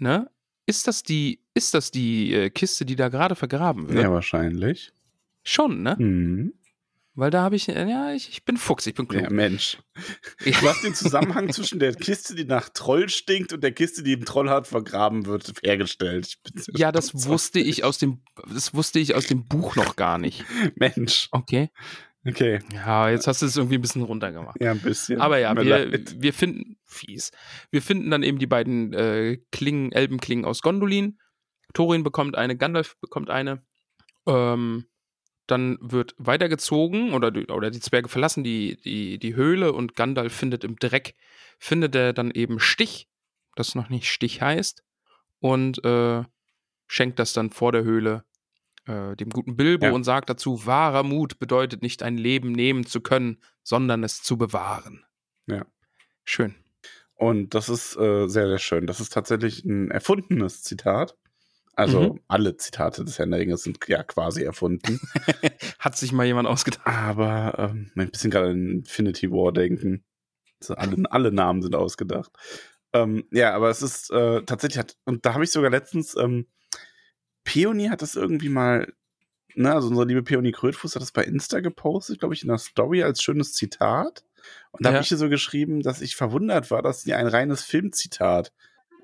Ne? 0.03 0.31
Ist 0.67 0.87
das 0.87 1.03
die, 1.03 1.41
ist 1.55 1.75
das 1.75 1.91
die 1.91 2.35
äh, 2.35 2.51
Kiste, 2.51 2.85
die 2.85 2.97
da 2.97 3.09
gerade 3.09 3.35
vergraben 3.35 3.89
wird? 3.89 4.03
Ja, 4.03 4.13
wahrscheinlich. 4.13 4.93
Schon, 5.43 5.83
ne? 5.83 5.97
Mhm. 5.99 6.53
Weil 7.15 7.31
da 7.31 7.43
habe 7.43 7.57
ich, 7.57 7.69
äh, 7.69 7.89
ja, 7.89 8.13
ich, 8.13 8.31
ich 8.31 8.45
bin 8.45 8.57
Fuchs, 8.57 8.87
ich 8.87 8.95
bin 8.95 9.07
klug. 9.07 9.23
Ja, 9.23 9.31
Mensch. 9.31 9.79
Ja. 10.45 10.59
Du 10.59 10.69
hast 10.69 10.83
den 10.83 10.95
Zusammenhang 10.95 11.53
zwischen 11.53 11.79
der 11.79 11.95
Kiste, 11.95 12.35
die 12.35 12.45
nach 12.45 12.71
Troll 12.71 13.11
stinkt, 13.11 13.53
und 13.53 13.63
der 13.63 13.73
Kiste, 13.73 14.03
die 14.03 14.15
im 14.15 14.25
Trollhart 14.25 14.67
vergraben 14.67 15.27
wird, 15.27 15.53
hergestellt. 15.63 16.39
Ja, 16.75 16.91
das 16.91 17.27
wusste 17.27 17.59
ich 17.59 17.85
aus 17.85 17.99
dem, 17.99 18.23
das 18.51 18.73
wusste 18.73 18.99
ich 18.99 19.15
aus 19.15 19.27
dem 19.27 19.45
Buch 19.45 19.77
noch 19.77 19.97
gar 19.97 20.17
nicht. 20.17 20.45
Mensch. 20.77 21.29
Okay. 21.33 21.71
Okay. 22.27 22.61
Ja, 22.73 23.09
jetzt 23.11 23.27
hast 23.27 23.43
du 23.43 23.47
es 23.47 23.57
irgendwie 23.57 23.79
ein 23.79 23.81
bisschen 23.81 24.03
runtergemacht. 24.03 24.61
Ja, 24.61 24.71
ein 24.71 24.81
bisschen. 24.81 25.21
Aber 25.21 25.39
ja, 25.39 25.53
mir 25.55 25.65
wir, 25.65 25.87
leid. 25.87 26.23
wir 26.23 26.33
finden, 26.33 26.77
fies, 26.85 27.33
wir 27.71 27.83
finden 27.83 28.11
dann 28.11 28.23
eben 28.23 28.39
die 28.39 28.47
beiden 28.47 28.93
äh, 28.93 29.39
Klingen, 29.51 29.91
Elbenklingen 29.93 30.45
aus 30.45 30.63
Gondolin. 30.63 31.19
Thorin 31.75 32.03
bekommt 32.05 32.37
eine, 32.37 32.57
Gandalf 32.57 32.97
bekommt 33.01 33.29
eine. 33.31 33.65
Ähm, 34.27 34.87
dann 35.49 35.79
wird 35.81 36.15
weitergezogen 36.19 37.13
oder, 37.13 37.31
die- 37.33 37.47
oder 37.47 37.71
die 37.71 37.81
Zwerge 37.81 38.09
verlassen 38.09 38.45
die, 38.45 38.81
die, 38.81 39.19
die 39.19 39.35
Höhle 39.35 39.73
und 39.73 39.97
Gandalf 39.97 40.33
findet 40.33 40.63
im 40.63 40.77
Dreck, 40.77 41.15
findet 41.59 41.95
er 41.97 42.13
dann 42.13 42.31
eben 42.31 42.61
Stich, 42.61 43.09
das 43.57 43.75
noch 43.75 43.89
nicht 43.91 44.07
Stich 44.09 44.41
heißt, 44.41 44.85
und 45.41 45.85
äh, 45.85 46.23
schenkt 46.87 47.19
das 47.19 47.33
dann 47.33 47.51
vor 47.51 47.73
der 47.73 47.83
Höhle 47.83 48.25
äh, 48.87 49.15
dem 49.17 49.31
guten 49.31 49.57
Bilbo 49.57 49.87
Ja. 49.87 49.93
und 49.93 50.05
sagt 50.05 50.29
dazu, 50.31 50.67
wahrer 50.67 51.03
Mut 51.03 51.39
bedeutet 51.39 51.83
nicht 51.83 52.03
ein 52.03 52.17
Leben 52.17 52.53
nehmen 52.53 52.85
zu 52.87 53.01
können, 53.01 53.39
sondern 53.63 54.03
es 54.05 54.23
zu 54.23 54.37
bewahren. 54.37 55.05
Ja. 55.47 55.65
Schön. 56.25 56.55
Und 57.15 57.55
das 57.55 57.69
ist 57.69 57.97
äh, 57.97 58.27
sehr, 58.29 58.49
sehr 58.49 58.59
schön. 58.59 58.87
Das 58.87 59.01
ist 59.01 59.13
tatsächlich 59.13 59.65
ein 59.65 59.91
erfundenes 59.91 60.63
Zitat. 60.63 61.17
Also 61.75 62.15
Mhm. 62.15 62.21
alle 62.29 62.57
Zitate 62.57 63.05
des 63.05 63.19
Herrn 63.19 63.31
der 63.31 63.41
Ringe 63.41 63.57
sind 63.57 63.79
ja 63.89 64.03
quasi 64.03 64.43
erfunden. 64.43 65.01
Hat 65.79 65.97
sich 65.97 66.13
mal 66.13 66.27
jemand 66.27 66.47
ausgedacht. 66.49 66.87
Aber 66.87 67.55
ähm, 67.59 67.91
ein 67.97 68.11
bisschen 68.11 68.31
gerade 68.31 68.51
an 68.51 68.69
Infinity 68.69 69.31
War 69.31 69.53
denken. 69.53 70.05
So, 70.61 70.75
alle, 70.75 70.97
alle 71.11 71.33
Namen 71.33 71.63
sind 71.63 71.75
ausgedacht. 71.75 72.31
Ähm, 72.93 73.25
ja, 73.33 73.55
aber 73.55 73.71
es 73.71 73.81
ist 73.83 74.11
äh, 74.11 74.43
tatsächlich, 74.43 74.79
hat, 74.79 74.97
und 75.07 75.25
da 75.25 75.33
habe 75.35 75.45
ich 75.45 75.51
sogar 75.51 75.71
letztens, 75.71 76.15
ähm, 76.17 76.47
Peony 77.45 77.87
hat 77.89 78.03
das 78.03 78.15
irgendwie 78.15 78.49
mal, 78.49 78.93
ne, 79.55 79.73
also 79.75 79.89
unsere 79.89 80.07
liebe 80.07 80.23
Peony 80.23 80.53
Krötfuß 80.53 80.95
hat 80.95 81.03
das 81.03 81.13
bei 81.13 81.25
Insta 81.25 81.61
gepostet, 81.61 82.19
glaube 82.21 82.35
ich, 82.35 82.43
in 82.43 82.49
der 82.49 82.59
Story 82.59 83.03
als 83.03 83.23
schönes 83.23 83.53
Zitat. 83.55 84.25
Und 84.73 84.85
da 84.85 84.91
Ja. 84.91 84.95
habe 84.97 85.05
ich 85.05 85.11
ihr 85.11 85.17
so 85.19 85.29
geschrieben, 85.29 85.83
dass 85.83 86.01
ich 86.01 86.17
verwundert 86.17 86.71
war, 86.71 86.83
dass 86.83 87.03
sie 87.03 87.15
ein 87.15 87.27
reines 87.27 87.63
Filmzitat 87.63 88.53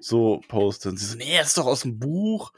so 0.01 0.41
postet. 0.49 0.93
Und 0.93 0.97
sie 0.99 1.07
so, 1.07 1.17
nee, 1.17 1.37
das 1.39 1.49
ist 1.49 1.59
doch 1.59 1.67
aus 1.67 1.83
dem 1.83 1.99
Buch. 1.99 2.53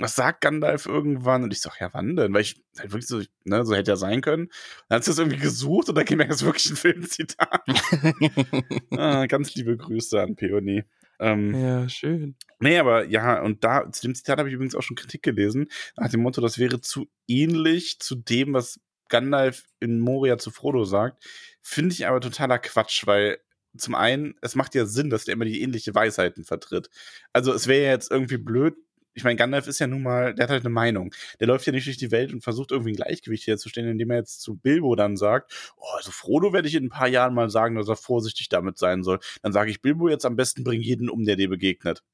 Was 0.00 0.14
sagt 0.14 0.42
Gandalf 0.42 0.86
irgendwann? 0.86 1.42
Und 1.42 1.52
ich 1.52 1.60
sag, 1.60 1.80
ja, 1.80 1.88
wann 1.92 2.14
denn? 2.14 2.32
Weil 2.32 2.42
ich 2.42 2.62
halt 2.78 2.92
wirklich 2.92 3.08
so, 3.08 3.20
ne, 3.44 3.64
so 3.66 3.74
hätte 3.74 3.90
ja 3.90 3.96
sein 3.96 4.20
können. 4.20 4.48
Dann 4.88 4.96
hat 4.96 5.04
sie 5.04 5.10
das 5.10 5.18
irgendwie 5.18 5.38
gesucht 5.38 5.88
und 5.88 5.96
da 5.96 6.04
ging 6.04 6.18
mir 6.18 6.28
das 6.28 6.44
wirklich 6.44 6.70
ein 6.70 6.76
Filmzitat. 6.76 7.62
ah, 8.96 9.26
ganz 9.26 9.54
liebe 9.54 9.76
Grüße 9.76 10.20
an 10.20 10.36
Peony. 10.36 10.84
Ähm, 11.20 11.54
ja, 11.54 11.88
schön. 11.88 12.36
Nee, 12.60 12.78
aber 12.78 13.04
ja, 13.04 13.40
und 13.42 13.64
da, 13.64 13.90
zu 13.90 14.02
dem 14.02 14.14
Zitat 14.14 14.38
habe 14.38 14.48
ich 14.48 14.54
übrigens 14.54 14.74
auch 14.74 14.82
schon 14.82 14.96
Kritik 14.96 15.22
gelesen, 15.22 15.68
nach 15.96 16.10
dem 16.10 16.20
Motto, 16.20 16.40
das 16.40 16.58
wäre 16.58 16.80
zu 16.80 17.08
ähnlich 17.26 17.98
zu 18.00 18.16
dem, 18.16 18.54
was 18.54 18.80
Gandalf 19.08 19.64
in 19.80 20.00
Moria 20.00 20.38
zu 20.38 20.50
Frodo 20.50 20.84
sagt. 20.84 21.24
Finde 21.62 21.94
ich 21.94 22.06
aber 22.06 22.20
totaler 22.20 22.58
Quatsch, 22.58 23.06
weil 23.06 23.38
zum 23.76 23.94
einen, 23.94 24.34
es 24.42 24.54
macht 24.54 24.74
ja 24.74 24.86
Sinn, 24.86 25.10
dass 25.10 25.24
der 25.24 25.34
immer 25.34 25.44
die 25.44 25.62
ähnliche 25.62 25.94
Weisheiten 25.94 26.44
vertritt. 26.44 26.88
Also 27.32 27.52
es 27.52 27.66
wäre 27.66 27.84
ja 27.84 27.90
jetzt 27.90 28.10
irgendwie 28.10 28.38
blöd, 28.38 28.74
ich 29.18 29.24
meine, 29.24 29.34
Gandalf 29.34 29.66
ist 29.66 29.80
ja 29.80 29.88
nun 29.88 30.04
mal, 30.04 30.32
der 30.32 30.44
hat 30.44 30.50
halt 30.50 30.62
eine 30.62 30.72
Meinung. 30.72 31.12
Der 31.40 31.48
läuft 31.48 31.66
ja 31.66 31.72
nicht 31.72 31.88
durch 31.88 31.96
die 31.96 32.12
Welt 32.12 32.32
und 32.32 32.44
versucht 32.44 32.70
irgendwie 32.70 32.92
ein 32.92 32.96
Gleichgewicht 32.96 33.48
herzustellen, 33.48 33.90
indem 33.90 34.10
er 34.10 34.18
jetzt 34.18 34.40
zu 34.40 34.56
Bilbo 34.56 34.94
dann 34.94 35.16
sagt, 35.16 35.72
oh, 35.76 35.96
also 35.96 36.12
Frodo 36.12 36.52
werde 36.52 36.68
ich 36.68 36.76
in 36.76 36.84
ein 36.84 36.88
paar 36.88 37.08
Jahren 37.08 37.34
mal 37.34 37.50
sagen, 37.50 37.74
dass 37.74 37.88
er 37.88 37.96
vorsichtig 37.96 38.48
damit 38.48 38.78
sein 38.78 39.02
soll. 39.02 39.18
Dann 39.42 39.52
sage 39.52 39.72
ich 39.72 39.82
Bilbo 39.82 40.08
jetzt 40.08 40.24
am 40.24 40.36
besten 40.36 40.62
bring 40.62 40.80
jeden 40.80 41.10
um, 41.10 41.24
der 41.24 41.34
dir 41.34 41.48
begegnet. 41.48 42.04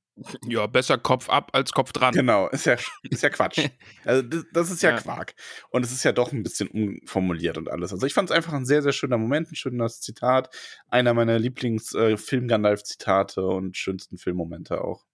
Ja, 0.46 0.66
besser 0.66 0.96
Kopf 0.96 1.28
ab 1.28 1.50
als 1.52 1.72
Kopf 1.72 1.92
dran. 1.92 2.14
Genau, 2.14 2.48
ist 2.48 2.64
ja, 2.64 2.78
ist 3.02 3.22
ja 3.22 3.28
Quatsch. 3.28 3.58
Also 4.06 4.22
das, 4.22 4.46
das 4.52 4.70
ist 4.70 4.82
ja, 4.82 4.92
Ja. 4.92 4.96
Quark. 4.96 5.34
Und 5.70 5.84
es 5.84 5.92
ist 5.92 6.04
ja 6.04 6.12
doch 6.12 6.32
ein 6.32 6.42
bisschen 6.42 6.68
umformuliert 6.68 7.58
und 7.58 7.68
alles. 7.68 7.92
Also 7.92 8.06
ich 8.06 8.14
fand 8.14 8.30
es 8.30 8.36
einfach 8.36 8.54
ein 8.54 8.64
sehr, 8.64 8.80
sehr 8.82 8.92
schöner 8.92 9.18
Moment, 9.18 9.52
ein 9.52 9.56
schönes 9.56 10.00
Zitat. 10.00 10.48
Einer 10.88 11.12
meiner 11.12 11.38
Lieblings-Film-Gandalf-Zitate 11.38 13.44
und 13.44 13.76
schönsten 13.76 14.16
Filmmomente 14.16 14.82
auch. 14.82 15.04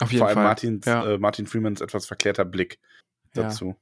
Auf 0.00 0.10
jeden 0.12 0.20
Vor 0.20 0.28
allem 0.28 0.34
Fall. 0.34 0.44
Martins, 0.44 0.86
ja. 0.86 1.04
äh, 1.06 1.18
Martin 1.18 1.46
Freemans 1.46 1.80
etwas 1.80 2.06
verklärter 2.06 2.44
Blick 2.44 2.78
Ja. 3.34 3.44
dazu. 3.44 3.76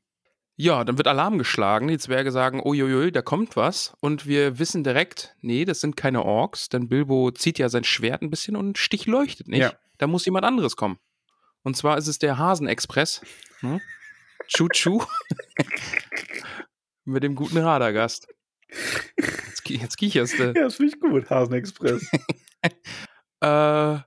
ja, 0.56 0.82
dann 0.84 0.96
wird 0.96 1.06
Alarm 1.08 1.36
geschlagen. 1.38 1.88
Die 1.88 1.98
Zwerge 1.98 2.32
sagen, 2.32 2.60
uiuiui, 2.64 3.12
da 3.12 3.20
kommt 3.22 3.56
was. 3.56 3.94
Und 4.00 4.26
wir 4.26 4.58
wissen 4.58 4.82
direkt, 4.84 5.36
nee, 5.42 5.64
das 5.66 5.80
sind 5.80 5.96
keine 5.96 6.24
Orks, 6.24 6.68
denn 6.70 6.88
Bilbo 6.88 7.30
zieht 7.30 7.58
ja 7.58 7.68
sein 7.68 7.84
Schwert 7.84 8.22
ein 8.22 8.30
bisschen 8.30 8.56
und 8.56 8.78
Stich 8.78 9.06
leuchtet 9.06 9.48
nicht. 9.48 9.60
Ja. 9.60 9.72
Da 9.98 10.06
muss 10.06 10.24
jemand 10.24 10.44
anderes 10.46 10.76
kommen. 10.76 10.98
Und 11.62 11.76
zwar 11.76 11.98
ist 11.98 12.06
es 12.06 12.18
der 12.18 12.38
Hasenexpress. 12.38 13.20
Hm? 13.60 13.80
Chu-Chu. 14.48 15.02
Mit 17.04 17.22
dem 17.22 17.34
guten 17.34 17.58
Radagast. 17.58 18.28
Jetzt, 19.16 19.68
jetzt 19.68 19.96
kicherst 19.96 20.38
du. 20.38 20.44
Ja, 20.46 20.52
das 20.64 20.76
finde 20.76 20.94
ich 20.94 21.00
gut, 21.00 21.28
Hasenexpress. 21.30 22.08
Äh, 23.42 23.98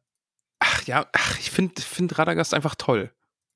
ach 0.80 0.88
ja, 0.88 1.08
ach, 1.14 1.38
ich 1.40 1.52
finde 1.52 1.82
find 1.82 2.18
Radagast 2.18 2.54
einfach 2.54 2.76
toll. 2.76 3.12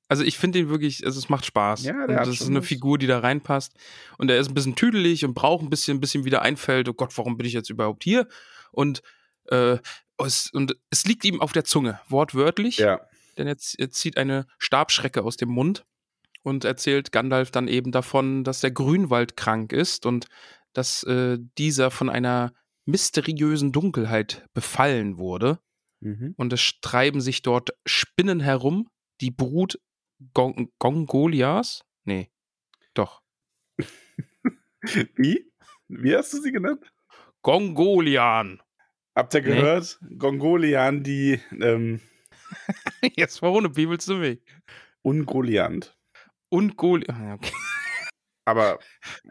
Also 0.08 0.22
ich 0.22 0.36
finde 0.36 0.58
ihn 0.58 0.68
wirklich, 0.68 1.04
also 1.06 1.18
es 1.18 1.28
macht 1.30 1.46
Spaß. 1.46 1.84
Ja, 1.84 2.06
der 2.06 2.20
und 2.20 2.26
das 2.26 2.40
ist 2.40 2.46
eine. 2.48 2.62
Figur, 2.62 2.98
die 2.98 3.06
da 3.06 3.20
reinpasst. 3.20 3.72
Und 4.18 4.30
er 4.30 4.38
ist 4.38 4.48
ein 4.48 4.54
bisschen 4.54 4.76
tüdelig 4.76 5.24
und 5.24 5.34
braucht 5.34 5.62
ein 5.62 5.70
bisschen, 5.70 5.98
bis 6.00 6.14
ihm 6.14 6.24
wieder 6.26 6.42
einfällt, 6.42 6.88
oh 6.88 6.92
Gott, 6.94 7.16
warum 7.16 7.36
bin 7.38 7.46
ich 7.46 7.54
jetzt 7.54 7.70
überhaupt 7.70 8.04
hier? 8.04 8.28
Und, 8.70 9.00
äh, 9.48 9.78
es, 10.18 10.50
und 10.52 10.76
es 10.90 11.06
liegt 11.06 11.24
ihm 11.24 11.40
auf 11.40 11.52
der 11.52 11.64
Zunge, 11.64 12.00
wortwörtlich. 12.08 12.78
ja. 12.78 13.00
Denn 13.36 13.48
er, 13.48 13.56
z- 13.58 13.80
er 13.80 13.90
zieht 13.90 14.16
eine 14.16 14.46
Stabschrecke 14.58 15.22
aus 15.24 15.36
dem 15.36 15.48
Mund 15.48 15.84
und 16.42 16.64
erzählt 16.64 17.10
Gandalf 17.10 17.50
dann 17.50 17.66
eben 17.66 17.90
davon, 17.90 18.44
dass 18.44 18.60
der 18.60 18.70
Grünwald 18.70 19.36
krank 19.36 19.72
ist 19.72 20.06
und 20.06 20.26
dass 20.72 21.02
äh, 21.04 21.38
dieser 21.58 21.90
von 21.90 22.10
einer 22.10 22.52
mysteriösen 22.84 23.72
Dunkelheit 23.72 24.44
befallen 24.54 25.18
wurde. 25.18 25.58
Mhm. 26.04 26.34
Und 26.36 26.52
es 26.52 26.74
treiben 26.80 27.20
sich 27.20 27.42
dort 27.42 27.70
Spinnen 27.86 28.40
herum, 28.40 28.88
die 29.20 29.30
Brut 29.30 29.80
Gon 30.32 30.70
Gongolias? 30.78 31.84
Nee, 32.04 32.30
doch. 32.94 33.22
Wie? 35.16 35.50
Wie 35.88 36.14
hast 36.16 36.32
du 36.34 36.40
sie 36.40 36.52
genannt? 36.52 36.92
Gongolian. 37.42 38.62
Habt 39.16 39.34
ihr 39.34 39.42
Nee. 39.42 39.48
gehört? 39.54 39.98
Gongolian, 40.18 41.02
die 41.02 41.40
ähm, 41.60 42.00
Jetzt 43.16 43.38
verwundert, 43.38 43.76
wie 43.76 43.88
willst 43.88 44.08
du 44.08 44.16
mich? 44.16 44.40
Ungoliant. 45.02 45.96
Und 46.48 46.76
Goli. 46.76 47.06
Ah, 47.08 47.34
Okay. 47.34 47.52
Aber 48.46 48.78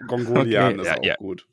Gongolian 0.07 0.79
Okay, 0.79 0.81
ist 0.81 0.87
ja, 0.87 0.97
auch 0.99 1.03
ja. 1.05 1.15
gut. 1.17 1.47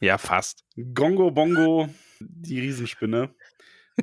Ja, 0.00 0.18
fast. 0.18 0.64
Gongo 0.94 1.30
Bongo, 1.30 1.88
die 2.20 2.60
Riesenspinne. 2.60 3.34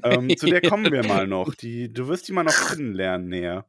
Ähm, 0.03 0.35
zu 0.37 0.47
der 0.47 0.61
kommen 0.61 0.91
wir 0.91 1.05
mal 1.05 1.27
noch. 1.27 1.53
Die, 1.55 1.91
du 1.91 2.07
wirst 2.07 2.27
die 2.27 2.33
mal 2.33 2.43
noch 2.43 2.69
kennenlernen 2.69 3.27
näher. 3.29 3.65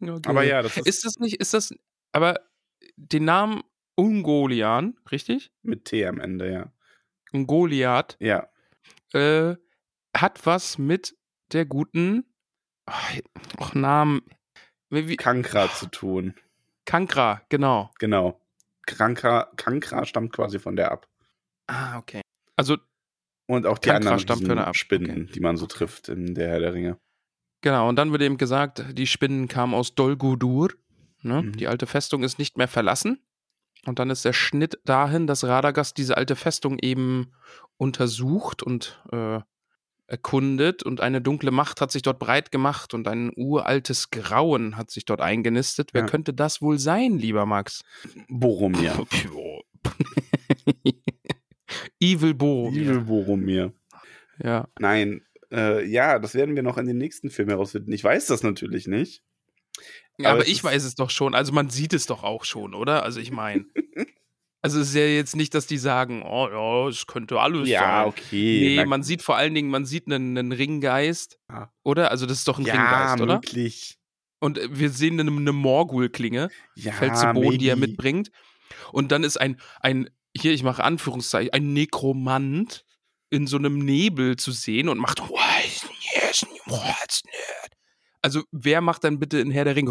Okay. 0.00 0.20
Aber 0.26 0.42
ja, 0.42 0.62
das 0.62 0.76
ist, 0.76 0.86
Ist 0.86 1.04
das 1.04 1.18
nicht, 1.18 1.36
ist 1.40 1.54
das, 1.54 1.74
aber 2.12 2.40
den 2.96 3.24
Namen 3.24 3.62
Ungolian, 3.96 4.96
richtig? 5.10 5.50
mit 5.62 5.84
T 5.86 6.06
am 6.06 6.20
Ende, 6.20 6.50
ja. 6.52 6.72
Ungoliat, 7.32 8.16
Ja. 8.20 8.48
äh, 9.12 9.56
hat 10.16 10.44
was 10.46 10.78
mit 10.78 11.16
der 11.52 11.64
guten, 11.66 12.24
ach, 12.86 13.12
ach, 13.58 13.74
Namen, 13.74 14.22
wie, 14.88 15.16
Kankra 15.16 15.70
zu 15.72 15.86
tun. 15.86 16.34
Kankra, 16.84 17.42
genau. 17.48 17.90
Genau. 17.98 18.40
Kranka, 18.86 19.50
Kankra 19.56 20.04
stammt 20.04 20.32
quasi 20.32 20.58
von 20.58 20.74
der 20.76 20.90
ab. 20.90 21.06
Ah, 21.68 21.98
okay. 21.98 22.22
Also, 22.56 22.76
Und 23.50 23.66
auch 23.66 23.78
die 23.78 23.88
Kankra 23.88 24.14
anderen. 24.14 24.74
Spinnen, 24.74 25.10
Okay. 25.24 25.32
die 25.34 25.40
man 25.40 25.56
so 25.56 25.66
trifft 25.66 26.08
in 26.08 26.34
der 26.34 26.48
Herr 26.48 26.60
der 26.60 26.72
Ringe. 26.74 26.98
genau, 27.62 27.88
und 27.88 27.96
dann 27.96 28.12
wird 28.12 28.22
eben 28.22 28.36
gesagt, 28.38 28.84
die 28.96 29.06
Spinnen 29.06 29.48
kamen 29.48 29.74
aus 29.74 29.94
Dol 29.94 30.16
Guldur. 30.16 30.70
Ne? 31.22 31.42
Mhm. 31.42 31.56
Die 31.56 31.66
alte 31.66 31.86
Festung 31.86 32.22
ist 32.22 32.38
nicht 32.38 32.56
mehr 32.56 32.68
verlassen. 32.68 33.18
Und 33.86 33.98
dann 33.98 34.10
ist 34.10 34.24
der 34.24 34.32
Schnitt 34.34 34.78
dahin, 34.84 35.26
dass 35.26 35.42
Radagast 35.44 35.96
diese 35.98 36.16
alte 36.16 36.36
Festung 36.36 36.78
eben 36.80 37.32
untersucht 37.78 38.62
und 38.62 39.02
äh, 39.10 39.40
erkundet 40.06 40.82
und 40.82 41.00
eine 41.00 41.20
dunkle 41.22 41.50
Macht 41.50 41.80
hat 41.80 41.90
sich 41.92 42.02
dort 42.02 42.18
breit 42.18 42.50
gemacht 42.50 42.94
und 42.94 43.06
ein 43.08 43.30
uraltes 43.36 44.10
Grauen 44.10 44.76
hat 44.76 44.90
sich 44.90 45.04
dort 45.04 45.20
eingenistet. 45.20 45.90
Wer 45.92 46.02
Ja. 46.02 46.06
könnte 46.08 46.34
das 46.34 46.60
wohl 46.62 46.78
sein, 46.78 47.18
lieber 47.18 47.46
Max? 47.46 47.82
Boromir. 48.28 49.06
Evil 52.00 52.34
Boromir. 52.34 52.82
Evil 52.82 53.00
Boromir. 53.00 53.72
Ja. 54.42 54.68
Nein, 54.78 55.22
äh, 55.52 55.84
ja, 55.84 56.18
das 56.18 56.34
werden 56.34 56.56
wir 56.56 56.62
noch 56.62 56.78
in 56.78 56.86
den 56.86 56.98
nächsten 56.98 57.30
Filmen 57.30 57.50
herausfinden. 57.50 57.92
Ich 57.92 58.02
weiß 58.04 58.26
das 58.26 58.42
natürlich 58.42 58.86
nicht. 58.86 59.22
Ja, 60.18 60.30
Aber 60.30 60.40
aber 60.40 60.48
ich 60.48 60.62
weiß 60.62 60.84
es 60.84 60.94
doch 60.94 61.10
schon. 61.10 61.34
Also 61.34 61.52
man 61.52 61.70
sieht 61.70 61.92
es 61.92 62.06
doch 62.06 62.22
auch 62.24 62.44
schon, 62.44 62.74
oder? 62.74 63.02
Also 63.02 63.20
ich 63.20 63.30
meine. 63.30 63.64
also 64.62 64.80
es 64.80 64.88
ist 64.88 64.94
ja 64.94 65.06
jetzt 65.06 65.36
nicht, 65.36 65.54
dass 65.54 65.66
die 65.66 65.78
sagen, 65.78 66.22
oh 66.22 66.48
ja, 66.50 66.88
es 66.88 67.06
könnte 67.06 67.38
alles 67.40 67.68
Ja, 67.68 68.02
sein. 68.02 68.06
okay. 68.08 68.76
Nee, 68.78 68.86
man 68.86 69.02
sieht 69.02 69.22
vor 69.22 69.36
allen 69.36 69.54
Dingen, 69.54 69.70
man 69.70 69.84
sieht 69.86 70.06
einen, 70.06 70.36
einen 70.36 70.52
Ringgeist, 70.52 71.38
Ja. 71.50 71.72
oder? 71.82 72.10
Also 72.10 72.26
das 72.26 72.38
ist 72.38 72.48
doch 72.48 72.58
ein 72.58 72.64
ja, 72.66 72.74
Ringgeist, 72.74 73.20
oder? 73.20 73.34
möglich. 73.36 73.98
Und 74.38 74.58
wir 74.70 74.88
sehen 74.90 75.20
eine, 75.20 75.30
eine 75.30 75.52
Morgul-Klinge, 75.52 76.48
Ja, 76.74 76.92
fällt 76.92 77.16
zu 77.18 77.26
Boden, 77.32 77.58
die 77.58 77.68
er 77.68 77.76
maybe. 77.76 77.88
mitbringt. 77.90 78.30
Und 78.92 79.12
dann 79.12 79.22
ist 79.22 79.38
ein, 79.38 79.60
ein, 79.80 80.08
hier, 80.36 80.52
ich 80.52 80.62
mache 80.62 80.84
Anführungszeichen, 80.84 81.52
ein 81.52 81.72
Nekromant 81.72 82.84
in 83.30 83.46
so 83.46 83.56
einem 83.56 83.78
Nebel 83.78 84.36
zu 84.36 84.52
sehen 84.52 84.88
und 84.88 84.98
macht 84.98 85.22
Also, 88.22 88.42
wer 88.50 88.80
macht 88.80 89.04
dann 89.04 89.18
bitte 89.18 89.38
in 89.38 89.50
Herr 89.50 89.64
der 89.64 89.76
Ringe 89.76 89.90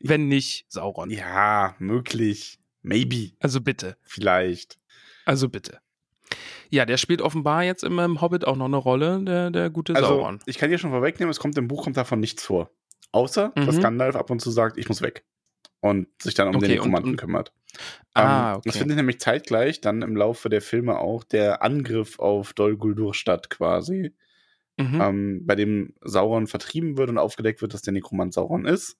wenn 0.00 0.28
nicht 0.28 0.66
Sauron? 0.68 1.10
Ja, 1.10 1.74
möglich. 1.78 2.58
Maybe. 2.82 3.32
Also 3.40 3.60
bitte. 3.60 3.96
Vielleicht. 4.02 4.78
Also 5.24 5.48
bitte. 5.48 5.80
Ja, 6.70 6.84
der 6.84 6.96
spielt 6.96 7.22
offenbar 7.22 7.62
jetzt 7.64 7.84
im, 7.84 8.20
Hobbit 8.20 8.44
auch 8.46 8.56
noch 8.56 8.66
eine 8.66 8.76
Rolle, 8.76 9.22
der, 9.24 9.50
der 9.50 9.70
gute 9.70 9.94
Also, 9.94 10.08
Sauron. 10.08 10.40
ich 10.46 10.58
kann 10.58 10.70
dir 10.70 10.78
schon 10.78 10.90
vorwegnehmen, 10.90 11.30
es 11.30 11.38
kommt 11.38 11.56
im 11.56 11.68
Buch 11.68 11.84
kommt 11.84 11.96
davon 11.96 12.20
nichts 12.20 12.44
vor. 12.44 12.70
Außer, 13.12 13.52
dass 13.54 13.76
Mhm. 13.76 13.80
Gandalf 13.82 14.16
ab 14.16 14.30
und 14.30 14.40
zu 14.40 14.50
sagt, 14.50 14.76
ich 14.76 14.88
muss 14.88 15.00
weg. 15.00 15.24
Und 15.84 16.08
sich 16.22 16.34
dann 16.34 16.48
um 16.48 16.56
Okay, 16.56 16.66
den 16.68 16.76
Nekromanten 16.76 17.16
kümmert. 17.16 17.52
Ah, 18.14 18.54
Ähm, 18.54 18.58
okay. 18.58 18.68
Das 18.68 18.76
findet 18.78 18.96
nämlich 18.96 19.20
zeitgleich 19.20 19.80
dann 19.80 20.02
im 20.02 20.16
Laufe 20.16 20.48
der 20.48 20.62
Filme 20.62 20.98
auch 20.98 21.24
der 21.24 21.62
Angriff 21.62 22.18
auf 22.18 22.54
Dol 22.54 22.76
Guldur 22.76 23.14
statt, 23.14 23.50
quasi. 23.50 24.14
Mhm. 24.78 25.00
ähm, 25.00 25.42
bei 25.46 25.54
dem 25.56 25.94
Sauron 26.02 26.46
vertrieben 26.48 26.96
wird 26.96 27.10
und 27.10 27.18
aufgedeckt 27.18 27.62
wird, 27.62 27.74
dass 27.74 27.82
der 27.82 27.92
Nekromant 27.92 28.34
Sauron 28.34 28.66
ist. 28.66 28.98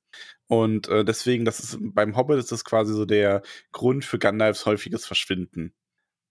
Und 0.49 0.89
äh, 0.89 1.05
deswegen, 1.05 1.45
das 1.45 1.61
ist 1.61 1.79
beim 1.81 2.17
Hobbit 2.17 2.39
ist 2.39 2.53
das 2.53 2.65
quasi 2.65 2.95
so 2.95 3.07
der 3.07 3.43
Grund 3.73 4.05
für 4.05 4.19
Gandalfs 4.19 4.67
häufiges 4.67 5.07
Verschwinden. 5.07 5.75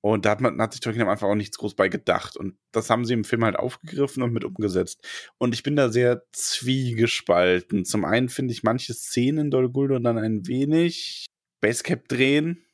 Und 0.06 0.26
da 0.26 0.32
hat 0.32 0.42
man 0.42 0.62
hat 0.62 0.74
sich 0.74 0.82
Tolkien 0.82 1.02
am 1.04 1.08
Anfang 1.08 1.30
auch 1.30 1.36
nichts 1.36 1.58
groß 1.58 1.76
bei 1.76 1.88
gedacht. 1.88 2.36
Und 2.36 2.58
das 2.74 2.90
haben 2.90 3.06
sie 3.06 3.14
im 3.14 3.24
Film 3.24 3.46
halt 3.46 3.56
aufgegriffen 3.56 4.22
und 4.22 4.34
mit 4.34 4.44
umgesetzt. 4.44 5.08
Und 5.38 5.56
ich 5.56 5.64
bin 5.64 5.78
da 5.78 5.88
sehr 5.88 6.24
zwiegespalten. 6.34 7.86
Zum 7.86 8.04
einen 8.04 8.28
finde 8.28 8.52
ich 8.52 8.64
manche 8.64 8.94
Szenen 8.94 9.46
in 9.46 9.52
Dol 9.52 9.70
Guldur 9.70 10.02
dann 10.02 10.18
ein 10.18 10.46
wenig 10.46 11.26
Basecap 11.62 12.10
drehen, 12.10 12.66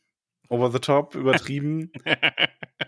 over 0.50 0.72
the 0.72 0.80
top, 0.80 1.14
übertrieben. 1.16 1.92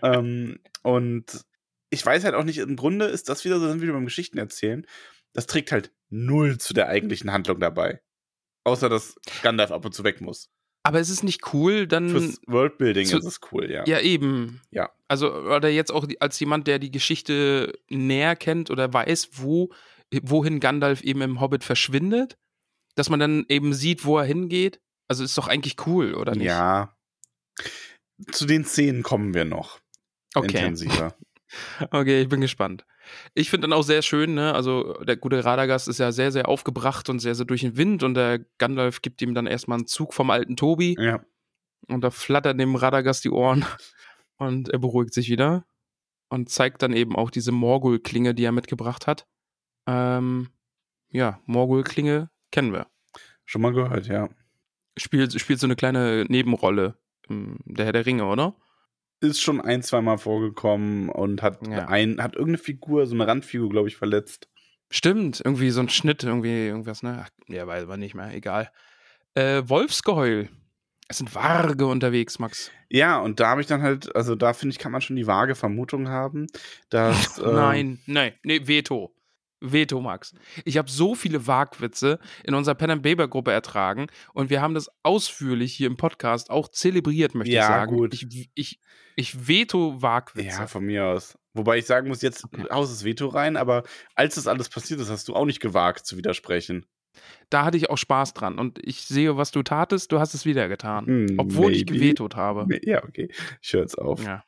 ähm, 0.02 0.58
und 0.82 1.44
ich 1.90 2.04
weiß 2.04 2.24
halt 2.24 2.34
auch 2.34 2.44
nicht, 2.44 2.58
im 2.58 2.74
Grunde 2.74 3.04
ist 3.04 3.28
das 3.28 3.44
wieder 3.44 3.60
so, 3.60 3.68
sind 3.68 3.76
wir 3.76 3.82
wieder 3.82 3.92
beim 3.92 4.06
Geschichten 4.06 4.38
erzählen. 4.38 4.84
Das 5.34 5.46
trägt 5.46 5.70
halt 5.70 5.92
null 6.10 6.58
zu 6.58 6.74
der 6.74 6.88
eigentlichen 6.88 7.30
Handlung 7.30 7.60
dabei. 7.60 8.00
Außer, 8.64 8.88
dass 8.88 9.14
Gandalf 9.42 9.70
ab 9.70 9.84
und 9.84 9.94
zu 9.94 10.02
weg 10.02 10.20
muss. 10.20 10.50
Aber 10.84 10.98
es 10.98 11.10
ist 11.10 11.22
nicht 11.22 11.52
cool, 11.54 11.86
dann. 11.86 12.08
Fürs 12.10 12.40
Worldbuilding 12.46 13.06
zu- 13.06 13.18
ist 13.18 13.24
es 13.24 13.40
cool, 13.52 13.70
ja. 13.70 13.84
ja, 13.86 14.00
eben. 14.00 14.60
Ja. 14.70 14.90
Also, 15.08 15.32
oder 15.32 15.68
jetzt 15.68 15.92
auch 15.92 16.06
als 16.20 16.38
jemand, 16.40 16.66
der 16.66 16.78
die 16.78 16.90
Geschichte 16.90 17.72
näher 17.88 18.34
kennt 18.34 18.70
oder 18.70 18.92
weiß, 18.92 19.28
wo, 19.34 19.72
wohin 20.22 20.58
Gandalf 20.58 21.02
eben 21.02 21.20
im 21.22 21.40
Hobbit 21.40 21.62
verschwindet, 21.64 22.36
dass 22.96 23.08
man 23.10 23.20
dann 23.20 23.44
eben 23.48 23.72
sieht, 23.74 24.04
wo 24.04 24.18
er 24.18 24.24
hingeht. 24.24 24.80
Also 25.08 25.22
ist 25.24 25.38
doch 25.38 25.46
eigentlich 25.48 25.76
cool, 25.86 26.14
oder 26.14 26.34
nicht? 26.34 26.46
Ja. 26.46 26.96
Zu 28.30 28.46
den 28.46 28.64
Szenen 28.64 29.02
kommen 29.02 29.34
wir 29.34 29.44
noch. 29.44 29.78
Okay. 30.34 30.58
Intensiver. 30.58 31.14
Okay, 31.90 32.22
ich 32.22 32.30
bin 32.30 32.40
gespannt. 32.40 32.86
Ich 33.34 33.50
finde 33.50 33.68
dann 33.68 33.78
auch 33.78 33.82
sehr 33.82 34.02
schön, 34.02 34.34
ne? 34.34 34.54
Also 34.54 34.94
der 35.04 35.16
gute 35.16 35.44
Radagast 35.44 35.88
ist 35.88 35.98
ja 35.98 36.12
sehr, 36.12 36.32
sehr 36.32 36.48
aufgebracht 36.48 37.08
und 37.08 37.18
sehr, 37.18 37.34
sehr 37.34 37.46
durch 37.46 37.62
den 37.62 37.76
Wind 37.76 38.02
und 38.02 38.14
der 38.14 38.40
Gandalf 38.58 39.02
gibt 39.02 39.22
ihm 39.22 39.34
dann 39.34 39.46
erstmal 39.46 39.78
einen 39.78 39.86
Zug 39.86 40.14
vom 40.14 40.30
alten 40.30 40.56
Tobi 40.56 40.96
ja. 40.98 41.24
und 41.88 42.02
da 42.02 42.10
flattern 42.10 42.58
dem 42.58 42.74
Radagast 42.76 43.24
die 43.24 43.30
Ohren 43.30 43.64
und 44.38 44.68
er 44.68 44.78
beruhigt 44.78 45.14
sich 45.14 45.28
wieder 45.28 45.64
und 46.28 46.48
zeigt 46.48 46.82
dann 46.82 46.94
eben 46.94 47.14
auch 47.14 47.30
diese 47.30 47.52
Morgul-Klinge, 47.52 48.34
die 48.34 48.44
er 48.44 48.52
mitgebracht 48.52 49.06
hat. 49.06 49.26
Ähm, 49.86 50.48
ja, 51.08 51.40
Morgul-Klinge 51.46 52.30
kennen 52.50 52.72
wir. 52.72 52.86
Schon 53.44 53.60
mal 53.60 53.72
gehört, 53.72 54.06
ja. 54.06 54.28
Spielt, 54.96 55.38
spielt 55.40 55.60
so 55.60 55.66
eine 55.66 55.76
kleine 55.76 56.24
Nebenrolle 56.28 56.98
im 57.28 57.58
Der 57.64 57.86
Herr 57.86 57.92
der 57.92 58.06
Ringe, 58.06 58.24
oder? 58.24 58.56
Ist 59.22 59.40
schon 59.40 59.60
ein, 59.60 59.82
zweimal 59.82 60.18
vorgekommen 60.18 61.08
und 61.08 61.42
hat 61.42 61.66
Ja. 61.66 61.86
ein, 61.86 62.20
hat 62.22 62.34
irgendeine 62.34 62.58
Figur, 62.58 63.06
so 63.06 63.14
eine 63.14 63.26
Randfigur, 63.26 63.68
glaube 63.70 63.88
ich, 63.88 63.96
verletzt. 63.96 64.48
Stimmt, 64.90 65.40
irgendwie 65.44 65.70
so 65.70 65.80
ein 65.80 65.88
Schnitt, 65.88 66.22
irgendwie 66.24 66.66
irgendwas, 66.66 67.02
ne? 67.02 67.24
Ach, 67.24 67.30
ja, 67.48 67.66
weiß 67.66 67.86
man 67.86 68.00
nicht 68.00 68.14
mehr, 68.14 68.34
egal. 68.34 68.70
Äh, 69.34 69.62
Wolfsgeheul. 69.66 70.48
Es 71.08 71.18
sind 71.18 71.34
Warge 71.34 71.86
unterwegs, 71.86 72.38
Max. 72.38 72.70
Ja, 72.90 73.18
und 73.20 73.38
da 73.38 73.48
habe 73.50 73.60
ich 73.60 73.66
dann 73.66 73.82
halt, 73.82 74.14
also 74.16 74.34
da 74.34 74.52
finde 74.54 74.72
ich, 74.72 74.78
kann 74.78 74.92
man 74.92 75.00
schon 75.00 75.16
die 75.16 75.26
vage 75.26 75.54
Vermutung 75.54 76.08
haben, 76.08 76.46
dass. 76.90 77.38
ähm, 77.44 77.54
Nein, 77.54 77.98
nein, 78.06 78.32
nee, 78.42 78.66
Veto. 78.66 79.14
Veto, 79.62 80.00
Max. 80.00 80.34
Ich 80.64 80.76
habe 80.78 80.90
so 80.90 81.14
viele 81.14 81.46
Wagwitze 81.46 82.18
in 82.44 82.54
unserer 82.54 82.74
Pen 82.74 82.90
and 82.90 83.02
Paper 83.02 83.28
Gruppe 83.28 83.52
ertragen 83.52 84.08
und 84.34 84.50
wir 84.50 84.60
haben 84.60 84.74
das 84.74 84.90
ausführlich 85.02 85.72
hier 85.74 85.86
im 85.86 85.96
Podcast 85.96 86.50
auch 86.50 86.68
zelebriert, 86.68 87.34
möchte 87.34 87.52
Ja, 87.54 87.62
ich 87.62 87.66
sagen. 87.68 87.96
gut. 87.96 88.14
Ich, 88.14 88.50
ich, 88.54 88.80
ich 89.16 89.48
veto 89.48 90.02
Wagwitze. 90.02 90.48
Ja, 90.48 90.66
von 90.66 90.84
mir 90.84 91.06
aus. 91.06 91.38
Wobei 91.54 91.78
ich 91.78 91.86
sagen 91.86 92.08
muss, 92.08 92.22
jetzt 92.22 92.44
haus 92.70 92.88
das 92.90 93.04
Veto 93.04 93.28
rein, 93.28 93.56
aber 93.56 93.82
als 94.14 94.36
das 94.36 94.46
alles 94.46 94.68
passiert 94.68 95.00
ist, 95.00 95.10
hast 95.10 95.28
du 95.28 95.34
auch 95.34 95.44
nicht 95.44 95.60
gewagt 95.60 96.06
zu 96.06 96.16
widersprechen. 96.16 96.86
da 97.50 97.66
hatte 97.66 97.76
ich 97.76 97.90
auch 97.90 97.98
Spaß 97.98 98.32
dran 98.32 98.58
und 98.58 98.78
ich 98.82 99.02
sehe, 99.02 99.36
was 99.36 99.50
du 99.50 99.62
tatest, 99.62 100.10
du 100.12 100.18
hast 100.18 100.32
es 100.32 100.46
wieder 100.46 100.68
getan. 100.68 101.06
Hm, 101.06 101.34
obwohl 101.38 101.72
ich 101.72 101.84
maybe. 101.84 101.92
gevetot 101.98 102.36
habe. 102.36 102.66
Ja, 102.84 103.04
okay. 103.04 103.28
Ich 103.60 103.72
höre 103.74 103.82
jetzt 103.82 103.98
auf. 103.98 104.24
Ja. 104.24 104.42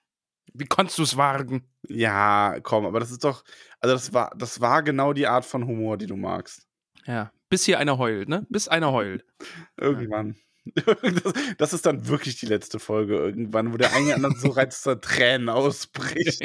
Wie 0.55 0.66
konntest 0.66 0.98
du 0.98 1.02
es 1.02 1.16
wagen? 1.16 1.64
Ja, 1.89 2.59
komm, 2.62 2.86
aber 2.86 3.01
das 3.01 3.10
ist 3.10 3.24
doch, 3.24 3.44
also 3.81 3.94
das 3.94 4.12
war, 4.12 4.32
das 4.39 4.60
war 4.60 4.82
genau 4.82 5.12
die 5.12 5.26
Art 5.26 5.44
von 5.44 5.66
Humor, 5.66 5.97
die 5.98 6.06
du 6.06 6.16
magst. 6.16 6.66
Ja. 7.06 7.32
Bis 7.51 7.64
hier 7.64 7.78
einer 7.78 7.98
heult, 7.98 8.28
ne? 8.28 8.47
Bis 8.48 8.68
einer 8.68 8.93
heult. 8.93 9.24
Irgendwann. 9.76 10.36
Das, 10.74 11.35
das 11.59 11.72
ist 11.74 11.85
dann 11.85 12.09
wirklich 12.09 12.40
die 12.40 12.47
letzte 12.47 12.78
Folge 12.78 13.18
irgendwann, 13.18 13.74
wo 13.74 13.76
der 13.76 13.93
eine 13.93 14.14
anderen 14.14 14.35
so 14.35 14.48
reizter 14.56 14.98
Tränen 14.98 15.51
ausbricht. 15.51 16.40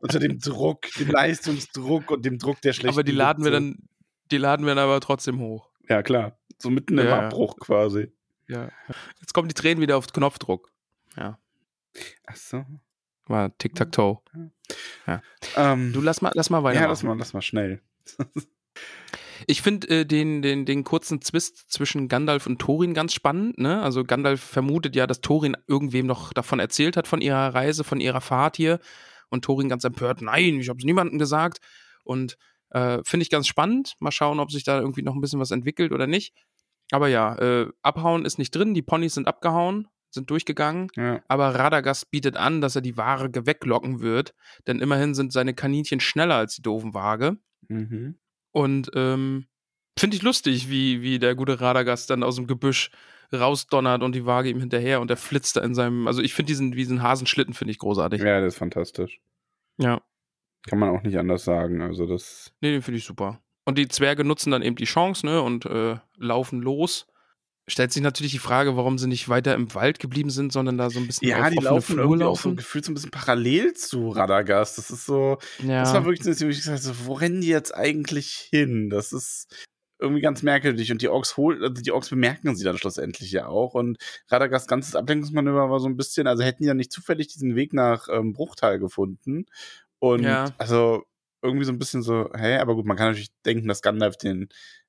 Unter 0.00 0.18
dem 0.18 0.38
Druck, 0.38 0.86
dem 0.98 1.10
Leistungsdruck 1.10 2.10
und 2.10 2.24
dem 2.24 2.38
Druck 2.38 2.62
der 2.62 2.72
schlechten 2.72 2.94
aber 2.94 3.02
die 3.04 3.12
laden 3.12 3.44
wir 3.44 3.52
Witze. 3.52 3.60
dann, 3.60 3.88
die 4.30 4.38
laden 4.38 4.64
wir 4.64 4.74
dann 4.74 4.84
aber 4.84 5.00
trotzdem 5.00 5.38
hoch. 5.38 5.68
Ja, 5.86 6.02
klar. 6.02 6.38
So 6.58 6.70
mitten 6.70 6.96
im 6.96 7.04
Ja, 7.06 7.16
ja. 7.16 7.26
Abbruch 7.26 7.58
quasi. 7.58 8.10
Ja. 8.46 8.70
Jetzt 9.20 9.34
kommen 9.34 9.48
die 9.48 9.54
Tränen 9.54 9.82
wieder 9.82 9.98
auf 9.98 10.06
Knopfdruck. 10.06 10.72
Ja. 11.14 11.38
Ach 12.26 12.36
so. 12.36 12.64
War 13.26 13.56
Tic-Tac-Toe. 13.58 14.18
Ähm, 15.56 15.92
Du 15.92 16.00
lass 16.00 16.22
mal, 16.22 16.32
lass 16.34 16.50
mal 16.50 16.62
weiter. 16.62 16.80
ja, 16.80 16.86
lass 16.86 17.02
mal, 17.02 17.16
lass 17.16 17.32
mal 17.32 17.42
schnell. 17.42 17.82
Ich 19.46 19.62
finde 19.62 19.88
äh, 19.88 20.04
den, 20.04 20.42
den, 20.42 20.66
den 20.66 20.82
kurzen 20.82 21.22
Zwist 21.22 21.70
zwischen 21.70 22.08
Gandalf 22.08 22.46
und 22.46 22.58
Thorin 22.58 22.92
ganz 22.92 23.14
spannend. 23.14 23.56
Ne? 23.58 23.80
Also 23.80 24.02
Gandalf 24.04 24.40
vermutet 24.40 24.96
ja, 24.96 25.06
dass 25.06 25.20
Thorin 25.20 25.56
irgendwem 25.68 26.06
noch 26.06 26.32
davon 26.32 26.58
erzählt 26.58 26.96
hat, 26.96 27.06
von 27.06 27.20
ihrer 27.20 27.54
Reise, 27.54 27.84
von 27.84 28.00
ihrer 28.00 28.20
Fahrt 28.20 28.56
hier. 28.56 28.80
Und 29.30 29.44
Thorin 29.44 29.68
ganz 29.68 29.84
empört, 29.84 30.22
nein, 30.22 30.58
ich 30.58 30.68
habe 30.68 30.78
es 30.78 30.84
niemandem 30.84 31.18
gesagt. 31.20 31.58
Und 32.02 32.36
äh, 32.70 32.98
finde 33.04 33.22
ich 33.22 33.30
ganz 33.30 33.46
spannend. 33.46 33.94
Mal 34.00 34.10
schauen, 34.10 34.40
ob 34.40 34.50
sich 34.50 34.64
da 34.64 34.80
irgendwie 34.80 35.02
noch 35.02 35.14
ein 35.14 35.20
bisschen 35.20 35.40
was 35.40 35.52
entwickelt 35.52 35.92
oder 35.92 36.08
nicht. 36.08 36.34
Aber 36.90 37.08
ja, 37.08 37.36
äh, 37.38 37.68
abhauen 37.82 38.24
ist 38.24 38.38
nicht 38.38 38.50
drin. 38.54 38.74
Die 38.74 38.82
Ponys 38.82 39.14
sind 39.14 39.28
abgehauen, 39.28 39.86
sind 40.10 40.30
durchgegangen. 40.30 40.88
Ja. 40.96 41.22
Aber 41.28 41.54
Radagast 41.54 42.10
bietet 42.10 42.36
an, 42.36 42.60
dass 42.60 42.76
er 42.76 42.82
die 42.82 42.96
Ware 42.96 43.30
weglocken 43.34 44.00
wird. 44.00 44.34
Denn 44.66 44.80
immerhin 44.80 45.14
sind 45.14 45.32
seine 45.32 45.54
Kaninchen 45.54 46.00
schneller 46.00 46.36
als 46.36 46.54
die 46.54 46.62
doofen 46.62 46.94
Waage. 46.94 47.36
Mhm. 47.68 48.18
Und 48.52 48.90
ähm, 48.94 49.46
finde 49.98 50.16
ich 50.16 50.22
lustig, 50.22 50.70
wie, 50.70 51.02
wie 51.02 51.18
der 51.18 51.34
gute 51.34 51.60
Radagast 51.60 52.10
dann 52.10 52.22
aus 52.22 52.36
dem 52.36 52.46
Gebüsch 52.46 52.90
rausdonnert 53.32 54.02
und 54.02 54.14
die 54.14 54.24
Waage 54.24 54.48
ihm 54.48 54.60
hinterher 54.60 55.00
und 55.00 55.10
er 55.10 55.16
flitzt 55.16 55.56
da 55.56 55.60
in 55.60 55.74
seinem. 55.74 56.06
Also 56.06 56.22
ich 56.22 56.32
finde 56.34 56.48
diesen, 56.48 56.72
diesen 56.72 57.02
Hasenschlitten 57.02 57.54
finde 57.54 57.72
ich 57.72 57.78
großartig. 57.78 58.22
ja, 58.22 58.40
das 58.40 58.54
ist 58.54 58.58
fantastisch. 58.58 59.20
Ja. 59.76 60.00
Kann 60.66 60.78
man 60.78 60.90
auch 60.90 61.02
nicht 61.02 61.18
anders 61.18 61.44
sagen. 61.44 61.82
Also 61.82 62.06
das. 62.06 62.52
Nee, 62.60 62.72
den 62.72 62.82
finde 62.82 62.98
ich 62.98 63.04
super. 63.04 63.40
Und 63.64 63.76
die 63.76 63.88
Zwerge 63.88 64.24
nutzen 64.24 64.50
dann 64.50 64.62
eben 64.62 64.76
die 64.76 64.86
Chance, 64.86 65.26
ne, 65.26 65.42
und 65.42 65.66
äh, 65.66 65.96
laufen 66.16 66.60
los. 66.60 67.06
Stellt 67.68 67.92
sich 67.92 68.02
natürlich 68.02 68.32
die 68.32 68.38
Frage, 68.38 68.76
warum 68.76 68.98
sie 68.98 69.06
nicht 69.06 69.28
weiter 69.28 69.54
im 69.54 69.72
Wald 69.74 69.98
geblieben 70.00 70.30
sind, 70.30 70.52
sondern 70.52 70.76
da 70.78 70.90
so 70.90 70.98
ein 71.00 71.06
bisschen 71.06 71.28
Ja, 71.28 71.42
auf 71.42 71.50
die 71.50 71.58
laufen 71.58 71.82
Flur 71.94 72.04
irgendwie 72.04 72.24
auch 72.24 72.36
so 72.36 72.48
laufen. 72.48 72.56
gefühlt 72.56 72.84
so 72.84 72.90
ein 72.90 72.94
bisschen 72.94 73.10
parallel 73.10 73.74
zu 73.74 74.08
Radagast. 74.08 74.78
Das 74.78 74.90
ist 74.90 75.06
so. 75.06 75.38
ja. 75.62 75.82
Das 75.82 75.92
war 75.94 76.04
wirklich 76.04 76.36
so, 76.36 76.44
wo 76.46 76.50
ich 76.50 76.56
gesagt 76.58 76.82
habe, 76.82 76.94
so, 76.94 77.06
wo 77.06 77.12
rennen 77.12 77.40
die 77.40 77.48
jetzt 77.48 77.74
eigentlich 77.74 78.30
hin? 78.50 78.90
Das 78.90 79.12
ist 79.12 79.46
irgendwie 80.00 80.20
ganz 80.22 80.42
merkwürdig. 80.42 80.90
Und 80.92 81.02
die 81.02 81.08
Orks 81.08 81.36
holen, 81.36 81.62
also 81.62 81.82
die 81.82 81.92
Orks 81.92 82.08
bemerken 82.10 82.54
sie 82.56 82.64
dann 82.64 82.78
schlussendlich 82.78 83.32
ja 83.32 83.46
auch. 83.48 83.74
Und 83.74 83.98
Radagast 84.28 84.68
ganzes 84.68 84.94
Ablenkungsmanöver 84.96 85.70
war 85.70 85.80
so 85.80 85.88
ein 85.88 85.96
bisschen, 85.96 86.26
also 86.26 86.42
hätten 86.42 86.62
die 86.62 86.68
ja 86.68 86.74
nicht 86.74 86.92
zufällig 86.92 87.28
diesen 87.28 87.54
Weg 87.56 87.72
nach 87.72 88.08
ähm, 88.10 88.32
Bruchtal 88.32 88.78
gefunden. 88.78 89.46
Und 89.98 90.22
Ja. 90.22 90.54
also 90.58 91.04
irgendwie 91.42 91.64
so 91.64 91.72
ein 91.72 91.78
bisschen 91.78 92.02
so, 92.02 92.30
hä, 92.34 92.58
aber 92.58 92.74
gut, 92.74 92.86
man 92.86 92.96
kann 92.96 93.08
natürlich 93.08 93.30
denken, 93.44 93.68
dass 93.68 93.82
Gandalf 93.82 94.16
den 94.16 94.48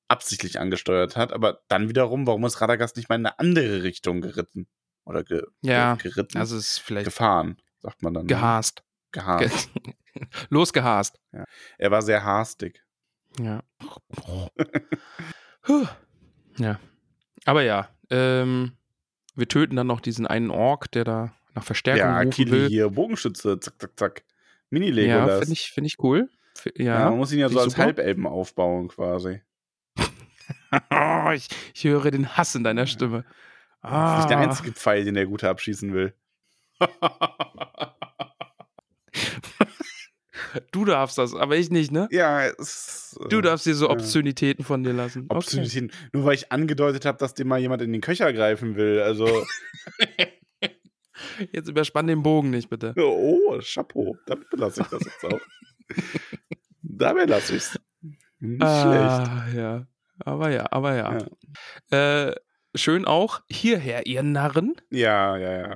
absichtlich 0.09 0.59
angesteuert 0.59 1.15
hat, 1.15 1.31
aber 1.31 1.61
dann 1.69 1.87
wiederum, 1.87 2.27
warum 2.27 2.43
ist 2.45 2.59
Radagast 2.61 2.97
nicht 2.97 3.07
mal 3.09 3.15
in 3.15 3.25
eine 3.25 3.39
andere 3.39 3.83
Richtung 3.83 4.19
geritten? 4.21 4.67
Oder 5.05 5.23
ge 5.23 5.43
Ja, 5.61 5.95
ge 5.95 6.09
geritten? 6.11 6.37
also 6.37 6.57
es 6.57 6.71
ist 6.73 6.79
vielleicht 6.79 7.05
gefahren, 7.05 7.57
sagt 7.79 8.01
man 8.03 8.13
dann. 8.13 8.23
ne? 8.23 8.27
gehast. 8.27 8.83
Gehast. 9.11 9.69
Ge 9.73 9.93
Losgehast. 10.49 11.19
Er 11.77 11.91
war 11.91 12.01
sehr 12.01 12.23
hastig. 12.23 12.83
Ja. 13.39 13.63
Ja. 16.57 16.79
Aber 17.45 17.61
ja, 17.63 17.89
ähm, 18.09 18.73
wir 19.35 19.47
töten 19.47 19.75
dann 19.75 19.87
noch 19.87 20.01
diesen 20.01 20.27
einen 20.27 20.49
Ork, 20.51 20.91
der 20.91 21.03
da 21.03 21.33
nach 21.55 21.63
Verstärkung 21.63 22.01
Ja, 22.05 22.17
rufen 22.17 22.31
Kili 22.31 22.51
will. 22.51 22.67
hier, 22.67 22.89
Bogenschütze, 22.89 23.59
zack, 23.59 23.79
zack, 23.79 23.91
zack. 23.97 24.23
Ja, 24.25 24.33
Mini-Legolas. 24.71 25.39
finde 25.39 25.53
ich, 25.53 25.71
find 25.71 25.87
ich 25.87 25.95
cool. 25.99 26.29
Ja, 26.75 26.83
Ja, 26.99 27.09
man 27.09 27.17
muss 27.19 27.31
ihn 27.31 27.39
ja 27.39 27.49
so 27.49 27.59
als. 27.59 27.77
Halbelben 27.77 28.27
aufbauen 28.27 28.89
quasi. 28.89 29.41
Ich, 31.35 31.47
ich 31.73 31.83
höre 31.83 32.11
den 32.11 32.35
Hass 32.37 32.55
in 32.55 32.63
deiner 32.63 32.87
Stimme. 32.87 33.23
Das 33.81 33.91
ist 34.11 34.17
nicht 34.17 34.29
der 34.31 34.37
Ah. 34.37 34.41
einzige 34.41 34.71
Pfeil, 34.71 35.05
den 35.05 35.15
der 35.15 35.25
Gute 35.27 35.49
abschießen 35.49 35.93
will. 35.93 36.13
Du 40.71 40.83
darfst 40.85 41.17
das, 41.17 41.35
aber 41.35 41.57
ich 41.57 41.69
nicht, 41.69 41.91
ne? 41.91 42.07
Ja, 42.11 42.43
es, 42.47 43.17
äh, 43.23 43.27
Du 43.29 43.41
darfst 43.41 43.65
dir 43.67 43.75
so 43.75 43.85
ja. 43.85 43.91
Obszönitäten 43.91 44.63
von 44.65 44.83
dir 44.83 44.93
lassen. 44.93 45.25
Okay. 45.27 45.37
Obszönitäten. 45.37 45.91
Nur 46.11 46.25
weil 46.25 46.33
ich 46.35 46.51
angedeutet 46.51 47.05
habe, 47.05 47.17
dass 47.19 47.35
dem 47.35 47.47
mal 47.47 47.59
jemand 47.59 47.81
in 47.83 47.91
den 47.91 48.01
Köcher 48.01 48.31
greifen 48.33 48.75
will. 48.75 49.01
Also, 49.01 49.27
Jetzt 51.51 51.67
überspann 51.69 52.07
den 52.07 52.23
Bogen 52.23 52.49
nicht, 52.49 52.69
bitte. 52.69 52.93
oh, 52.97 53.59
Chapeau. 53.61 54.17
Damit 54.25 54.49
belasse 54.49 54.81
ich 54.81 54.87
das 54.87 55.03
jetzt 55.03 55.25
auch. 55.25 55.39
Dabei 56.81 57.25
lasse 57.25 57.55
ich 57.55 57.63
es. 57.63 57.79
Nicht 58.39 58.61
schlecht. 58.61 58.65
ah, 58.65 59.45
ja. 59.53 59.87
Aber 60.25 60.49
ja, 60.51 60.65
aber 60.71 60.95
ja. 60.95 61.17
Äh, 62.29 62.35
schön 62.75 63.05
auch, 63.05 63.41
hierher, 63.49 64.05
ihr 64.05 64.21
Narren. 64.23 64.75
Ja, 64.91 65.37
ja, 65.37 65.51
ja. 65.53 65.67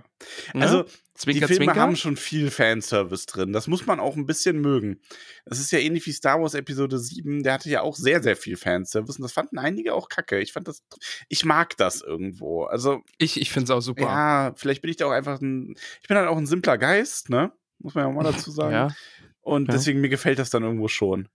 Ne? 0.54 0.62
Also, 0.64 0.86
Zwinker, 1.16 1.42
die 1.48 1.54
Filme 1.54 1.66
Zwinker. 1.66 1.80
haben 1.82 1.96
schon 1.96 2.18
viel 2.18 2.50
Fanservice 2.50 3.26
drin. 3.28 3.54
Das 3.54 3.68
muss 3.68 3.86
man 3.86 4.00
auch 4.00 4.16
ein 4.16 4.26
bisschen 4.26 4.60
mögen. 4.62 5.00
Das 5.46 5.60
ist 5.60 5.72
ja 5.72 5.78
ähnlich 5.80 6.06
wie 6.08 6.12
Star 6.12 6.42
Wars 6.42 6.56
Episode 6.56 6.98
7. 6.98 7.44
Der 7.44 7.54
hatte 7.54 7.70
ja 7.70 7.82
auch 7.82 7.96
sehr, 7.96 8.22
sehr 8.24 8.36
viel 8.36 8.58
Fanservice. 8.58 9.18
Und 9.18 9.24
das 9.24 9.32
fanden 9.32 9.60
einige 9.60 9.94
auch 9.94 10.10
kacke. 10.10 10.40
Ich 10.40 10.54
fand 10.54 10.68
das, 10.68 10.84
ich 11.30 11.46
mag 11.46 11.78
das 11.78 12.02
irgendwo. 12.02 12.64
Also, 12.64 13.02
ich 13.20 13.40
ich 13.40 13.52
finde 13.52 13.66
es 13.66 13.70
auch 13.72 13.82
super. 13.82 14.02
ja, 14.04 14.54
vielleicht 14.56 14.82
bin 14.82 14.90
ich 14.90 14.98
da 14.98 15.06
auch 15.06 15.12
einfach 15.12 15.40
ein, 15.40 15.76
ich 16.02 16.08
bin 16.08 16.18
halt 16.18 16.28
auch 16.28 16.38
ein 16.38 16.48
simpler 16.48 16.78
Geist, 16.80 17.30
ne? 17.30 17.52
Muss 17.80 17.94
man 17.96 18.06
ja 18.06 18.10
auch 18.10 18.14
mal 18.14 18.24
dazu 18.32 18.50
sagen. 18.52 18.74
Ja. 18.74 18.96
Und 19.42 19.68
Ja. 19.68 19.74
deswegen, 19.76 20.02
mir 20.02 20.10
gefällt 20.10 20.40
das 20.40 20.50
dann 20.50 20.64
irgendwo 20.64 20.88
schon. 20.88 21.28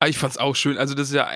Ah, 0.00 0.06
ich 0.08 0.18
fand's 0.18 0.38
auch 0.38 0.56
schön. 0.56 0.78
Also, 0.78 0.94
das 0.94 1.08
ist 1.10 1.14
ja, 1.14 1.30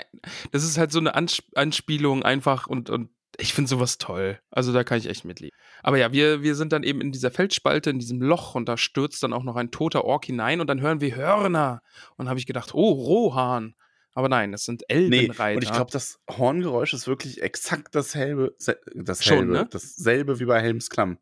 das 0.50 0.64
ist 0.64 0.78
halt 0.78 0.90
so 0.90 0.98
eine 0.98 1.14
Ans 1.14 1.42
Anspielung 1.54 2.22
einfach 2.22 2.66
und, 2.66 2.90
und 2.90 3.10
ich 3.36 3.52
finde 3.52 3.68
sowas 3.68 3.98
toll. 3.98 4.40
Also, 4.50 4.72
da 4.72 4.84
kann 4.84 4.98
ich 4.98 5.06
echt 5.08 5.24
mitleben. 5.24 5.54
Aber 5.82 5.98
ja, 5.98 6.12
wir, 6.12 6.42
wir 6.42 6.54
sind 6.54 6.72
dann 6.72 6.82
eben 6.82 7.00
in 7.00 7.12
dieser 7.12 7.30
Felsspalte, 7.30 7.90
in 7.90 7.98
diesem 7.98 8.22
Loch 8.22 8.54
und 8.54 8.66
da 8.68 8.76
stürzt 8.76 9.22
dann 9.22 9.32
auch 9.32 9.42
noch 9.42 9.56
ein 9.56 9.70
toter 9.70 10.04
Ork 10.04 10.24
hinein 10.24 10.60
und 10.60 10.66
dann 10.68 10.80
hören 10.80 11.00
wir 11.00 11.14
Hörner. 11.14 11.82
Und 12.16 12.28
habe 12.28 12.38
ich 12.38 12.46
gedacht, 12.46 12.74
oh, 12.74 12.90
Rohan. 12.92 13.74
Aber 14.16 14.28
nein, 14.28 14.54
es 14.54 14.64
sind 14.64 14.82
Nee, 14.88 14.94
Elbenreiter. 14.94 15.56
und 15.56 15.64
ich 15.64 15.72
glaube, 15.72 15.90
das 15.90 16.20
Horngeräusch 16.30 16.94
ist 16.94 17.08
wirklich 17.08 17.42
exakt 17.42 17.94
dasselbe, 17.96 18.54
se- 18.58 18.80
dasselbe, 18.94 19.42
Schon, 19.42 19.50
ne? 19.50 19.68
dasselbe 19.68 20.38
wie 20.38 20.44
bei 20.44 20.60
Helms 20.62 20.88
Klamm. 20.88 21.18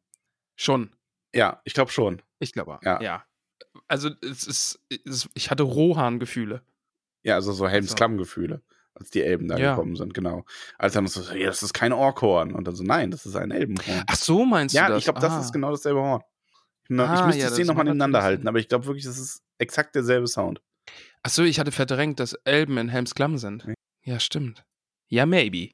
schon. 0.57 0.95
Ja, 1.35 1.63
ich 1.65 1.73
glaube 1.73 1.91
schon. 1.91 2.21
Ich 2.39 2.53
glaube, 2.53 2.79
Ja. 2.85 3.01
ja. 3.01 3.25
Also, 3.89 4.11
es 4.21 4.47
ist, 4.47 4.81
es, 5.07 5.31
ich 5.33 5.51
hatte 5.51 5.63
Rohan-Gefühle. 5.63 6.63
Ja, 7.23 7.35
also 7.37 7.53
so 7.53 7.69
Helms 7.69 7.91
So. 7.91 7.95
Klamm-Gefühle, 7.97 8.63
als 8.95 9.11
die 9.11 9.23
Elben 9.23 9.49
da 9.49 9.57
Ja. 9.59 9.75
gekommen 9.75 9.97
sind, 9.97 10.15
genau. 10.15 10.45
Als 10.79 10.95
dann 10.95 11.07
so, 11.07 11.21
ja, 11.35 11.47
das 11.47 11.63
ist 11.63 11.73
kein 11.73 11.93
Orkhorn. 11.93 12.53
Und 12.53 12.67
dann 12.67 12.75
so, 12.75 12.83
nein, 12.85 13.11
das 13.11 13.27
ist 13.27 13.37
ein 13.37 13.51
Elbenhorn. 13.51 14.03
Ach 14.07 14.17
so, 14.17 14.45
meinst 14.45 14.75
ja, 14.75 14.87
du 14.87 14.93
das? 14.95 14.99
ich 15.01 15.05
glaube, 15.05 15.21
das 15.21 15.33
Ah. 15.33 15.41
ist 15.41 15.53
genau 15.53 15.71
dasselbe 15.71 16.01
Horn. 16.01 16.23
Ich, 16.89 16.91
ich 16.97 17.01
Ah, 17.01 17.27
müsste 17.27 17.41
ja, 17.43 17.49
es 17.49 17.59
nochmal 17.67 17.85
nebeneinander 17.85 18.23
halten, 18.23 18.49
aber 18.49 18.59
ich 18.59 18.69
glaube 18.69 18.87
wirklich, 18.87 19.05
das 19.05 19.19
ist 19.19 19.43
exakt 19.59 19.95
derselbe 19.95 20.27
Sound. 20.27 20.61
Achso, 21.23 21.43
ich 21.45 21.61
hatte 21.61 21.71
verdrängt, 21.73 22.19
dass 22.21 22.35
Elben 22.45 22.77
in 22.77 22.89
Helms 22.89 23.15
Klamm 23.15 23.39
sind. 23.39 23.65
Nee. 23.67 23.75
Ja, 24.05 24.19
stimmt. 24.19 24.65
Ja, 25.09 25.25
maybe. 25.25 25.71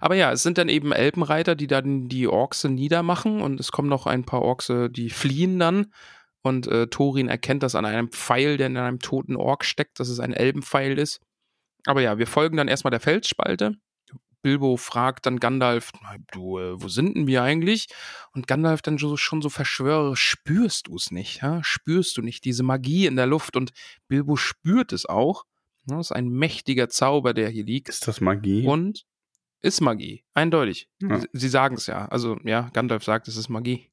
Aber 0.00 0.14
ja, 0.14 0.30
es 0.30 0.44
sind 0.44 0.56
dann 0.56 0.68
eben 0.68 0.92
Elbenreiter, 0.92 1.56
die 1.56 1.66
dann 1.66 2.08
die 2.08 2.28
Orks 2.28 2.62
niedermachen 2.62 3.42
und 3.42 3.58
es 3.58 3.72
kommen 3.72 3.88
noch 3.88 4.06
ein 4.06 4.24
paar 4.24 4.42
Orks, 4.42 4.72
die 4.90 5.10
fliehen 5.10 5.58
dann. 5.58 5.92
Und 6.44 6.66
äh, 6.66 6.88
Thorin 6.88 7.28
erkennt 7.28 7.62
das 7.62 7.74
an 7.74 7.86
einem 7.86 8.10
Pfeil, 8.10 8.58
der 8.58 8.66
in 8.66 8.76
einem 8.76 8.98
toten 8.98 9.34
Ork 9.34 9.64
steckt, 9.64 9.98
dass 9.98 10.08
es 10.10 10.20
ein 10.20 10.34
Elbenpfeil 10.34 10.98
ist. 10.98 11.22
Aber 11.86 12.02
ja, 12.02 12.18
wir 12.18 12.26
folgen 12.26 12.58
dann 12.58 12.68
erstmal 12.68 12.90
der 12.90 13.00
Felsspalte. 13.00 13.76
Bilbo 14.42 14.76
fragt 14.76 15.24
dann 15.24 15.40
Gandalf, 15.40 15.92
du, 16.32 16.58
äh, 16.58 16.80
wo 16.80 16.88
sind 16.88 17.16
denn 17.16 17.26
wir 17.26 17.42
eigentlich? 17.42 17.86
Und 18.34 18.46
Gandalf 18.46 18.82
dann 18.82 18.98
so, 18.98 19.16
schon 19.16 19.40
so 19.40 19.48
verschwöre, 19.48 20.16
spürst 20.16 20.88
du 20.88 20.96
es 20.96 21.10
nicht? 21.10 21.40
Ja? 21.40 21.64
Spürst 21.64 22.18
du 22.18 22.20
nicht 22.20 22.44
diese 22.44 22.62
Magie 22.62 23.06
in 23.06 23.16
der 23.16 23.26
Luft? 23.26 23.56
Und 23.56 23.72
Bilbo 24.06 24.36
spürt 24.36 24.92
es 24.92 25.06
auch. 25.06 25.44
Ja, 25.88 25.96
das 25.96 26.08
ist 26.08 26.12
ein 26.12 26.28
mächtiger 26.28 26.90
Zauber, 26.90 27.32
der 27.32 27.48
hier 27.48 27.64
liegt. 27.64 27.88
Ist 27.88 28.06
das 28.06 28.20
Magie? 28.20 28.66
Und 28.66 29.06
ist 29.62 29.80
Magie, 29.80 30.26
eindeutig. 30.34 30.90
Ja. 31.00 31.20
Sie, 31.20 31.28
Sie 31.32 31.48
sagen 31.48 31.76
es 31.76 31.86
ja. 31.86 32.04
Also 32.08 32.36
ja, 32.44 32.68
Gandalf 32.74 33.02
sagt, 33.02 33.28
es 33.28 33.38
ist 33.38 33.48
Magie. 33.48 33.90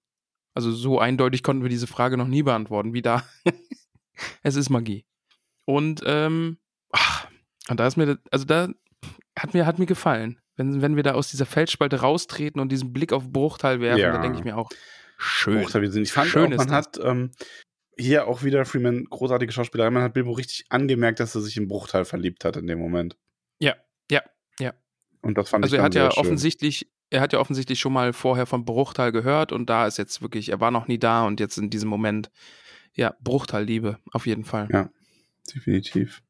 Also 0.54 0.72
so 0.72 1.00
eindeutig 1.00 1.44
konnten 1.44 1.64
wir 1.64 1.70
diese 1.70 1.88
Frage 1.88 2.18
noch 2.18 2.28
nie 2.28 2.44
beantworten, 2.44 2.94
wie 2.94 3.02
da. 3.02 3.24
es 4.44 4.56
ist 4.56 4.70
Magie. 4.70 5.06
Und 5.66 6.02
ähm, 6.06 6.58
ach, 6.92 7.28
und 7.70 7.80
da 7.80 7.88
ist 7.88 7.98
mir, 7.98 8.06
das- 8.08 8.18
also 8.32 8.46
da 8.46 8.70
hat 9.38 9.54
mir, 9.54 9.66
hat 9.66 9.80
mir 9.80 9.86
gefallen. 9.86 10.40
Wenn, 10.58 10.82
wenn 10.82 10.96
wir 10.96 11.04
da 11.04 11.14
aus 11.14 11.32
dieser 11.32 11.46
Felsspalte 11.46 12.02
raustreten 12.02 12.60
und 12.60 12.70
diesen 12.72 12.92
Blick 12.92 13.14
auf 13.14 13.30
Bruchtal 13.30 13.80
werfen, 13.80 14.02
Ja. 14.02 14.12
dann 14.12 14.22
denke 14.22 14.38
ich 14.40 14.44
mir 14.44 14.58
auch, 14.58 14.70
schön. 15.18 15.62
Bruchteil. 15.62 15.84
Ich 15.98 16.12
fand 16.12 16.30
Schön 16.30 16.48
auch, 16.48 16.52
ist 16.52 16.58
man 16.58 16.72
hat 16.72 17.00
ähm, 17.02 17.32
hier 17.98 18.28
auch 18.28 18.44
wieder 18.44 18.66
Freeman, 18.66 19.06
großartige 19.06 19.52
Schauspielerei, 19.54 19.90
man 19.90 20.04
hat 20.04 20.14
Bilbo 20.14 20.32
richtig 20.32 20.66
angemerkt, 20.70 21.20
dass 21.22 21.34
er 21.36 21.42
sich 21.42 21.56
in 21.56 21.68
Bruchteil 21.70 22.04
verliebt 22.06 22.44
hat 22.44 22.58
in 22.58 22.68
dem 22.68 22.80
Moment. 22.80 23.18
Ja, 23.60 23.76
ja, 24.12 24.22
ja. 24.60 24.74
Und 25.22 25.38
das 25.38 25.50
fand 25.50 25.64
Also 25.64 25.76
ich 25.76 25.80
er 25.82 25.90
dann 25.90 26.04
hat 26.04 26.10
ja 26.10 26.12
schön. 26.12 26.20
offensichtlich, 26.22 26.92
er 27.12 27.22
hat 27.22 27.34
ja 27.34 27.40
offensichtlich 27.40 27.80
schon 27.80 27.94
mal 27.94 28.14
vorher 28.14 28.48
von 28.48 28.66
Bruchtal 28.66 29.12
gehört 29.12 29.52
und 29.52 29.70
da 29.70 29.86
ist 29.86 29.98
jetzt 29.98 30.22
wirklich, 30.22 30.50
er 30.50 30.60
war 30.60 30.72
noch 30.72 30.88
nie 30.88 30.98
da 30.98 31.26
und 31.26 31.40
jetzt 31.40 31.58
in 31.58 31.70
diesem 31.70 31.90
Moment, 31.90 32.32
ja, 32.94 33.16
Bruchtal 33.22 33.64
Liebe, 33.64 34.00
auf 34.12 34.26
jeden 34.26 34.46
Fall. 34.46 34.68
Ja. 34.72 34.90
Definitiv. 35.54 36.24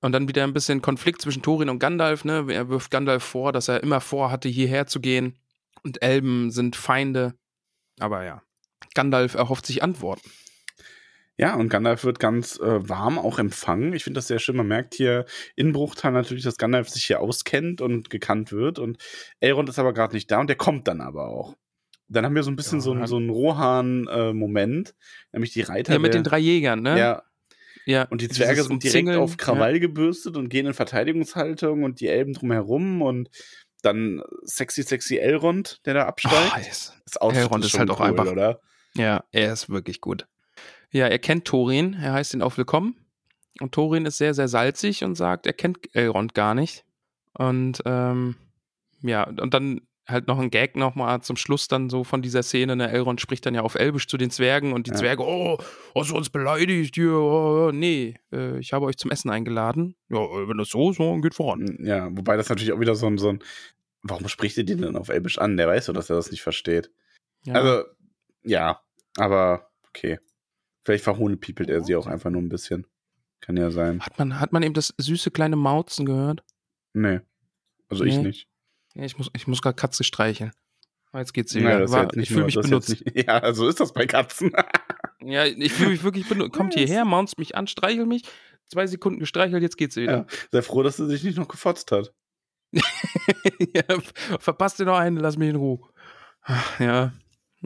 Und 0.00 0.12
dann 0.12 0.28
wieder 0.28 0.44
ein 0.44 0.52
bisschen 0.52 0.82
Konflikt 0.82 1.22
zwischen 1.22 1.42
Thorin 1.42 1.70
und 1.70 1.78
Gandalf, 1.78 2.24
ne? 2.24 2.46
Er 2.48 2.68
wirft 2.68 2.90
Gandalf 2.90 3.24
vor, 3.24 3.52
dass 3.52 3.68
er 3.68 3.82
immer 3.82 4.00
vorhatte, 4.00 4.48
hierher 4.48 4.86
zu 4.86 5.00
gehen. 5.00 5.38
Und 5.82 6.02
Elben 6.02 6.50
sind 6.50 6.76
Feinde. 6.76 7.34
Aber 7.98 8.24
ja, 8.24 8.42
Gandalf 8.94 9.34
erhofft 9.34 9.66
sich 9.66 9.82
Antworten. 9.82 10.30
Ja, 11.38 11.54
und 11.56 11.68
Gandalf 11.68 12.04
wird 12.04 12.18
ganz 12.18 12.58
äh, 12.60 12.88
warm 12.88 13.18
auch 13.18 13.38
empfangen. 13.38 13.92
Ich 13.92 14.04
finde 14.04 14.18
das 14.18 14.26
sehr 14.26 14.38
schön. 14.38 14.56
Man 14.56 14.68
merkt 14.68 14.94
hier 14.94 15.26
in 15.54 15.72
Bruchtal 15.72 16.12
natürlich, 16.12 16.44
dass 16.44 16.56
Gandalf 16.56 16.88
sich 16.88 17.04
hier 17.04 17.20
auskennt 17.20 17.80
und 17.82 18.08
gekannt 18.08 18.52
wird. 18.52 18.78
Und 18.78 18.96
Elrond 19.40 19.68
ist 19.68 19.78
aber 19.78 19.92
gerade 19.92 20.14
nicht 20.14 20.30
da 20.30 20.40
und 20.40 20.46
der 20.48 20.56
kommt 20.56 20.88
dann 20.88 21.00
aber 21.02 21.28
auch. 21.28 21.54
Dann 22.08 22.24
haben 22.24 22.34
wir 22.34 22.42
so 22.42 22.50
ein 22.50 22.56
bisschen 22.56 22.78
Ja, 22.78 22.82
so, 22.84 22.92
einen- 22.92 23.06
so 23.06 23.16
einen 23.16 23.30
Rohan-Moment, 23.30 24.94
nämlich 25.32 25.52
die 25.52 25.62
Reiter. 25.62 25.92
Ja, 25.92 25.98
mit 25.98 26.14
der, 26.14 26.20
den 26.22 26.24
drei 26.24 26.38
Jägern, 26.38 26.80
ne? 26.82 26.98
Ja, 26.98 27.22
ja. 27.84 28.04
und 28.04 28.20
die 28.20 28.28
Zwerge 28.28 28.62
sind 28.62 28.82
direkt 28.82 29.08
auf 29.10 29.36
Krawall 29.36 29.80
gebürstet 29.80 30.36
und 30.36 30.48
gehen 30.48 30.66
in 30.66 30.74
Verteidigungshaltung 30.74 31.82
und 31.84 32.00
die 32.00 32.08
Elben 32.08 32.32
drumherum 32.32 33.02
und 33.02 33.28
dann 33.82 34.22
sexy, 34.44 34.82
sexy 34.82 35.16
Elrond, 35.18 35.84
der 35.84 35.94
da 35.94 36.00
Ja. 36.00 36.06
absteigt. 36.08 36.52
Oh, 36.54 36.58
yes. 36.58 36.94
das 37.04 37.16
Outfit 37.18 37.42
Elrond 37.42 37.64
ist 37.64 37.70
schon 37.72 37.80
halt 37.80 37.90
auch 37.90 38.00
cool, 38.00 38.06
einfach- 38.06 38.26
oder? 38.26 38.60
Ja, 38.94 39.24
er 39.32 39.52
ist 39.52 39.68
wirklich 39.68 40.00
gut. 40.00 40.26
Ja, 40.90 41.06
er 41.06 41.18
kennt 41.18 41.44
Thorin, 41.44 41.94
er 41.94 42.12
heißt 42.12 42.34
ihn 42.34 42.42
auch 42.42 42.56
willkommen. 42.56 42.96
Und 43.60 43.72
Thorin 43.72 44.06
ist 44.06 44.18
sehr, 44.18 44.34
sehr 44.34 44.48
salzig 44.48 45.04
und 45.04 45.14
sagt, 45.14 45.46
er 45.46 45.52
kennt 45.52 45.94
Elrond 45.94 46.34
gar 46.34 46.54
nicht. 46.54 46.84
Und 47.34 47.82
ähm, 47.86 48.36
ja, 49.02 49.24
und 49.24 49.54
dann 49.54 49.80
halt 50.06 50.28
noch 50.28 50.38
ein 50.38 50.50
Gag 50.50 50.76
nochmal 50.76 51.20
zum 51.22 51.36
Schluss 51.36 51.68
dann 51.68 51.90
so 51.90 52.04
von 52.04 52.22
dieser 52.22 52.42
Szene. 52.42 52.76
Ne? 52.76 52.90
Elrond 52.90 53.20
spricht 53.20 53.44
dann 53.44 53.54
ja 53.54 53.62
auf 53.62 53.74
Elbisch 53.74 54.06
zu 54.06 54.16
den 54.16 54.30
Zwergen 54.30 54.72
und 54.72 54.86
die 54.86 54.92
Ja. 54.92 54.96
Zwerge, 54.96 55.24
oh, 55.24 55.58
hast 55.94 56.10
du 56.10 56.16
uns 56.16 56.30
beleidigt 56.30 56.94
hier? 56.94 57.12
Oh, 57.12 57.70
nee, 57.72 58.14
äh, 58.32 58.58
ich 58.58 58.72
habe 58.72 58.86
euch 58.86 58.96
zum 58.96 59.10
Essen 59.10 59.30
eingeladen. 59.30 59.96
Ja, 60.08 60.20
äh, 60.20 60.48
wenn 60.48 60.58
das 60.58 60.68
so 60.68 60.90
ist, 60.90 61.00
dann 61.00 61.22
geht 61.22 61.34
voran. 61.34 61.78
Ja, 61.82 62.08
wobei 62.12 62.36
das 62.36 62.48
natürlich 62.48 62.72
auch 62.72 62.80
wieder 62.80 62.94
so 62.94 63.06
ein, 63.06 63.18
so 63.18 63.30
ein 63.30 63.42
warum 64.02 64.28
spricht 64.28 64.56
ihr 64.56 64.64
den 64.64 64.82
denn 64.82 64.96
auf 64.96 65.08
Elbisch 65.08 65.38
an? 65.38 65.56
Der 65.56 65.66
weiß 65.66 65.86
doch, 65.86 65.94
dass 65.94 66.10
er 66.10 66.16
das 66.16 66.30
nicht 66.30 66.42
versteht. 66.42 66.90
Ja. 67.44 67.54
Also, 67.54 67.84
ja, 68.44 68.80
aber 69.16 69.70
okay. 69.88 70.18
Vielleicht 70.86 71.02
verhohnepiepelt 71.02 71.68
er 71.68 71.82
sie 71.82 71.96
auch 71.96 72.06
einfach 72.06 72.30
nur 72.30 72.40
ein 72.40 72.48
bisschen. 72.48 72.86
Kann 73.40 73.56
ja 73.56 73.72
sein. 73.72 74.00
hat, 74.02 74.16
man, 74.20 74.38
hat 74.38 74.52
man 74.52 74.62
eben 74.62 74.72
das 74.72 74.94
süße 74.98 75.32
kleine 75.32 75.56
Mauzen 75.56 76.06
gehört? 76.06 76.44
Nee. 76.92 77.22
Also 77.88 78.04
ich 78.04 78.16
Nee. 78.16 78.22
nicht. 78.22 78.48
Ja, 78.94 79.02
ich 79.02 79.18
muss, 79.18 79.28
ich 79.34 79.48
muss 79.48 79.62
gerade 79.62 79.74
Katze 79.74 80.04
streicheln. 80.04 80.52
Aber 81.10 81.18
jetzt 81.18 81.34
geht's 81.34 81.56
wieder. 81.56 81.82
ist 81.82 81.90
War, 81.90 82.16
ich 82.16 82.28
fühle 82.28 82.44
mich 82.44 82.54
benutzt. 82.54 82.90
Nicht, 82.90 83.04
ja, 83.26 83.52
so 83.52 83.66
ist 83.66 83.80
das 83.80 83.92
bei 83.92 84.06
Katzen. 84.06 84.52
Ja, 85.20 85.44
ich 85.44 85.72
fühle 85.72 85.90
mich 85.90 86.04
wirklich 86.04 86.28
benutzt. 86.28 86.52
Kommt 86.52 86.74
hierher, 86.74 87.04
maunzt 87.04 87.36
mich 87.38 87.56
an, 87.56 87.66
streichelt 87.66 88.06
mich. 88.06 88.22
Zwei 88.68 88.86
Sekunden 88.86 89.18
gestreichelt, 89.18 89.60
jetzt 89.60 89.76
geht's 89.76 89.96
wieder. 89.96 90.18
Ja. 90.18 90.26
Sei 90.52 90.62
froh, 90.62 90.84
dass 90.84 90.98
sie 90.98 91.06
sich 91.08 91.24
nicht 91.24 91.36
noch 91.36 91.48
gefotzt 91.48 91.90
hat. 91.90 92.14
Ja. 93.74 93.82
verpasst 94.38 94.78
dir 94.78 94.84
noch 94.84 94.98
einen, 94.98 95.16
lass 95.16 95.36
mich 95.36 95.48
in 95.48 95.56
Ruhe. 95.56 95.80
Ja. 96.78 97.12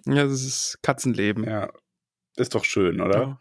Ja, 0.07 0.25
das 0.25 0.43
ist 0.43 0.79
Katzenleben. 0.83 1.45
Ja. 1.45 1.71
Ist 2.41 2.55
doch 2.55 2.65
schön, 2.65 3.01
oder? 3.01 3.21
Ja. 3.21 3.41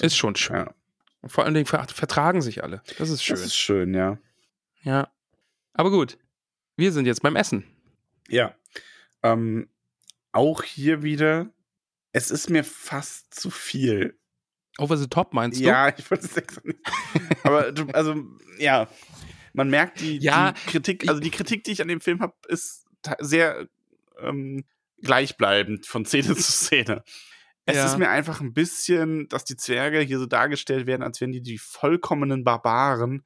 Ist 0.00 0.16
schon 0.16 0.34
schön. 0.36 0.56
Ja. 0.56 0.74
Und 1.20 1.30
Vor 1.30 1.44
allen 1.44 1.54
Dingen 1.54 1.66
ver 1.66 1.86
vertragen 1.88 2.40
sich 2.40 2.62
alle. 2.62 2.82
Das 2.98 3.10
ist 3.10 3.22
schön. 3.22 3.36
Das 3.36 3.44
ist 3.44 3.56
schön, 3.56 3.94
ja. 3.94 4.18
ja. 4.82 5.08
Aber 5.74 5.90
gut. 5.90 6.18
Wir 6.76 6.92
sind 6.92 7.04
jetzt 7.04 7.22
beim 7.22 7.36
Essen. 7.36 7.64
Ja. 8.28 8.54
Ähm, 9.22 9.68
auch 10.32 10.62
hier 10.62 11.02
wieder, 11.02 11.50
es 12.12 12.30
ist 12.30 12.48
mir 12.48 12.64
fast 12.64 13.34
zu 13.34 13.50
viel. 13.50 14.18
Over 14.78 14.96
the 14.96 15.08
top 15.08 15.34
meinst 15.34 15.60
du? 15.60 15.64
Ja, 15.64 15.94
ich 15.94 16.10
wollte 16.10 16.24
es 16.24 16.36
extra 16.36 16.62
nicht. 16.64 16.80
Aber 17.42 17.72
du, 17.72 17.86
also, 17.92 18.14
ja. 18.58 18.88
Man 19.52 19.68
merkt 19.68 20.00
die, 20.00 20.18
Ja, 20.18 20.52
die 20.52 20.70
Kritik, 20.70 21.08
also 21.08 21.20
die 21.20 21.30
Kritik, 21.30 21.64
die 21.64 21.72
ich 21.72 21.82
an 21.82 21.88
dem 21.88 22.00
Film 22.00 22.20
habe, 22.20 22.34
ist 22.48 22.86
sehr 23.18 23.68
ähm, 24.20 24.64
gleichbleibend 25.02 25.86
von 25.86 26.04
Szene 26.06 26.34
zu 26.36 26.52
Szene. 26.52 27.04
Es 27.70 27.76
Ja. 27.76 27.86
ist 27.86 27.98
mir 27.98 28.08
einfach 28.10 28.40
ein 28.40 28.52
bisschen, 28.52 29.28
dass 29.28 29.44
die 29.44 29.56
Zwerge 29.56 30.00
hier 30.00 30.18
so 30.18 30.26
dargestellt 30.26 30.86
werden, 30.86 31.02
als 31.02 31.20
wären 31.20 31.32
die 31.32 31.42
die 31.42 31.58
vollkommenen 31.58 32.44
Barbaren. 32.44 33.24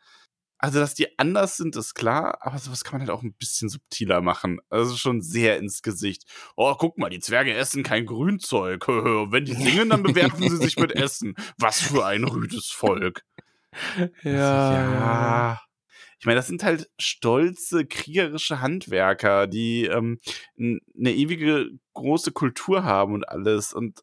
Also, 0.58 0.78
dass 0.78 0.94
die 0.94 1.18
anders 1.18 1.56
sind, 1.58 1.76
ist 1.76 1.94
klar, 1.94 2.38
aber 2.40 2.56
sowas 2.58 2.84
kann 2.84 2.94
man 2.94 3.00
halt 3.06 3.10
auch 3.10 3.22
ein 3.22 3.34
bisschen 3.34 3.68
subtiler 3.68 4.22
machen. 4.22 4.60
Also 4.70 4.96
schon 4.96 5.20
sehr 5.20 5.58
ins 5.58 5.82
Gesicht. 5.82 6.22
Oh, 6.56 6.74
guck 6.78 6.96
mal, 6.96 7.10
die 7.10 7.18
Zwerge 7.20 7.52
essen 7.52 7.82
kein 7.82 8.06
Grünzeug. 8.06 8.86
Wenn 8.88 9.44
die 9.44 9.52
singen, 9.54 9.90
dann 9.90 10.02
bewerfen 10.02 10.48
sie 10.48 10.56
sich 10.56 10.76
mit 10.78 10.92
Essen. 10.96 11.34
Was 11.58 11.80
für 11.82 12.06
ein 12.06 12.24
rüdes 12.24 12.68
Volk. 12.70 13.22
ja. 14.22 15.60
Ich 16.20 16.26
meine, 16.26 16.36
das 16.36 16.46
sind 16.46 16.62
halt 16.64 16.88
stolze, 16.98 17.84
kriegerische 17.84 18.60
Handwerker, 18.62 19.46
die 19.46 19.84
ähm, 19.84 20.20
eine 20.58 21.12
ewige 21.12 21.68
große 21.92 22.32
Kultur 22.32 22.84
haben 22.84 23.12
und 23.12 23.28
alles. 23.28 23.74
Und 23.74 24.00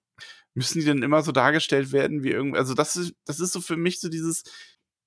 müssen 0.54 0.80
die 0.80 0.86
denn 0.86 1.04
immer 1.04 1.22
so 1.24 1.32
dargestellt 1.32 1.92
werden 1.92 2.24
wie 2.24 2.32
irgendwie. 2.32 2.58
Also, 2.58 2.74
das 2.74 2.96
ist, 2.96 3.16
das 3.26 3.40
ist 3.40 3.54
so 3.54 3.62
für 3.62 3.78
mich 3.78 4.00
so 4.00 4.10
dieses 4.10 4.44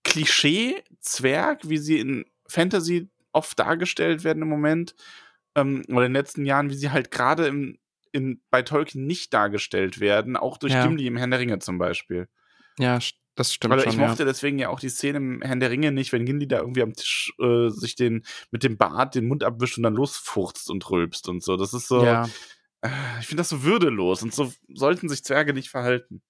Klischee-Zwerg, 0.05 1.69
wie 1.69 1.79
sie 1.79 1.99
in 1.99 2.25
Fantasy 2.47 3.09
oft 3.33 3.59
dargestellt 3.59 4.25
werden 4.25 4.43
im 4.43 4.49
Moment. 4.49 4.95
Ähm, 5.55 5.85
oder 5.89 6.07
in 6.07 6.13
den 6.13 6.21
letzten 6.21 6.45
Jahren, 6.45 6.71
wie 6.71 6.75
sie 6.77 6.91
halt 6.91 7.11
gerade 7.11 7.47
im, 7.47 7.79
in, 8.13 8.41
bei 8.51 8.63
Tolkien 8.63 9.07
nicht 9.07 9.35
dargestellt 9.35 10.01
werden, 10.01 10.37
auch 10.37 10.57
durch 10.57 10.73
Ja. 10.73 10.87
Gimli 10.87 11.07
im 11.07 11.17
Herrn 11.17 11.31
der 11.31 11.41
Ringe 11.41 11.59
zum 11.59 11.79
Beispiel. 11.79 12.29
Ja, 12.79 12.99
das 13.35 13.53
stimmt 13.53 13.75
Weil 13.75 13.81
schon. 13.81 13.93
ich 13.93 13.99
mochte 13.99 14.25
deswegen 14.25 14.59
ja 14.59 14.69
auch 14.69 14.79
die 14.79 14.89
Szene 14.89 15.19
im 15.19 15.43
Herrn 15.43 15.61
der 15.61 15.71
Ringe 15.71 15.91
nicht, 15.91 16.13
wenn 16.13 16.25
Gimli 16.25 16.47
da 16.47 16.59
irgendwie 16.59 16.83
am 16.83 16.93
Tisch 16.93 17.33
äh, 17.41 17.69
sich 17.69 17.97
den 17.97 18.25
mit 18.51 18.63
dem 18.63 18.77
Bart 18.77 19.15
den 19.17 19.27
Mund 19.27 19.43
abwischt 19.43 19.77
und 19.77 19.83
dann 19.83 19.95
losfurzt 19.95 20.71
und 20.71 20.89
rülpst 20.89 21.29
und 21.29 21.43
so. 21.43 21.57
Das 21.57 21.75
ist 21.75 21.89
so, 21.89 22.05
ja. 22.05 22.29
Äh, 22.85 22.89
ich 23.21 23.27
finde 23.27 23.41
das 23.41 23.49
so 23.49 23.63
würdelos 23.65 24.23
und 24.23 24.33
so 24.35 24.53
sollten 24.73 25.09
sich 25.09 25.25
Zwerge 25.25 25.53
nicht 25.55 25.69
verhalten. 25.71 26.23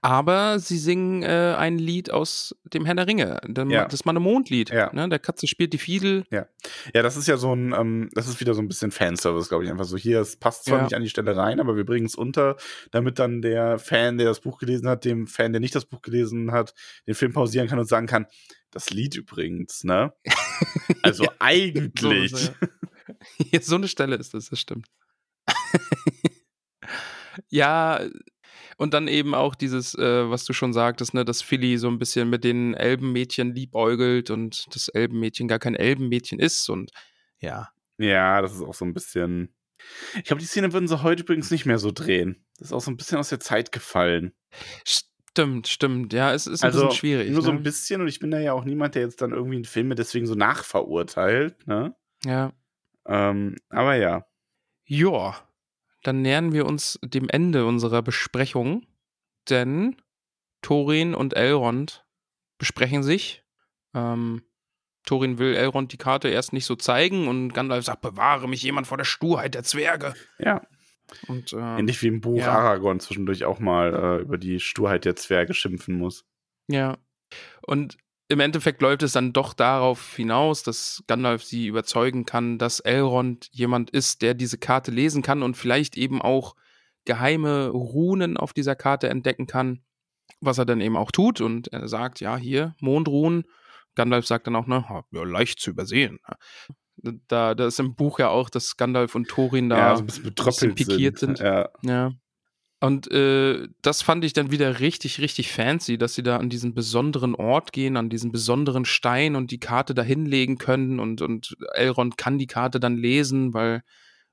Aber 0.00 0.60
sie 0.60 0.78
singen 0.78 1.24
äh, 1.24 1.54
ein 1.58 1.76
Lied 1.76 2.10
aus 2.12 2.54
dem 2.72 2.84
Herrn 2.84 2.98
der 2.98 3.08
Ringe, 3.08 3.40
dem, 3.48 3.68
Ja. 3.68 3.86
das 3.86 4.04
Manne-Mond-Lied. 4.04 4.70
Ja. 4.70 4.92
Ne? 4.92 5.08
Der 5.08 5.18
Katze 5.18 5.48
spielt 5.48 5.72
die 5.72 5.78
Fiedel. 5.78 6.24
Ja, 6.30 6.46
das 6.92 7.16
ist 7.16 7.26
ja 7.26 7.36
so 7.36 7.52
ein, 7.52 7.72
ähm, 7.76 8.08
das 8.12 8.28
ist 8.28 8.38
wieder 8.38 8.54
so 8.54 8.62
ein 8.62 8.68
bisschen 8.68 8.92
Fanservice, 8.92 9.48
glaube 9.48 9.64
ich. 9.64 9.70
Einfach 9.70 9.84
so, 9.84 9.96
hier, 9.96 10.20
es 10.20 10.36
passt 10.36 10.66
zwar 10.66 10.78
Ja. 10.78 10.84
nicht 10.84 10.94
an 10.94 11.02
die 11.02 11.08
Stelle 11.08 11.36
rein, 11.36 11.58
aber 11.58 11.76
wir 11.76 11.84
bringen 11.84 12.06
es 12.06 12.14
unter, 12.14 12.56
damit 12.92 13.18
dann 13.18 13.42
der 13.42 13.80
Fan, 13.80 14.18
der 14.18 14.28
das 14.28 14.38
Buch 14.40 14.58
gelesen 14.58 14.88
hat, 14.88 15.04
dem 15.04 15.26
Fan, 15.26 15.52
der 15.52 15.58
nicht 15.60 15.74
das 15.74 15.84
Buch 15.84 16.00
gelesen 16.00 16.52
hat, 16.52 16.72
den 17.08 17.14
Film 17.14 17.32
pausieren 17.32 17.66
kann 17.66 17.80
und 17.80 17.88
sagen 17.88 18.06
kann, 18.06 18.26
das 18.70 18.90
Lied 18.90 19.16
übrigens, 19.16 19.82
ne? 19.82 20.12
Also 21.02 21.26
eigentlich. 21.40 22.30
So, 22.32 22.52
ja. 23.50 23.60
so 23.60 23.74
eine 23.76 23.88
Stelle 23.88 24.14
ist 24.16 24.32
das, 24.34 24.48
das 24.50 24.60
stimmt. 24.60 24.86
Ja, 27.48 28.00
Und 28.78 28.92
dann 28.92 29.08
eben 29.08 29.34
auch 29.34 29.54
dieses, 29.54 29.94
äh, 29.94 30.30
was 30.30 30.44
du 30.44 30.52
schon 30.52 30.72
sagtest, 30.72 31.14
ne, 31.14 31.24
dass 31.24 31.42
Philly 31.42 31.78
so 31.78 31.88
ein 31.88 31.98
bisschen 31.98 32.28
mit 32.28 32.44
den 32.44 32.74
Elbenmädchen 32.74 33.54
liebäugelt 33.54 34.30
und 34.30 34.66
das 34.74 34.88
Elbenmädchen 34.88 35.48
gar 35.48 35.58
kein 35.58 35.74
Elbenmädchen 35.74 36.38
ist 36.38 36.68
und 36.68 36.90
ja. 37.40 37.70
Ja, 37.98 38.42
das 38.42 38.54
ist 38.54 38.62
auch 38.62 38.74
so 38.74 38.84
ein 38.84 38.92
bisschen. 38.92 39.54
Ich 40.16 40.24
glaube, 40.24 40.40
die 40.40 40.46
Szene 40.46 40.72
würden 40.72 40.88
sie 40.88 41.02
heute 41.02 41.22
übrigens 41.22 41.50
nicht 41.50 41.64
mehr 41.64 41.78
so 41.78 41.90
drehen. 41.90 42.44
Das 42.58 42.68
ist 42.68 42.72
auch 42.72 42.80
so 42.80 42.90
ein 42.90 42.96
bisschen 42.96 43.18
aus 43.18 43.30
der 43.30 43.40
Zeit 43.40 43.72
gefallen. 43.72 44.32
Stimmt, 44.84 45.68
stimmt. 45.68 46.12
Ja, 46.12 46.34
es 46.34 46.46
ist 46.46 46.62
ein 46.62 46.66
also 46.66 46.86
bisschen 46.86 46.96
schwierig. 46.96 47.30
nur 47.30 47.42
so 47.42 47.52
ne? 47.52 47.58
ein 47.58 47.62
bisschen 47.62 48.00
und 48.00 48.08
ich 48.08 48.18
bin 48.18 48.30
da 48.30 48.38
ja 48.38 48.52
auch 48.52 48.64
niemand, 48.64 48.94
der 48.94 49.02
jetzt 49.02 49.22
dann 49.22 49.32
irgendwie 49.32 49.56
einen 49.56 49.64
Film 49.64 49.94
deswegen 49.94 50.26
so 50.26 50.34
nachverurteilt. 50.34 51.66
Ne? 51.66 51.94
Ja. 52.24 52.52
Ähm, 53.06 53.56
aber 53.70 53.96
ja. 53.96 54.26
Ja, 54.86 55.45
dann 56.06 56.22
nähern 56.22 56.52
wir 56.52 56.66
uns 56.66 56.98
dem 57.02 57.28
Ende 57.28 57.66
unserer 57.66 58.02
Besprechung, 58.02 58.86
denn 59.48 59.96
Thorin 60.62 61.14
und 61.14 61.34
Elrond 61.34 62.06
besprechen 62.58 63.02
sich. 63.02 63.44
Ähm, 63.94 64.42
Thorin 65.04 65.38
will 65.38 65.54
Elrond 65.54 65.92
die 65.92 65.96
Karte 65.96 66.28
erst 66.28 66.52
nicht 66.52 66.64
so 66.64 66.76
zeigen 66.76 67.28
und 67.28 67.52
Gandalf 67.52 67.84
sagt, 67.84 68.02
bewahre 68.02 68.48
mich 68.48 68.62
jemand 68.62 68.86
vor 68.86 68.98
der 68.98 69.04
Sturheit 69.04 69.54
der 69.54 69.62
Zwerge. 69.62 70.14
Ja. 70.38 70.62
Und, 71.28 71.52
ähm, 71.52 71.78
Ähnlich 71.78 72.02
wie 72.02 72.08
im 72.08 72.20
Buch 72.20 72.38
ja. 72.38 72.52
Aragorn 72.52 73.00
zwischendurch 73.00 73.44
auch 73.44 73.60
mal 73.60 73.94
äh, 73.94 74.22
über 74.22 74.38
die 74.38 74.58
Sturheit 74.60 75.04
der 75.04 75.16
Zwerge 75.16 75.54
schimpfen 75.54 75.96
muss. 75.96 76.24
Ja. 76.68 76.98
Und 77.62 77.96
im 78.28 78.40
Endeffekt 78.40 78.82
läuft 78.82 79.02
es 79.02 79.12
dann 79.12 79.32
doch 79.32 79.54
darauf 79.54 80.16
hinaus, 80.16 80.62
dass 80.62 81.04
Gandalf 81.06 81.44
sie 81.44 81.66
überzeugen 81.66 82.24
kann, 82.24 82.58
dass 82.58 82.80
Elrond 82.80 83.48
jemand 83.52 83.90
ist, 83.90 84.22
der 84.22 84.34
diese 84.34 84.58
Karte 84.58 84.90
lesen 84.90 85.22
kann 85.22 85.42
und 85.42 85.56
vielleicht 85.56 85.96
eben 85.96 86.20
auch 86.20 86.56
geheime 87.04 87.68
Runen 87.68 88.36
auf 88.36 88.52
dieser 88.52 88.74
Karte 88.74 89.08
entdecken 89.08 89.46
kann, 89.46 89.82
was 90.40 90.58
er 90.58 90.66
dann 90.66 90.80
eben 90.80 90.96
auch 90.96 91.12
tut. 91.12 91.40
Und 91.40 91.68
er 91.68 91.86
sagt, 91.86 92.20
ja, 92.20 92.36
hier, 92.36 92.74
Mondrunen. 92.80 93.44
Gandalf 93.94 94.26
sagt 94.26 94.46
dann 94.48 94.56
auch, 94.56 94.66
ne, 94.66 94.84
ja, 95.12 95.22
leicht 95.22 95.60
zu 95.60 95.70
übersehen. 95.70 96.18
Da, 97.28 97.54
da 97.54 97.66
ist 97.66 97.78
im 97.78 97.94
Buch 97.94 98.18
ja 98.18 98.28
auch, 98.28 98.50
dass 98.50 98.76
Gandalf 98.76 99.14
und 99.14 99.28
Thorin 99.28 99.68
da 99.68 99.78
ja, 99.78 99.96
so 99.96 100.02
ein 100.02 100.06
bisschen 100.06 100.24
betröppelt 100.24 100.74
pikiert 100.74 101.18
sind. 101.18 101.38
Ja. 101.38 101.68
ja. 101.82 102.12
Und 102.78 103.10
äh, 103.10 103.68
das 103.80 104.02
fand 104.02 104.22
ich 104.24 104.34
dann 104.34 104.50
wieder 104.50 104.80
richtig, 104.80 105.18
richtig 105.20 105.50
fancy, 105.50 105.96
dass 105.96 106.14
sie 106.14 106.22
da 106.22 106.36
an 106.36 106.50
diesen 106.50 106.74
besonderen 106.74 107.34
Ort 107.34 107.72
gehen, 107.72 107.96
an 107.96 108.10
diesen 108.10 108.32
besonderen 108.32 108.84
Stein 108.84 109.34
und 109.34 109.50
die 109.50 109.58
Karte 109.60 109.94
da 109.94 110.02
hinlegen 110.02 110.58
können 110.58 111.00
und, 111.00 111.22
und 111.22 111.56
Elrond 111.72 112.18
kann 112.18 112.38
die 112.38 112.46
Karte 112.46 112.78
dann 112.78 112.96
lesen, 112.98 113.54
weil, 113.54 113.82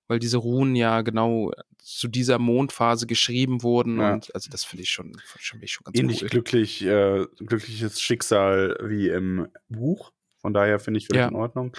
weil 0.07 0.19
diese 0.19 0.37
Runen 0.37 0.75
ja 0.75 1.01
genau 1.03 1.51
zu 1.77 2.09
dieser 2.09 2.37
Mondphase 2.37 3.07
geschrieben 3.07 3.63
wurden. 3.63 3.99
Ja. 4.01 4.13
Und 4.13 4.35
also 4.35 4.49
das 4.49 4.65
finde 4.65 4.83
ich 4.83 4.89
schon, 4.89 5.13
finde 5.25 5.65
ich 5.65 5.71
schon 5.71 5.85
ganz 5.85 5.97
Ähnlich 5.97 6.23
cool. 6.23 6.29
glücklich, 6.29 6.83
äh, 6.83 7.25
glückliches 7.39 8.01
Schicksal 8.01 8.77
wie 8.83 9.07
im 9.07 9.47
Buch. 9.69 10.11
Von 10.39 10.53
daher 10.53 10.79
finde 10.79 10.97
ich 10.97 11.07
völlig 11.07 11.21
Ja. 11.21 11.29
in 11.29 11.35
Ordnung. 11.35 11.75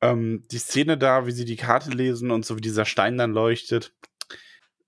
Ähm, 0.00 0.42
die 0.50 0.58
Szene 0.58 0.98
da, 0.98 1.26
wie 1.26 1.32
sie 1.32 1.44
die 1.44 1.56
Karte 1.56 1.90
lesen 1.90 2.32
und 2.32 2.44
so 2.44 2.56
wie 2.56 2.60
dieser 2.60 2.84
Stein 2.84 3.16
dann 3.16 3.32
leuchtet. 3.32 3.92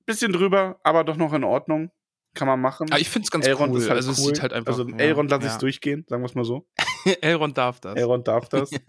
Bisschen 0.07 0.33
drüber, 0.33 0.81
aber 0.83 1.05
doch 1.05 1.17
noch 1.17 1.33
in 1.33 1.45
Ordnung. 1.45 1.91
Kann 2.35 2.49
man 2.49 2.61
machen. 2.61 2.91
Aber 2.91 3.01
ich 3.01 3.11
finde 3.11 3.27
es 3.27 3.31
ganz 3.31 3.47
Elrond 3.47 3.73
cool. 3.73 3.79
ist 3.79 3.89
halt 3.89 3.99
also 3.99 4.13
es 4.13 4.19
cool. 4.19 4.35
sieht 4.35 4.43
halt 4.43 4.55
einfach. 4.55 4.73
Also 4.73 4.89
ja, 4.89 4.97
Elrond 4.97 5.31
lasse 5.31 5.47
ich 5.47 5.53
ja. 5.53 5.59
durchgehen, 5.59 6.07
sagen 6.09 6.23
wir 6.23 6.27
es 6.27 6.35
mal 6.35 6.45
so. 6.45 6.67
Elrond 7.21 7.59
darf 7.59 7.81
das. 7.81 7.97
Elrond 7.97 8.29
darf 8.29 8.49
das. 8.49 8.71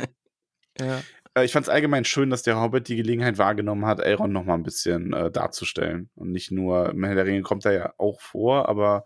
Ja. 0.80 1.04
Äh, 1.36 1.46
ich 1.46 1.52
fand 1.52 1.68
es 1.68 1.70
allgemein 1.70 2.04
schön, 2.04 2.32
dass 2.32 2.42
der 2.42 2.60
Hobbit 2.60 2.88
die 2.88 2.96
Gelegenheit 2.96 3.38
wahrgenommen 3.38 3.86
hat, 3.86 4.00
Elrond 4.00 4.34
noch 4.34 4.44
mal 4.44 4.56
ein 4.56 4.64
bisschen 4.64 5.14
äh, 5.14 5.30
darzustellen. 5.30 6.10
Und 6.16 6.32
nicht 6.32 6.50
nur, 6.50 6.90
im 6.90 7.04
Herr 7.04 7.14
der 7.14 7.26
Ringe 7.26 7.44
kommt 7.44 7.66
er 7.66 7.74
ja 7.74 7.94
auch 8.00 8.20
vor, 8.20 8.68
aber 8.70 9.06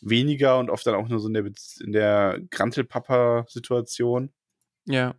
weniger 0.00 0.58
und 0.58 0.70
oft 0.70 0.86
dann 0.86 0.94
auch 0.94 1.08
nur 1.08 1.18
so 1.18 1.26
in 1.26 1.34
der, 1.34 1.44
in 1.80 1.92
der 1.92 2.40
Grantelpapa-Situation. 2.50 4.32
ja. 4.84 5.14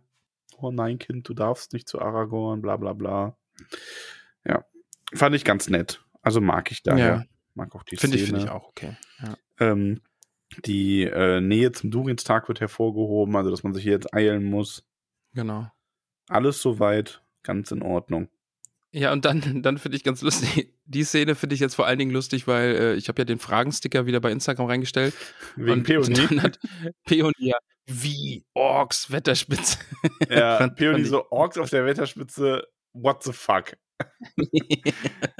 Oh 0.62 0.70
nein, 0.70 0.98
Kind, 0.98 1.26
du 1.26 1.32
darfst 1.32 1.72
nicht 1.72 1.88
zu 1.88 2.02
Aragorn, 2.02 2.60
bla 2.60 2.76
bla 2.76 2.92
bla. 2.92 3.34
Ja, 4.44 4.66
fand 5.14 5.34
ich 5.34 5.44
ganz 5.44 5.70
nett. 5.70 6.04
Also 6.22 6.40
mag 6.40 6.70
ich 6.70 6.82
daher. 6.82 7.06
Ja. 7.06 7.24
Mag 7.54 7.74
auch 7.74 7.82
die 7.82 7.96
Finde 7.96 8.16
ich, 8.16 8.24
Szene. 8.24 8.38
finde 8.38 8.50
ich 8.50 8.56
auch 8.56 8.68
okay. 8.68 8.96
Ja. 9.22 9.36
Ähm, 9.58 10.00
die 10.64 11.04
äh, 11.04 11.40
Nähe 11.40 11.72
zum 11.72 11.90
Durinstag 11.90 12.48
wird 12.48 12.60
hervorgehoben, 12.60 13.36
also 13.36 13.50
dass 13.50 13.62
man 13.62 13.74
sich 13.74 13.82
hier 13.82 13.92
jetzt 13.92 14.12
eilen 14.14 14.44
muss. 14.44 14.84
Genau. 15.34 15.70
Alles 16.28 16.60
soweit 16.60 17.22
ganz 17.42 17.70
in 17.70 17.82
Ordnung. 17.82 18.28
Ja, 18.92 19.12
und 19.12 19.24
dann, 19.24 19.40
dann 19.62 19.78
finde 19.78 19.96
ich 19.96 20.04
ganz 20.04 20.22
lustig, 20.22 20.74
die 20.84 21.04
Szene 21.04 21.34
finde 21.34 21.54
ich 21.54 21.60
jetzt 21.60 21.74
vor 21.74 21.86
allen 21.86 21.98
Dingen 21.98 22.10
lustig, 22.10 22.46
weil 22.46 22.74
äh, 22.74 22.94
ich 22.94 23.08
habe 23.08 23.20
ja 23.20 23.24
den 23.24 23.38
Fragensticker 23.38 24.06
wieder 24.06 24.20
bei 24.20 24.32
Instagram 24.32 24.66
reingestellt. 24.66 25.14
Wegen 25.56 25.72
und 25.72 25.82
Peony. 25.84 26.14
dann 26.14 26.42
hat 26.42 26.58
Peony 27.06 27.32
ja, 27.38 27.56
wie 27.86 28.44
Orks, 28.54 29.10
Wetterspitze. 29.10 29.78
Ja, 30.28 30.68
Peony 30.68 31.04
so 31.04 31.30
Orks 31.30 31.58
auf 31.58 31.70
der 31.70 31.86
Wetterspitze, 31.86 32.66
what 32.92 33.22
the 33.22 33.32
fuck? 33.32 33.76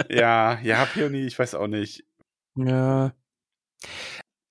Ja, 0.08 0.58
ja, 0.60 0.84
Peony, 0.86 1.26
ich 1.26 1.38
weiß 1.38 1.54
auch 1.54 1.68
nicht. 1.68 2.04
ja. 2.56 3.12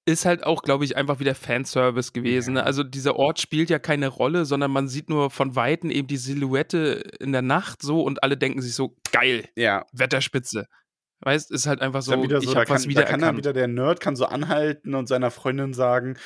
Ist 0.06 0.26
halt 0.26 0.44
auch, 0.44 0.64
glaube 0.64 0.86
ich, 0.86 0.98
einfach 0.98 1.20
wieder 1.20 1.36
Fanservice 1.36 2.14
gewesen. 2.14 2.56
Ne? 2.56 2.64
Also 2.64 2.84
dieser 2.84 3.16
Ort 3.18 3.40
spielt 3.40 3.70
ja 3.70 3.78
keine 3.78 4.08
Rolle, 4.08 4.46
sondern 4.46 4.72
man 4.72 4.88
sieht 4.88 5.08
nur 5.08 5.30
von 5.30 5.56
Weitem 5.56 5.92
eben 5.92 6.08
die 6.08 6.18
Silhouette 6.18 7.04
in 7.20 7.32
der 7.32 7.44
Nacht 7.44 7.84
so 7.84 8.02
und 8.02 8.24
alle 8.24 8.36
denken 8.36 8.60
sich 8.60 8.74
so, 8.74 8.96
geil, 9.12 9.48
Ja, 9.56 9.86
Wetterspitze. 9.92 10.66
Weißt, 11.22 11.52
ist 11.52 11.68
halt 11.68 11.82
einfach 11.82 12.02
so, 12.02 12.24
wieder 12.24 12.40
ich 12.40 12.46
so, 12.46 12.54
da 12.54 12.62
habe 12.62 12.70
was 12.70 12.86
kann, 12.86 12.94
da 12.96 13.04
kann 13.04 13.20
dann 13.20 13.38
wieder 13.38 13.54
der 13.54 13.68
Nerd 13.68 14.00
kann 14.00 14.16
so 14.16 14.26
anhalten 14.26 14.96
und 14.96 15.08
seiner 15.08 15.32
Freundin 15.32 15.74
sagen, 15.74 16.18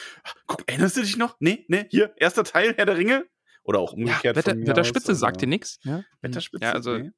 guck, 0.46 0.64
erinnerst 0.68 0.98
du 0.98 1.02
dich 1.02 1.18
noch? 1.18 1.36
Nee, 1.40 1.66
nee, 1.68 1.86
hier, 1.90 2.14
erster 2.18 2.44
Teil, 2.44 2.76
Herr 2.78 2.86
der 2.86 2.98
Ringe? 2.98 3.26
Oder 3.64 3.80
auch 3.80 3.94
Ja, 3.94 3.98
umgekehrt 3.98 4.36
Wetter, 4.36 4.52
von 4.52 4.60
mir 4.60 4.68
Wetterspitze 4.68 5.14
aus, 5.14 5.20
sagt 5.20 5.42
dir 5.42 5.48
nichts. 5.48 5.80
Ja? 5.84 6.04
Wetterspitze? 6.22 6.66
Ja, 6.66 6.72
also, 6.74 6.98
nee. 6.98 7.12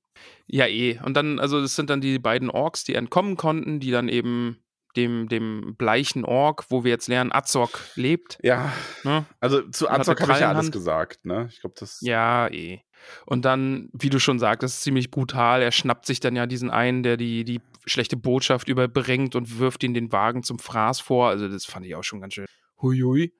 ja, 0.48 0.68
eh. 0.68 1.00
Und 1.04 1.16
dann, 1.16 1.40
also 1.40 1.62
das 1.62 1.76
sind 1.76 1.90
dann 1.90 2.02
die 2.02 2.20
beiden 2.20 2.50
Orks, 2.50 2.84
die 2.84 2.96
entkommen 2.96 3.36
konnten, 3.36 3.80
die 3.80 3.92
dann 3.92 4.10
eben 4.10 4.60
dem, 4.96 5.28
dem 5.28 5.76
bleichen 5.78 6.24
Ork, 6.24 6.66
wo 6.70 6.84
wir 6.84 6.92
jetzt 6.92 7.08
lernen, 7.08 7.32
Azog 7.32 7.82
lebt. 7.96 8.38
Ja, 8.44 8.72
Ne? 9.04 9.26
also 9.40 9.62
zu 9.70 9.90
Azog 9.90 10.22
habe 10.22 10.34
ich 10.34 10.40
ja 10.40 10.50
alles 10.50 10.72
gesagt, 10.72 11.26
ne? 11.26 11.48
Ich 11.52 11.60
glaube, 11.62 11.76
das. 11.80 12.00
Ja, 12.02 12.48
eh. 12.48 12.82
Und 13.26 13.46
dann, 13.46 13.90
wie 13.94 14.10
du 14.10 14.20
schon 14.20 14.40
sagtest, 14.40 14.82
ziemlich 14.82 15.12
brutal. 15.12 15.62
Er 15.62 15.72
schnappt 15.72 16.06
sich 16.06 16.20
dann 16.20 16.36
ja 16.36 16.48
diesen 16.48 16.72
einen, 16.72 17.04
der 17.04 17.18
die, 17.18 17.44
die 17.44 17.62
schlechte 17.86 18.18
Botschaft 18.18 18.70
überbringt 18.70 19.36
und 19.36 19.60
wirft 19.60 19.84
ihn 19.84 19.94
den 19.94 20.12
Wagen 20.12 20.44
zum 20.44 20.60
Fraß 20.60 21.02
vor. 21.02 21.28
Also, 21.28 21.48
das 21.48 21.66
fand 21.66 21.86
ich 21.86 21.96
auch 21.96 22.04
schon 22.04 22.22
ganz 22.22 22.34
schön. 22.34 22.46
Huiui. 22.82 23.34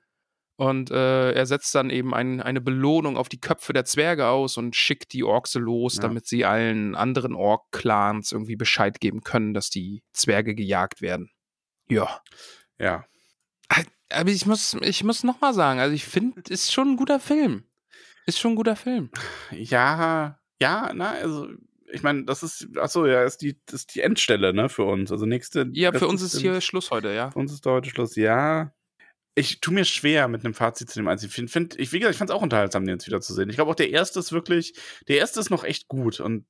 Und 0.58 0.90
äh, 0.90 1.32
er 1.32 1.44
setzt 1.44 1.74
dann 1.74 1.90
eben 1.90 2.14
ein, 2.14 2.40
eine 2.40 2.62
Belohnung 2.62 3.18
auf 3.18 3.28
die 3.28 3.40
Köpfe 3.40 3.74
der 3.74 3.84
Zwerge 3.84 4.26
aus 4.28 4.56
und 4.56 4.74
schickt 4.74 5.12
die 5.12 5.22
Orks 5.22 5.54
los, 5.54 5.96
Ja. 5.96 6.02
damit 6.02 6.26
sie 6.26 6.46
allen 6.46 6.94
anderen 6.94 7.34
Ork-Clans 7.34 8.32
irgendwie 8.32 8.56
Bescheid 8.56 8.98
geben 9.00 9.20
können, 9.22 9.52
dass 9.52 9.68
die 9.68 10.02
Zwerge 10.12 10.54
gejagt 10.54 11.02
werden. 11.02 11.30
Ja. 11.88 12.22
Ja. 12.78 13.04
Aber 14.10 14.30
ich 14.30 14.46
muss, 14.46 14.74
ich 14.80 15.04
muss 15.04 15.24
nochmal 15.24 15.52
sagen, 15.52 15.80
also 15.80 15.94
ich 15.94 16.04
finde, 16.04 16.40
ist 16.48 16.72
schon 16.72 16.92
ein 16.92 16.96
guter 16.96 17.20
Film. 17.20 17.64
Ist 18.24 18.38
schon 18.38 18.52
ein 18.52 18.56
guter 18.56 18.76
Film. 18.76 19.10
Ja, 19.50 20.38
ja, 20.60 20.90
na, 20.94 21.10
also, 21.12 21.48
ich 21.92 22.02
meine, 22.02 22.24
das 22.24 22.42
ist, 22.42 22.68
achso, 22.78 23.06
ja, 23.06 23.24
ist 23.24 23.42
die, 23.42 23.60
ist 23.70 23.94
die 23.94 24.00
Endstelle, 24.00 24.54
ne, 24.54 24.68
für 24.68 24.84
uns. 24.84 25.12
Also 25.12 25.26
nächste. 25.26 25.68
Ja, 25.72 25.92
für 25.92 26.08
uns 26.08 26.22
ist 26.22 26.38
hier 26.38 26.60
Schluss 26.60 26.90
heute, 26.90 27.12
ja. 27.12 27.30
Für 27.30 27.38
uns 27.40 27.52
ist 27.52 27.66
da 27.66 27.70
heute 27.70 27.90
Schluss, 27.90 28.16
ja. 28.16 28.72
Ich 29.38 29.60
tue 29.60 29.74
mir 29.74 29.84
schwer 29.84 30.28
mit 30.28 30.44
einem 30.44 30.54
Fazit 30.54 30.88
zu 30.90 30.98
dem 30.98 31.08
einzigen. 31.08 31.30
Ich 31.44 31.52
find, 31.52 31.78
ich, 31.78 31.92
wie 31.92 31.98
gesagt, 31.98 32.14
ich 32.14 32.18
fand 32.18 32.30
es 32.30 32.34
auch 32.36 32.42
unterhaltsam, 32.42 32.84
den 32.86 32.94
jetzt 32.96 33.06
wieder 33.06 33.20
zu 33.20 33.34
sehen. 33.34 33.50
Ich 33.50 33.56
glaube 33.56 33.70
auch, 33.70 33.74
der 33.76 33.90
erste 33.90 34.18
ist 34.18 34.32
wirklich, 34.32 34.74
der 35.08 35.18
erste 35.18 35.38
ist 35.40 35.50
noch 35.50 35.62
echt 35.62 35.88
gut. 35.88 36.20
Und 36.20 36.46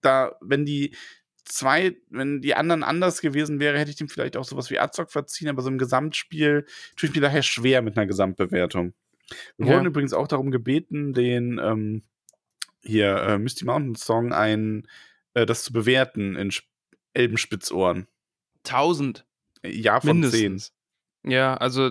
da, 0.00 0.36
wenn 0.40 0.64
die 0.64 0.96
zwei, 1.44 1.96
wenn 2.08 2.40
die 2.40 2.54
anderen 2.54 2.84
anders 2.84 3.20
gewesen 3.20 3.58
wäre, 3.58 3.78
hätte 3.78 3.90
ich 3.90 3.96
dem 3.96 4.08
vielleicht 4.08 4.36
auch 4.36 4.44
sowas 4.44 4.70
wie 4.70 4.78
Azog 4.78 5.10
verziehen, 5.10 5.48
aber 5.48 5.62
so 5.62 5.68
im 5.68 5.78
Gesamtspiel 5.78 6.66
tue 6.96 7.08
ich 7.08 7.14
mir 7.14 7.20
daher 7.20 7.42
schwer 7.42 7.82
mit 7.82 7.96
einer 7.96 8.06
Gesamtbewertung. 8.06 8.94
Wir 9.56 9.66
Ja. 9.66 9.72
wurden 9.74 9.86
übrigens 9.86 10.12
auch 10.12 10.28
darum 10.28 10.52
gebeten, 10.52 11.12
den 11.12 11.58
ähm, 11.62 12.04
hier 12.82 13.16
äh, 13.16 13.38
Misty 13.38 13.64
Mountain 13.64 13.96
Song 13.96 14.32
ein, 14.32 14.86
äh, 15.34 15.46
das 15.46 15.64
zu 15.64 15.72
bewerten 15.72 16.36
in 16.36 16.48
Sp 16.54 16.66
Elbenspitzohren. 17.12 18.06
1000 18.64 19.26
Ja, 19.64 20.00
von 20.00 20.20
mindestens. 20.20 20.72
Ja, 21.24 21.56
also 21.56 21.90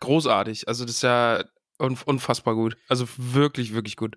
großartig. 0.00 0.68
Also 0.68 0.84
das 0.84 0.96
ist 0.96 1.02
ja 1.02 1.44
unf 1.78 2.02
unfassbar 2.04 2.54
gut. 2.54 2.76
Also 2.88 3.06
wirklich, 3.16 3.74
wirklich 3.74 3.96
gut. 3.96 4.16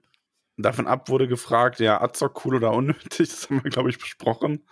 Davon 0.57 0.85
ab 0.87 1.09
wurde 1.09 1.27
gefragt, 1.27 1.79
ja, 1.79 1.99
Azog 2.01 2.45
cool 2.45 2.55
oder 2.55 2.71
unnötig, 2.73 3.29
das 3.29 3.49
haben 3.49 3.63
wir, 3.63 3.71
glaube 3.71 3.89
ich, 3.89 3.97
besprochen. 3.97 4.65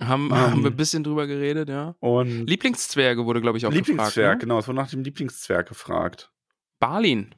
Haben, 0.00 0.26
Ähm. 0.26 0.34
haben 0.34 0.62
wir 0.64 0.70
ein 0.70 0.76
bisschen 0.76 1.04
drüber 1.04 1.26
geredet, 1.26 1.68
ja. 1.68 1.94
Und 2.00 2.46
Lieblingszwerge 2.46 3.26
wurde, 3.26 3.40
glaube 3.40 3.58
ich, 3.58 3.66
auch 3.66 3.70
Lieblingszwerg, 3.72 4.14
gefragt. 4.14 4.34
Ne? 4.42 4.46
genau, 4.46 4.58
es 4.58 4.66
wurde 4.66 4.76
nach 4.78 4.90
dem 4.90 5.02
Lieblingszwerg 5.04 5.68
gefragt. 5.68 6.32
Balin. 6.78 7.34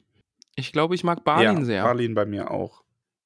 Ich 0.55 0.71
glaube, 0.71 0.95
ich 0.95 1.03
mag 1.03 1.23
Balin 1.23 1.57
ja, 1.59 1.65
sehr. 1.65 1.83
Balin 1.83 2.13
bei 2.15 2.25
mir 2.25 2.49
auch. 2.51 2.83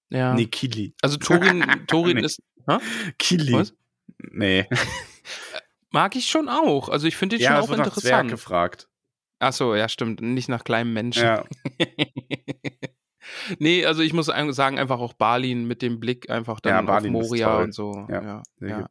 Ja. 0.09 0.33
Nee, 0.33 0.47
Kili. 0.47 0.95
Also 1.01 1.17
Thorin, 1.17 1.63
Thorin 1.87 2.17
Nee. 2.17 2.23
ist. 2.25 2.41
Hä? 2.67 2.77
Kili. 3.19 3.53
Was? 3.53 3.73
Nee. 4.17 4.67
Mag 5.91 6.15
ich 6.15 6.27
schon 6.29 6.49
auch. 6.49 6.89
Also 6.89 7.07
ich 7.07 7.15
finde 7.15 7.37
den 7.37 7.43
ja, 7.43 7.51
schon 7.55 7.63
auch 7.63 7.69
wird 7.69 7.79
nach 7.79 7.85
Zwerg 7.91 8.23
interessant. 8.23 8.31
gefragt. 8.31 8.89
Ach 9.39 9.53
so, 9.53 9.75
ja, 9.75 9.87
stimmt. 9.89 10.21
Nicht 10.21 10.49
nach 10.49 10.63
kleinem 10.63 10.93
Menschen. 10.93 11.23
Ja. 11.23 11.43
nee, 13.59 13.85
also 13.85 14.01
ich 14.01 14.13
muss 14.13 14.27
sagen, 14.27 14.79
einfach 14.79 14.99
auch 14.99 15.13
Balin 15.13 15.67
mit 15.67 15.81
dem 15.81 15.99
Blick 15.99 16.29
einfach 16.29 16.59
dann 16.59 16.71
Ja, 16.73 16.79
auf 16.81 16.85
Balin 16.87 17.15
ist 17.15 17.27
Moria 17.29 17.57
und 17.59 17.73
so. 17.73 18.07
Ja, 18.09 18.23
Ja, 18.23 18.43
Der, 18.59 18.69
ja. 18.69 18.89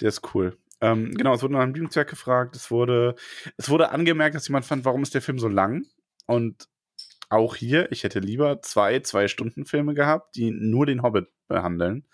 der 0.00 0.08
ist 0.08 0.34
cool. 0.34 0.58
Ähm, 0.80 1.12
genau, 1.14 1.34
es 1.34 1.42
wurde 1.42 1.54
nach 1.54 1.60
einem 1.60 1.72
Lieblingszwerg 1.72 2.08
gefragt. 2.08 2.54
Es 2.56 2.70
wurde, 2.70 3.14
es 3.56 3.70
wurde 3.70 3.90
angemerkt, 3.90 4.34
dass 4.34 4.48
jemand 4.48 4.64
fand, 4.66 4.84
warum 4.84 5.02
ist 5.02 5.14
der 5.14 5.22
Film 5.22 5.38
so 5.38 5.48
lang? 5.48 5.86
Und 6.26 6.68
auch 7.28 7.56
hier, 7.56 7.90
ich 7.92 8.04
hätte 8.04 8.20
lieber 8.20 8.60
zwei, 8.62 9.00
zwei 9.00 9.28
Stunden 9.28 9.64
Filme 9.66 9.94
gehabt, 9.94 10.36
die 10.36 10.50
nur 10.50 10.86
den 10.86 11.02
Hobbit 11.02 11.28
behandeln. 11.48 12.06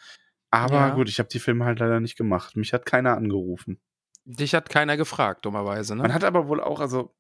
Aber 0.50 0.74
Ja. 0.76 0.90
gut, 0.94 1.08
ich 1.08 1.18
habe 1.18 1.28
die 1.28 1.40
Filme 1.40 1.64
halt 1.64 1.80
leider 1.80 2.00
nicht 2.00 2.16
gemacht. 2.16 2.56
Mich 2.56 2.72
hat 2.72 2.86
keiner 2.86 3.16
angerufen. 3.16 3.80
Dich 4.24 4.54
hat 4.54 4.68
keiner 4.68 4.96
gefragt, 4.96 5.44
dummerweise, 5.44 5.96
ne? 5.96 6.02
Man 6.02 6.14
hat 6.14 6.22
aber 6.24 6.46
wohl 6.46 6.60
auch, 6.60 6.78
also 6.80 7.14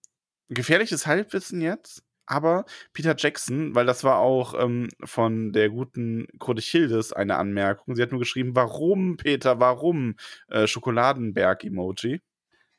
gefährliches 0.54 1.06
Halbwissen 1.06 1.60
jetzt, 1.60 2.02
aber 2.26 2.64
Peter 2.92 3.14
Jackson, 3.18 3.74
weil 3.74 3.86
das 3.86 4.04
war 4.04 4.18
auch 4.18 4.54
ähm, 4.58 4.88
von 5.04 5.52
der 5.52 5.68
guten 5.70 6.26
Codechildes 6.38 7.12
eine 7.12 7.36
Anmerkung. 7.36 7.94
Sie 7.96 8.02
hat 8.02 8.10
nur 8.12 8.20
geschrieben, 8.20 8.54
warum, 8.54 9.16
Peter, 9.16 9.60
warum? 9.60 10.16
Äh, 10.48 10.66
Schokoladenberg-Emoji, 10.66 12.20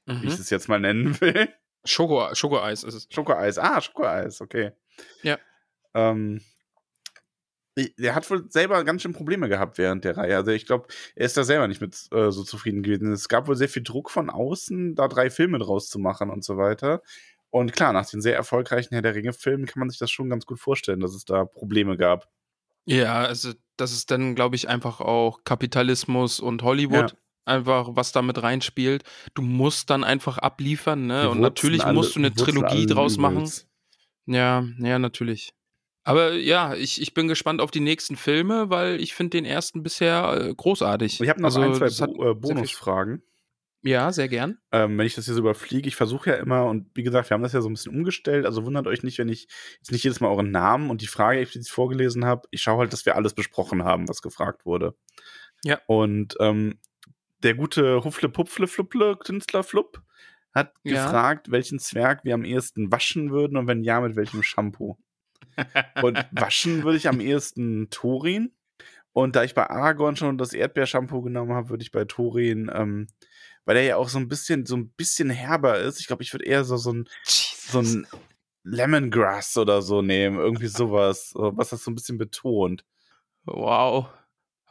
wie 0.06 0.14
ich 0.14 0.22
Mhm. 0.24 0.28
es 0.42 0.50
jetzt 0.50 0.70
mal 0.70 0.80
nennen 0.80 1.16
will. 1.22 1.50
Schoko, 1.86 2.34
Schokoeis 2.34 2.84
ist 2.84 2.94
es. 2.94 3.08
Schokoeis, 3.12 3.58
ah, 3.60 3.82
Schokoeis, 3.82 4.40
okay. 4.42 4.72
Ja. 5.22 5.38
Ähm, 5.94 6.42
der 7.98 8.14
hat 8.14 8.30
wohl 8.30 8.50
selber 8.52 8.84
ganz 8.84 9.02
schön 9.02 9.14
Probleme 9.14 9.50
gehabt 9.50 9.80
während 9.80 10.04
der 10.04 10.16
Reihe. 10.16 10.36
Also 10.38 10.52
ich 10.52 10.68
glaube, 10.68 10.88
er 11.16 11.26
ist 11.26 11.36
da 11.38 11.44
selber 11.44 11.68
nicht 11.68 11.82
mit 11.82 11.96
äh, 12.12 12.30
so 12.32 12.44
zufrieden 12.44 12.84
gewesen. 12.84 13.12
Es 13.12 13.28
gab 13.28 13.48
wohl 13.48 13.56
sehr 13.56 13.68
viel 13.70 13.82
Druck 13.82 14.12
von 14.12 14.30
außen, 14.30 14.94
da 14.94 15.08
drei 15.08 15.32
Filme 15.32 15.58
draus 15.58 15.90
zu 15.90 15.98
machen 15.98 16.30
und 16.30 16.44
so 16.44 16.58
weiter. 16.58 17.02
Und 17.54 17.72
klar, 17.72 17.94
nach 17.94 18.10
den 18.10 18.20
sehr 18.20 18.36
erfolgreichen 18.36 18.96
Herr 18.96 19.04
der 19.04 19.14
Ringe-Filmen 19.14 19.68
kann 19.68 19.80
man 19.80 19.90
sich 19.92 20.00
das 20.00 20.10
schon 20.10 20.28
ganz 20.28 20.48
gut 20.48 20.60
vorstellen, 20.60 21.00
dass 21.02 21.14
es 21.14 21.24
da 21.24 21.46
Probleme 21.46 21.98
gab. 21.98 22.28
Ja, 22.86 23.22
also 23.22 23.52
das 23.78 23.92
ist 23.92 24.10
dann, 24.10 24.34
glaube 24.34 24.56
ich, 24.56 24.68
einfach 24.70 25.02
auch 25.02 25.44
Kapitalismus 25.44 26.40
und 26.40 26.64
Hollywood. 26.64 27.16
Einfach, 27.46 27.90
was 27.92 28.12
da 28.12 28.24
mit 28.24 28.42
reinspielt. 28.42 29.04
Du 29.36 29.44
musst 29.44 29.92
dann 29.92 30.04
einfach 30.04 30.40
abliefern, 30.40 31.06
ne? 31.06 31.22
Die 31.22 31.28
Und 31.28 31.38
Wurzeln 31.38 31.42
natürlich 31.42 31.84
alle- 31.84 31.94
musst 31.94 32.16
du 32.16 32.20
eine 32.22 32.34
Trilogie 32.34 32.88
draus 32.88 33.18
machen. 33.18 33.48
Ja, 34.26 34.66
ja, 34.80 34.98
natürlich. 34.98 35.54
Aber 36.04 36.34
ja, 36.34 36.74
ich, 36.74 37.02
ich 37.02 37.14
bin 37.14 37.28
gespannt 37.28 37.62
auf 37.62 37.70
die 37.70 37.82
nächsten 37.82 38.16
Filme, 38.16 38.72
weil 38.72 39.00
ich 39.00 39.14
finde 39.14 39.38
den 39.38 39.46
ersten 39.46 39.84
bisher 39.84 40.48
äh, 40.50 40.56
großartig. 40.56 41.22
Ich 41.22 41.30
habe 41.30 41.40
noch 41.40 41.56
Also, 41.56 41.62
ein, 41.62 41.76
zwei 41.92 42.08
Bo 42.08 42.32
äh, 42.32 42.34
Bonusfragen. 42.34 43.22
Ja, 43.86 44.12
sehr 44.14 44.30
gern. 44.30 44.58
ähm, 44.72 44.98
wenn 44.98 45.06
ich 45.06 45.16
das 45.16 45.26
hier 45.26 45.34
so 45.34 45.42
überfliege, 45.42 45.88
ich 45.90 45.96
versuche 45.98 46.30
ja 46.30 46.36
immer, 46.38 46.66
und 46.68 46.88
wie 46.96 47.04
gesagt, 47.04 47.30
wir 47.30 47.36
haben 47.36 47.44
das 47.44 47.52
ja 47.54 47.62
so 47.62 47.70
ein 47.70 47.74
bisschen 47.74 47.94
umgestellt, 47.94 48.46
also 48.46 48.66
wundert 48.66 48.88
euch 48.88 49.04
nicht, 49.04 49.18
wenn 49.20 49.28
ich 49.30 49.48
jetzt 49.78 49.92
nicht 49.92 50.04
jedes 50.04 50.22
Mal 50.22 50.30
euren 50.30 50.52
Namen 50.52 50.90
und 50.90 51.02
die 51.02 51.08
Frage 51.08 51.40
explizit 51.42 51.70
vorgelesen 51.72 52.24
habe. 52.24 52.48
Ich 52.52 52.62
schaue 52.62 52.80
halt, 52.80 52.94
dass 52.94 53.06
wir 53.06 53.16
alles 53.16 53.34
besprochen 53.34 53.84
haben, 53.84 54.08
was 54.08 54.22
gefragt 54.22 54.66
wurde. 54.66 54.96
Ja. 55.66 55.82
Und 55.88 56.36
ähm, 56.40 56.80
der 57.44 57.56
gute 57.56 58.04
Hufle 58.06 58.30
Pupfle 58.30 58.68
Fluple 58.68 59.18
Künstler 59.18 59.64
Flupp 59.64 60.02
hat 60.54 60.74
Ja. 60.84 61.04
gefragt, 61.06 61.52
welchen 61.52 61.78
Zwerg 61.80 62.24
wir 62.24 62.36
am 62.36 62.46
ehesten 62.46 62.90
waschen 62.92 63.32
würden 63.32 63.58
und 63.58 63.68
wenn 63.68 63.84
ja, 63.84 64.00
mit 64.00 64.16
welchem 64.16 64.44
Shampoo. 64.44 64.98
Und 66.02 66.18
waschen 66.32 66.84
würde 66.84 66.98
ich 66.98 67.10
am 67.10 67.20
ehesten 67.20 67.90
Thorin. 67.90 68.54
Und 69.12 69.36
da 69.36 69.44
ich 69.44 69.54
bei 69.54 69.70
Aragorn 69.70 70.16
schon 70.16 70.38
das 70.38 70.54
Erdbeershampoo 70.54 71.22
genommen 71.22 71.54
habe, 71.54 71.70
würde 71.70 71.84
ich 71.84 71.92
bei 71.92 72.06
Thorin, 72.06 72.72
ähm, 72.74 73.08
weil 73.66 73.78
er 73.78 73.84
ja 73.84 73.96
auch 73.98 74.10
so 74.10 74.18
ein 74.18 74.28
bisschen, 74.28 74.66
so 74.66 74.76
ein 74.76 74.90
bisschen 74.90 75.30
herber 75.30 75.80
ist. 75.80 76.00
Ich 76.00 76.08
glaube, 76.08 76.24
ich 76.24 76.34
würde 76.34 76.46
eher 76.46 76.64
so, 76.64 76.78
so 76.78 76.92
ein, 76.94 77.10
so 77.26 77.80
ein 77.80 78.08
Lemongrass 78.64 79.58
oder 79.58 79.82
so 79.82 80.02
nehmen. 80.02 80.38
Irgendwie 80.40 80.68
sowas, 80.68 81.30
so, 81.32 81.52
was 81.56 81.70
das 81.70 81.84
so 81.84 81.92
ein 81.92 81.96
bisschen 81.96 82.18
betont. 82.18 82.84
Wow. 83.46 84.08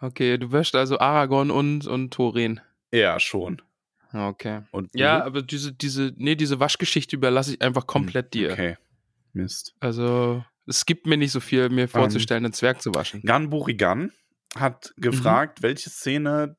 Okay, 0.00 0.38
du 0.38 0.50
wäschst 0.52 0.74
also 0.74 0.98
Aragorn 0.98 1.50
und, 1.50 1.86
und 1.86 2.12
Thorin. 2.12 2.60
Ja, 2.92 3.20
schon. 3.20 3.62
Okay. 4.12 4.62
Und 4.72 4.90
Ja, 4.94 5.20
du? 5.20 5.26
aber 5.26 5.42
diese, 5.42 5.72
diese, 5.72 6.12
nee, 6.16 6.34
diese 6.34 6.60
Waschgeschichte 6.60 7.16
überlasse 7.16 7.54
ich 7.54 7.62
einfach 7.62 7.86
komplett 7.86 8.34
dir. 8.34 8.48
Hm, 8.48 8.52
Okay. 8.54 8.76
Mist. 9.34 9.74
Also, 9.80 10.44
es 10.66 10.84
gibt 10.84 11.06
mir 11.06 11.16
nicht 11.16 11.32
so 11.32 11.40
viel, 11.40 11.62
Ähm. 11.64 11.74
mir 11.74 11.88
vorzustellen, 11.88 12.44
einen 12.44 12.52
Zwerg 12.52 12.82
zu 12.82 12.94
waschen. 12.94 13.22
Gan 13.22 13.48
Burigan 13.48 14.12
hat 14.54 14.92
gefragt, 14.98 15.62
welche 15.62 15.88
Szene 15.88 16.56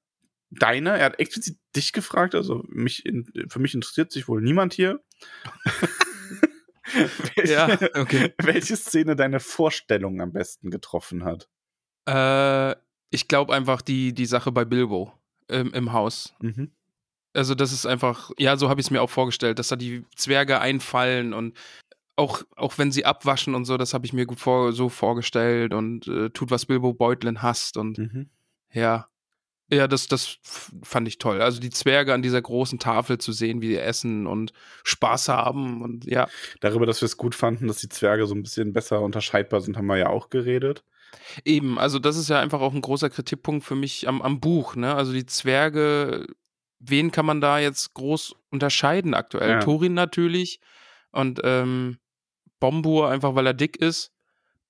deine, 0.60 0.98
er 0.98 1.06
hat 1.06 1.20
explizit 1.20 1.58
dich 1.76 1.94
gefragt, 1.94 2.36
also 2.36 2.64
mich 2.68 3.06
in, 3.06 3.26
für 3.50 3.60
mich 3.60 3.74
interessiert 3.74 4.12
sich 4.12 4.28
wohl 4.28 4.42
niemand 4.42 4.74
hier. 4.74 5.04
welche, 7.36 7.52
Ja, 7.54 7.68
okay. 7.96 8.34
welche 8.42 8.76
Szene 8.76 9.16
deine 9.16 9.40
Vorstellung 9.40 10.22
am 10.22 10.34
besten 10.34 10.70
getroffen 10.72 11.24
hat? 11.24 11.50
Äh, 12.08 12.76
ich 13.10 13.28
glaube 13.28 13.54
einfach 13.54 13.82
die, 13.82 14.14
die 14.14 14.26
Sache 14.26 14.52
bei 14.52 14.66
Bilbo 14.66 15.14
im, 15.48 15.74
im 15.74 15.94
Haus. 15.94 16.34
Mhm. 16.40 16.72
Also, 17.36 17.56
das 17.56 17.72
ist 17.72 17.88
einfach, 17.88 18.30
ja, 18.38 18.58
so 18.58 18.70
habe 18.70 18.80
ich 18.80 18.88
es 18.88 18.92
mir 18.92 19.02
auch 19.02 19.10
vorgestellt, 19.10 19.58
dass 19.58 19.70
da 19.70 19.76
die 19.76 20.06
Zwerge 20.16 20.60
einfallen 20.60 21.34
und 21.34 21.58
auch, 22.16 22.44
auch 22.56 22.78
wenn 22.78 22.92
sie 22.92 23.06
abwaschen 23.06 23.56
und 23.56 23.66
so, 23.66 23.76
das 23.78 23.96
habe 23.96 24.06
ich 24.06 24.14
mir 24.14 24.28
gut 24.28 24.40
vor, 24.40 24.72
so 24.72 24.88
vorgestellt 24.88 25.74
und 25.74 26.08
äh, 26.08 26.30
tut, 26.30 26.52
was 26.52 26.68
Bilbo 26.68 26.94
Beutlin 26.94 27.42
hasst 27.42 27.76
und 27.78 27.98
Mhm. 27.98 28.30
ja. 28.72 29.10
Ja, 29.74 29.88
das, 29.88 30.08
das 30.08 30.38
fand 30.84 31.08
ich 31.08 31.18
toll. 31.18 31.42
Also 31.42 31.60
die 31.60 31.70
Zwerge 31.70 32.14
an 32.14 32.22
dieser 32.22 32.42
großen 32.42 32.80
Tafel 32.80 33.18
zu 33.18 33.32
sehen, 33.32 33.62
wie 33.62 33.70
die 33.70 33.78
essen 33.78 34.28
und 34.28 34.54
Spaß 34.84 35.30
haben 35.30 35.82
und 35.82 36.06
ja. 36.06 36.28
Darüber, 36.60 36.86
dass 36.86 37.02
wir 37.02 37.08
es 37.08 37.18
gut 37.18 37.34
fanden, 37.34 37.68
dass 37.68 37.78
die 37.78 37.90
Zwerge 37.90 38.28
so 38.28 38.36
ein 38.36 38.44
bisschen 38.44 38.74
besser 38.74 39.02
unterscheidbar 39.02 39.62
sind, 39.62 39.78
haben 39.78 39.88
wir 39.88 39.98
ja 39.98 40.10
auch 40.10 40.30
geredet. 40.30 40.84
Eben, 41.46 41.80
also 41.80 42.00
das 42.00 42.18
ist 42.18 42.30
ja 42.30 42.40
einfach 42.40 42.62
auch 42.62 42.74
ein 42.74 42.82
großer 42.82 43.10
Kritikpunkt 43.10 43.66
für 43.66 43.76
mich 43.76 44.08
am, 44.08 44.22
am 44.22 44.40
Buch, 44.40 44.76
ne? 44.76 44.96
Also 44.96 45.14
die 45.14 45.26
Zwerge, 45.26 46.28
wen 46.80 47.12
kann 47.12 47.26
man 47.26 47.42
da 47.42 47.60
jetzt 47.60 47.94
groß 47.94 48.36
unterscheiden 48.50 49.14
aktuell? 49.14 49.50
Ja. 49.50 49.60
Thorin 49.60 49.94
natürlich 49.94 50.60
und 51.12 51.40
ähm, 51.44 51.98
Bombur 52.60 53.10
einfach, 53.10 53.36
weil 53.36 53.48
er 53.48 53.54
dick 53.54 53.78
ist. 53.78 54.12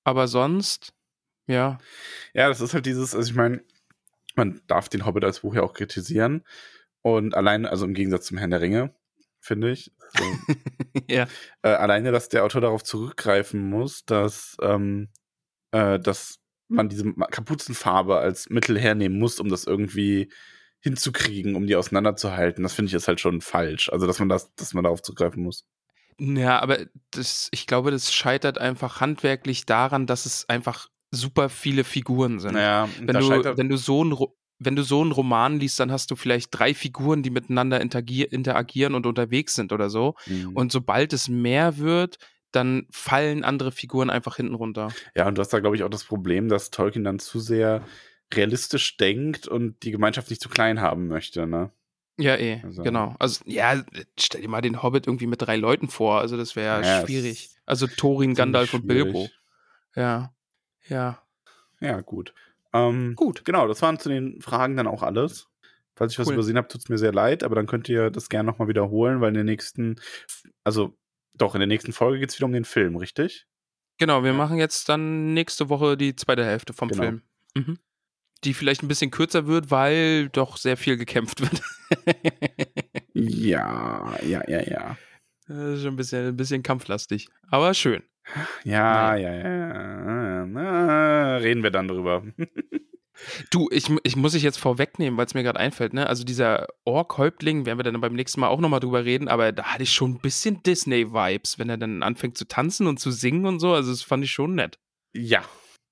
Aber 0.04 0.28
sonst, 0.28 0.94
ja. 1.48 1.78
Ja, 2.34 2.50
das 2.50 2.62
ist 2.62 2.74
halt 2.74 2.86
dieses, 2.86 3.16
also 3.16 3.30
ich 3.30 3.36
meine, 3.36 3.64
man 4.36 4.62
darf 4.68 4.90
den 4.90 5.06
Hobbit 5.06 5.24
als 5.24 5.42
Buch 5.42 5.56
ja 5.56 5.64
auch 5.64 5.74
kritisieren. 5.74 6.44
Und 7.02 7.36
allein, 7.36 7.66
also 7.66 7.86
im 7.86 7.94
Gegensatz 7.94 8.28
zum 8.28 8.38
Herrn 8.38 8.52
der 8.52 8.62
Ringe, 8.62 8.96
finde 9.40 9.72
ich, 9.72 9.92
so, 10.18 10.24
ja. 11.10 11.28
äh, 11.62 11.70
alleine, 11.70 12.12
dass 12.12 12.30
der 12.30 12.46
Autor 12.46 12.62
darauf 12.62 12.84
zurückgreifen 12.84 13.70
muss, 13.70 14.06
dass, 14.06 14.56
ähm, 14.62 15.10
äh, 15.72 16.00
dass 16.00 16.40
man 16.70 16.90
diese 16.90 17.14
Kapuzenfarbe 17.14 18.18
als 18.18 18.50
Mittel 18.50 18.80
hernehmen 18.80 19.20
muss, 19.20 19.40
um 19.40 19.50
das 19.50 19.66
irgendwie 19.66 20.32
hinzukriegen, 20.80 21.56
um 21.56 21.68
die 21.68 21.76
auseinanderzuhalten. 21.76 22.64
Das 22.64 22.74
finde 22.74 22.90
ich 22.90 22.94
ist 22.94 23.08
halt 23.08 23.20
schon 23.20 23.42
falsch. 23.42 23.90
Also, 23.90 24.08
dass 24.08 24.20
man 24.20 24.30
das, 24.30 24.54
dass 24.56 24.74
man 24.74 24.84
darauf 24.84 25.02
zurückgreifen 25.02 25.44
muss. 25.44 25.66
Ja, 26.20 26.60
aber 26.60 26.86
das, 27.12 27.50
ich 27.52 27.68
glaube, 27.68 27.92
das 27.92 28.14
scheitert 28.14 28.58
einfach 28.58 29.02
handwerklich 29.02 29.66
daran, 29.66 30.06
dass 30.06 30.26
es 30.26 30.48
einfach 30.48 30.90
super 31.14 31.50
viele 31.50 31.84
Figuren 31.84 32.40
sind. 32.40 32.54
Naja, 32.54 32.90
wenn 33.00 33.16
du, 33.20 33.58
wenn 33.58 33.70
du 33.70 33.78
so 33.78 34.04
ein 34.04 34.16
wenn 34.60 34.76
du 34.76 34.84
so 34.84 35.02
einen 35.02 35.12
Roman 35.12 35.60
liest, 35.60 35.80
dann 35.80 35.92
hast 35.92 36.10
du 36.12 36.16
vielleicht 36.16 36.48
drei 36.52 36.74
Figuren, 36.74 37.22
die 37.22 37.32
miteinander 37.32 37.82
interagier 37.82 38.32
interagieren 38.32 38.96
und 38.96 39.06
unterwegs 39.06 39.56
sind 39.56 39.74
oder 39.74 39.90
so. 39.90 40.16
Mhm. 40.26 40.56
Und 40.56 40.72
sobald 40.72 41.12
es 41.12 41.28
mehr 41.28 41.78
wird, 41.80 42.18
dann 42.52 42.88
fallen 42.92 43.44
andere 43.44 43.72
Figuren 43.72 44.10
einfach 44.10 44.38
hinten 44.38 44.54
runter. 44.54 44.90
Ja, 45.16 45.28
und 45.28 45.38
du 45.38 45.42
hast 45.42 45.50
da, 45.50 45.60
glaube 45.60 45.76
ich, 45.76 45.84
auch 45.84 45.90
das 45.90 46.04
Problem, 46.04 46.50
dass 46.50 46.70
Tolkien 46.70 47.04
dann 47.04 47.20
zu 47.20 47.40
sehr 47.40 47.84
realistisch 48.34 48.96
denkt 48.98 49.48
und 49.48 49.84
die 49.84 49.92
Gemeinschaft 49.92 50.30
nicht 50.30 50.42
zu 50.42 50.50
klein 50.50 50.80
haben 50.82 51.08
möchte, 51.08 51.46
ne? 51.48 51.72
Ja, 52.18 52.36
eh, 52.36 52.62
Also- 52.64 52.84
genau. 52.84 53.16
Also, 53.20 53.44
ja, 53.48 53.84
stell 54.20 54.42
dir 54.42 54.48
mal 54.48 54.62
den 54.62 54.84
Hobbit 54.84 55.08
irgendwie 55.08 55.28
mit 55.28 55.42
drei 55.42 55.56
Leuten 55.56 55.88
vor. 55.88 56.20
Also, 56.20 56.38
das 56.38 56.56
wäre 56.56 56.84
Ja, 56.84 57.06
schwierig. 57.06 57.50
Also, 57.66 57.88
Thorin, 57.88 58.36
Gandalf 58.36 58.74
und 58.74 58.88
Bilbo. 58.88 59.30
Ja. 59.96 60.32
Ja. 60.88 61.22
Ja, 61.80 62.02
gut. 62.02 62.34
Ähm, 62.74 63.14
Gut. 63.16 63.46
Genau, 63.46 63.68
das 63.68 63.82
waren 63.82 64.00
zu 64.00 64.10
den 64.10 64.42
Fragen 64.42 64.76
dann 64.78 64.88
auch 64.88 65.04
alles. 65.04 65.48
Falls 65.96 66.14
ich 66.14 66.20
was 66.20 66.28
Cool. 66.28 66.34
übersehen 66.34 66.58
habe, 66.58 66.68
tut 66.68 66.82
es 66.82 66.90
mir 66.90 66.98
sehr 66.98 67.14
leid, 67.14 67.44
aber 67.44 67.54
dann 67.56 67.68
könnt 67.68 67.88
ihr 67.88 68.10
das 68.10 68.30
gerne 68.30 68.48
nochmal 68.50 68.68
wiederholen, 68.68 69.22
weil 69.22 69.28
in 69.30 69.34
der 69.36 69.44
nächsten, 69.44 70.00
also 70.64 70.98
doch, 71.36 71.54
in 71.56 71.60
der 71.60 71.68
nächsten 71.68 71.94
Folge 71.94 72.20
geht 72.20 72.30
es 72.30 72.38
wieder 72.38 72.46
um 72.48 72.52
den 72.52 72.66
Film, 72.66 72.96
richtig? 72.96 73.46
Genau, 74.00 74.24
wir 74.24 74.34
machen 74.34 74.58
jetzt 74.58 74.90
dann 74.90 75.34
nächste 75.36 75.70
Woche 75.70 75.96
die 75.98 76.16
zweite 76.16 76.44
Hälfte 76.44 76.74
vom 76.74 76.90
Genau. 76.90 77.04
Film. 77.04 77.22
Mhm. 77.56 77.78
Die 78.44 78.54
vielleicht 78.56 78.82
ein 78.82 78.88
bisschen 78.88 79.12
kürzer 79.12 79.46
wird, 79.46 79.70
weil 79.70 80.30
doch 80.30 80.58
sehr 80.58 80.78
viel 80.78 80.98
gekämpft 80.98 81.42
wird. 81.42 81.62
Ja, 83.14 84.18
ja, 84.24 84.42
ja, 84.50 84.62
ja. 84.64 84.98
Das 85.48 85.58
ist 85.58 85.82
schon 85.84 85.94
ein 85.94 85.96
bisschen, 85.96 86.28
ein 86.30 86.36
bisschen 86.38 86.64
kampflastig. 86.64 87.28
Aber 87.50 87.74
schön. 87.74 88.02
Ja, 88.64 89.16
ja, 89.16 89.34
ja. 89.34 90.46
ja. 90.46 91.38
Reden 91.38 91.64
wir 91.64 91.72
dann 91.72 91.88
drüber. 91.88 92.24
Du, 93.52 93.70
ich, 93.72 93.92
ich 94.04 94.16
muss 94.16 94.32
dich 94.34 94.44
jetzt 94.44 94.58
vorwegnehmen, 94.58 95.18
weil 95.18 95.26
es 95.26 95.34
mir 95.34 95.44
gerade 95.44 95.60
einfällt, 95.60 95.94
ne? 95.94 96.08
Also 96.08 96.24
dieser 96.24 96.68
Ork-Häuptling, 96.84 97.66
werden 97.66 97.78
wir 97.78 97.84
dann 97.84 98.02
beim 98.02 98.14
nächsten 98.14 98.40
Mal 98.42 98.48
auch 98.48 98.60
nochmal 98.60 98.80
drüber 98.80 99.06
reden, 99.06 99.28
aber 99.28 99.52
da 99.52 99.66
hatte 99.66 99.84
ich 99.84 99.94
schon 99.94 100.14
ein 100.14 100.20
bisschen 100.20 100.64
Disney-Vibes, 100.64 101.60
wenn 101.60 101.70
er 101.70 101.78
dann 101.78 102.04
anfängt 102.04 102.38
zu 102.38 102.48
tanzen 102.48 102.88
und 102.88 103.00
zu 103.00 103.12
singen 103.12 103.46
und 103.46 103.60
so. 103.60 103.74
Also 103.74 103.92
das 103.92 104.02
fand 104.02 104.24
ich 104.24 104.32
schon 104.32 104.56
nett. 104.56 104.80
Ja. 105.14 105.44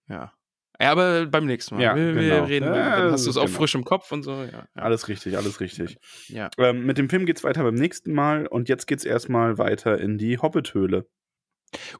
Ja. 0.09 0.33
Ja, 0.79 0.91
aber 0.91 1.27
beim 1.27 1.45
nächsten 1.45 1.75
Mal. 1.75 1.83
Ja, 1.83 1.95
wir, 1.95 2.15
wir 2.15 2.21
genau. 2.21 2.43
reden, 2.45 2.65
Ja, 2.65 2.97
dann 3.01 3.11
hast 3.11 3.27
du 3.27 3.29
es 3.29 3.37
auch 3.37 3.45
genau. 3.45 3.57
frisch 3.57 3.75
im 3.75 3.83
Kopf 3.83 4.11
und 4.11 4.23
so. 4.23 4.31
Ja, 4.31 4.67
ja. 4.75 4.81
Alles 4.81 5.07
richtig, 5.07 5.37
alles 5.37 5.59
richtig. 5.59 5.97
ja. 6.27 6.49
Ähm, 6.57 6.87
mit 6.87 6.97
dem 6.97 7.07
Film 7.07 7.27
geht's 7.27 7.43
weiter 7.43 7.61
beim 7.61 7.75
nächsten 7.75 8.13
Mal 8.13 8.47
und 8.47 8.67
jetzt 8.67 8.87
geht's 8.87 9.05
erstmal 9.05 9.59
weiter 9.59 9.99
in 9.99 10.17
die 10.17 10.39
Hobbit-Höhle. 10.39 11.05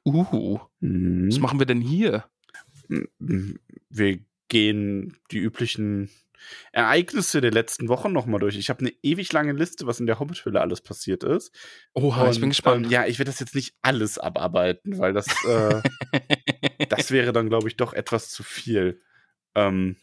Uh, 0.06 0.60
Mhm. 0.80 1.28
was 1.30 1.40
machen 1.40 1.60
wir 1.60 1.66
denn 1.66 1.82
hier? 1.82 2.26
Wir 3.90 4.20
gehen 4.50 5.18
die 5.32 5.38
üblichen 5.38 6.10
Ereignisse 6.72 7.40
der 7.40 7.52
letzten 7.52 7.88
Wochen 7.88 8.12
nochmal 8.12 8.40
durch. 8.40 8.58
Ich 8.58 8.70
habe 8.70 8.80
eine 8.82 8.94
ewig 9.04 9.32
lange 9.32 9.54
Liste, 9.54 9.86
was 9.86 10.00
in 10.00 10.08
der 10.08 10.20
Hobbit-Höhle 10.20 10.60
alles 10.60 10.82
passiert 10.82 11.24
ist. 11.24 11.56
Oha, 11.94 12.30
ich 12.30 12.36
Und, 12.36 12.42
bin 12.42 12.50
gespannt. 12.50 12.86
Ähm, 12.88 12.92
ja, 12.92 13.06
ich 13.06 13.20
werde 13.20 13.32
das 13.32 13.40
jetzt 13.40 13.56
nicht 13.56 13.76
alles 13.82 14.18
abarbeiten, 14.18 14.98
weil 14.98 15.14
das, 15.14 15.28
äh, 15.46 15.82
das 16.90 17.12
wäre 17.12 17.32
dann, 17.32 17.50
glaube 17.50 17.68
ich, 17.68 17.78
doch 17.78 17.94
etwas 17.94 18.30
zu 18.30 18.44
viel. 18.44 19.02
Ähm, 19.56 19.98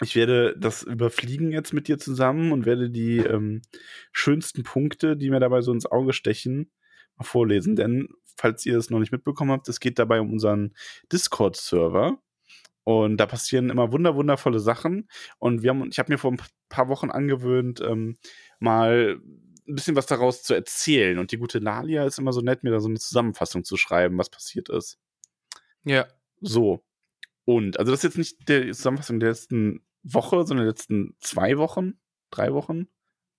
ich 0.00 0.14
werde 0.14 0.54
das 0.58 0.82
überfliegen 0.82 1.50
jetzt 1.50 1.72
mit 1.72 1.88
dir 1.88 1.98
zusammen 1.98 2.52
und 2.52 2.66
werde 2.66 2.90
die 2.90 3.18
ähm, 3.18 3.62
schönsten 4.12 4.62
Punkte, 4.62 5.16
die 5.16 5.30
mir 5.30 5.40
dabei 5.40 5.60
so 5.62 5.72
ins 5.72 5.86
Auge 5.86 6.12
stechen, 6.12 6.70
vorlesen. 7.20 7.76
Denn, 7.76 8.08
falls 8.36 8.66
ihr 8.66 8.78
es 8.78 8.90
noch 8.90 8.98
nicht 8.98 9.12
mitbekommen 9.12 9.52
habt, 9.52 9.68
es 9.68 9.80
geht 9.80 9.98
dabei 9.98 10.20
um 10.20 10.32
unseren 10.32 10.74
Discord-Server. 11.12 12.18
Und 12.84 13.18
da 13.18 13.26
passieren 13.26 13.68
immer 13.68 13.92
wunder 13.92 14.16
wundervolle 14.16 14.60
Sachen. 14.60 15.08
Und 15.38 15.62
wir 15.62 15.70
haben, 15.70 15.88
ich 15.90 15.98
habe 15.98 16.10
mir 16.12 16.18
vor 16.18 16.32
ein 16.32 16.40
paar 16.68 16.88
Wochen 16.88 17.10
angewöhnt, 17.10 17.80
ähm, 17.80 18.16
mal 18.60 19.20
ein 19.68 19.74
bisschen 19.74 19.96
was 19.96 20.06
daraus 20.06 20.42
zu 20.42 20.54
erzählen. 20.54 21.18
Und 21.18 21.30
die 21.30 21.36
gute 21.36 21.60
Nalia 21.60 22.04
ist 22.06 22.18
immer 22.18 22.32
so 22.32 22.40
nett, 22.40 22.62
mir 22.62 22.70
da 22.70 22.80
so 22.80 22.88
eine 22.88 22.98
Zusammenfassung 22.98 23.64
zu 23.64 23.76
schreiben, 23.76 24.16
was 24.18 24.30
passiert 24.30 24.70
ist. 24.70 24.98
ja. 25.84 26.06
So. 26.40 26.84
Und, 27.44 27.78
also 27.78 27.90
das 27.90 28.00
ist 28.00 28.04
jetzt 28.04 28.18
nicht 28.18 28.48
die 28.48 28.72
Zusammenfassung 28.72 29.20
der 29.20 29.30
letzten 29.30 29.82
Woche, 30.02 30.46
sondern 30.46 30.66
der 30.66 30.72
letzten 30.72 31.16
zwei 31.20 31.58
Wochen, 31.58 31.98
drei 32.30 32.52
Wochen. 32.52 32.88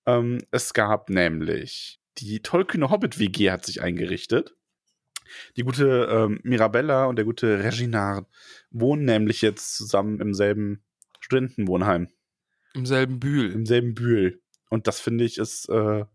Ähm, 0.05 0.39
es 0.51 0.73
gab 0.73 1.09
nämlich 1.09 1.98
die 2.25 2.41
tollkühne 2.41 2.89
Hobbit-WG 2.89 3.51
hat 3.51 3.65
sich 3.65 3.81
eingerichtet. 3.81 4.55
Die 5.55 5.63
gute 5.63 6.07
ähm, 6.11 6.39
Mirabella 6.43 7.05
und 7.05 7.17
der 7.17 7.25
gute 7.25 7.63
Reginald 7.63 8.25
wohnen 8.71 9.05
nämlich 9.05 9.41
jetzt 9.41 9.75
zusammen 9.75 10.19
im 10.19 10.33
selben 10.33 10.83
Studentenwohnheim, 11.19 12.09
Im 12.73 12.85
selben 12.85 13.19
Bühl. 13.19 13.51
im 13.51 13.65
selben 13.65 13.93
Bühl. 13.93 14.41
Und 14.69 14.87
das 14.87 14.99
finde 14.99 15.23
ich 15.25 15.37
ist 15.37 15.69
äh, 15.69 16.05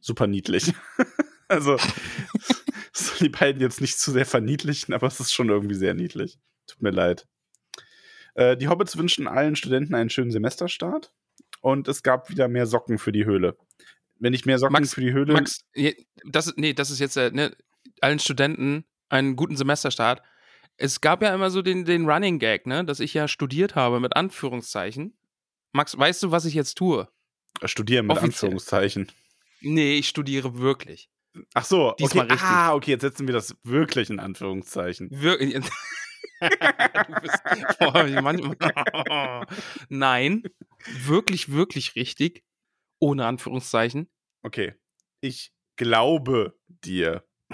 super 0.00 0.26
niedlich. 0.26 0.72
also, 1.48 1.76
soll 2.92 3.18
die 3.20 3.28
beiden 3.28 3.60
jetzt 3.60 3.80
nicht 3.80 3.98
zu 3.98 4.12
sehr 4.12 4.26
verniedlichen, 4.26 4.94
aber 4.94 5.06
es 5.06 5.20
ist 5.20 5.32
schon 5.32 5.48
irgendwie 5.48 5.74
sehr 5.74 5.94
niedlich. 5.94 6.38
Tut 6.66 6.82
mir 6.82 6.90
leid. 6.90 7.26
Äh, 8.34 8.56
die 8.56 8.68
Hobbits 8.68 8.96
wünschen 8.96 9.26
allen 9.26 9.56
Studenten 9.56 9.94
einen 9.94 10.10
schönen 10.10 10.30
Semesterstart 10.30 11.12
und 11.60 11.88
es 11.88 12.02
gab 12.02 12.30
wieder 12.30 12.48
mehr 12.48 12.66
Socken 12.66 12.98
für 12.98 13.12
die 13.12 13.24
Höhle. 13.24 13.56
Wenn 14.22 14.34
ich 14.34 14.46
mehr 14.46 14.58
Socken 14.60 14.74
Max- 14.74 14.94
für 14.94 15.00
die 15.00 15.12
Höhle. 15.12 15.32
Max, 15.32 15.64
das, 16.24 16.54
nee, 16.56 16.74
das 16.74 16.90
ist 16.90 17.00
jetzt 17.00 17.16
äh, 17.16 17.32
ne, 17.32 17.56
allen 18.00 18.20
Studenten 18.20 18.84
einen 19.08 19.34
guten 19.34 19.56
Semesterstart. 19.56 20.22
Es 20.76 21.00
gab 21.00 21.22
ja 21.22 21.34
immer 21.34 21.50
so 21.50 21.60
den, 21.60 21.84
den 21.84 22.08
Running 22.08 22.38
Gag, 22.38 22.64
ne, 22.68 22.84
dass 22.84 23.00
ich 23.00 23.14
ja 23.14 23.26
studiert 23.26 23.74
habe, 23.74 23.98
mit 23.98 24.14
Anführungszeichen. 24.14 25.18
Max, 25.72 25.98
weißt 25.98 26.22
du, 26.22 26.30
was 26.30 26.44
ich 26.44 26.54
jetzt 26.54 26.74
tue? 26.78 27.08
studieren 27.64 28.06
mit 28.06 28.16
offiziell. 28.16 28.50
Anführungszeichen. 28.50 29.10
Nee, 29.60 29.94
ich 29.94 30.08
studiere 30.08 30.58
wirklich. 30.58 31.10
Ach 31.54 31.64
so, 31.64 31.88
okay. 31.90 32.04
Diesmal 32.04 32.26
richtig. 32.26 32.42
Ah, 32.42 32.74
okay, 32.74 32.92
jetzt 32.92 33.02
setzen 33.02 33.26
wir 33.26 33.34
das 33.34 33.56
wirklich 33.64 34.08
in 34.08 34.20
Anführungszeichen. 34.20 35.08
Wirklich. 35.10 35.54
du 36.40 37.20
bist, 37.20 37.42
boah, 37.80 38.06
wie 38.06 38.20
manchmal. 38.20 39.46
Nein, 39.88 40.44
wirklich, 41.06 41.50
wirklich 41.50 41.96
richtig. 41.96 42.44
Ohne 43.02 43.26
Anführungszeichen. 43.26 44.08
Okay. 44.44 44.74
Ich 45.20 45.52
glaube 45.76 46.56
dir. 46.68 47.24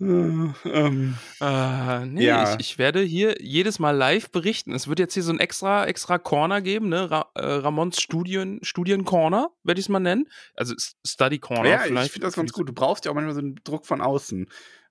Äh, 0.00 0.04
ähm, 0.64 1.14
Äh, 1.40 2.06
nee, 2.06 2.24
Ja. 2.24 2.54
ich, 2.54 2.60
ich 2.60 2.78
werde 2.78 3.00
hier 3.00 3.36
jedes 3.40 3.78
Mal 3.78 3.92
live 3.92 4.30
berichten. 4.30 4.72
Es 4.72 4.88
wird 4.88 4.98
jetzt 4.98 5.14
hier 5.14 5.22
so 5.22 5.32
ein 5.32 5.38
extra, 5.38 5.86
extra 5.86 6.18
Corner 6.18 6.60
geben, 6.60 6.88
ne? 6.88 7.10
Ra 7.10 7.30
äh, 7.34 7.44
Ramons 7.44 8.00
Studien, 8.00 8.58
Studien-Corner, 8.62 9.50
werde 9.62 9.78
ich 9.78 9.84
es 9.86 9.90
mal 9.90 10.00
nennen. 10.00 10.28
Also 10.54 10.74
Study 11.06 11.38
Corner. 11.38 11.68
ja, 11.68 11.78
vielleicht. 11.80 12.06
ich 12.06 12.12
finde 12.12 12.26
das 12.26 12.34
ganz 12.34 12.52
gut. 12.52 12.68
Du 12.68 12.72
brauchst 12.72 13.04
ja 13.04 13.10
auch 13.12 13.14
manchmal 13.14 13.34
so 13.34 13.40
einen 13.40 13.56
Druck 13.62 13.86
von 13.86 14.00
außen. 14.00 14.48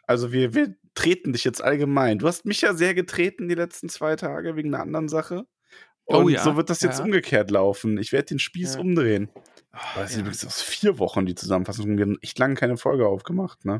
Also 0.07 0.31
wir, 0.31 0.53
wir 0.53 0.75
treten 0.93 1.33
dich 1.33 1.43
jetzt 1.43 1.61
allgemein. 1.63 2.19
Du 2.19 2.27
hast 2.27 2.45
mich 2.45 2.61
ja 2.61 2.73
sehr 2.73 2.93
getreten 2.93 3.49
die 3.49 3.55
letzten 3.55 3.89
zwei 3.89 4.15
Tage 4.15 4.55
wegen 4.55 4.73
einer 4.73 4.83
anderen 4.83 5.09
Sache. 5.09 5.45
Und 6.17 6.25
Oh 6.25 6.29
ja, 6.29 6.43
so 6.43 6.55
wird 6.55 6.69
das 6.69 6.81
jetzt 6.81 6.99
ja. 6.99 7.05
umgekehrt 7.05 7.51
laufen. 7.51 7.97
Ich 7.97 8.11
werde 8.11 8.27
den 8.27 8.39
Spieß 8.39 8.75
Ja. 8.75 8.81
umdrehen. 8.81 9.29
Das 9.95 10.11
ist 10.11 10.17
übrigens 10.17 10.45
aus 10.45 10.61
vier 10.61 10.99
Wochen 10.99 11.25
die 11.25 11.35
Zusammenfassung. 11.35 11.97
Wir 11.97 12.05
haben 12.05 12.17
echt 12.21 12.37
lange 12.39 12.55
keine 12.55 12.77
Folge 12.77 13.07
aufgemacht, 13.07 13.63
ne? 13.65 13.79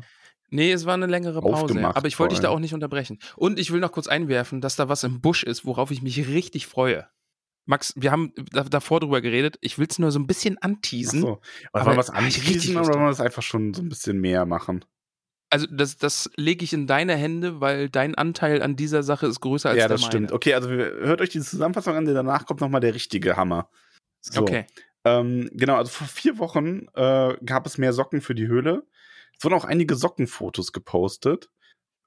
Nee, 0.50 0.70
es 0.72 0.84
war 0.84 0.94
eine 0.94 1.06
längere 1.06 1.40
Pause. 1.40 1.64
Aufgemacht 1.64 1.96
Aber 1.96 2.08
ich 2.08 2.18
wollte 2.18 2.34
dich 2.34 2.42
da 2.42 2.50
auch 2.50 2.58
nicht 2.58 2.74
unterbrechen. 2.74 3.18
Und 3.36 3.58
ich 3.58 3.72
will 3.72 3.80
noch 3.80 3.92
kurz 3.92 4.06
einwerfen, 4.06 4.60
dass 4.60 4.76
da 4.76 4.88
was 4.88 5.02
im 5.02 5.20
Busch 5.20 5.44
ist, 5.44 5.64
worauf 5.64 5.90
ich 5.90 6.02
mich 6.02 6.28
richtig 6.28 6.66
freue. 6.66 7.06
Max, 7.64 7.94
wir 7.96 8.10
haben 8.10 8.32
da, 8.52 8.64
davor 8.64 9.00
drüber 9.00 9.20
geredet. 9.20 9.56
Ich 9.60 9.78
will 9.78 9.86
es 9.88 9.98
nur 9.98 10.10
so 10.12 10.18
ein 10.18 10.26
bisschen 10.26 10.58
Ach 10.60 10.64
anteasen. 10.66 11.20
so. 11.20 11.40
Aber 11.72 11.86
wollen 11.86 11.96
wir 11.96 11.98
was 11.98 12.08
Lust 12.08 12.68
oder 12.70 12.86
wollen 12.94 13.04
wir 13.04 13.08
das 13.08 13.20
einfach 13.20 13.42
schon 13.42 13.72
so 13.72 13.82
ein 13.82 13.88
bisschen 13.88 14.20
mehr 14.20 14.44
machen? 14.44 14.84
Also, 15.52 15.66
das, 15.70 15.98
das 15.98 16.30
lege 16.36 16.64
ich 16.64 16.72
in 16.72 16.86
deine 16.86 17.14
Hände, 17.14 17.60
weil 17.60 17.90
dein 17.90 18.14
Anteil 18.14 18.62
an 18.62 18.74
dieser 18.74 19.02
Sache 19.02 19.26
ist 19.26 19.40
größer 19.40 19.68
als 19.68 19.78
ja, 19.78 19.86
der 19.86 19.96
das 19.96 20.06
stimmt. 20.06 20.30
meine. 20.30 20.34
Okay, 20.34 20.54
also 20.54 20.70
hört 20.70 21.20
euch 21.20 21.28
diese 21.28 21.44
Zusammenfassung 21.44 21.94
an, 21.94 22.06
denn 22.06 22.14
danach 22.14 22.46
kommt 22.46 22.62
nochmal 22.62 22.80
der 22.80 22.94
richtige 22.94 23.36
Hammer. 23.36 23.68
So. 24.22 24.40
Okay. 24.40 24.64
Ähm, 25.04 25.50
genau, 25.52 25.76
also 25.76 25.90
vor 25.90 26.06
vier 26.06 26.38
Wochen 26.38 26.86
äh, 26.94 27.36
gab 27.44 27.66
es 27.66 27.76
mehr 27.76 27.92
Socken 27.92 28.22
für 28.22 28.34
die 28.34 28.46
Höhle. 28.46 28.86
Es 29.36 29.44
wurden 29.44 29.52
auch 29.52 29.66
einige 29.66 29.94
Sockenfotos 29.94 30.72
gepostet. 30.72 31.50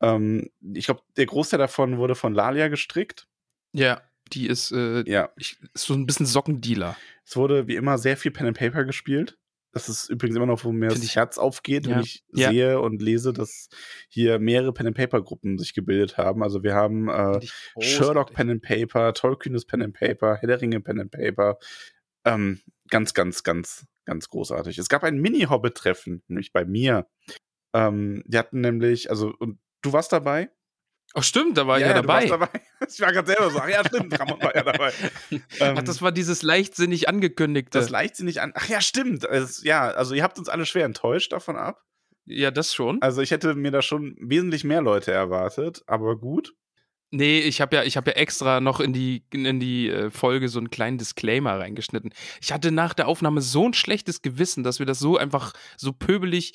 Ähm, 0.01 0.49
ich 0.73 0.85
glaube, 0.85 1.01
der 1.15 1.27
Großteil 1.27 1.59
davon 1.59 1.99
wurde 1.99 2.15
von 2.15 2.33
Lalia 2.33 2.67
gestrickt. 2.67 3.27
Ja, 3.73 4.01
die 4.33 4.47
ist, 4.47 4.71
äh, 4.71 5.07
Ja, 5.07 5.29
ich, 5.37 5.57
ist 5.73 5.85
so 5.85 5.93
ein 5.93 6.07
bisschen 6.07 6.25
Sockendealer. 6.25 6.97
es 7.23 7.35
wurde 7.35 7.67
wie 7.67 7.75
immer 7.75 7.99
sehr 7.99 8.17
viel 8.17 8.31
Pen 8.31 8.47
and 8.47 8.57
Paper 8.57 8.85
gespielt. 8.85 9.37
Das 9.75 9.89
ist 9.89 10.09
übrigens 10.09 10.37
immer 10.37 10.45
noch, 10.45 10.63
wo 10.63 10.71
mir 10.71 10.89
Find 10.89 11.01
das 11.03 11.03
ich- 11.09 11.17
Herz 11.17 11.37
aufgeht, 11.37 11.85
Ja. 11.85 11.97
wenn 11.97 12.03
ich 12.03 12.23
Ja. 12.31 12.49
sehe 12.49 12.79
und 12.79 13.01
lese, 13.01 13.33
dass 13.33 13.67
hier 14.07 14.39
mehrere 14.39 14.71
Pen 14.71 14.87
and 14.87 14.95
Paper 14.95 15.21
Gruppen 15.21 15.57
sich 15.57 15.73
gebildet 15.73 16.17
haben. 16.17 16.43
Also 16.43 16.63
wir 16.63 16.73
haben 16.73 17.09
äh, 17.09 17.39
Sherlock. 17.81 18.31
Pen 18.33 18.49
and 18.49 18.61
Paper, 18.61 19.13
Tolkienes 19.13 19.65
Pen 19.65 19.81
and 19.81 19.93
Paper, 19.93 20.37
Herr 20.37 20.47
der 20.47 20.61
Ringe 20.61 20.79
Pen 20.79 21.01
and 21.01 21.11
Paper. 21.11 21.57
Ähm, 22.23 22.61
ganz, 22.89 23.13
ganz, 23.13 23.43
ganz, 23.43 23.85
ganz 24.05 24.29
großartig. 24.29 24.77
Es 24.77 24.87
gab 24.87 25.03
ein 25.03 25.17
Mini-Hobbit-Treffen, 25.19 26.23
nämlich 26.29 26.53
bei 26.53 26.63
mir. 26.63 27.07
Ähm, 27.73 28.23
die 28.27 28.37
hatten 28.37 28.61
nämlich, 28.61 29.09
also, 29.09 29.33
und 29.39 29.59
du 29.81 29.91
warst 29.91 30.13
dabei? 30.13 30.49
Ach, 31.17 31.23
stimmt, 31.23 31.57
da 31.57 31.65
war 31.65 31.77
ich 31.79 31.85
ja, 31.85 31.93
dabei. 31.93 32.25
dabei. 32.25 32.49
Ich 32.87 32.99
war 32.99 33.11
gerade 33.11 33.25
selber 33.27 33.49
so, 33.49 33.59
ach 33.59 33.69
ja, 33.69 33.83
stimmt, 33.85 34.19
Ramon 34.19 34.39
war 34.41 34.53
ja 34.53 34.61
dabei. 34.61 34.91
Ach, 35.59 35.81
das 35.81 36.01
war 36.01 36.11
dieses 36.11 36.43
leichtsinnig 36.43 37.09
angekündigte. 37.09 37.79
Das 37.79 37.89
leichtsinnig 37.89 38.41
an. 38.41 38.51
Ach 38.53 38.67
ja, 38.67 38.79
stimmt. 38.81 39.23
Es, 39.23 39.63
ja, 39.63 39.87
also 39.87 40.13
ihr 40.13 40.21
habt 40.21 40.37
uns 40.37 40.49
alle 40.49 40.65
schwer 40.65 40.85
enttäuscht 40.85 41.31
davon 41.31 41.55
ab. 41.55 41.81
ja, 42.25 42.51
das 42.51 42.75
schon. 42.75 43.01
Also 43.01 43.21
ich 43.21 43.31
hätte 43.31 43.55
mir 43.55 43.71
da 43.71 43.81
schon 43.81 44.15
wesentlich 44.19 44.65
mehr 44.65 44.81
Leute 44.81 45.13
erwartet, 45.13 45.83
aber 45.87 46.17
gut. 46.17 46.53
Nee, 47.11 47.39
ich 47.39 47.61
habe 47.61 47.77
ja, 47.77 47.83
ich 47.83 47.95
habe 47.97 48.11
ja 48.11 48.17
extra 48.17 48.59
noch 48.59 48.81
in 48.81 48.91
die, 48.91 49.23
in 49.31 49.59
die 49.59 49.89
äh, 49.89 50.09
Folge 50.11 50.49
so 50.49 50.59
einen 50.59 50.69
kleinen 50.69 50.97
Disclaimer 50.97 51.57
reingeschnitten. 51.59 52.13
Ich 52.41 52.51
hatte 52.51 52.71
nach 52.71 52.93
der 52.93 53.07
Aufnahme 53.07 53.41
so 53.41 53.65
ein 53.65 53.73
schlechtes 53.73 54.21
Gewissen, 54.21 54.63
dass 54.63 54.79
wir 54.79 54.85
das 54.85 54.99
so 54.99 55.15
einfach 55.15 55.53
so 55.77 55.93
pöbelig, 55.93 56.53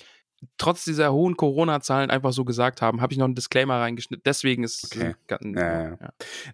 trotz 0.58 0.84
dieser 0.84 1.12
hohen 1.12 1.36
Corona-Zahlen 1.36 2.10
einfach 2.10 2.32
so 2.32 2.44
gesagt 2.44 2.80
haben, 2.82 3.00
habe 3.00 3.12
ich 3.12 3.18
noch 3.18 3.26
einen 3.26 3.34
Disclaimer 3.34 3.78
reingeschnitten. 3.80 4.22
Deswegen 4.24 4.64
ist 4.64 4.84
Okay. 4.96 5.10
äh, 5.10 5.14
ganz- 5.26 5.58
Ja. 5.58 5.98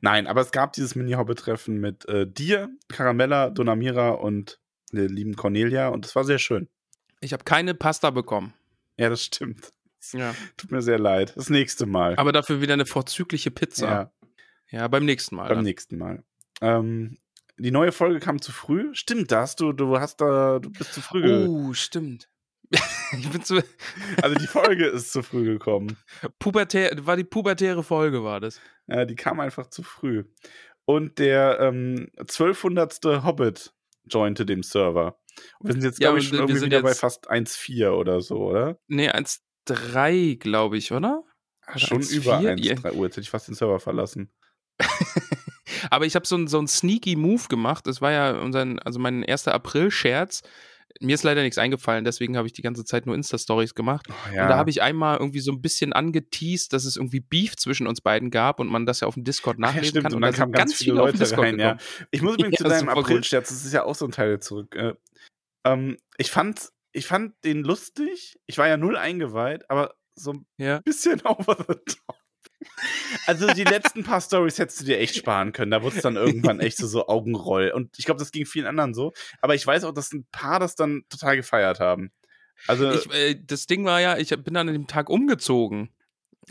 Nein, 0.01 0.27
aber 0.27 0.41
es 0.41 0.51
gab 0.51 0.73
dieses 0.73 0.95
Mini-Hobbit-Treffen 0.97 1.79
mit 1.81 2.09
äh, 2.09 2.27
dir, 2.27 2.69
Caramella, 2.89 3.51
Donamira 3.51 4.11
und 4.11 4.59
der 4.93 5.09
lieben 5.09 5.35
Cornelia 5.37 5.89
und 5.89 6.07
es 6.07 6.15
war 6.17 6.25
sehr 6.25 6.39
schön. 6.39 6.69
Ich 7.21 7.33
habe 7.33 7.45
keine 7.45 7.75
Pasta 7.75 8.11
bekommen. 8.11 8.55
Ja, 8.97 9.09
das 9.09 9.23
stimmt. 9.25 9.73
Ja. 10.13 10.35
Tut 10.57 10.71
mir 10.71 10.83
sehr 10.83 10.99
leid. 10.99 11.33
Das 11.37 11.51
nächste 11.51 11.87
Mal. 11.87 12.15
Aber 12.17 12.31
dafür 12.33 12.61
wieder 12.61 12.75
eine 12.75 12.87
vorzügliche 12.87 13.51
Pizza. 13.51 13.87
ja, 13.89 14.13
Ja, 14.71 14.89
beim 14.89 15.05
nächsten 15.05 15.35
Mal. 15.37 15.49
beim 15.49 15.59
dann. 15.59 15.65
nächsten 15.65 15.99
Mal. 15.99 16.23
Ähm, 16.61 17.19
die 17.59 17.71
neue 17.71 17.91
Folge 17.93 18.21
kam 18.21 18.41
zu 18.41 18.53
früh. 18.53 18.95
Stimmt, 18.95 19.33
da 19.33 19.41
hast 19.41 19.61
du, 19.61 19.73
du 19.73 19.99
hast 19.99 20.21
da, 20.21 20.59
du 20.61 20.71
bist 20.71 20.93
zu 20.95 21.01
früh. 21.01 21.47
Oh, 21.47 21.73
stimmt. 21.73 22.29
Ich 23.19 23.31
bin 23.31 23.43
zu 23.43 23.63
Also 24.23 24.37
die 24.37 24.47
Folge 24.47 24.87
ist 24.87 25.13
zu 25.13 25.23
früh 25.23 25.45
gekommen. 25.45 25.97
pubertär, 26.39 26.91
war 27.07 27.17
die 27.17 27.25
pubertäre 27.25 27.83
Folge, 27.83 28.25
war 28.25 28.41
das. 28.41 28.61
Ja, 28.89 29.05
die 29.05 29.15
kam 29.15 29.41
einfach 29.41 29.69
zu 29.69 29.83
früh. 29.83 30.25
Und 30.85 31.19
der 31.19 31.59
ähm, 31.61 32.09
1200. 32.19 33.25
Hobbit 33.25 33.73
jointe 34.05 34.47
dem 34.47 34.63
Server. 34.63 35.19
Und 35.59 35.69
wir 35.69 35.73
sind 35.73 35.85
jetzt, 35.85 36.01
Ja, 36.01 36.09
glaube 36.09 36.21
ich, 36.21 36.31
und 36.31 36.39
schon 36.39 36.49
irgendwie 36.49 36.67
wieder 36.67 36.83
bei 36.83 36.95
fast 36.95 37.31
1,4 37.31 37.91
oder 37.91 38.21
so, 38.21 38.37
oder? 38.39 38.79
Nee, 38.89 39.11
1,3, 39.11 40.39
glaube 40.39 40.77
ich, 40.77 40.93
oder? 40.93 41.25
Oder 41.69 41.79
schon 41.79 42.03
1,4? 42.03 42.17
über 42.17 42.41
Ja. 42.41 42.53
1,3 42.53 42.95
Uhr. 42.95 43.05
Jetzt 43.07 43.17
hätte 43.17 43.23
ich 43.23 43.31
fast 43.31 43.49
den 43.49 43.55
Server 43.55 43.81
verlassen. 43.81 44.33
Aber 45.91 46.07
ich 46.07 46.15
habe 46.15 46.27
so 46.27 46.37
einen 46.37 46.49
so 46.49 46.65
sneaky 46.67 47.17
Move 47.17 47.49
gemacht. 47.49 47.87
Das 47.87 48.01
war 48.01 48.13
ja 48.13 48.39
unser, 48.41 48.67
also 48.85 48.99
mein 48.99 49.23
erster 49.23 49.55
April-Scherz. 49.55 50.43
Mir 51.01 51.15
ist 51.15 51.23
leider 51.23 51.43
nichts 51.43 51.59
eingefallen, 51.59 52.05
deswegen 52.05 52.37
habe 52.37 52.47
ich 52.47 52.53
die 52.53 52.63
ganze 52.63 52.85
Zeit 52.85 53.07
nur 53.07 53.15
Insta-Stories 53.15 53.75
gemacht. 53.75 54.07
Oh, 54.09 54.29
Und 54.31 54.37
da 54.37 54.57
habe 54.57 54.71
ich 54.71 54.83
einmal 54.83 55.19
irgendwie 55.19 55.41
so 55.41 55.53
ein 55.53 55.61
bisschen 55.61 55.93
angeteased, 55.93 56.73
dass 56.73 56.85
es 56.85 56.97
irgendwie 56.97 57.21
Beef 57.21 57.57
zwischen 57.57 57.87
uns 57.87 58.01
beiden 58.01 58.31
gab 58.31 58.61
und 58.61 58.69
man 58.69 58.87
das 58.87 59.01
ja 59.01 59.09
auf 59.09 59.15
dem 59.15 59.25
Discord 59.25 59.57
Ach 59.63 59.75
nachlesen 59.75 59.97
ja, 59.97 60.03
kann. 60.03 60.15
und 60.15 60.21
dann 60.23 60.33
da 60.33 60.37
kamen 60.39 60.53
sind 60.53 60.57
ganz 60.59 60.75
viele 60.75 60.95
Leute 60.95 61.39
rein, 61.39 61.59
ja. 61.59 61.77
Ich 62.11 62.23
muss 62.23 62.35
übrigens 62.39 62.59
zu 62.59 62.65
Ja, 62.65 62.71
deinem 62.71 62.81
super 62.89 62.95
gut. 62.95 63.05
April-Scherz, 63.05 63.49
das 63.49 63.65
ist 63.65 63.73
ja 63.73 63.85
auch 63.85 63.95
so 63.95 64.05
ein 64.07 64.13
Teil 64.13 64.41
zurück. 64.41 64.75
Äh, 64.75 64.95
ähm, 65.67 65.97
ich, 66.19 66.31
fand, 66.31 66.71
ich 66.93 67.07
fand 67.07 67.35
den 67.45 67.63
lustig. 67.65 68.39
Ich 68.47 68.59
war 68.59 68.69
ja 68.69 68.77
null 68.77 68.97
eingeweiht, 68.97 69.69
aber 69.71 69.95
so 70.15 70.33
ein 70.33 70.47
Ja. 70.59 70.81
bisschen 70.81 71.21
over 71.25 71.57
the 71.69 71.75
top. 71.85 72.17
Also 73.27 73.47
die 73.47 73.65
letzten 73.65 74.05
paar 74.05 74.21
Stories 74.21 74.59
hättest 74.59 74.81
du 74.81 74.85
dir 74.85 74.99
echt 74.99 75.17
sparen 75.17 75.53
können. 75.53 75.71
Da 75.71 75.83
wurde 75.83 75.97
es 75.97 76.03
dann 76.03 76.17
irgendwann 76.17 76.61
echt 76.61 76.77
so, 76.77 76.87
so 76.87 77.09
Augenroll. 77.09 77.71
Und 77.75 77.99
ich 77.99 78.05
glaube, 78.05 78.19
das 78.19 78.33
ging 78.33 78.47
vielen 78.47 78.67
anderen 78.67 78.95
so. 78.95 79.13
Aber 79.41 79.55
ich 79.55 79.67
weiß 79.67 79.85
auch, 79.85 79.93
dass 79.93 80.13
ein 80.13 80.27
paar 80.31 80.61
das 80.61 80.75
dann 80.75 81.03
total 81.09 81.37
gefeiert 81.37 81.81
haben. 81.81 82.11
Also 82.67 82.91
Ich, 82.93 83.11
äh, 83.13 83.35
das 83.43 83.67
Ding 83.67 83.85
war 83.85 84.01
ja, 84.01 84.17
ich 84.19 84.31
bin 84.43 84.57
an 84.57 84.67
dem 84.67 84.87
Tag 84.87 85.09
umgezogen. 85.11 85.91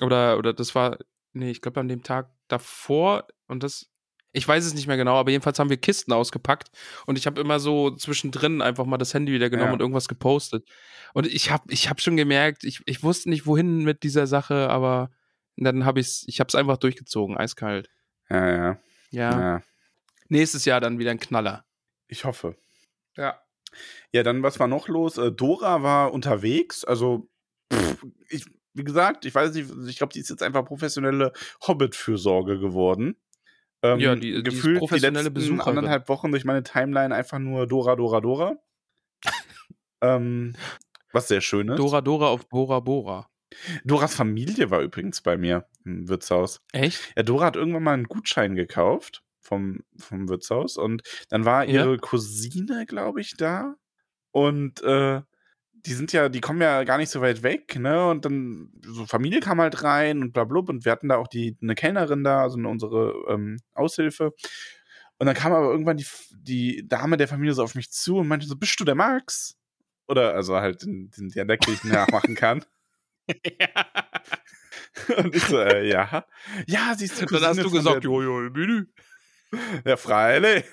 Oder, 0.01 0.37
oder 0.37 0.53
das 0.53 0.75
war, 0.75 0.97
nee, 1.33 1.51
ich 1.51 1.61
glaube 1.61 1.79
an 1.79 1.87
dem 1.87 2.03
Tag 2.03 2.29
davor 2.47 3.27
und 3.47 3.63
das, 3.63 3.87
ich 4.33 4.45
weiß 4.47 4.65
es 4.65 4.73
nicht 4.73 4.87
mehr 4.87 4.97
genau, 4.97 5.15
aber 5.15 5.31
jedenfalls 5.31 5.57
haben 5.57 5.69
wir 5.69 5.77
Kisten 5.77 6.11
ausgepackt 6.11 6.69
und 7.05 7.17
ich 7.17 7.25
habe 7.25 7.39
immer 7.39 7.59
so 7.59 7.91
zwischendrin 7.91 8.61
einfach 8.61 8.85
mal 8.85 8.97
das 8.97 9.13
Handy 9.13 9.31
wieder 9.31 9.49
genommen 9.49 9.69
Ja. 9.69 9.73
und 9.73 9.79
irgendwas 9.79 10.09
gepostet. 10.09 10.67
Und 11.13 11.27
ich 11.27 11.49
habe 11.49 11.63
ich 11.71 11.89
hab 11.89 12.01
schon 12.01 12.17
gemerkt, 12.17 12.65
ich, 12.65 12.81
ich 12.85 13.03
wusste 13.03 13.29
nicht, 13.29 13.45
wohin 13.45 13.83
mit 13.85 14.03
dieser 14.03 14.27
Sache, 14.27 14.69
aber 14.69 15.11
dann 15.57 15.85
habe 15.85 15.99
ich's, 15.99 16.23
ich 16.27 16.39
habe 16.39 16.47
es 16.49 16.55
einfach 16.55 16.77
durchgezogen, 16.77 17.37
eiskalt. 17.37 17.89
ja, 18.29 18.47
ja, 18.49 18.79
Ja. 19.11 19.39
ja. 19.39 19.61
Nächstes 20.27 20.65
Jahr 20.65 20.81
dann 20.81 20.97
wieder 20.99 21.11
ein 21.11 21.19
Knaller. 21.19 21.65
Ich 22.07 22.25
hoffe. 22.25 22.57
Ja. 23.15 23.39
Ja, 24.11 24.23
dann, 24.23 24.41
was 24.43 24.59
war 24.59 24.67
noch 24.67 24.87
los? 24.87 25.17
Äh, 25.17 25.31
Dora 25.31 25.83
war 25.83 26.11
unterwegs. 26.13 26.83
Also, 26.83 27.29
pff, 27.71 28.03
ich, 28.29 28.45
wie 28.73 28.83
gesagt, 28.83 29.25
ich 29.25 29.35
weiß 29.35 29.53
nicht, 29.53 29.69
ich 29.87 29.97
glaube, 29.97 30.13
die 30.13 30.19
ist 30.19 30.29
jetzt 30.29 30.41
einfach 30.43 30.65
professionelle 30.65 31.31
Hobbit-Fürsorge 31.67 32.59
geworden. 32.59 33.15
Ähm, 33.83 33.99
Ja, 33.99 34.15
die- 34.15 34.21
die 34.21 34.37
ist 34.37 34.43
gefühlt 34.45 34.79
professionelle 34.79 35.29
die 35.31 35.39
letzten 35.39 35.61
anderthalb 35.61 36.09
Wochen 36.09 36.31
durch 36.31 36.43
meine 36.45 36.63
Timeline 36.63 37.13
einfach 37.13 37.37
nur 37.39 37.67
Dora, 37.67 37.95
Dora, 37.95 38.19
Dora. 38.21 38.55
ähm, 40.01 40.55
was 41.11 41.27
sehr 41.27 41.41
schön 41.41 41.69
ist. 41.69 41.77
Dora 41.77 42.01
Dora 42.01 42.27
auf 42.29 42.47
Bora 42.49 42.79
Bora. 42.79 43.29
Doras 43.83 44.15
Familie 44.15 44.69
war 44.71 44.81
übrigens 44.81 45.21
bei 45.21 45.37
mir 45.37 45.65
im 45.85 46.07
Wirtshaus. 46.09 46.61
Echt? 46.73 47.13
Ja, 47.15 47.23
Dora 47.23 47.45
hat 47.45 47.55
irgendwann 47.55 47.83
mal 47.83 47.93
einen 47.93 48.05
Gutschein 48.05 48.55
gekauft 48.55 49.23
vom, 49.39 49.81
vom 49.97 50.27
Wirtshaus 50.29 50.77
und 50.77 51.03
dann 51.29 51.45
war 51.45 51.63
Ja. 51.65 51.83
ihre 51.85 51.97
Cousine, 51.97 52.85
glaube 52.85 53.21
ich, 53.21 53.35
da. 53.37 53.75
Und 54.31 54.81
äh, 54.83 55.21
die 55.73 55.93
sind 55.93 56.11
ja, 56.13 56.29
die 56.29 56.41
kommen 56.41 56.61
ja 56.61 56.83
gar 56.83 56.97
nicht 56.97 57.09
so 57.11 57.21
weit 57.21 57.43
weg, 57.43 57.77
ne? 57.79 58.07
Und 58.09 58.25
dann, 58.25 58.71
so 58.81 59.05
Familie 59.05 59.39
kam 59.39 59.61
halt 59.61 59.83
rein 59.83 60.21
und 60.23 60.33
blablub. 60.33 60.67
Und 60.69 60.83
wir 60.83 60.91
hatten 60.91 61.09
da 61.09 61.17
auch 61.17 61.27
die, 61.27 61.55
eine 61.61 61.75
Kellnerin 61.75 62.23
da, 62.23 62.41
also 62.41 62.57
eine- 62.57 62.67
unsere 62.69 63.13
ähm, 63.29 63.59
Aushilfe. 63.75 64.33
Und 65.19 65.27
dann 65.27 65.35
kam 65.35 65.53
aber 65.53 65.69
irgendwann 65.71 65.97
die, 65.97 66.07
die 66.31 66.87
Dame 66.87 67.17
der 67.17 67.27
Familie 67.27 67.53
so 67.53 67.61
auf 67.63 67.75
mich 67.75 67.91
zu 67.91 68.17
und 68.17 68.27
meinte 68.27 68.47
so, 68.47 68.55
bist 68.57 68.79
du 68.79 68.83
der 68.83 68.95
Max? 68.95 69.55
Oder, 70.07 70.33
also 70.33 70.55
halt 70.57 70.81
den, 70.81 71.11
den 71.11 71.29
Dialekt, 71.29 71.67
den 71.67 71.75
ich 71.75 71.83
nachmachen 71.83 72.33
kann. 72.35 72.65
Und 75.17 75.35
ich 75.35 75.43
so, 75.43 75.59
äh, 75.59 75.87
ja. 75.89 76.25
Ja, 76.67 76.95
sie 76.95 77.05
ist 77.05 77.19
die 77.21 77.25
Dann 77.25 77.41
hast 77.41 77.57
Cousine 77.57 77.63
du 77.63 77.71
gesagt, 77.71 78.03
der, 78.03 78.11
jo, 78.11 78.21
jo, 78.21 78.49
bitte. 78.49 78.87
Ja, 79.85 79.97
freilich. 79.97 80.65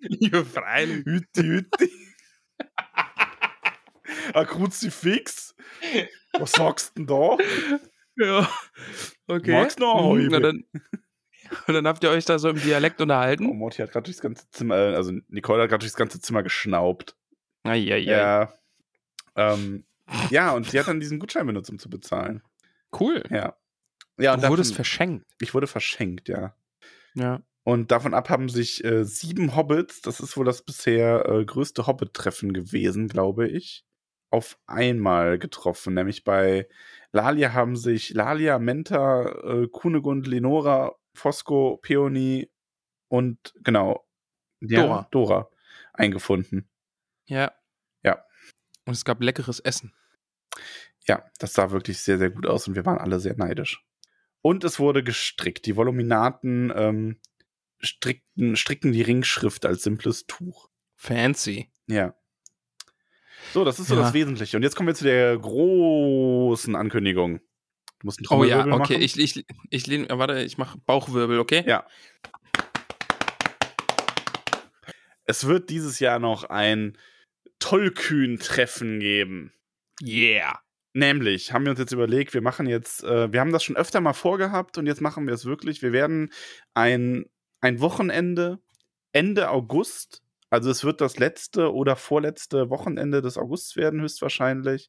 Ja, 0.00 0.44
freilich. 0.44 1.04
Hütti, 1.04 1.42
hütti. 1.42 1.90
Ein 4.34 4.46
Kruzifix. 4.46 5.54
Was 6.38 6.52
sagst 6.52 6.92
du 6.98 7.04
denn 7.04 7.06
da? 7.06 7.38
Ja. 8.16 8.48
Okay. 9.26 9.52
Magst 9.52 9.78
du 9.78 9.84
noch 9.84 10.14
Mhm, 10.14 10.30
dann, 10.30 10.64
und 11.66 11.74
dann 11.74 11.86
habt 11.86 12.02
ihr 12.04 12.10
euch 12.10 12.24
da 12.24 12.38
so 12.38 12.48
im 12.48 12.60
Dialekt 12.60 13.00
Oh, 13.00 13.04
unterhalten? 13.04 13.44
Morty 13.56 13.82
hat 13.82 13.92
gerade 13.92 14.04
durchs 14.04 14.20
ganze 14.20 14.48
Zimmer, 14.50 14.76
äh, 14.76 14.94
also 14.94 15.12
Nicole 15.28 15.62
hat 15.62 15.70
gerade 15.70 15.80
durchs 15.80 15.96
ganze 15.96 16.20
Zimmer 16.20 16.42
geschnaubt. 16.42 17.16
Eieiei. 17.64 17.98
Ja. 18.00 18.52
Ähm, 19.36 19.84
ja, 20.30 20.52
und 20.52 20.68
sie 20.68 20.78
hat 20.78 20.88
dann 20.88 21.00
diesen 21.00 21.18
Gutschein 21.18 21.46
benutzt, 21.46 21.70
um 21.70 21.78
zu 21.78 21.90
bezahlen. 21.90 22.42
Cool. 22.98 23.22
Ja. 23.30 23.56
Ja, 24.18 24.34
und 24.34 24.42
du 24.44 24.48
wurdest 24.48 24.70
davon, 24.70 24.84
verschenkt. 24.84 25.26
ich 25.40 25.54
wurde 25.54 25.66
verschenkt, 25.66 26.28
ja. 26.28 26.54
Ja. 27.14 27.42
Und 27.64 27.90
davon 27.90 28.14
ab 28.14 28.28
haben 28.28 28.48
sich 28.48 28.84
äh, 28.84 29.04
sieben 29.04 29.56
Hobbits, 29.56 30.02
das 30.02 30.20
ist 30.20 30.36
wohl 30.36 30.44
das 30.44 30.62
bisher 30.62 31.26
äh, 31.26 31.44
größte 31.44 31.86
Hobbit-Treffen 31.86 32.52
gewesen, 32.52 33.08
glaube 33.08 33.48
ich, 33.48 33.84
auf 34.30 34.58
einmal 34.66 35.38
getroffen. 35.38 35.94
Nämlich 35.94 36.24
bei 36.24 36.68
Lalia 37.12 37.54
haben 37.54 37.76
sich 37.76 38.10
Lalia, 38.10 38.58
Menta, 38.58 39.24
äh, 39.44 39.68
Kunegund, 39.68 40.26
Lenora, 40.26 40.94
Fosco, 41.14 41.78
Peony 41.78 42.50
und 43.08 43.54
genau 43.62 44.04
ja, 44.60 44.82
Dora. 44.82 45.08
Dora 45.10 45.50
eingefunden. 45.94 46.68
Ja. 47.26 47.52
Und 48.84 48.92
es 48.92 49.04
gab 49.04 49.22
leckeres 49.22 49.60
Essen. 49.60 49.92
Ja, 51.06 51.24
das 51.38 51.54
sah 51.54 51.70
wirklich 51.70 51.98
sehr, 51.98 52.18
sehr 52.18 52.30
gut 52.30 52.46
aus 52.46 52.68
und 52.68 52.74
wir 52.74 52.86
waren 52.86 52.98
alle 52.98 53.20
sehr 53.20 53.36
neidisch. 53.36 53.84
Und 54.40 54.64
es 54.64 54.78
wurde 54.78 55.02
gestrickt. 55.02 55.66
Die 55.66 55.76
Voluminaten 55.76 56.72
ähm, 56.74 57.18
strickten, 57.80 58.56
stricken 58.56 58.92
die 58.92 59.02
Ringschrift 59.02 59.66
als 59.66 59.82
simples 59.82 60.26
Tuch. 60.26 60.68
Fancy. 60.96 61.70
Ja. 61.86 62.14
So, 63.52 63.64
das 63.64 63.78
ist 63.78 63.88
so 63.88 63.94
Ja. 63.96 64.02
das 64.02 64.14
Wesentliche. 64.14 64.56
Und 64.56 64.62
jetzt 64.62 64.76
kommen 64.76 64.86
wir 64.86 64.94
zu 64.94 65.04
der 65.04 65.36
großen 65.38 66.76
Ankündigung. 66.76 67.38
Du 68.00 68.06
musst 68.06 68.18
einen 68.18 68.26
Oh 68.28 68.44
ja, 68.44 68.62
Trommelwirbel 68.62 68.72
okay. 68.72 68.92
machen. 68.94 69.02
Ich, 69.02 69.18
ich, 69.18 69.46
ich 69.70 69.86
lehne, 69.86 70.08
äh, 70.08 70.18
warte, 70.18 70.42
ich 70.42 70.58
mache 70.58 70.78
Bauchwirbel, 70.78 71.38
okay? 71.38 71.64
Ja. 71.66 71.86
Es 75.26 75.46
wird 75.46 75.70
dieses 75.70 76.00
Jahr 76.00 76.18
noch 76.18 76.44
ein 76.44 76.98
Tollkühn-Treffen 77.58 79.00
geben. 79.00 79.52
Yeah. 80.02 80.60
Nämlich 80.92 81.52
haben 81.52 81.64
wir 81.64 81.70
uns 81.70 81.80
jetzt 81.80 81.92
überlegt, 81.92 82.34
wir 82.34 82.42
machen 82.42 82.66
jetzt, 82.66 83.02
äh, 83.02 83.32
wir 83.32 83.40
haben 83.40 83.52
das 83.52 83.64
schon 83.64 83.76
öfter 83.76 84.00
mal 84.00 84.12
vorgehabt 84.12 84.78
und 84.78 84.86
jetzt 84.86 85.00
machen 85.00 85.26
wir 85.26 85.34
es 85.34 85.44
wirklich. 85.44 85.82
Wir 85.82 85.92
werden 85.92 86.32
ein, 86.72 87.26
ein 87.60 87.80
Wochenende 87.80 88.60
Ende 89.12 89.50
August, 89.50 90.22
also 90.50 90.70
es 90.70 90.84
wird 90.84 91.00
das 91.00 91.18
letzte 91.18 91.72
oder 91.72 91.96
vorletzte 91.96 92.70
Wochenende 92.70 93.22
des 93.22 93.38
Augusts 93.38 93.74
werden, 93.76 94.00
höchstwahrscheinlich, 94.00 94.88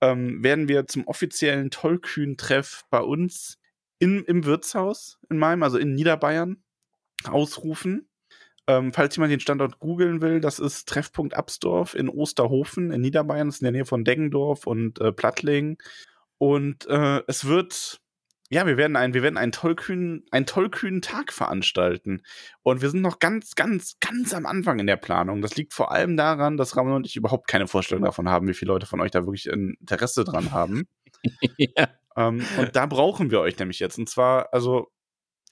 ähm, 0.00 0.42
werden 0.42 0.68
wir 0.68 0.86
zum 0.86 1.06
offiziellen 1.06 1.70
Tollkühn-Treff 1.70 2.84
bei 2.90 3.00
uns 3.00 3.58
in, 3.98 4.24
im 4.24 4.44
Wirtshaus 4.44 5.18
in 5.30 5.38
meinem, 5.38 5.62
also 5.62 5.78
in 5.78 5.94
Niederbayern, 5.94 6.62
ausrufen. 7.24 8.08
Ähm, 8.68 8.92
falls 8.92 9.14
jemand 9.16 9.32
den 9.32 9.40
Standort 9.40 9.78
googeln 9.78 10.20
will, 10.20 10.40
das 10.40 10.58
ist 10.58 10.88
Treffpunkt 10.88 11.34
Absdorf 11.34 11.94
in 11.94 12.08
Osterhofen 12.08 12.90
in 12.90 13.00
Niederbayern, 13.00 13.48
das 13.48 13.56
ist 13.56 13.60
in 13.62 13.66
der 13.66 13.72
Nähe 13.72 13.84
von 13.84 14.04
Deggendorf 14.04 14.66
und 14.66 15.00
äh, 15.00 15.12
Plattling. 15.12 15.78
Und 16.38 16.86
äh, 16.88 17.22
es 17.28 17.46
wird, 17.46 18.00
ja, 18.50 18.66
wir 18.66 18.76
werden, 18.76 18.96
ein, 18.96 19.14
wir 19.14 19.22
werden 19.22 19.36
einen 19.36 19.52
tollkühnen, 19.52 20.24
einen 20.32 20.46
tollkühnen 20.46 21.00
Tag 21.00 21.32
veranstalten. 21.32 22.22
Und 22.62 22.82
wir 22.82 22.90
sind 22.90 23.02
noch 23.02 23.20
ganz, 23.20 23.54
ganz, 23.54 23.98
ganz 24.00 24.34
am 24.34 24.46
Anfang 24.46 24.80
in 24.80 24.86
der 24.86 24.96
Planung. 24.96 25.42
Das 25.42 25.56
liegt 25.56 25.72
vor 25.72 25.92
allem 25.92 26.16
daran, 26.16 26.56
dass 26.56 26.76
Ramon 26.76 26.94
und 26.94 27.06
ich 27.06 27.16
überhaupt 27.16 27.46
keine 27.48 27.68
Vorstellung 27.68 28.04
davon 28.04 28.28
haben, 28.28 28.48
wie 28.48 28.54
viele 28.54 28.72
Leute 28.72 28.86
von 28.86 29.00
euch 29.00 29.12
da 29.12 29.20
wirklich 29.26 29.46
Interesse 29.46 30.24
dran 30.24 30.50
haben. 30.50 30.88
ja. 31.56 31.88
Ähm, 32.16 32.44
und 32.58 32.74
da 32.74 32.86
brauchen 32.86 33.30
wir 33.30 33.40
euch 33.40 33.58
nämlich 33.58 33.78
jetzt. 33.78 33.98
Und 33.98 34.08
zwar, 34.08 34.52
also 34.52 34.88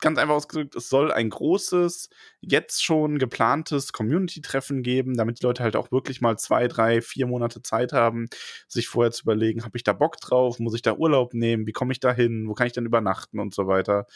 ganz 0.05 0.19
einfach 0.19 0.35
ausgedrückt, 0.37 0.77
es 0.77 0.89
soll 0.89 1.11
ein 1.11 1.31
großes, 1.31 2.11
jetzt 2.41 2.85
schon 2.85 3.19
geplantes 3.19 3.93
Community-Treffen 3.93 4.83
geben, 4.85 5.17
damit 5.17 5.41
die 5.41 5.47
Leute 5.47 5.65
halt 5.65 5.75
auch 5.75 5.91
wirklich 5.91 6.21
mal 6.21 6.39
zwei, 6.39 6.69
drei, 6.69 7.01
vier 7.01 7.27
Monate 7.27 7.63
Zeit 7.63 7.93
haben, 7.93 8.29
sich 8.69 8.87
vorher 8.87 9.11
zu 9.11 9.23
überlegen, 9.25 9.65
habe 9.65 9.77
ich 9.77 9.83
da 9.83 9.93
Bock 9.93 10.19
drauf, 10.19 10.61
muss 10.61 10.75
ich 10.75 10.83
da 10.83 10.95
Urlaub 10.95 11.35
nehmen, 11.35 11.67
wie 11.67 11.73
komme 11.73 11.93
ich 11.93 12.01
da 12.01 12.13
hin, 12.13 12.47
wo 12.49 12.55
kann 12.55 12.69
ich 12.69 12.73
denn 12.73 12.87
übernachten 12.87 13.41
und 13.41 13.55
so 13.55 13.67
weiter. 13.67 14.07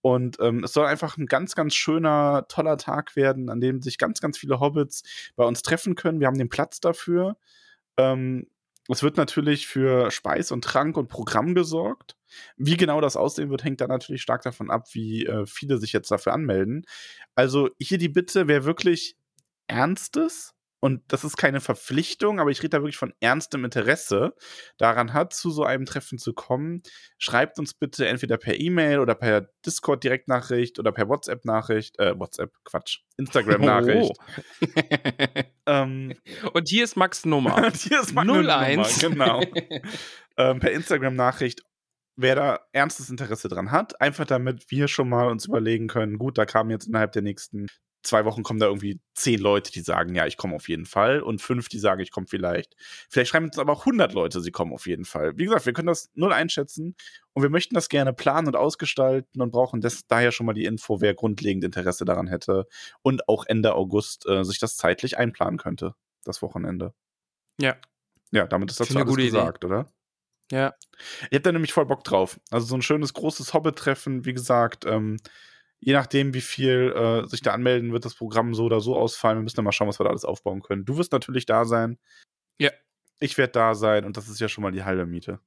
Und 0.00 0.38
ähm, 0.40 0.64
es 0.64 0.72
soll 0.74 0.86
einfach 0.86 1.16
ein 1.16 1.26
ganz, 1.26 1.54
ganz 1.54 1.74
schöner, 1.74 2.46
toller 2.48 2.76
Tag 2.76 3.16
werden, 3.16 3.48
an 3.48 3.60
dem 3.60 3.80
sich 3.82 3.98
ganz, 3.98 4.20
ganz 4.20 4.38
viele 4.38 4.60
Hobbits 4.60 5.02
bei 5.34 5.44
uns 5.44 5.62
treffen 5.62 5.94
können. 5.94 6.20
Wir 6.20 6.26
haben 6.26 6.38
den 6.38 6.50
Platz 6.50 6.80
dafür. 6.80 7.36
Ähm, 7.96 8.46
es 8.88 9.02
wird 9.02 9.16
natürlich 9.16 9.66
für 9.66 10.10
Speis 10.10 10.52
und 10.52 10.62
Trank 10.62 10.98
und 10.98 11.08
Programm 11.08 11.54
gesorgt. 11.54 12.16
Wie 12.56 12.76
genau 12.76 13.00
das 13.00 13.16
aussehen 13.16 13.50
wird, 13.50 13.64
hängt 13.64 13.80
dann 13.80 13.88
natürlich 13.88 14.22
stark 14.22 14.42
davon 14.42 14.70
ab, 14.70 14.86
wie 14.92 15.26
äh, 15.26 15.46
viele 15.46 15.78
sich 15.78 15.92
jetzt 15.92 16.10
dafür 16.10 16.32
anmelden. 16.32 16.84
Also 17.34 17.68
hier 17.78 17.98
die 17.98 18.08
Bitte, 18.08 18.48
wer 18.48 18.64
wirklich 18.64 19.16
Ernstes 19.66 20.54
und 20.84 21.00
das 21.08 21.24
ist 21.24 21.38
keine 21.38 21.62
Verpflichtung, 21.62 22.40
aber 22.40 22.50
ich 22.50 22.58
rede 22.58 22.68
da 22.68 22.82
wirklich 22.82 22.98
von 22.98 23.14
ernstem 23.18 23.64
Interesse 23.64 24.34
daran 24.76 25.14
hat, 25.14 25.32
zu 25.32 25.50
so 25.50 25.64
einem 25.64 25.86
Treffen 25.86 26.18
zu 26.18 26.34
kommen, 26.34 26.82
schreibt 27.16 27.58
uns 27.58 27.72
bitte 27.72 28.06
entweder 28.06 28.36
per 28.36 28.60
E-Mail 28.60 28.98
oder 28.98 29.14
per 29.14 29.48
Discord-Direktnachricht 29.64 30.78
oder 30.78 30.92
per 30.92 31.08
WhatsApp-Nachricht, 31.08 31.98
äh, 31.98 32.18
WhatsApp, 32.18 32.52
Quatsch, 32.64 32.98
Instagram-Nachricht. 33.16 34.12
Oh. 34.12 34.66
ähm, 35.66 36.16
Und 36.52 36.68
hier 36.68 36.84
ist 36.84 36.96
Max 36.98 37.24
Nummer. 37.24 37.56
und 37.64 37.76
hier 37.76 38.02
ist 38.02 38.12
meine 38.12 38.46
01. 38.46 39.02
Nummer, 39.04 39.14
genau. 39.14 39.40
ähm, 40.36 40.60
per 40.60 40.70
Instagram-Nachricht, 40.70 41.62
wer 42.16 42.34
da 42.34 42.60
ernstes 42.72 43.10
Interesse 43.10 43.48
dran 43.48 43.70
hat, 43.70 44.00
einfach 44.00 44.24
damit 44.24 44.70
wir 44.70 44.88
schon 44.88 45.08
mal 45.08 45.28
uns 45.28 45.46
überlegen 45.46 45.88
können, 45.88 46.18
gut, 46.18 46.38
da 46.38 46.46
kamen 46.46 46.70
jetzt 46.70 46.86
innerhalb 46.86 47.12
der 47.12 47.22
nächsten 47.22 47.66
zwei 48.04 48.24
Wochen 48.24 48.42
kommen 48.42 48.60
da 48.60 48.66
irgendwie 48.66 49.00
zehn 49.14 49.40
Leute, 49.40 49.72
die 49.72 49.80
sagen, 49.80 50.14
ja, 50.14 50.26
ich 50.26 50.36
komme 50.36 50.54
auf 50.54 50.68
jeden 50.68 50.86
Fall 50.86 51.20
und 51.20 51.40
fünf, 51.40 51.68
die 51.68 51.78
sagen, 51.78 52.00
ich 52.00 52.10
komme 52.10 52.26
vielleicht. 52.28 52.76
Vielleicht 53.08 53.30
schreiben 53.30 53.46
uns 53.46 53.58
aber 53.58 53.72
auch 53.72 53.80
100 53.80 54.12
Leute, 54.12 54.40
sie 54.40 54.52
kommen 54.52 54.72
auf 54.72 54.86
jeden 54.86 55.04
Fall. 55.04 55.36
Wie 55.36 55.44
gesagt, 55.44 55.66
wir 55.66 55.72
können 55.72 55.88
das 55.88 56.10
null 56.14 56.32
einschätzen 56.32 56.94
und 57.32 57.42
wir 57.42 57.50
möchten 57.50 57.74
das 57.74 57.88
gerne 57.88 58.12
planen 58.12 58.46
und 58.46 58.56
ausgestalten 58.56 59.40
und 59.40 59.50
brauchen 59.50 59.80
das, 59.80 60.06
daher 60.06 60.32
schon 60.32 60.46
mal 60.46 60.52
die 60.52 60.64
Info, 60.64 61.00
wer 61.00 61.14
grundlegend 61.14 61.64
Interesse 61.64 62.04
daran 62.04 62.28
hätte 62.28 62.66
und 63.02 63.28
auch 63.28 63.44
Ende 63.46 63.74
August 63.74 64.28
äh, 64.28 64.44
sich 64.44 64.58
das 64.58 64.76
zeitlich 64.76 65.18
einplanen 65.18 65.58
könnte, 65.58 65.94
das 66.24 66.42
Wochenende. 66.42 66.94
Ja. 67.60 67.76
Ja, 68.30 68.46
damit 68.46 68.70
ist 68.70 68.80
das 68.80 68.94
alles 68.94 69.08
gute 69.08 69.22
Idee. 69.22 69.30
gesagt, 69.30 69.64
oder? 69.64 69.88
Ja. 70.50 70.74
Ihr 71.30 71.36
habt 71.36 71.46
da 71.46 71.52
nämlich 71.52 71.72
voll 71.72 71.86
Bock 71.86 72.04
drauf. 72.04 72.38
Also 72.50 72.66
so 72.66 72.76
ein 72.76 72.82
schönes 72.82 73.14
großes 73.14 73.54
Hobbit-Treffen, 73.54 74.24
wie 74.24 74.34
gesagt, 74.34 74.84
ähm, 74.84 75.18
je 75.80 75.92
nachdem, 75.92 76.34
wie 76.34 76.40
viel 76.40 76.92
äh, 76.96 77.28
sich 77.28 77.42
da 77.42 77.52
anmelden, 77.52 77.92
wird 77.92 78.04
das 78.04 78.14
Programm 78.14 78.54
so 78.54 78.64
oder 78.64 78.80
so 78.80 78.96
ausfallen. 78.96 79.38
Wir 79.38 79.42
müssen 79.42 79.56
dann 79.56 79.64
mal 79.64 79.72
schauen, 79.72 79.88
was 79.88 80.00
wir 80.00 80.04
da 80.04 80.10
alles 80.10 80.24
aufbauen 80.24 80.62
können. 80.62 80.84
Du 80.84 80.96
wirst 80.96 81.12
natürlich 81.12 81.46
da 81.46 81.64
sein. 81.64 81.98
Ja. 82.58 82.70
Ich 83.20 83.38
werde 83.38 83.52
da 83.52 83.74
sein 83.74 84.04
und 84.04 84.16
das 84.16 84.28
ist 84.28 84.40
ja 84.40 84.48
schon 84.48 84.62
mal 84.62 84.72
die 84.72 84.84
halbe 84.84 85.06
Miete. 85.06 85.40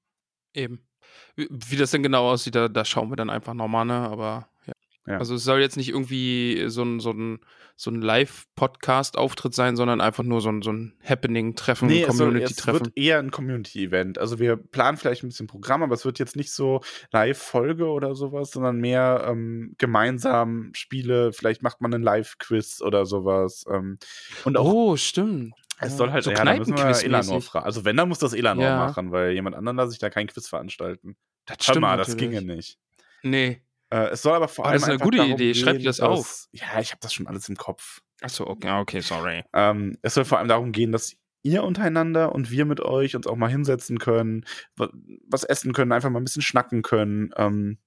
Eben. 0.54 0.88
Wie, 1.36 1.48
wie 1.52 1.76
das 1.76 1.92
denn 1.92 2.04
genau 2.04 2.30
aussieht, 2.30 2.56
da, 2.56 2.68
da 2.68 2.86
schauen 2.86 3.10
wir 3.10 3.16
dann 3.16 3.30
einfach 3.30 3.54
nochmal, 3.54 3.86
ne? 3.86 3.96
Aber 3.96 4.50
ja. 4.66 4.74
Ja. 5.08 5.18
Also 5.20 5.36
es 5.36 5.44
soll 5.44 5.60
jetzt 5.62 5.78
nicht 5.78 5.90
irgendwie 5.90 6.66
so 6.68 6.84
ein, 6.84 7.00
so 7.00 7.12
ein, 7.12 7.40
so 7.76 7.92
ein 7.92 8.02
Live-Podcast-Auftritt 8.02 9.54
sein, 9.54 9.76
sondern 9.76 10.02
einfach 10.02 10.24
nur 10.24 10.42
so 10.42 10.50
ein, 10.50 10.62
so 10.62 10.72
ein 10.72 10.94
Happening-Treffen, 11.08 11.88
Nee, 11.88 12.04
es, 12.04 12.18
soll, 12.18 12.28
es 12.30 12.34
Community-Treffen. 12.56 12.86
wird 12.88 12.98
eher 12.98 13.20
ein 13.20 13.32
Community-Event. 13.32 14.18
Also 14.18 14.40
wir 14.40 14.58
planen 14.58 14.98
vielleicht 14.98 15.24
ein 15.24 15.30
bisschen 15.30 15.48
Programm, 15.48 15.84
aber 15.84 15.94
es 15.94 16.04
wird 16.06 16.20
jetzt 16.20 16.36
nicht 16.36 16.52
so 16.52 16.82
Live-Folge 17.12 17.86
oder 17.88 18.16
sowas, 18.16 18.52
sondern 18.52 18.80
mehr 18.80 19.26
ähm, 19.30 19.76
gemeinsam 19.78 20.72
Spiele. 20.74 21.32
Vielleicht 21.34 21.62
macht 21.64 21.82
man 21.82 21.94
einen 21.94 22.04
Live-Quiz 22.04 22.82
oder 22.82 23.06
sowas. 23.06 23.66
Ähm, 23.72 23.98
und 24.46 24.58
auch 24.58 24.66
Oh, 24.74 24.96
stimmt. 24.98 25.54
Es 25.80 25.96
soll 25.96 26.12
halt, 26.12 26.24
so 26.24 26.32
ja, 26.32 26.44
da 26.44 26.56
müssen 26.58 26.76
wir. 26.76 26.86
Elanor 27.04 27.42
fragen. 27.42 27.66
Also 27.66 27.86
wenn, 27.86 27.96
dann 27.96 28.10
muss 28.10 28.18
das 28.18 28.34
Elanor 28.34 28.64
Ja. 28.66 28.78
machen, 28.78 29.12
weil 29.12 29.34
jemand 29.34 29.56
anderen 29.56 29.78
lasse 29.78 29.94
ich 29.94 30.00
da 30.00 30.10
kein 30.10 30.26
Quiz 30.28 30.48
veranstalten. 30.48 31.16
Das 31.46 31.58
Hör 31.60 31.64
stimmt 31.64 31.82
mal, 31.82 31.98
das 31.98 32.10
natürlich. 32.10 32.40
ginge 32.40 32.56
nicht. 32.56 32.80
Nee. 33.22 33.62
Äh, 33.90 34.10
es 34.10 34.22
soll 34.22 34.34
aber 34.34 34.48
vor 34.48 34.66
Aber 34.66 34.72
allem 34.72 34.82
das 34.82 34.90
ist 34.90 34.94
eine 34.94 35.00
gute 35.04 35.24
Idee. 35.24 35.54
Schreib 35.54 35.74
dir 35.74 35.78
gehen, 35.80 35.86
das 35.86 35.98
dass, 35.98 36.08
auf. 36.10 36.48
Ja, 36.52 36.80
ich 36.80 36.92
habe 36.92 37.00
das 37.02 37.14
schon 37.14 37.28
alles 37.28 37.48
im 37.50 37.56
Kopf. 37.56 38.02
Achso, 38.22 38.46
okay, 38.48 38.68
ah, 38.68 38.80
okay, 38.82 39.00
sorry. 39.02 39.44
Ähm, 39.54 39.98
es 40.02 40.16
soll 40.16 40.26
vor 40.26 40.40
allem 40.40 40.48
darum 40.48 40.72
gehen, 40.72 40.92
dass 40.92 41.16
ihr 41.44 41.64
untereinander 41.64 42.34
und 42.34 42.52
wir 42.52 42.66
mit 42.66 42.82
euch 42.82 43.16
uns 43.16 43.28
auch 43.28 43.36
mal 43.36 43.50
hinsetzen 43.50 44.00
können, 44.00 44.46
wa- 44.76 44.90
was 45.28 45.44
essen 45.44 45.72
können, 45.72 45.92
einfach 45.92 46.10
mal 46.10 46.20
ein 46.20 46.26
bisschen 46.26 46.42
schnacken 46.42 46.82
können. 46.82 47.30
Ähm, 47.38 47.78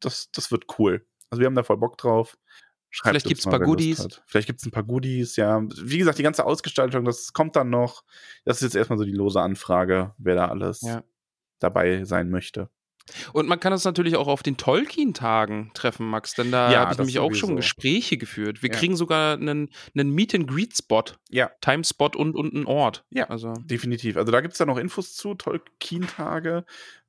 das, 0.00 0.30
das 0.32 0.50
wird 0.50 0.64
cool. 0.78 1.06
Also 1.30 1.40
wir 1.40 1.46
haben 1.46 1.54
da 1.54 1.62
voll 1.62 1.78
Bock 1.78 1.96
drauf. 1.96 2.36
Schreibt 2.90 3.10
Vielleicht 3.12 3.26
gibt's 3.26 3.44
mal, 3.46 3.52
ein 3.54 3.58
paar 3.60 3.66
Goodies. 3.66 4.08
Vielleicht 4.26 4.46
gibt 4.46 4.60
es 4.60 4.66
ein 4.66 4.70
paar 4.70 4.82
Goodies, 4.82 5.36
ja. 5.36 5.62
Wie 5.82 5.98
gesagt, 5.98 6.18
die 6.18 6.22
ganze 6.22 6.44
Ausgestaltung, 6.46 7.04
das 7.04 7.32
kommt 7.34 7.54
dann 7.56 7.68
noch. 7.70 8.02
Das 8.44 8.58
ist 8.58 8.62
jetzt 8.62 8.76
erstmal 8.76 8.98
so 8.98 9.04
die 9.04 9.12
lose 9.12 9.40
Anfrage, 9.40 10.14
wer 10.18 10.34
da 10.34 10.48
alles 10.48 10.80
Ja. 10.82 11.04
dabei 11.58 12.04
sein 12.04 12.30
möchte. 12.30 12.70
Und 13.32 13.48
man 13.48 13.60
kann 13.60 13.72
uns 13.72 13.84
natürlich 13.84 14.16
auch 14.16 14.28
auf 14.28 14.42
den 14.42 14.56
Tolkien-Tagen 14.56 15.70
treffen, 15.74 16.08
Max, 16.08 16.34
denn 16.34 16.50
da 16.50 16.70
Ja, 16.72 16.80
habe 16.80 16.92
ich 16.92 16.98
nämlich 16.98 17.18
auch 17.18 17.34
schon. 17.34 17.56
Gespräche 17.56 18.16
geführt. 18.18 18.62
Wir 18.62 18.70
Ja. 18.70 18.76
kriegen 18.76 18.96
sogar 18.96 19.34
einen, 19.34 19.70
einen 19.94 20.10
Meet-and-Greet-Spot. 20.10 21.04
Ja. 21.30 21.50
Timespot 21.60 22.16
und, 22.16 22.34
und 22.36 22.54
einen 22.54 22.66
Ort. 22.66 23.04
Ja. 23.10 23.28
Also, 23.28 23.52
Definitiv. 23.64 24.16
Also 24.16 24.32
da 24.32 24.40
gibt 24.40 24.52
es 24.52 24.58
dann 24.58 24.68
noch 24.68 24.78
Infos 24.78 25.14
zu, 25.14 25.34
Tolkien-Tage. 25.34 26.64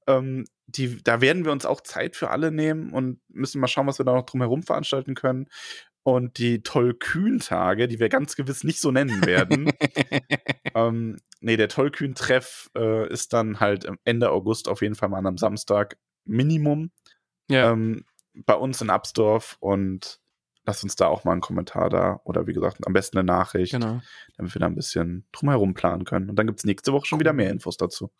Ähm, 0.07 0.45
die, 0.67 1.01
da 1.03 1.21
werden 1.21 1.45
wir 1.45 1.51
uns 1.51 1.65
auch 1.65 1.81
Zeit 1.81 2.15
für 2.15 2.29
alle 2.29 2.51
nehmen 2.51 2.93
und 2.93 3.19
müssen 3.29 3.59
mal 3.59 3.67
schauen, 3.67 3.87
was 3.87 3.99
wir 3.99 4.05
da 4.05 4.13
noch 4.13 4.25
drumherum 4.25 4.63
veranstalten 4.63 5.15
können. 5.15 5.47
Und 6.15 6.37
die 6.37 6.63
Tollkühn-Tage, 6.63 7.87
die 7.87 7.99
wir 7.99 8.09
ganz 8.09 8.35
gewiss 8.35 8.63
nicht 8.63 8.81
so 8.81 8.91
nennen 8.91 9.25
werden. 9.25 9.71
ähm, 10.75 11.17
nee, 11.41 11.57
der 11.57 11.69
Tollkühn-Treff 11.69 12.69
äh, 12.75 13.11
ist 13.11 13.33
dann 13.33 13.59
halt 13.59 13.89
Ende 14.03 14.31
August 14.31 14.67
auf 14.67 14.81
jeden 14.81 14.95
Fall 14.95 15.09
mal 15.09 15.17
an 15.19 15.27
einem 15.27 15.37
Samstag 15.37 15.97
Minimum 16.25 16.91
ja. 17.49 17.71
ähm, 17.71 18.05
bei 18.33 18.53
uns 18.53 18.81
in 18.81 18.89
Absdorf 18.89 19.57
und 19.59 20.19
lasst 20.65 20.83
uns 20.83 20.95
da 20.95 21.07
auch 21.07 21.23
mal 21.23 21.31
einen 21.31 21.41
Kommentar 21.41 21.89
da 21.89 22.21
oder 22.23 22.47
wie 22.47 22.53
gesagt, 22.53 22.85
am 22.85 22.93
besten 22.93 23.17
eine 23.17 23.25
Nachricht, 23.25 23.71
genau. 23.71 24.01
damit 24.37 24.53
wir 24.53 24.59
da 24.59 24.67
ein 24.67 24.75
bisschen 24.75 25.25
drumherum 25.31 25.73
planen 25.73 26.05
können. 26.05 26.29
Und 26.29 26.35
dann 26.35 26.47
gibt 26.47 26.59
es 26.59 26.65
nächste 26.65 26.93
Woche 26.93 27.07
schon 27.07 27.19
wieder 27.19 27.33
mehr 27.33 27.49
Infos 27.49 27.77
dazu. 27.77 28.11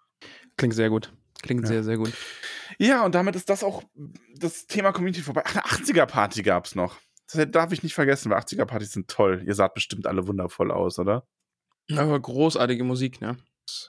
Klingt 0.58 0.74
sehr 0.74 0.90
gut. 0.90 1.14
Klingt 1.42 1.62
Ja. 1.64 1.68
sehr, 1.68 1.84
sehr 1.84 1.98
gut. 1.98 2.14
Ja, 2.80 3.06
und 3.06 3.16
damit 3.16 3.36
ist 3.36 3.50
das 3.50 3.64
auch 3.64 3.84
das 4.36 4.68
Thema 4.68 4.92
Community 4.92 5.22
vorbei. 5.22 5.44
Ach, 5.46 5.56
eine 5.56 5.64
80er-Party 5.64 6.44
gab 6.44 6.66
es 6.66 6.76
noch. 6.76 6.98
Das 7.32 7.52
darf 7.52 7.72
ich 7.72 7.84
nicht 7.84 7.94
vergessen, 7.94 8.32
weil 8.32 8.40
80er-Partys 8.40 8.92
sind 8.92 9.10
toll. 9.10 9.44
Ihr 9.46 9.54
saht 9.54 9.74
bestimmt 9.74 10.08
alle 10.08 10.28
wundervoll 10.28 10.72
aus, 10.72 10.98
oder? 11.00 11.28
Aber 11.96 12.20
großartige 12.20 12.84
Musik, 12.84 13.22
ne? 13.22 13.38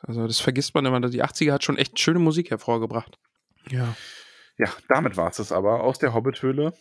Also, 0.02 0.26
das 0.26 0.40
vergisst 0.40 0.74
man 0.74 0.84
immer. 0.84 1.00
Die 1.00 1.24
80er 1.24 1.52
hat 1.52 1.64
schon 1.64 1.78
echt 1.78 1.98
schöne 1.98 2.18
Musik 2.18 2.50
hervorgebracht. 2.50 3.18
Ja. 3.70 3.96
Ja, 4.58 4.68
damit 4.88 5.16
war 5.16 5.30
es 5.30 5.52
aber 5.52 5.82
aus 5.82 5.98
der 5.98 6.12
Hobbit-Höhle. 6.12 6.74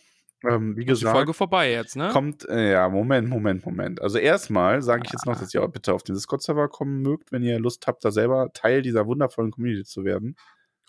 Ähm, 0.48 0.76
wie 0.76 0.80
Ist 0.80 0.86
die 0.86 0.86
gesagt, 0.86 1.16
Folge 1.16 1.34
vorbei 1.34 1.70
jetzt, 1.70 1.96
ne? 1.96 2.08
kommt, 2.12 2.48
äh, 2.48 2.72
ja, 2.72 2.88
Moment, 2.88 3.28
Moment, 3.28 3.64
Moment. 3.64 4.00
Also 4.00 4.18
erstmal 4.18 4.80
sage 4.80 5.02
ich 5.04 5.12
jetzt 5.12 5.26
noch, 5.26 5.38
dass 5.38 5.52
ihr 5.52 5.62
auch 5.62 5.70
bitte 5.70 5.92
auf 5.92 6.02
den 6.02 6.14
Discord-Server 6.14 6.68
kommen 6.68 7.02
mögt, 7.02 7.30
wenn 7.30 7.42
ihr 7.42 7.58
Lust 7.58 7.86
habt, 7.86 8.04
da 8.04 8.10
selber 8.10 8.50
Teil 8.54 8.80
dieser 8.80 9.06
wundervollen 9.06 9.50
Community 9.50 9.84
zu 9.84 10.04
werden. 10.04 10.36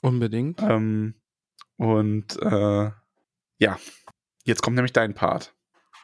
Unbedingt. 0.01 0.61
Ähm, 0.61 1.15
und 1.75 2.41
äh, 2.41 2.91
ja, 3.57 3.79
jetzt 4.45 4.61
kommt 4.61 4.75
nämlich 4.75 4.93
dein 4.93 5.13
Part. 5.13 5.53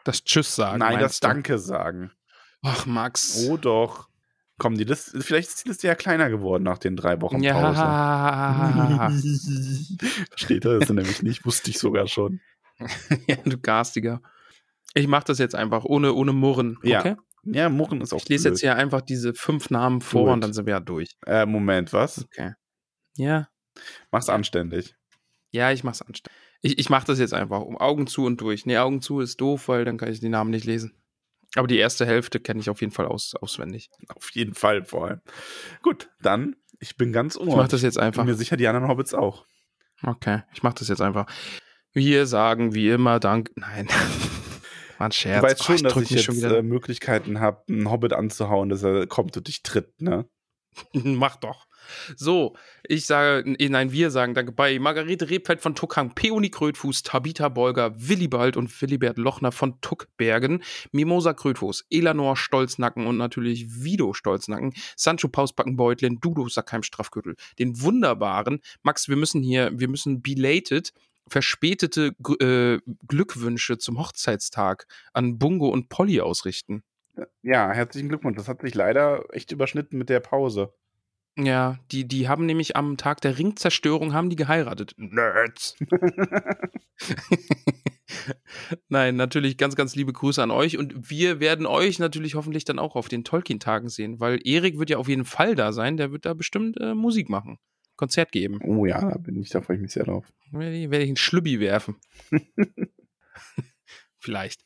Das 0.08 0.24
Tschüss 0.24 0.56
sagen. 0.56 0.80
Nein, 0.80 1.00
das 1.00 1.20
du? 1.20 1.28
Danke 1.28 1.60
sagen. 1.60 2.12
Ach, 2.64 2.86
Max. 2.86 3.46
Oh 3.50 3.58
doch. 3.58 4.08
Komm, 4.58 4.78
die 4.78 4.86
Liste, 4.86 5.22
vielleicht 5.22 5.50
ist 5.50 5.66
die 5.66 5.70
Liste 5.70 5.88
ja 5.88 5.96
kleiner 5.96 6.30
geworden 6.30 6.64
nach 6.64 6.78
den 6.78 6.96
drei 6.96 7.20
Wochen 7.22 7.42
Pause. 7.42 7.46
Ja. 7.46 9.12
Versteht 10.30 10.64
er 10.66 10.80
das 10.80 10.90
nämlich 10.90 11.22
nicht, 11.24 11.46
wusste 11.46 11.70
ich 11.72 11.78
sogar 11.78 12.08
schon. 12.08 12.40
ja, 13.28 13.36
du 13.44 13.60
Garstiger. 13.60 14.22
Ich 14.94 15.08
mach 15.08 15.24
das 15.24 15.40
jetzt 15.40 15.56
einfach 15.56 15.84
ohne, 15.84 16.14
ohne 16.14 16.32
Murren. 16.32 16.80
Ja. 16.84 17.02
Okay? 17.02 17.16
Ja, 17.44 17.68
Murren 17.70 18.00
ist 18.00 18.14
auch 18.14 18.18
Ich 18.18 18.30
lese 18.30 18.44
blöd. 18.44 18.54
jetzt 18.54 18.62
hier 18.62 18.78
einfach 18.78 19.02
diese 19.02 19.34
fünf 19.34 19.70
Namen 19.70 20.00
vor 20.00 20.24
Gut. 20.24 20.34
und 20.34 20.42
dann 20.42 20.54
sind 20.54 20.68
wir 20.68 20.76
ja 20.76 20.80
durch. 20.80 21.18
Äh, 21.26 21.46
Moment, 21.46 21.92
was? 21.92 22.24
Okay. 22.24 22.54
Ja. 23.18 23.50
Mach's 24.10 24.30
anständig. 24.30 24.96
Ja, 25.52 25.72
ich 25.72 25.84
mach's 25.84 26.02
anständig. 26.02 26.47
Ich, 26.62 26.80
ich 26.80 26.90
mach 26.90 27.04
das 27.04 27.20
jetzt 27.20 27.34
einfach. 27.34 27.62
Um 27.62 27.78
Augen 27.78 28.08
zu 28.08 28.26
und 28.26 28.42
durch. 28.42 28.66
Nee, 28.66 28.78
Augen 28.78 29.02
zu 29.02 29.20
ist 29.20 29.40
doof, 29.42 29.68
weil 29.68 29.86
dann 29.86 29.98
kann 29.98 30.12
ich 30.12 30.20
die 30.20 30.30
Namen 30.30 30.50
nicht 30.52 30.66
lesen. 30.66 30.94
Aber 31.56 31.68
die 31.68 31.78
erste 31.78 32.06
Hälfte 32.06 32.40
kenne 32.40 32.60
ich 32.60 32.70
auf 32.70 32.82
jeden 32.82 32.92
Fall 32.94 33.06
aus, 33.06 33.34
auswendig. 33.36 33.90
Auf 34.16 34.32
jeden 34.32 34.54
Fall 34.54 34.84
vor 34.84 35.08
allem. 35.08 35.22
Gut, 35.82 36.10
dann, 36.22 36.56
ich 36.80 36.98
bin 36.98 37.14
ganz 37.14 37.36
Ich 37.38 37.46
mach 37.46 37.68
das 37.68 37.82
jetzt 37.82 37.96
Bin 37.96 38.04
einfach. 38.04 38.26
mir 38.26 38.36
sicher, 38.36 38.58
die 38.58 38.68
anderen 38.68 38.88
Hobbits 38.90 39.14
auch. 39.14 39.46
Okay, 40.04 40.44
ich 40.54 40.62
mach 40.64 40.74
das 40.74 40.90
jetzt 40.90 41.02
einfach. 41.02 41.26
Wir 41.94 42.28
sagen 42.28 42.74
wie 42.76 42.90
immer 42.90 43.20
Dank. 43.20 43.52
Nein. 43.56 43.88
War 44.98 45.08
ein 45.08 45.12
Scherz. 45.12 45.42
Du 45.42 45.48
weißt 45.48 45.62
Oh, 45.62 45.64
schon, 45.64 45.84
dass 45.84 45.94
drück 45.94 46.04
ich 46.06 46.12
mich 46.12 46.18
jetzt 46.20 46.26
schon 46.26 46.36
wieder. 46.38 46.58
äh, 46.58 46.64
Möglichkeiten 46.64 47.40
habe, 47.40 47.64
einen 47.70 47.90
Hobbit 47.90 48.14
anzuhauen, 48.14 48.70
dass 48.70 48.84
er 48.84 49.08
kommt 49.08 49.38
und 49.38 49.48
dich 49.48 49.64
tritt, 49.64 50.02
ne? 50.02 50.28
Mach 50.94 51.36
doch. 51.38 51.68
So, 52.16 52.56
ich 52.84 53.06
sage, 53.06 53.56
eh, 53.60 53.70
nein, 53.70 53.92
wir 53.92 54.12
sagen 54.12 54.34
danke 54.34 54.52
bei 54.52 54.78
Margarete 54.80 55.30
Rebfeld 55.30 55.62
von 55.62 55.76
Tuckhang, 55.76 56.14
Peony 56.16 56.50
Krötfuß, 56.50 57.04
Tabitha 57.04 57.50
Bolger, 57.50 57.94
Willibald 57.96 58.58
und 58.58 58.82
Willibert 58.82 59.18
Lochner 59.18 59.52
von 59.52 59.80
Tuckbergen, 59.82 60.64
Mimosa 60.92 61.34
Krötfuß, 61.34 61.86
Elanor 61.90 62.36
Stolznacken 62.36 63.08
und 63.08 63.18
natürlich 63.18 63.84
Vido 63.84 64.14
Stolznacken, 64.14 64.74
Sancho 64.96 65.28
Pausbackenbeutlin, 65.30 66.20
Dudo 66.20 66.48
Sackheim 66.50 66.84
Strafgürtel, 66.84 67.36
den 67.60 67.82
wunderbaren, 67.82 68.60
Max, 68.84 69.08
wir 69.08 69.16
müssen 69.16 69.42
hier, 69.42 69.72
wir 69.74 69.88
müssen 69.88 70.22
belated, 70.22 70.94
verspätete 71.30 72.16
äh, 72.40 72.80
Glückwünsche 73.08 73.78
zum 73.78 74.00
Hochzeitstag 74.00 74.88
an 75.14 75.38
Bungo 75.38 75.70
und 75.70 75.90
Polly 75.90 76.22
ausrichten. 76.22 76.84
Ja, 77.42 77.72
herzlichen 77.72 78.10
Glückwunsch. 78.10 78.38
Das 78.38 78.48
hat 78.48 78.62
sich 78.62 78.76
leider 78.76 79.24
echt 79.32 79.52
überschnitten 79.52 79.98
mit 79.98 80.10
der 80.10 80.20
Pause. 80.20 80.74
Ja, 81.38 81.78
die, 81.92 82.08
die 82.08 82.28
haben 82.28 82.48
nämlich 82.48 82.76
am 82.76 82.98
Tag 82.98 83.22
der 83.22 83.38
Ringzerstörung 83.38 84.14
haben 84.14 84.32
die 84.32 84.36
geheiratet. 84.36 84.96
Nerds. 84.98 85.76
Nein, 88.90 89.16
natürlich 89.16 89.58
ganz, 89.58 89.76
ganz 89.76 89.96
liebe 89.96 90.14
Grüße 90.14 90.42
an 90.42 90.50
euch 90.50 90.78
und 90.78 91.12
wir 91.12 91.40
werden 91.40 91.68
euch 91.68 92.00
natürlich 92.00 92.34
hoffentlich 92.34 92.66
dann 92.66 92.80
auch 92.80 92.96
auf 92.96 93.08
den 93.08 93.24
Tolkien-Tagen 93.24 93.90
sehen, 93.90 94.20
weil 94.20 94.40
Erik 94.48 94.80
wird 94.80 94.90
ja 94.90 94.98
auf 94.98 95.08
jeden 95.08 95.26
Fall 95.26 95.54
da 95.54 95.74
sein, 95.74 95.98
der 95.98 96.12
wird 96.12 96.26
da 96.26 96.34
bestimmt 96.34 96.80
äh, 96.80 96.96
Musik 96.96 97.30
machen, 97.30 97.60
Konzert 97.96 98.32
geben. 98.32 98.60
Oh 98.64 98.88
ja, 98.88 99.00
da 99.00 99.18
bin 99.20 99.40
ich, 99.40 99.50
da 99.50 99.62
freue 99.62 99.76
ich 99.76 99.82
mich 99.84 99.92
sehr 99.92 100.06
drauf. 100.06 100.26
Werde 100.52 100.76
ich, 100.76 100.90
werde 100.90 101.04
ich 101.04 101.10
einen 101.10 101.18
Schlübbi 101.18 101.60
werfen. 101.60 101.98
Vielleicht. 104.18 104.66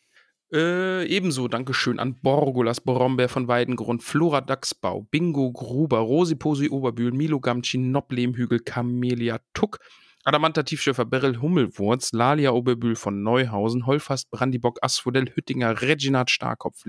Äh, 0.54 1.06
ebenso 1.06 1.48
Dankeschön 1.48 1.98
an 1.98 2.20
Borgolas 2.20 2.82
Brombeer 2.82 3.30
von 3.30 3.48
Weidengrund, 3.48 4.04
Flora 4.04 4.42
Dachsbau, 4.42 5.04
Bingo 5.10 5.50
Gruber, 5.54 6.00
Rosi 6.00 6.36
Posi 6.36 6.70
Oberbühl, 6.70 7.14
Milo 7.14 7.40
Gamci, 7.40 7.78
Nob 7.78 8.12
Lehmhügel, 8.12 8.60
Camelia 8.60 9.40
Tuck, 9.54 9.80
Adamanta 10.26 10.64
Tiefschiffer, 10.64 11.06
Beryl 11.06 11.40
Hummelwurz, 11.42 12.12
Lalia 12.12 12.52
Oberbühl 12.52 12.98
von 12.98 13.24
Neuhausen, 13.24 13.86
Holfast 13.86 14.30
Brandibock, 14.30 14.80
Asphodel 14.82 15.34
Hüttinger, 15.34 15.82
Reginat 15.82 16.30
Starkopf, 16.30 16.84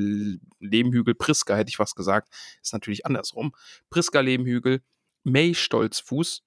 Lehmhügel, 0.58 1.14
Priska 1.14 1.54
hätte 1.54 1.70
ich 1.70 1.78
was 1.78 1.94
gesagt, 1.94 2.34
ist 2.60 2.72
natürlich 2.72 3.06
andersrum, 3.06 3.52
Priska 3.90 4.18
Lehmhügel, 4.18 4.82
May 5.22 5.54
Stolzfuß, 5.54 6.42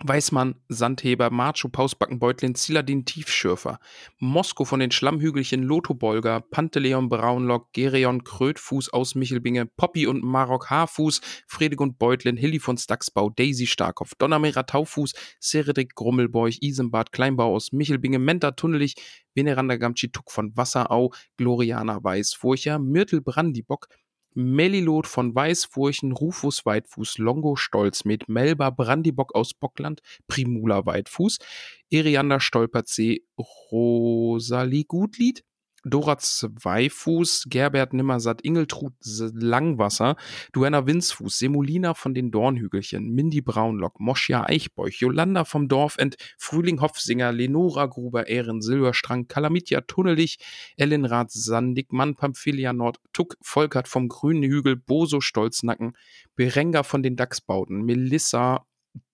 Weißmann, 0.00 0.56
Sandheber, 0.68 1.30
Macho, 1.30 1.68
Pausbacken, 1.68 2.18
Beutlin, 2.18 2.54
Ziladin, 2.54 3.04
Tiefschürfer, 3.04 3.78
Mosko 4.18 4.64
von 4.64 4.80
den 4.80 4.90
Schlammhügelchen, 4.90 5.62
Lotho 5.62 5.94
Bolger, 5.94 6.40
Panteleon, 6.40 7.08
Braunlock, 7.08 7.72
Gereon, 7.72 8.24
Krötfuß 8.24 8.92
aus 8.92 9.14
Michelbinge, 9.14 9.66
Poppy 9.66 10.06
und 10.06 10.24
Marok, 10.24 10.70
Haarfuß, 10.70 11.20
Fredegund 11.46 11.98
Beutlin, 11.98 12.36
Hilly 12.36 12.58
von 12.58 12.78
Stacksbau, 12.78 13.30
Daisy 13.30 13.66
Starkopf, 13.66 14.14
Donnermera 14.16 14.64
Taufuß, 14.64 15.12
Seredrik 15.38 15.94
Grummelbeuch, 15.94 16.58
Isenbart, 16.62 17.12
Kleinbau 17.12 17.54
aus 17.54 17.72
Michelbinge, 17.72 18.18
Menta 18.18 18.52
Tunnelich, 18.52 18.94
Veneranda 19.34 19.76
Gamci, 19.76 20.10
Tuck 20.10 20.32
von 20.32 20.56
Wasserau, 20.56 21.12
Gloriana 21.36 22.02
Weißfurcher, 22.02 22.78
Myrtel 22.78 23.20
Brandibock, 23.20 23.88
Melilot 24.34 25.06
von 25.06 25.34
Weißfurchen, 25.34 26.12
Rufus 26.12 26.64
Weitfuß, 26.64 27.18
Longo 27.18 27.56
Stolzmet, 27.56 28.28
Melba 28.28 28.70
Brandibock 28.70 29.34
aus 29.34 29.54
Bockland, 29.54 30.00
Primula 30.26 30.86
Weitfuß, 30.86 31.38
Eriander 31.90 32.40
Stolperzee, 32.40 33.24
Rosalie 33.70 34.84
Gutlied, 34.84 35.44
Dora 35.84 36.18
Zweifuß, 36.18 37.46
Gerbert 37.48 37.92
Nimmersatt, 37.92 38.42
Ingeltrud 38.42 38.92
Langwasser, 39.34 40.16
Duenna 40.52 40.86
Winzfuß, 40.86 41.38
Semolina 41.38 41.94
von 41.94 42.14
den 42.14 42.30
Dornhügelchen, 42.30 43.10
Mindy 43.10 43.40
Braunlock, 43.40 43.98
Moschia 43.98 44.44
Eichbeuch, 44.46 45.00
Jolanda 45.00 45.44
vom 45.44 45.68
Dorfend, 45.68 46.16
Frühling 46.38 46.80
Hopfsinger, 46.80 47.32
Lenora 47.32 47.86
Gruber, 47.86 48.28
Ehren 48.28 48.62
Silberstrang, 48.62 49.26
Kalamitia 49.26 49.82
Tunnelich, 49.82 50.38
Ellenrad 50.76 51.30
Sandigmann, 51.30 52.14
Pamphilia 52.14 52.72
Nord, 52.72 52.98
Tuck 53.12 53.36
Volkert 53.42 53.88
vom 53.88 54.08
Grünen 54.08 54.44
Hügel, 54.44 54.76
Boso 54.76 55.20
Stolznacken, 55.20 55.96
Berenga 56.36 56.82
von 56.84 57.02
den 57.02 57.16
Dachsbauten, 57.16 57.82
Melissa 57.82 58.66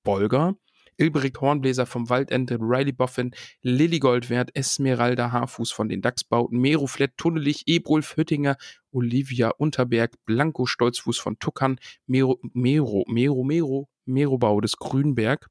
Bolger, 0.02 0.54
Ilbricht 0.98 1.40
Hornbläser 1.40 1.86
vom 1.86 2.10
Waldende, 2.10 2.58
Riley 2.60 2.92
Boffin, 2.92 3.34
Lilly 3.62 3.98
Goldwert, 3.98 4.54
Esmeralda 4.54 5.32
Haarfuß 5.32 5.72
von 5.72 5.88
den 5.88 6.02
Dachsbauten, 6.02 6.58
Mero 6.58 6.86
Flett, 6.86 7.16
Tunnelich, 7.16 7.62
Ebrulf 7.66 8.16
Hüttinger, 8.16 8.56
Olivia 8.90 9.50
Unterberg, 9.50 10.12
Blanco 10.26 10.66
Stolzfuß 10.66 11.18
von 11.18 11.38
Tuckern, 11.38 11.78
Mero, 12.06 12.38
Mero, 12.52 13.04
Mero, 13.08 13.44
Mero, 13.44 13.88
Merobau 14.04 14.60
des 14.60 14.76
Grünberg, 14.76 15.48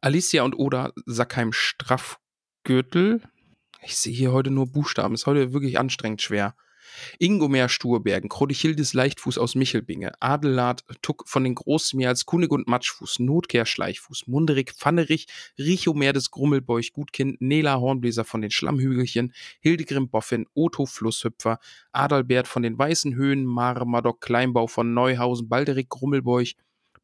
Alicia 0.00 0.42
und 0.44 0.54
Oda 0.54 0.92
Sackheim 1.06 1.52
Straffgürtel. 1.52 3.22
Ich 3.82 3.96
sehe 3.96 4.14
hier 4.14 4.32
heute 4.32 4.50
nur 4.50 4.66
Buchstaben, 4.66 5.14
ist 5.14 5.26
heute 5.26 5.52
wirklich 5.52 5.78
anstrengend 5.78 6.22
schwer. 6.22 6.54
Ingomer 7.18 7.68
Sturbergen, 7.68 8.28
Krodichildes 8.28 8.94
Leichtfuß 8.94 9.38
aus 9.38 9.54
Michelbinge, 9.54 10.12
Adelard 10.20 10.84
Tuck 11.02 11.24
von 11.26 11.44
den 11.44 11.54
Großmeers, 11.54 12.26
Kunigund 12.26 12.68
Matschfuß, 12.68 13.18
Notkehr 13.20 13.66
Schleichfuß, 13.66 14.26
Munderig 14.26 14.72
Pfannerich, 14.72 15.26
Richomer 15.58 16.12
des 16.12 16.30
Grummelbeuch 16.30 16.92
Gutkind, 16.92 17.40
Nela 17.40 17.80
Hornbläser 17.80 18.24
von 18.24 18.42
den 18.42 18.50
Schlammhügelchen, 18.50 19.32
Hildegrim 19.60 20.08
Boffin, 20.08 20.46
Otto 20.54 20.86
Flusshüpfer, 20.86 21.58
Adalbert 21.92 22.48
von 22.48 22.62
den 22.62 22.78
Weißen 22.78 23.14
Höhen, 23.14 23.44
Marmadoc 23.44 24.20
Kleinbau 24.20 24.66
von 24.66 24.94
Neuhausen, 24.94 25.48
Balderik 25.48 25.88
Grummelbeuch, 25.88 26.54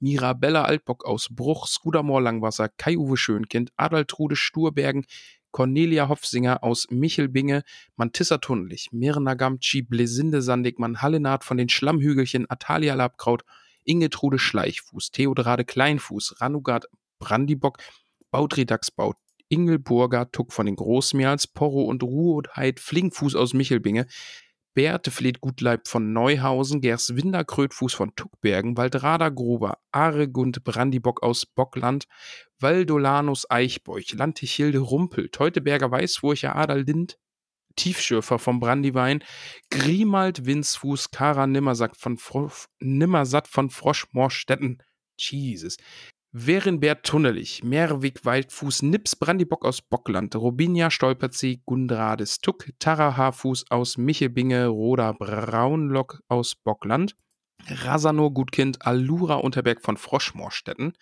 Mirabella 0.03 0.65
Altbock 0.65 1.05
aus 1.05 1.29
Bruch, 1.31 1.69
Skudamor 1.69 2.21
Langwasser, 2.21 2.69
Kai-Uwe 2.69 3.17
Schönkind, 3.17 3.71
Adaltrude 3.77 4.35
Sturbergen, 4.35 5.07
Cornelia 5.53 6.09
Hopfsinger 6.09 6.65
aus 6.65 6.89
Michelbinge, 6.91 7.63
Mantissa 7.97 8.39
Tunnelich, 8.39 8.89
Mirna 8.91 9.35
Gamci, 9.35 9.83
Blesinde 9.83 10.43
Sandigmann, 10.43 11.01
Hallenard 11.01 11.45
von 11.45 11.57
den 11.57 11.69
Schlammhügelchen, 11.69 12.51
Atalia 12.51 12.95
Labkraut, 12.95 13.45
Ingetrude 13.85 14.39
Schleichfuß, 14.39 15.11
Theodrade 15.11 15.65
Kleinfuß, 15.65 16.41
Ranugard 16.41 16.87
Brandibock, 17.19 17.79
Bautri 18.31 18.67
Dachsbaut, 18.67 19.17
Ingelburger 19.49 20.33
Tuck 20.33 20.53
von 20.53 20.67
den 20.67 20.77
Großmeerls, 20.77 21.47
Porro 21.47 21.85
und 21.85 22.03
Ruheheit 22.03 22.81
Flinkfuß 22.81 23.37
aus 23.37 23.53
Michelbinge, 23.53 24.07
Beate 24.75 25.11
Fleet 25.11 25.41
Gutleib 25.41 25.87
von 25.87 26.13
Neuhausen, 26.13 26.81
Gerswinder 26.81 27.45
Krötfuß 27.45 27.93
von 27.93 28.15
Tuckbergen, 28.17 28.77
Waldrada 28.77 29.29
Gruber, 29.29 29.79
Aregund 29.93 30.65
Brandibock 30.65 31.23
aus 31.23 31.45
Bockland, 31.45 32.07
Valdolanus 32.59 33.51
Eichbeuch, 33.51 34.15
Lantichilde 34.15 34.79
Rumpel, 34.79 35.29
Teuteberger 35.29 35.91
Weißfurcher 35.91 36.57
Adal 36.57 36.83
Lind, 36.83 37.19
Tiefschürfer 37.77 38.39
vom 38.39 38.61
Brandywein, 38.61 39.23
Grimald 39.71 40.47
Winzfuß, 40.47 41.11
Kara 41.11 41.47
Nimmersatt 41.47 41.97
von, 41.97 42.17
Fro 42.17 42.51
Nimmersatt 42.81 43.49
von 43.49 43.69
Froschmorstetten, 43.69 44.83
Jesus, 45.19 45.77
Werenbert 46.35 47.05
Tunnelich, 47.05 47.63
Merwig 47.63 48.25
Waldfuß, 48.25 48.81
Nips 48.85 49.17
Brandibock 49.17 49.67
aus 49.67 49.83
Bockland, 49.83 50.35
Robinia 50.35 50.91
Stolperzee, 50.91 51.61
Gundrades 51.67 52.39
Tuck, 52.39 52.71
Tara 52.79 53.19
Haarfuß 53.19 53.67
aus 53.69 53.99
Michelbinge, 53.99 54.69
Roda 54.69 55.13
Braunlock 55.13 56.23
aus 56.29 56.55
Bockland, 56.55 57.17
Rasanor 57.67 58.33
Gutkind, 58.33 58.81
Alura 58.81 59.35
Unterberg 59.35 59.83
von 59.83 59.99
Froschmorstetten, 59.99 60.95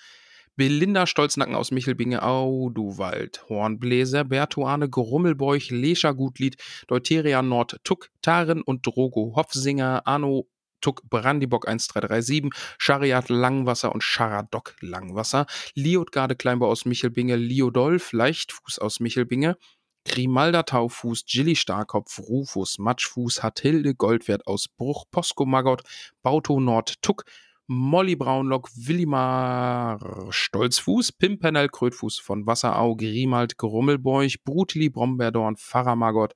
Belinda 0.56 1.06
Stolznacken 1.06 1.54
aus 1.54 1.70
Michelbinge, 1.70 2.24
Auduwald, 2.24 3.48
Hornbläser, 3.48 4.24
Bertuane 4.24 4.90
Grummelbeuch, 4.90 5.70
Lescher 5.70 6.12
Gutlied, 6.12 6.56
Deuteria 6.88 7.40
Nord 7.40 7.78
Tuck, 7.84 8.08
Taren 8.20 8.62
und 8.62 8.84
Drogo 8.84 9.34
Hopfsinger, 9.36 10.02
Arno 10.08 10.48
Tuck 10.80 11.02
Brandibock 11.08 11.68
1337, 11.68 12.50
Schariat 12.78 13.28
Langwasser 13.28 13.92
und 13.92 14.02
Charadok 14.02 14.76
Langwasser, 14.80 15.46
Liotgarde 15.74 16.36
Kleinbau 16.36 16.68
aus 16.68 16.84
Michelbinge, 16.84 17.36
Liodolf 17.36 18.12
Leichtfuß 18.12 18.78
aus 18.78 19.00
Michelbinge, 19.00 19.56
Grimalda 20.04 20.62
Taufuß, 20.62 21.24
Gilly 21.26 21.56
Starkopf, 21.56 22.18
Rufus 22.18 22.78
Matschfuß, 22.78 23.42
Hathilde 23.42 23.94
Goldwert 23.94 24.46
aus 24.46 24.66
Bruch, 24.68 25.04
Posko 25.10 25.44
Maggot, 25.44 25.82
Bauto 26.22 26.58
Nord 26.58 27.02
Tuck, 27.02 27.24
Molly 27.66 28.16
Braunlock, 28.16 28.68
Willimar 28.74 30.26
Stolzfuß, 30.30 31.12
Pimpernel 31.12 31.68
Krötfuß 31.68 32.18
von 32.18 32.46
Wasserau, 32.46 32.96
Grimald 32.96 33.58
Grummelbeuch, 33.58 34.42
Brutili 34.42 34.88
Brombeerdorn, 34.88 35.56
Pfarrer 35.56 35.94
Maggot, 35.94 36.34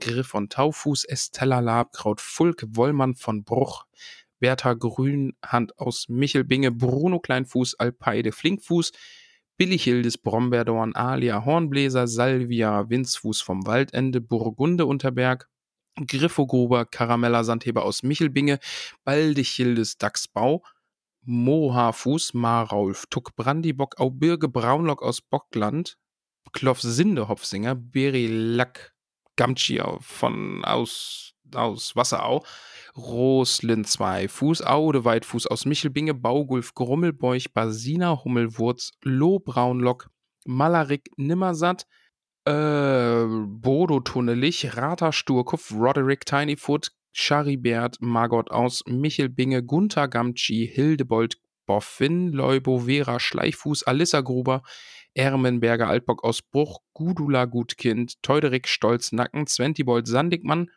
Griff 0.00 0.28
von 0.28 0.48
Taufuß, 0.48 1.04
Estella 1.04 1.60
Labkraut, 1.60 2.20
Fulk 2.20 2.64
Wollmann 2.68 3.14
von 3.14 3.44
Bruch, 3.44 3.84
Bertha 4.40 4.74
Grünhand 4.74 5.78
aus 5.78 6.08
Michelbinge, 6.08 6.70
Bruno 6.70 7.20
Kleinfuß, 7.20 7.76
Alpeide 7.76 8.32
Flinkfuß, 8.32 8.92
Billichildes 9.56 10.18
Brombeerdorn, 10.18 10.94
Alia 10.94 11.44
Hornbläser, 11.44 12.08
Salvia 12.08 12.90
Winzfuß 12.90 13.40
vom 13.40 13.66
Waldende, 13.66 14.20
Burgunde 14.20 14.86
Unterberg, 14.86 15.48
Griffogruber, 16.06 16.86
Karamella 16.86 17.44
Sandheber 17.44 17.84
aus 17.84 18.02
Michelbinge, 18.02 18.58
Baldichildes 19.04 19.96
Dachsbau, 19.96 20.64
Mohafuß, 21.22 22.34
Marraulf, 22.34 23.06
Tuck 23.10 23.36
Brandibock, 23.36 23.98
Aubirge 24.00 24.48
Braunlock 24.48 25.02
aus 25.02 25.22
Bockland, 25.22 25.96
Kloff 26.52 26.82
Sinde 26.82 27.28
Hopfsinger, 27.28 27.74
Beri 27.74 28.26
Gamci 29.36 29.80
von 30.00 30.64
aus, 30.64 31.34
aus 31.54 31.96
Wasserau, 31.96 32.44
Roslin 32.96 33.84
2, 33.84 34.28
Fuß, 34.28 34.62
Aude 34.62 35.04
Weitfuß 35.04 35.46
aus 35.48 35.66
Michelbinge, 35.66 36.14
Baugulf, 36.14 36.74
Grummelbeuch, 36.74 37.52
Basina, 37.52 38.24
Hummelwurz, 38.24 38.92
Loh, 39.02 39.40
Braunlock, 39.40 40.10
Malarik, 40.46 41.10
Nimmersatt, 41.16 41.86
äh, 42.44 43.24
Bodo 43.24 44.00
Tunnelich, 44.00 44.76
Rata 44.76 45.12
Sturkopf, 45.12 45.72
Roderick 45.72 46.24
Tinyfoot, 46.26 46.92
Charibert, 47.12 47.98
Margot 48.00 48.50
aus 48.50 48.82
Michelbinge, 48.86 49.62
Gunther 49.62 50.08
Gamci, 50.08 50.70
Hildebold, 50.72 51.38
Boffin, 51.66 52.32
Leubovera, 52.32 53.18
Schleichfuß, 53.18 53.84
Alissa 53.84 54.20
Gruber, 54.20 54.62
Ermenberger, 55.14 55.88
Altbock 55.88 56.24
aus 56.24 56.42
Bruch, 56.42 56.80
Gudula 56.92 57.44
Gutkind, 57.44 58.22
Teuderik 58.22 58.68
Stolz 58.68 59.12
Nacken, 59.12 59.46
Zwentibold 59.46 60.06
Sandigmann 60.06 60.70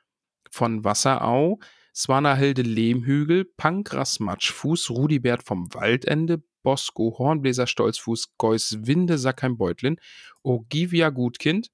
von 0.49 0.84
Wasserau, 0.84 1.59
Swanahilde 1.93 2.61
Lehmhügel, 2.61 3.45
Pankras 3.57 4.19
Matschfuß, 4.19 4.91
Rudibert 4.91 5.43
vom 5.43 5.73
Waldende, 5.73 6.43
Bosco 6.61 7.15
Hornbläser 7.18 7.65
Stolzfuß, 7.65 8.35
Geus 8.38 8.77
Winde 8.81 9.18
Sackheim 9.18 9.57
Beutlin, 9.57 9.97
Ogivia 10.43 11.09
Gutkind, 11.09 11.69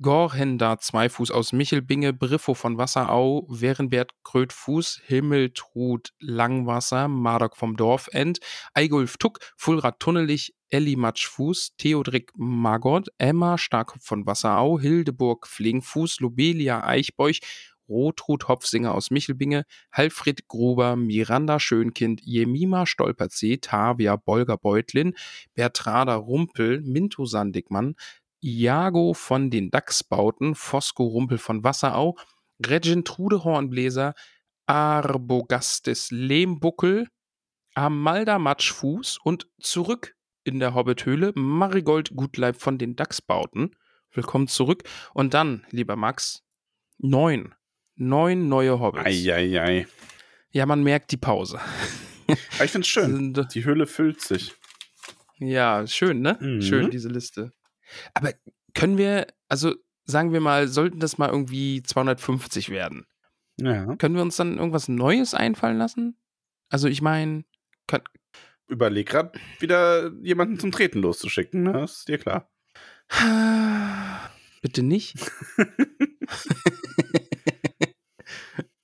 Gorhenda 0.00 0.78
Zweifuß 0.78 1.32
aus 1.32 1.52
Michelbinge, 1.52 2.12
Briffo 2.12 2.54
von 2.54 2.78
Wasserau, 2.78 3.48
Werenbert 3.48 4.12
Krötfuß, 4.22 5.00
Himmeltrud 5.04 6.12
Langwasser, 6.20 7.08
Mardok 7.08 7.56
vom 7.56 7.76
Dorfend, 7.76 8.38
Eigulf 8.74 9.16
Tuck, 9.16 9.40
Fulrad 9.56 9.98
Tunnelich, 9.98 10.54
Elli 10.70 10.94
Matschfuß, 10.94 11.74
Theodrik 11.78 12.30
Magott, 12.36 13.08
Emma 13.18 13.58
Starkopf 13.58 14.04
von 14.04 14.24
Wasserau, 14.24 14.78
Hildeburg 14.78 15.48
Flingfuß, 15.48 16.20
Lobelia 16.20 16.86
Eichbeuch, 16.86 17.40
Rotrud 17.88 18.46
Hopfsinger 18.46 18.94
aus 18.94 19.10
Michelbinge, 19.10 19.64
Halfried 19.90 20.46
Gruber, 20.46 20.94
Miranda 20.94 21.58
Schönkind, 21.58 22.20
Jemima 22.22 22.86
Stolperzee, 22.86 23.56
Tavia 23.56 24.14
Bolger 24.14 24.58
Beutlin, 24.58 25.14
Bertrada 25.54 26.14
Rumpel, 26.14 26.82
Minto 26.82 27.24
Sandigmann, 27.24 27.96
Iago 28.40 29.14
von 29.14 29.50
den 29.50 29.70
Dachsbauten, 29.70 30.54
Fosco 30.54 31.04
Rumpel 31.04 31.38
von 31.38 31.64
Wasserau, 31.64 32.16
Regentrude 32.64 33.44
Hornbläser, 33.44 34.14
Arbogastes 34.66 36.10
Lehmbuckel, 36.10 37.08
Amalda 37.74 38.38
Matschfuß 38.38 39.18
und 39.22 39.48
zurück 39.60 40.14
in 40.44 40.58
der 40.60 40.74
Hobbithöhle 40.74 41.32
Marigold 41.34 42.10
Gutleib 42.14 42.60
von 42.60 42.78
den 42.78 42.96
Dachsbauten. 42.96 43.76
Willkommen 44.12 44.48
zurück. 44.48 44.84
Und 45.14 45.34
dann, 45.34 45.66
lieber 45.70 45.96
Max, 45.96 46.42
neun. 46.98 47.54
Neun 47.94 48.48
neue 48.48 48.78
Hobbits. 48.80 49.06
Eieiei. 49.06 49.86
Ja, 50.50 50.66
man 50.66 50.82
merkt 50.82 51.12
die 51.12 51.16
Pause. 51.16 51.60
Aber 52.54 52.64
ich 52.64 52.70
finde 52.70 52.84
es 52.84 52.88
schön. 52.88 53.32
Die 53.54 53.64
Höhle 53.64 53.86
füllt 53.86 54.20
sich. 54.20 54.54
Ja, 55.38 55.86
schön, 55.86 56.20
ne? 56.20 56.36
Mhm. 56.40 56.62
Schön, 56.62 56.90
diese 56.90 57.08
Liste. 57.08 57.52
Aber 58.14 58.32
können 58.74 58.98
wir, 58.98 59.26
also 59.48 59.74
sagen 60.04 60.32
wir 60.32 60.40
mal, 60.40 60.68
sollten 60.68 61.00
das 61.00 61.18
mal 61.18 61.28
irgendwie 61.30 61.82
250 61.82 62.70
werden, 62.70 63.06
Ja. 63.60 63.96
können 63.96 64.14
wir 64.14 64.22
uns 64.22 64.36
dann 64.36 64.58
irgendwas 64.58 64.88
Neues 64.88 65.34
einfallen 65.34 65.78
lassen? 65.78 66.16
Also 66.70 66.88
ich 66.88 67.02
meine, 67.02 67.44
kann, 67.86 68.02
Überleg 68.68 69.08
grad 69.08 69.38
wieder 69.60 70.12
jemanden 70.22 70.58
zum 70.58 70.70
Treten 70.72 71.00
loszuschicken, 71.00 71.62
ne? 71.62 71.84
Ist 71.84 72.06
dir 72.08 72.18
klar. 72.18 72.50
bitte 74.62 74.82
nicht. 74.82 75.14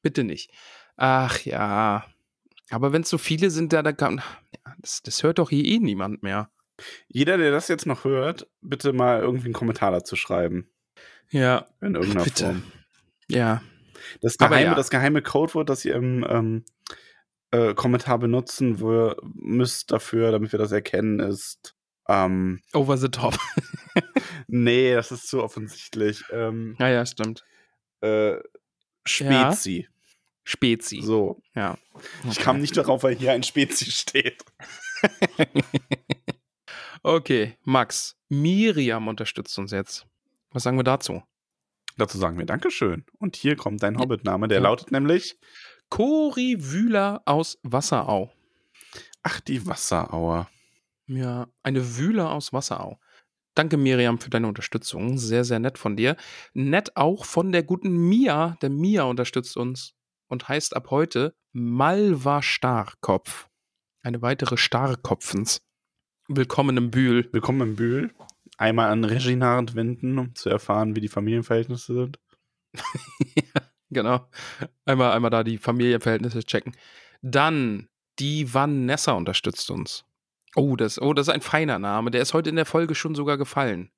bitte 0.03 0.25
nicht. 0.25 0.51
Ach 0.97 1.39
ja. 1.41 2.07
Aber 2.71 2.93
wenn 2.93 3.03
es 3.03 3.11
so 3.11 3.19
viele 3.19 3.51
sind, 3.51 3.73
da, 3.75 3.83
da 3.83 3.93
kann, 3.93 4.19
ja, 4.19 4.75
das, 4.79 5.03
das 5.03 5.23
hört 5.23 5.39
doch 5.39 5.51
hier 5.51 5.65
eh 5.65 5.79
niemand 5.79 6.23
mehr. 6.23 6.51
Jeder, 7.09 7.39
der 7.39 7.51
das 7.51 7.69
jetzt 7.69 7.87
noch 7.87 8.05
hört, 8.05 8.49
bitte 8.61 8.93
mal 8.93 9.21
irgendwie 9.21 9.47
einen 9.47 9.55
Kommentar 9.55 9.93
dazu 9.93 10.17
schreiben. 10.17 10.69
Ja, 11.31 11.67
In 11.81 11.95
irgendeiner 11.95 12.25
Bitte. 12.25 12.45
Form. 12.45 12.63
ja. 13.29 13.63
Das 14.21 14.37
geheime, 14.37 14.63
ja. 14.63 14.75
das 14.75 14.91
geheime 14.91 15.23
Codewort, 15.23 15.71
das 15.71 15.85
ihr 15.85 15.95
im 15.95 16.27
ähm, 16.29 16.65
äh, 17.53 17.73
Kommentar 17.75 18.19
benutzen 18.19 18.81
wo, 18.81 19.15
müsst 19.23 19.91
dafür, 19.93 20.31
damit 20.31 20.53
wir 20.53 20.59
das 20.59 20.73
erkennen, 20.73 21.21
ist. 21.21 21.75
Ähm, 22.09 22.61
Over 22.75 22.99
the 22.99 23.09
top. 23.09 23.39
nee, 24.47 24.93
das 24.93 25.11
ist 25.11 25.29
zu 25.29 25.43
offensichtlich. 25.43 26.23
Ähm, 26.31 26.77
ja, 26.79 26.89
ja, 26.89 27.07
stimmt. 27.07 27.45
äh, 28.03 28.37
Spezi. 29.07 29.89
Spezi. 30.45 31.01
So. 31.03 31.41
Ja. 31.55 31.79
Ich 32.31 32.39
kam 32.39 32.61
nicht 32.61 32.77
darauf, 32.77 33.03
weil 33.05 33.15
hier 33.15 33.33
ein 33.33 33.43
Spezi 33.43 33.91
steht. 33.91 34.45
Okay, 37.07 37.59
Max. 37.65 38.17
Miriam 38.31 39.09
unterstützt 39.09 39.59
uns 39.59 39.73
jetzt. 39.73 40.07
Was 40.53 40.63
sagen 40.63 40.79
wir 40.79 40.85
dazu? 40.85 41.23
Dazu 41.99 42.17
sagen 42.17 42.39
wir 42.39 42.47
Dankeschön. 42.47 43.05
Und 43.19 43.37
hier 43.37 43.57
kommt 43.57 43.83
dein 43.83 43.99
Hobbit-Name, 43.99 44.49
der 44.49 44.59
Ja. 44.59 44.63
lautet 44.63 44.91
nämlich 44.91 45.39
Cori 45.91 46.57
Wühler 46.59 47.21
aus 47.27 47.59
Wasserau. 47.63 48.33
Ach, 49.23 49.39
die 49.41 49.67
Wasserauer. 49.67 50.49
Ja, 51.07 51.47
eine 51.63 51.99
Wühler 51.99 52.31
aus 52.33 52.55
Wasserau. 52.55 52.99
Danke, 53.55 53.77
Miriam, 53.77 54.19
für 54.19 54.31
deine 54.31 54.49
Unterstützung. 54.49 55.19
Sehr, 55.19 55.45
sehr 55.45 55.59
nett 55.59 55.77
von 55.77 55.97
dir. 55.97 56.17
Nett 56.55 56.97
auch 56.97 57.27
von 57.27 57.53
der 57.53 57.65
guten 57.65 58.09
Mia. 58.09 58.57
Der 58.63 58.71
Mia 58.71 59.03
unterstützt 59.03 59.59
uns 59.59 59.93
und 60.29 60.49
heißt 60.49 60.75
ab 60.75 60.91
heute 60.91 61.37
Malva 61.53 62.41
Starkopf. 62.41 63.49
Eine 64.03 64.23
weitere 64.23 64.57
Starkopfens. 64.57 65.61
Willkommen 66.29 66.77
im 66.79 66.91
Bühl. 66.91 67.29
Willkommen 67.33 67.61
im 67.61 67.77
Bühl. 67.77 68.15
Einmal 68.57 68.91
an 68.91 69.05
Reginard 69.05 69.75
wenden, 69.75 70.19
um 70.19 70.35
zu 70.35 70.49
erfahren, 70.49 70.97
wie 70.97 71.01
die 71.01 71.09
Familienverhältnisse 71.09 71.95
sind. 71.95 72.19
Genau. 73.91 74.29
Einmal, 74.87 75.13
einmal 75.13 75.31
da 75.31 75.45
die 75.45 75.57
Familienverhältnisse 75.57 76.43
checken. 76.43 76.75
Dann 77.23 77.89
die 78.19 78.53
Vanessa 78.53 79.13
unterstützt 79.13 79.71
uns. 79.71 80.05
Oh 80.57 80.75
das, 80.75 81.01
oh, 81.01 81.13
das 81.13 81.29
ist 81.29 81.35
ein 81.35 81.43
feiner 81.43 81.79
Name. 81.79 82.11
Der 82.11 82.23
ist 82.23 82.35
heute 82.35 82.51
in 82.51 82.57
der 82.57 82.67
Folge 82.67 82.97
schon 82.97 83.15
sogar 83.15 83.39
gefallen. 83.39 83.93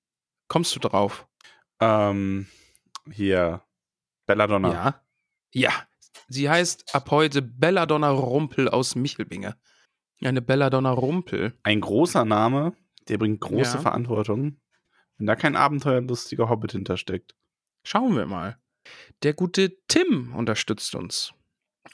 Kommst 0.49 0.75
du 0.77 0.81
drauf? 0.81 1.27
Ähm, 1.81 2.47
hier, 3.11 3.63
Belladonna. 4.27 4.73
Ja. 4.73 5.03
Ja. 5.53 5.73
Sie 6.29 6.51
heißt 6.51 6.95
ab 6.95 7.11
heute 7.11 7.41
Belladonna 7.41 8.11
Rumpel 8.11 8.69
aus 8.69 8.97
Michelbinge. 8.97 9.57
Eine 10.23 10.43
Belladonna 10.43 10.91
Rumpel. 10.91 11.55
Ein 11.63 11.81
großer 11.81 12.25
Name, 12.25 12.73
der 13.09 13.19
bringt 13.19 13.41
große 13.41 13.77
Ja. 13.77 13.81
Verantwortung, 13.81 14.61
wenn 15.19 15.27
da 15.27 15.37
kein 15.37 15.57
abenteuerlustiger 15.57 16.49
Hobbit 16.49 16.73
hintersteckt. 16.73 17.35
Schauen 17.85 18.17
wir 18.17 18.27
mal. 18.27 18.57
Der 19.23 19.35
gute 19.35 19.77
Tim 19.89 20.33
unterstützt 20.35 20.95
uns 20.95 21.33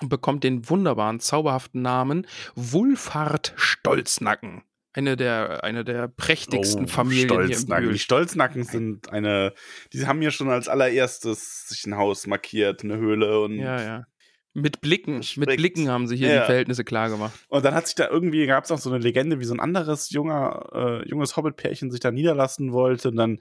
und 0.00 0.08
bekommt 0.08 0.44
den 0.44 0.68
wunderbaren, 0.68 1.20
zauberhaften 1.20 1.82
Namen 1.82 2.26
Wulfhard 2.54 3.52
Stolznacken. 3.56 4.62
Eine 4.94 5.16
der, 5.16 5.64
eine 5.64 5.84
der 5.84 6.08
prächtigsten 6.08 6.86
Familien 6.86 7.28
hier 7.30 7.40
im 7.40 7.44
Oh, 7.50 7.54
Stolznacken. 7.54 7.92
Die 7.92 7.98
Stolznacken 7.98 8.64
sind 8.64 9.10
eine, 9.10 9.54
die 9.92 10.06
haben 10.06 10.18
mir 10.18 10.30
schon 10.30 10.50
als 10.50 10.68
allererstes 10.68 11.68
sich 11.68 11.86
ein 11.86 11.96
Haus 11.96 12.26
markiert, 12.26 12.84
eine 12.84 12.98
Höhle 12.98 13.40
und 13.40 13.54
Ja, 13.58 13.80
ja. 13.82 14.06
Mit 14.54 14.82
Blicken, 14.82 15.14
mit 15.16 15.24
Respekt. 15.24 15.56
Blicken 15.56 15.88
haben 15.88 16.06
sie 16.06 16.16
hier 16.16 16.28
Ja. 16.28 16.40
die 16.40 16.46
Verhältnisse 16.46 16.84
klar 16.84 17.08
gemacht. 17.08 17.32
Und 17.48 17.64
dann 17.64 17.74
hat 17.74 17.86
sich 17.86 17.94
da 17.94 18.08
irgendwie, 18.08 18.46
gab 18.46 18.64
es 18.64 18.70
auch 18.70 18.78
so 18.78 18.90
eine 18.90 18.98
Legende, 18.98 19.40
wie 19.40 19.44
so 19.46 19.54
ein 19.54 19.60
anderes 19.60 20.10
junger, 20.10 20.68
äh, 20.74 21.08
junges 21.08 21.36
Hobbit-Pärchen 21.36 21.90
sich 21.90 22.00
da 22.00 22.10
niederlassen 22.10 22.72
wollte. 22.72 23.08
Und 23.08 23.16
dann 23.16 23.38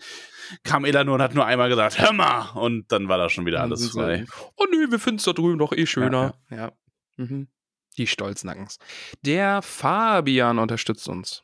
kam 0.64 0.86
Elanor 0.86 1.16
und 1.16 1.22
hat 1.22 1.36
nur 1.36 1.46
einmal 1.46 1.68
gesagt, 1.68 2.00
hör 2.00 2.14
mal! 2.14 2.52
Und 2.56 2.92
dann 2.94 3.10
war 3.10 3.18
da 3.18 3.30
schon 3.30 3.46
wieder 3.46 3.58
Dann 3.58 3.72
alles 3.72 3.90
frei. 3.90 4.26
Oh 4.56 4.66
nö, 4.72 4.90
wir 4.90 5.00
finden 5.00 5.18
es 5.18 5.26
da 5.26 5.34
drüben 5.34 5.58
doch 5.60 5.74
eh 5.74 5.86
schöner. 5.86 6.36
Ja. 6.50 6.72
Mhm. 7.18 7.50
Die 7.98 8.08
Stolznackens. 8.08 8.78
Der 9.22 9.62
Fabian 9.62 10.60
unterstützt 10.60 11.10
uns 11.10 11.44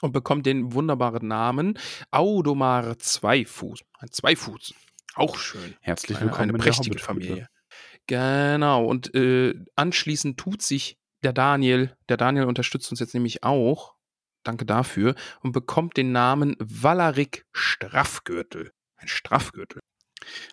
und 0.00 0.12
bekommt 0.12 0.46
den 0.46 0.72
wunderbaren 0.72 1.28
Namen 1.28 1.78
Audomar 2.10 2.98
Zweifuß. 2.98 3.80
Ein 3.98 4.08
Zweifuß. 4.10 4.72
Auch 5.16 5.36
schön. 5.36 5.76
Herzlich 5.82 6.16
Eine, 6.16 6.26
willkommen 6.30 6.42
eine 6.44 6.52
in 6.52 6.58
der 6.58 6.64
prächtige. 6.64 6.98
Familie. 6.98 7.48
Genau. 8.06 8.84
Und 8.84 9.14
äh, 9.14 9.54
anschließend 9.76 10.38
tut 10.38 10.62
sich 10.62 10.98
der 11.22 11.32
Daniel, 11.32 11.96
der 12.08 12.16
Daniel 12.16 12.44
unterstützt 12.46 12.90
uns 12.90 13.00
jetzt 13.00 13.14
nämlich 13.14 13.44
auch, 13.44 13.94
danke 14.42 14.66
dafür, 14.66 15.14
und 15.40 15.52
bekommt 15.52 15.96
den 15.96 16.12
Namen 16.12 16.56
Valarik 16.58 17.46
Straffgürtel. 17.52 18.72
Ein 18.96 19.08
Straffgürtel. 19.08 19.80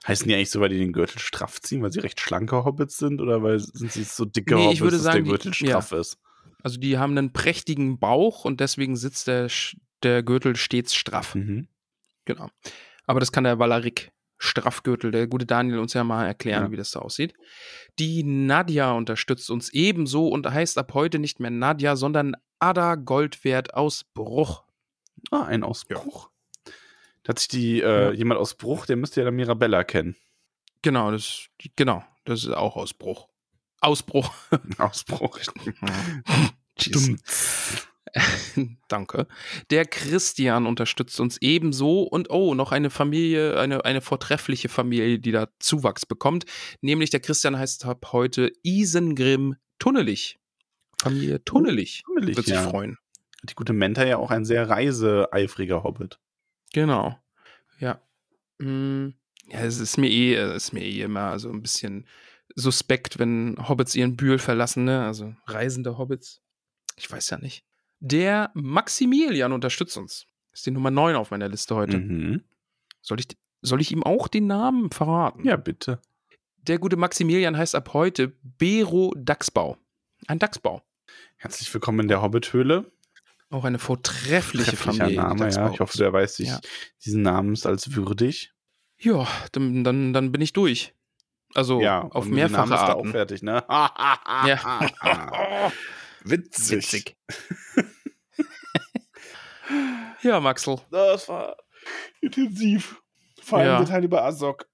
Heißen 0.08 0.28
die 0.28 0.34
eigentlich 0.34 0.50
so, 0.50 0.60
weil 0.62 0.70
die 0.70 0.80
den 0.80 0.94
Gürtel 0.94 1.20
straff 1.20 1.62
ziehen, 1.62 1.82
weil 1.84 1.92
sie 1.92 2.00
recht 2.00 2.20
schlanke 2.20 2.66
Hobbits 2.66 2.98
sind? 2.98 3.22
Oder 3.22 3.44
weil 3.44 3.60
sind 3.60 3.92
sie 3.92 4.04
so 4.04 4.26
dicke 4.26 4.56
Nee, 4.56 4.72
ich 4.72 4.82
Hobbits, 4.82 4.96
dass 4.96 5.04
sagen, 5.04 5.18
der 5.18 5.24
die- 5.24 5.30
Gürtel 5.30 5.54
ja. 5.68 5.82
straff 5.82 5.92
ist? 5.92 6.18
Also 6.64 6.80
die 6.80 6.98
haben 6.98 7.18
einen 7.18 7.32
prächtigen 7.34 8.00
Bauch 8.00 8.46
und 8.46 8.60
deswegen 8.60 8.96
sitzt 8.96 9.28
der, 9.28 9.48
der 10.04 10.24
Gürtel 10.24 10.56
stets 10.56 10.94
straff. 10.96 11.36
Mhm. 11.36 11.68
Genau. 12.26 12.50
Aber 13.06 13.20
das 13.20 13.32
kann 13.32 13.44
der 13.44 13.60
Valarik 13.60 14.12
Straffgürtel, 14.40 15.12
der 15.12 15.28
gute 15.28 15.46
Daniel, 15.46 15.80
uns 15.80 15.94
ja 15.94 16.04
mal 16.04 16.26
erklären, 16.26 16.64
Ja. 16.66 16.72
wie 16.72 16.78
das 16.78 16.92
da 16.92 17.00
aussieht. 17.02 17.34
Die 18.00 18.24
Nadja 18.24 18.94
unterstützt 18.94 19.50
uns 19.52 19.70
ebenso 19.70 20.28
und 20.30 20.50
heißt 20.50 20.78
ab 20.78 20.94
heute 20.94 21.20
nicht 21.20 21.40
mehr 21.40 21.52
Nadja, 21.52 21.96
sondern 21.96 22.36
Ada 22.60 22.96
Goldwert 22.96 23.74
aus 23.74 24.06
Bruch. 24.14 24.64
Ah, 25.32 25.44
ein 25.44 25.64
Ausbruch. 25.64 26.30
Da 27.24 27.30
hat 27.32 27.40
sich 27.40 27.50
die, 27.50 27.82
äh, 27.82 28.06
Ja. 28.06 28.12
jemand 28.12 28.40
aus 28.40 28.56
Bruch, 28.56 28.86
der 28.86 28.96
müsste 28.96 29.20
ja 29.22 29.26
dann 29.26 29.36
Mirabella 29.36 29.84
kennen. 29.84 30.16
Genau, 30.82 31.12
das, 31.12 31.48
genau, 31.76 32.04
das 32.24 32.46
ist 32.46 32.52
auch 32.54 32.78
aus 32.78 32.94
Bruch. 32.94 33.28
Ausbruch. 33.82 34.34
Ausbruch. 34.78 35.38
Jeez. 36.78 37.12
Danke. 38.88 39.28
Der 39.70 39.86
Christian 39.86 40.66
unterstützt 40.66 41.20
uns 41.20 41.38
ebenso 41.42 42.04
und 42.04 42.30
oh, 42.30 42.54
noch 42.56 42.72
eine 42.72 42.90
Familie, 42.90 43.60
eine, 43.60 43.86
eine 43.86 44.02
vortreffliche 44.02 44.70
Familie, 44.70 45.20
die 45.20 45.32
da 45.32 45.50
Zuwachs 45.60 46.06
bekommt. 46.06 46.46
Nämlich 46.82 47.10
der 47.10 47.20
Christian 47.20 47.58
heißt 47.58 47.86
ab 47.86 48.10
heute 48.12 48.52
Isengrim 48.64 49.56
Tunnelich. 49.80 50.38
Familie 51.02 51.44
Tunnelich. 51.46 52.04
Oh, 52.06 52.14
Tunnelich, 52.14 52.38
Wird 52.38 52.46
sich 52.48 52.56
ja. 52.56 52.70
freuen. 52.70 52.98
Die 53.44 53.56
gute 53.56 53.74
Menta 53.74 54.06
ja 54.06 54.18
auch 54.18 54.32
ein 54.32 54.44
sehr 54.44 54.70
reiseeifriger 54.70 55.84
Hobbit. 55.84 56.20
Genau. 56.74 57.18
Ja. 57.80 58.02
Mm, 58.58 59.14
Ja, 59.48 59.62
es 59.62 59.80
ist 59.80 59.98
mir 59.98 60.10
eh, 60.10 60.36
es 60.36 60.66
ist 60.66 60.74
mir 60.74 60.84
eh 60.84 61.02
immer 61.02 61.40
so 61.40 61.50
ein 61.50 61.62
bisschen 61.62 62.06
suspekt, 62.56 63.20
wenn 63.20 63.56
Hobbits 63.68 63.96
ihren 63.96 64.18
Bühl 64.18 64.40
verlassen, 64.40 64.84
ne? 64.84 65.06
Also 65.06 65.34
reisende 65.46 65.98
Hobbits. 65.98 66.42
Ich 66.98 67.10
weiß 67.10 67.30
ja 67.30 67.38
nicht. 67.38 67.64
Der 68.00 68.52
Maximilian 68.54 69.52
unterstützt 69.52 69.98
uns. 69.98 70.26
Ist 70.54 70.66
die 70.66 70.72
Nummer 70.72 70.92
9 70.92 71.16
auf 71.16 71.32
meiner 71.32 71.50
Liste 71.50 71.76
heute. 71.76 71.98
Mhm. 71.98 72.44
Soll, 73.02 73.20
ich, 73.20 73.28
soll 73.62 73.82
ich 73.82 73.92
ihm 73.92 74.04
auch 74.04 74.28
den 74.28 74.48
Namen 74.48 74.92
verraten? 74.92 75.46
Ja, 75.46 75.58
bitte. 75.58 76.00
Der 76.64 76.80
gute 76.80 76.98
Maximilian 76.98 77.58
heißt 77.58 77.76
ab 77.76 77.94
heute 77.94 78.30
Bero 78.44 79.14
Dachsbau. 79.18 79.78
Ein 80.28 80.40
Dachsbau. 80.40 80.82
Herzlich 81.38 81.74
willkommen 81.74 82.02
in 82.02 82.08
der 82.08 82.22
Hobbit-Höhle. 82.22 82.92
Auch 83.50 83.64
eine 83.64 83.80
vortreffliche 83.80 84.76
Familie. 84.76 85.16
Name, 85.22 85.50
ja. 85.50 85.72
Ich 85.72 85.80
hoffe, 85.80 85.98
der 85.98 86.14
weiß 86.14 86.36
sich 86.36 86.50
Ja. 86.50 86.60
diesen 87.04 87.22
Namens 87.24 87.66
als 87.66 87.96
würdig. 87.96 88.54
Ja, 89.00 89.28
dann, 89.54 89.84
dann, 89.84 90.14
dann 90.14 90.32
bin 90.32 90.42
ich 90.42 90.54
durch. 90.54 90.94
Also 91.56 91.82
ja, 91.82 92.04
auf 92.04 92.26
dem 92.26 92.36
Namen 92.36 92.52
mehrfache 92.52 92.74
ist 92.76 92.80
er 92.82 92.96
auch 92.96 93.00
Arten. 93.00 93.12
fertig, 93.12 93.42
ne? 93.42 93.64
Ja. 93.70 94.92
Witzig. 96.24 97.18
Ja, 100.22 100.40
Maxel. 100.40 100.78
Das 100.92 101.30
war 101.30 101.56
intensiv. 102.22 103.02
Vor 103.42 103.60
allem 103.60 103.68
Ja. 103.68 103.78
der 103.78 103.88
Teil 103.88 104.04
über 104.04 104.26
Azog. 104.26 104.68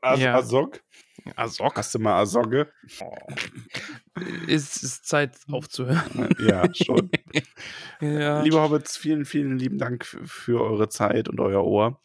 As 0.00 0.20
Ja. 0.20 0.34
Azog? 0.36 0.80
Azog. 1.36 1.76
Hast 1.76 1.94
du 1.94 1.98
mal 1.98 2.20
Azogge? 2.20 2.72
Es 4.48 4.82
ist 4.82 5.06
Zeit 5.06 5.36
aufzuhören. 5.50 6.34
ja, 6.38 6.64
schon. 6.74 7.10
Ja. 8.00 8.40
Liebe 8.42 8.58
Hobbits, 8.60 8.96
vielen, 8.96 9.26
vielen 9.26 9.58
lieben 9.58 9.76
Dank 9.76 10.02
f- 10.04 10.18
für 10.24 10.62
eure 10.62 10.88
Zeit 10.88 11.28
und 11.28 11.38
euer 11.40 11.62
Ohr. 11.64 12.00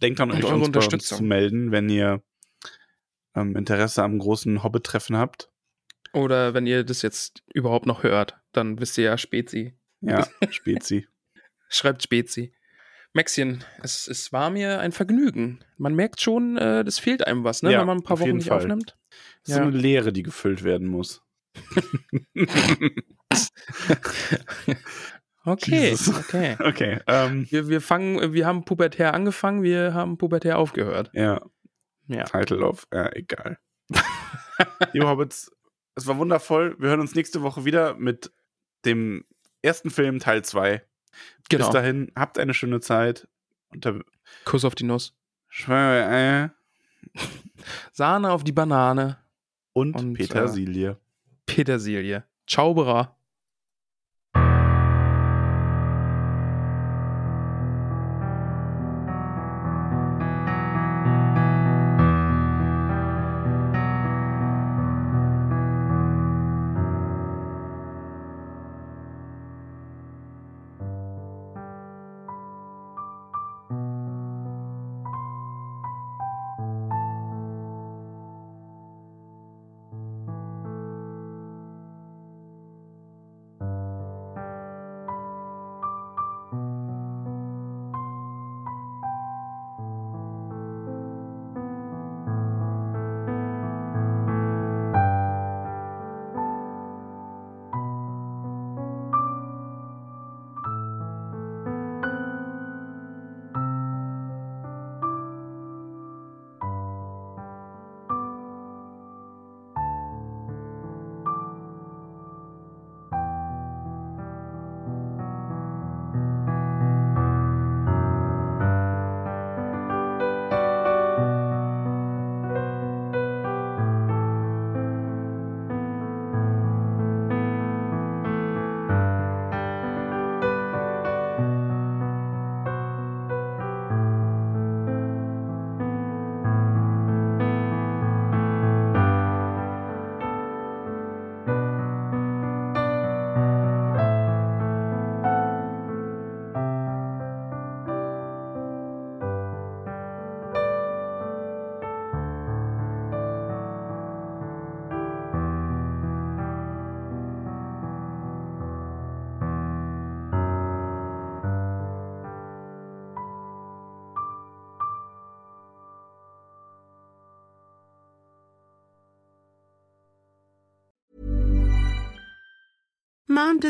Denkt 0.00 0.20
an 0.20 0.30
euch, 0.30 0.44
eure 0.44 0.54
uns 0.54 0.60
uns 0.60 0.66
Unterstützung. 0.68 1.18
zu 1.18 1.24
melden, 1.24 1.70
wenn 1.72 1.90
ihr 1.90 2.22
ähm, 3.34 3.54
Interesse 3.54 4.02
am 4.02 4.18
großen 4.18 4.62
Hobbit-Treffen 4.62 5.16
habt. 5.18 5.50
Oder 6.12 6.54
wenn 6.54 6.66
ihr 6.66 6.84
das 6.84 7.02
jetzt 7.02 7.42
überhaupt 7.52 7.86
noch 7.86 8.02
hört, 8.02 8.38
dann 8.52 8.80
wisst 8.80 8.98
ihr 8.98 9.04
ja 9.04 9.18
Spezi. 9.18 9.74
Ja, 10.00 10.26
Spezi. 10.50 11.06
Schreibt 11.68 12.02
Spezi. 12.02 12.54
Maxchen, 13.14 13.64
es, 13.82 14.06
es 14.06 14.32
war 14.32 14.50
mir 14.50 14.80
ein 14.80 14.92
Vergnügen. 14.92 15.64
Man 15.76 15.94
merkt 15.94 16.20
schon, 16.20 16.56
äh, 16.58 16.84
das 16.84 16.98
fehlt 16.98 17.26
einem 17.26 17.42
was, 17.44 17.62
ne? 17.62 17.72
Ja, 17.72 17.80
wenn 17.80 17.86
man 17.86 17.98
ein 17.98 18.02
paar 18.04 18.20
Wochen 18.20 18.36
nicht 18.36 18.48
Fall. 18.48 18.58
aufnimmt. 18.58 18.96
Das 19.44 19.50
ist 19.50 19.54
so 19.56 19.62
eine 19.62 19.70
Leere, 19.76 20.12
die 20.12 20.22
gefüllt 20.22 20.62
werden 20.62 20.86
muss. 20.88 21.22
Okay, 25.44 25.90
Jesus. 25.90 26.14
okay. 26.16 26.56
Okay, 26.60 26.98
ähm, 27.06 27.46
Wir, 27.50 27.68
wir 27.68 27.80
fangen, 27.80 28.32
wir 28.34 28.46
haben 28.46 28.64
pubertär 28.64 29.14
angefangen, 29.14 29.62
wir 29.62 29.94
haben 29.94 30.18
pubertär 30.18 30.58
aufgehört. 30.58 31.10
ja, 31.14 31.40
Ja. 32.06 32.24
Title 32.24 32.66
of, 32.66 32.86
ja, 32.92 33.10
egal. 33.14 33.58
Liebe 34.92 35.08
Hobbits, 35.08 35.50
es 35.98 36.06
war 36.06 36.16
wundervoll. 36.16 36.76
Wir 36.78 36.90
hören 36.90 37.00
uns 37.00 37.14
nächste 37.14 37.42
Woche 37.42 37.64
wieder 37.64 37.94
mit 37.94 38.32
dem 38.84 39.24
ersten 39.62 39.90
Film 39.90 40.20
Teil 40.20 40.44
2. 40.44 40.82
Genau. 41.48 41.64
Bis 41.66 41.72
dahin, 41.72 42.12
habt 42.14 42.38
eine 42.38 42.54
schöne 42.54 42.80
Zeit. 42.80 43.26
Unter 43.70 44.00
Kuss 44.44 44.64
auf 44.64 44.76
die 44.76 44.84
Nuss. 44.84 45.16
Schwöre, 45.48 46.52
äh, 47.14 47.20
Sahne 47.92 48.30
auf 48.30 48.44
die 48.44 48.52
Banane. 48.52 49.18
und, 49.72 49.96
Und, 49.96 50.14
Petersilie. 50.14 50.98
Petersilie. 51.46 52.24
Zauberer. 52.46 53.17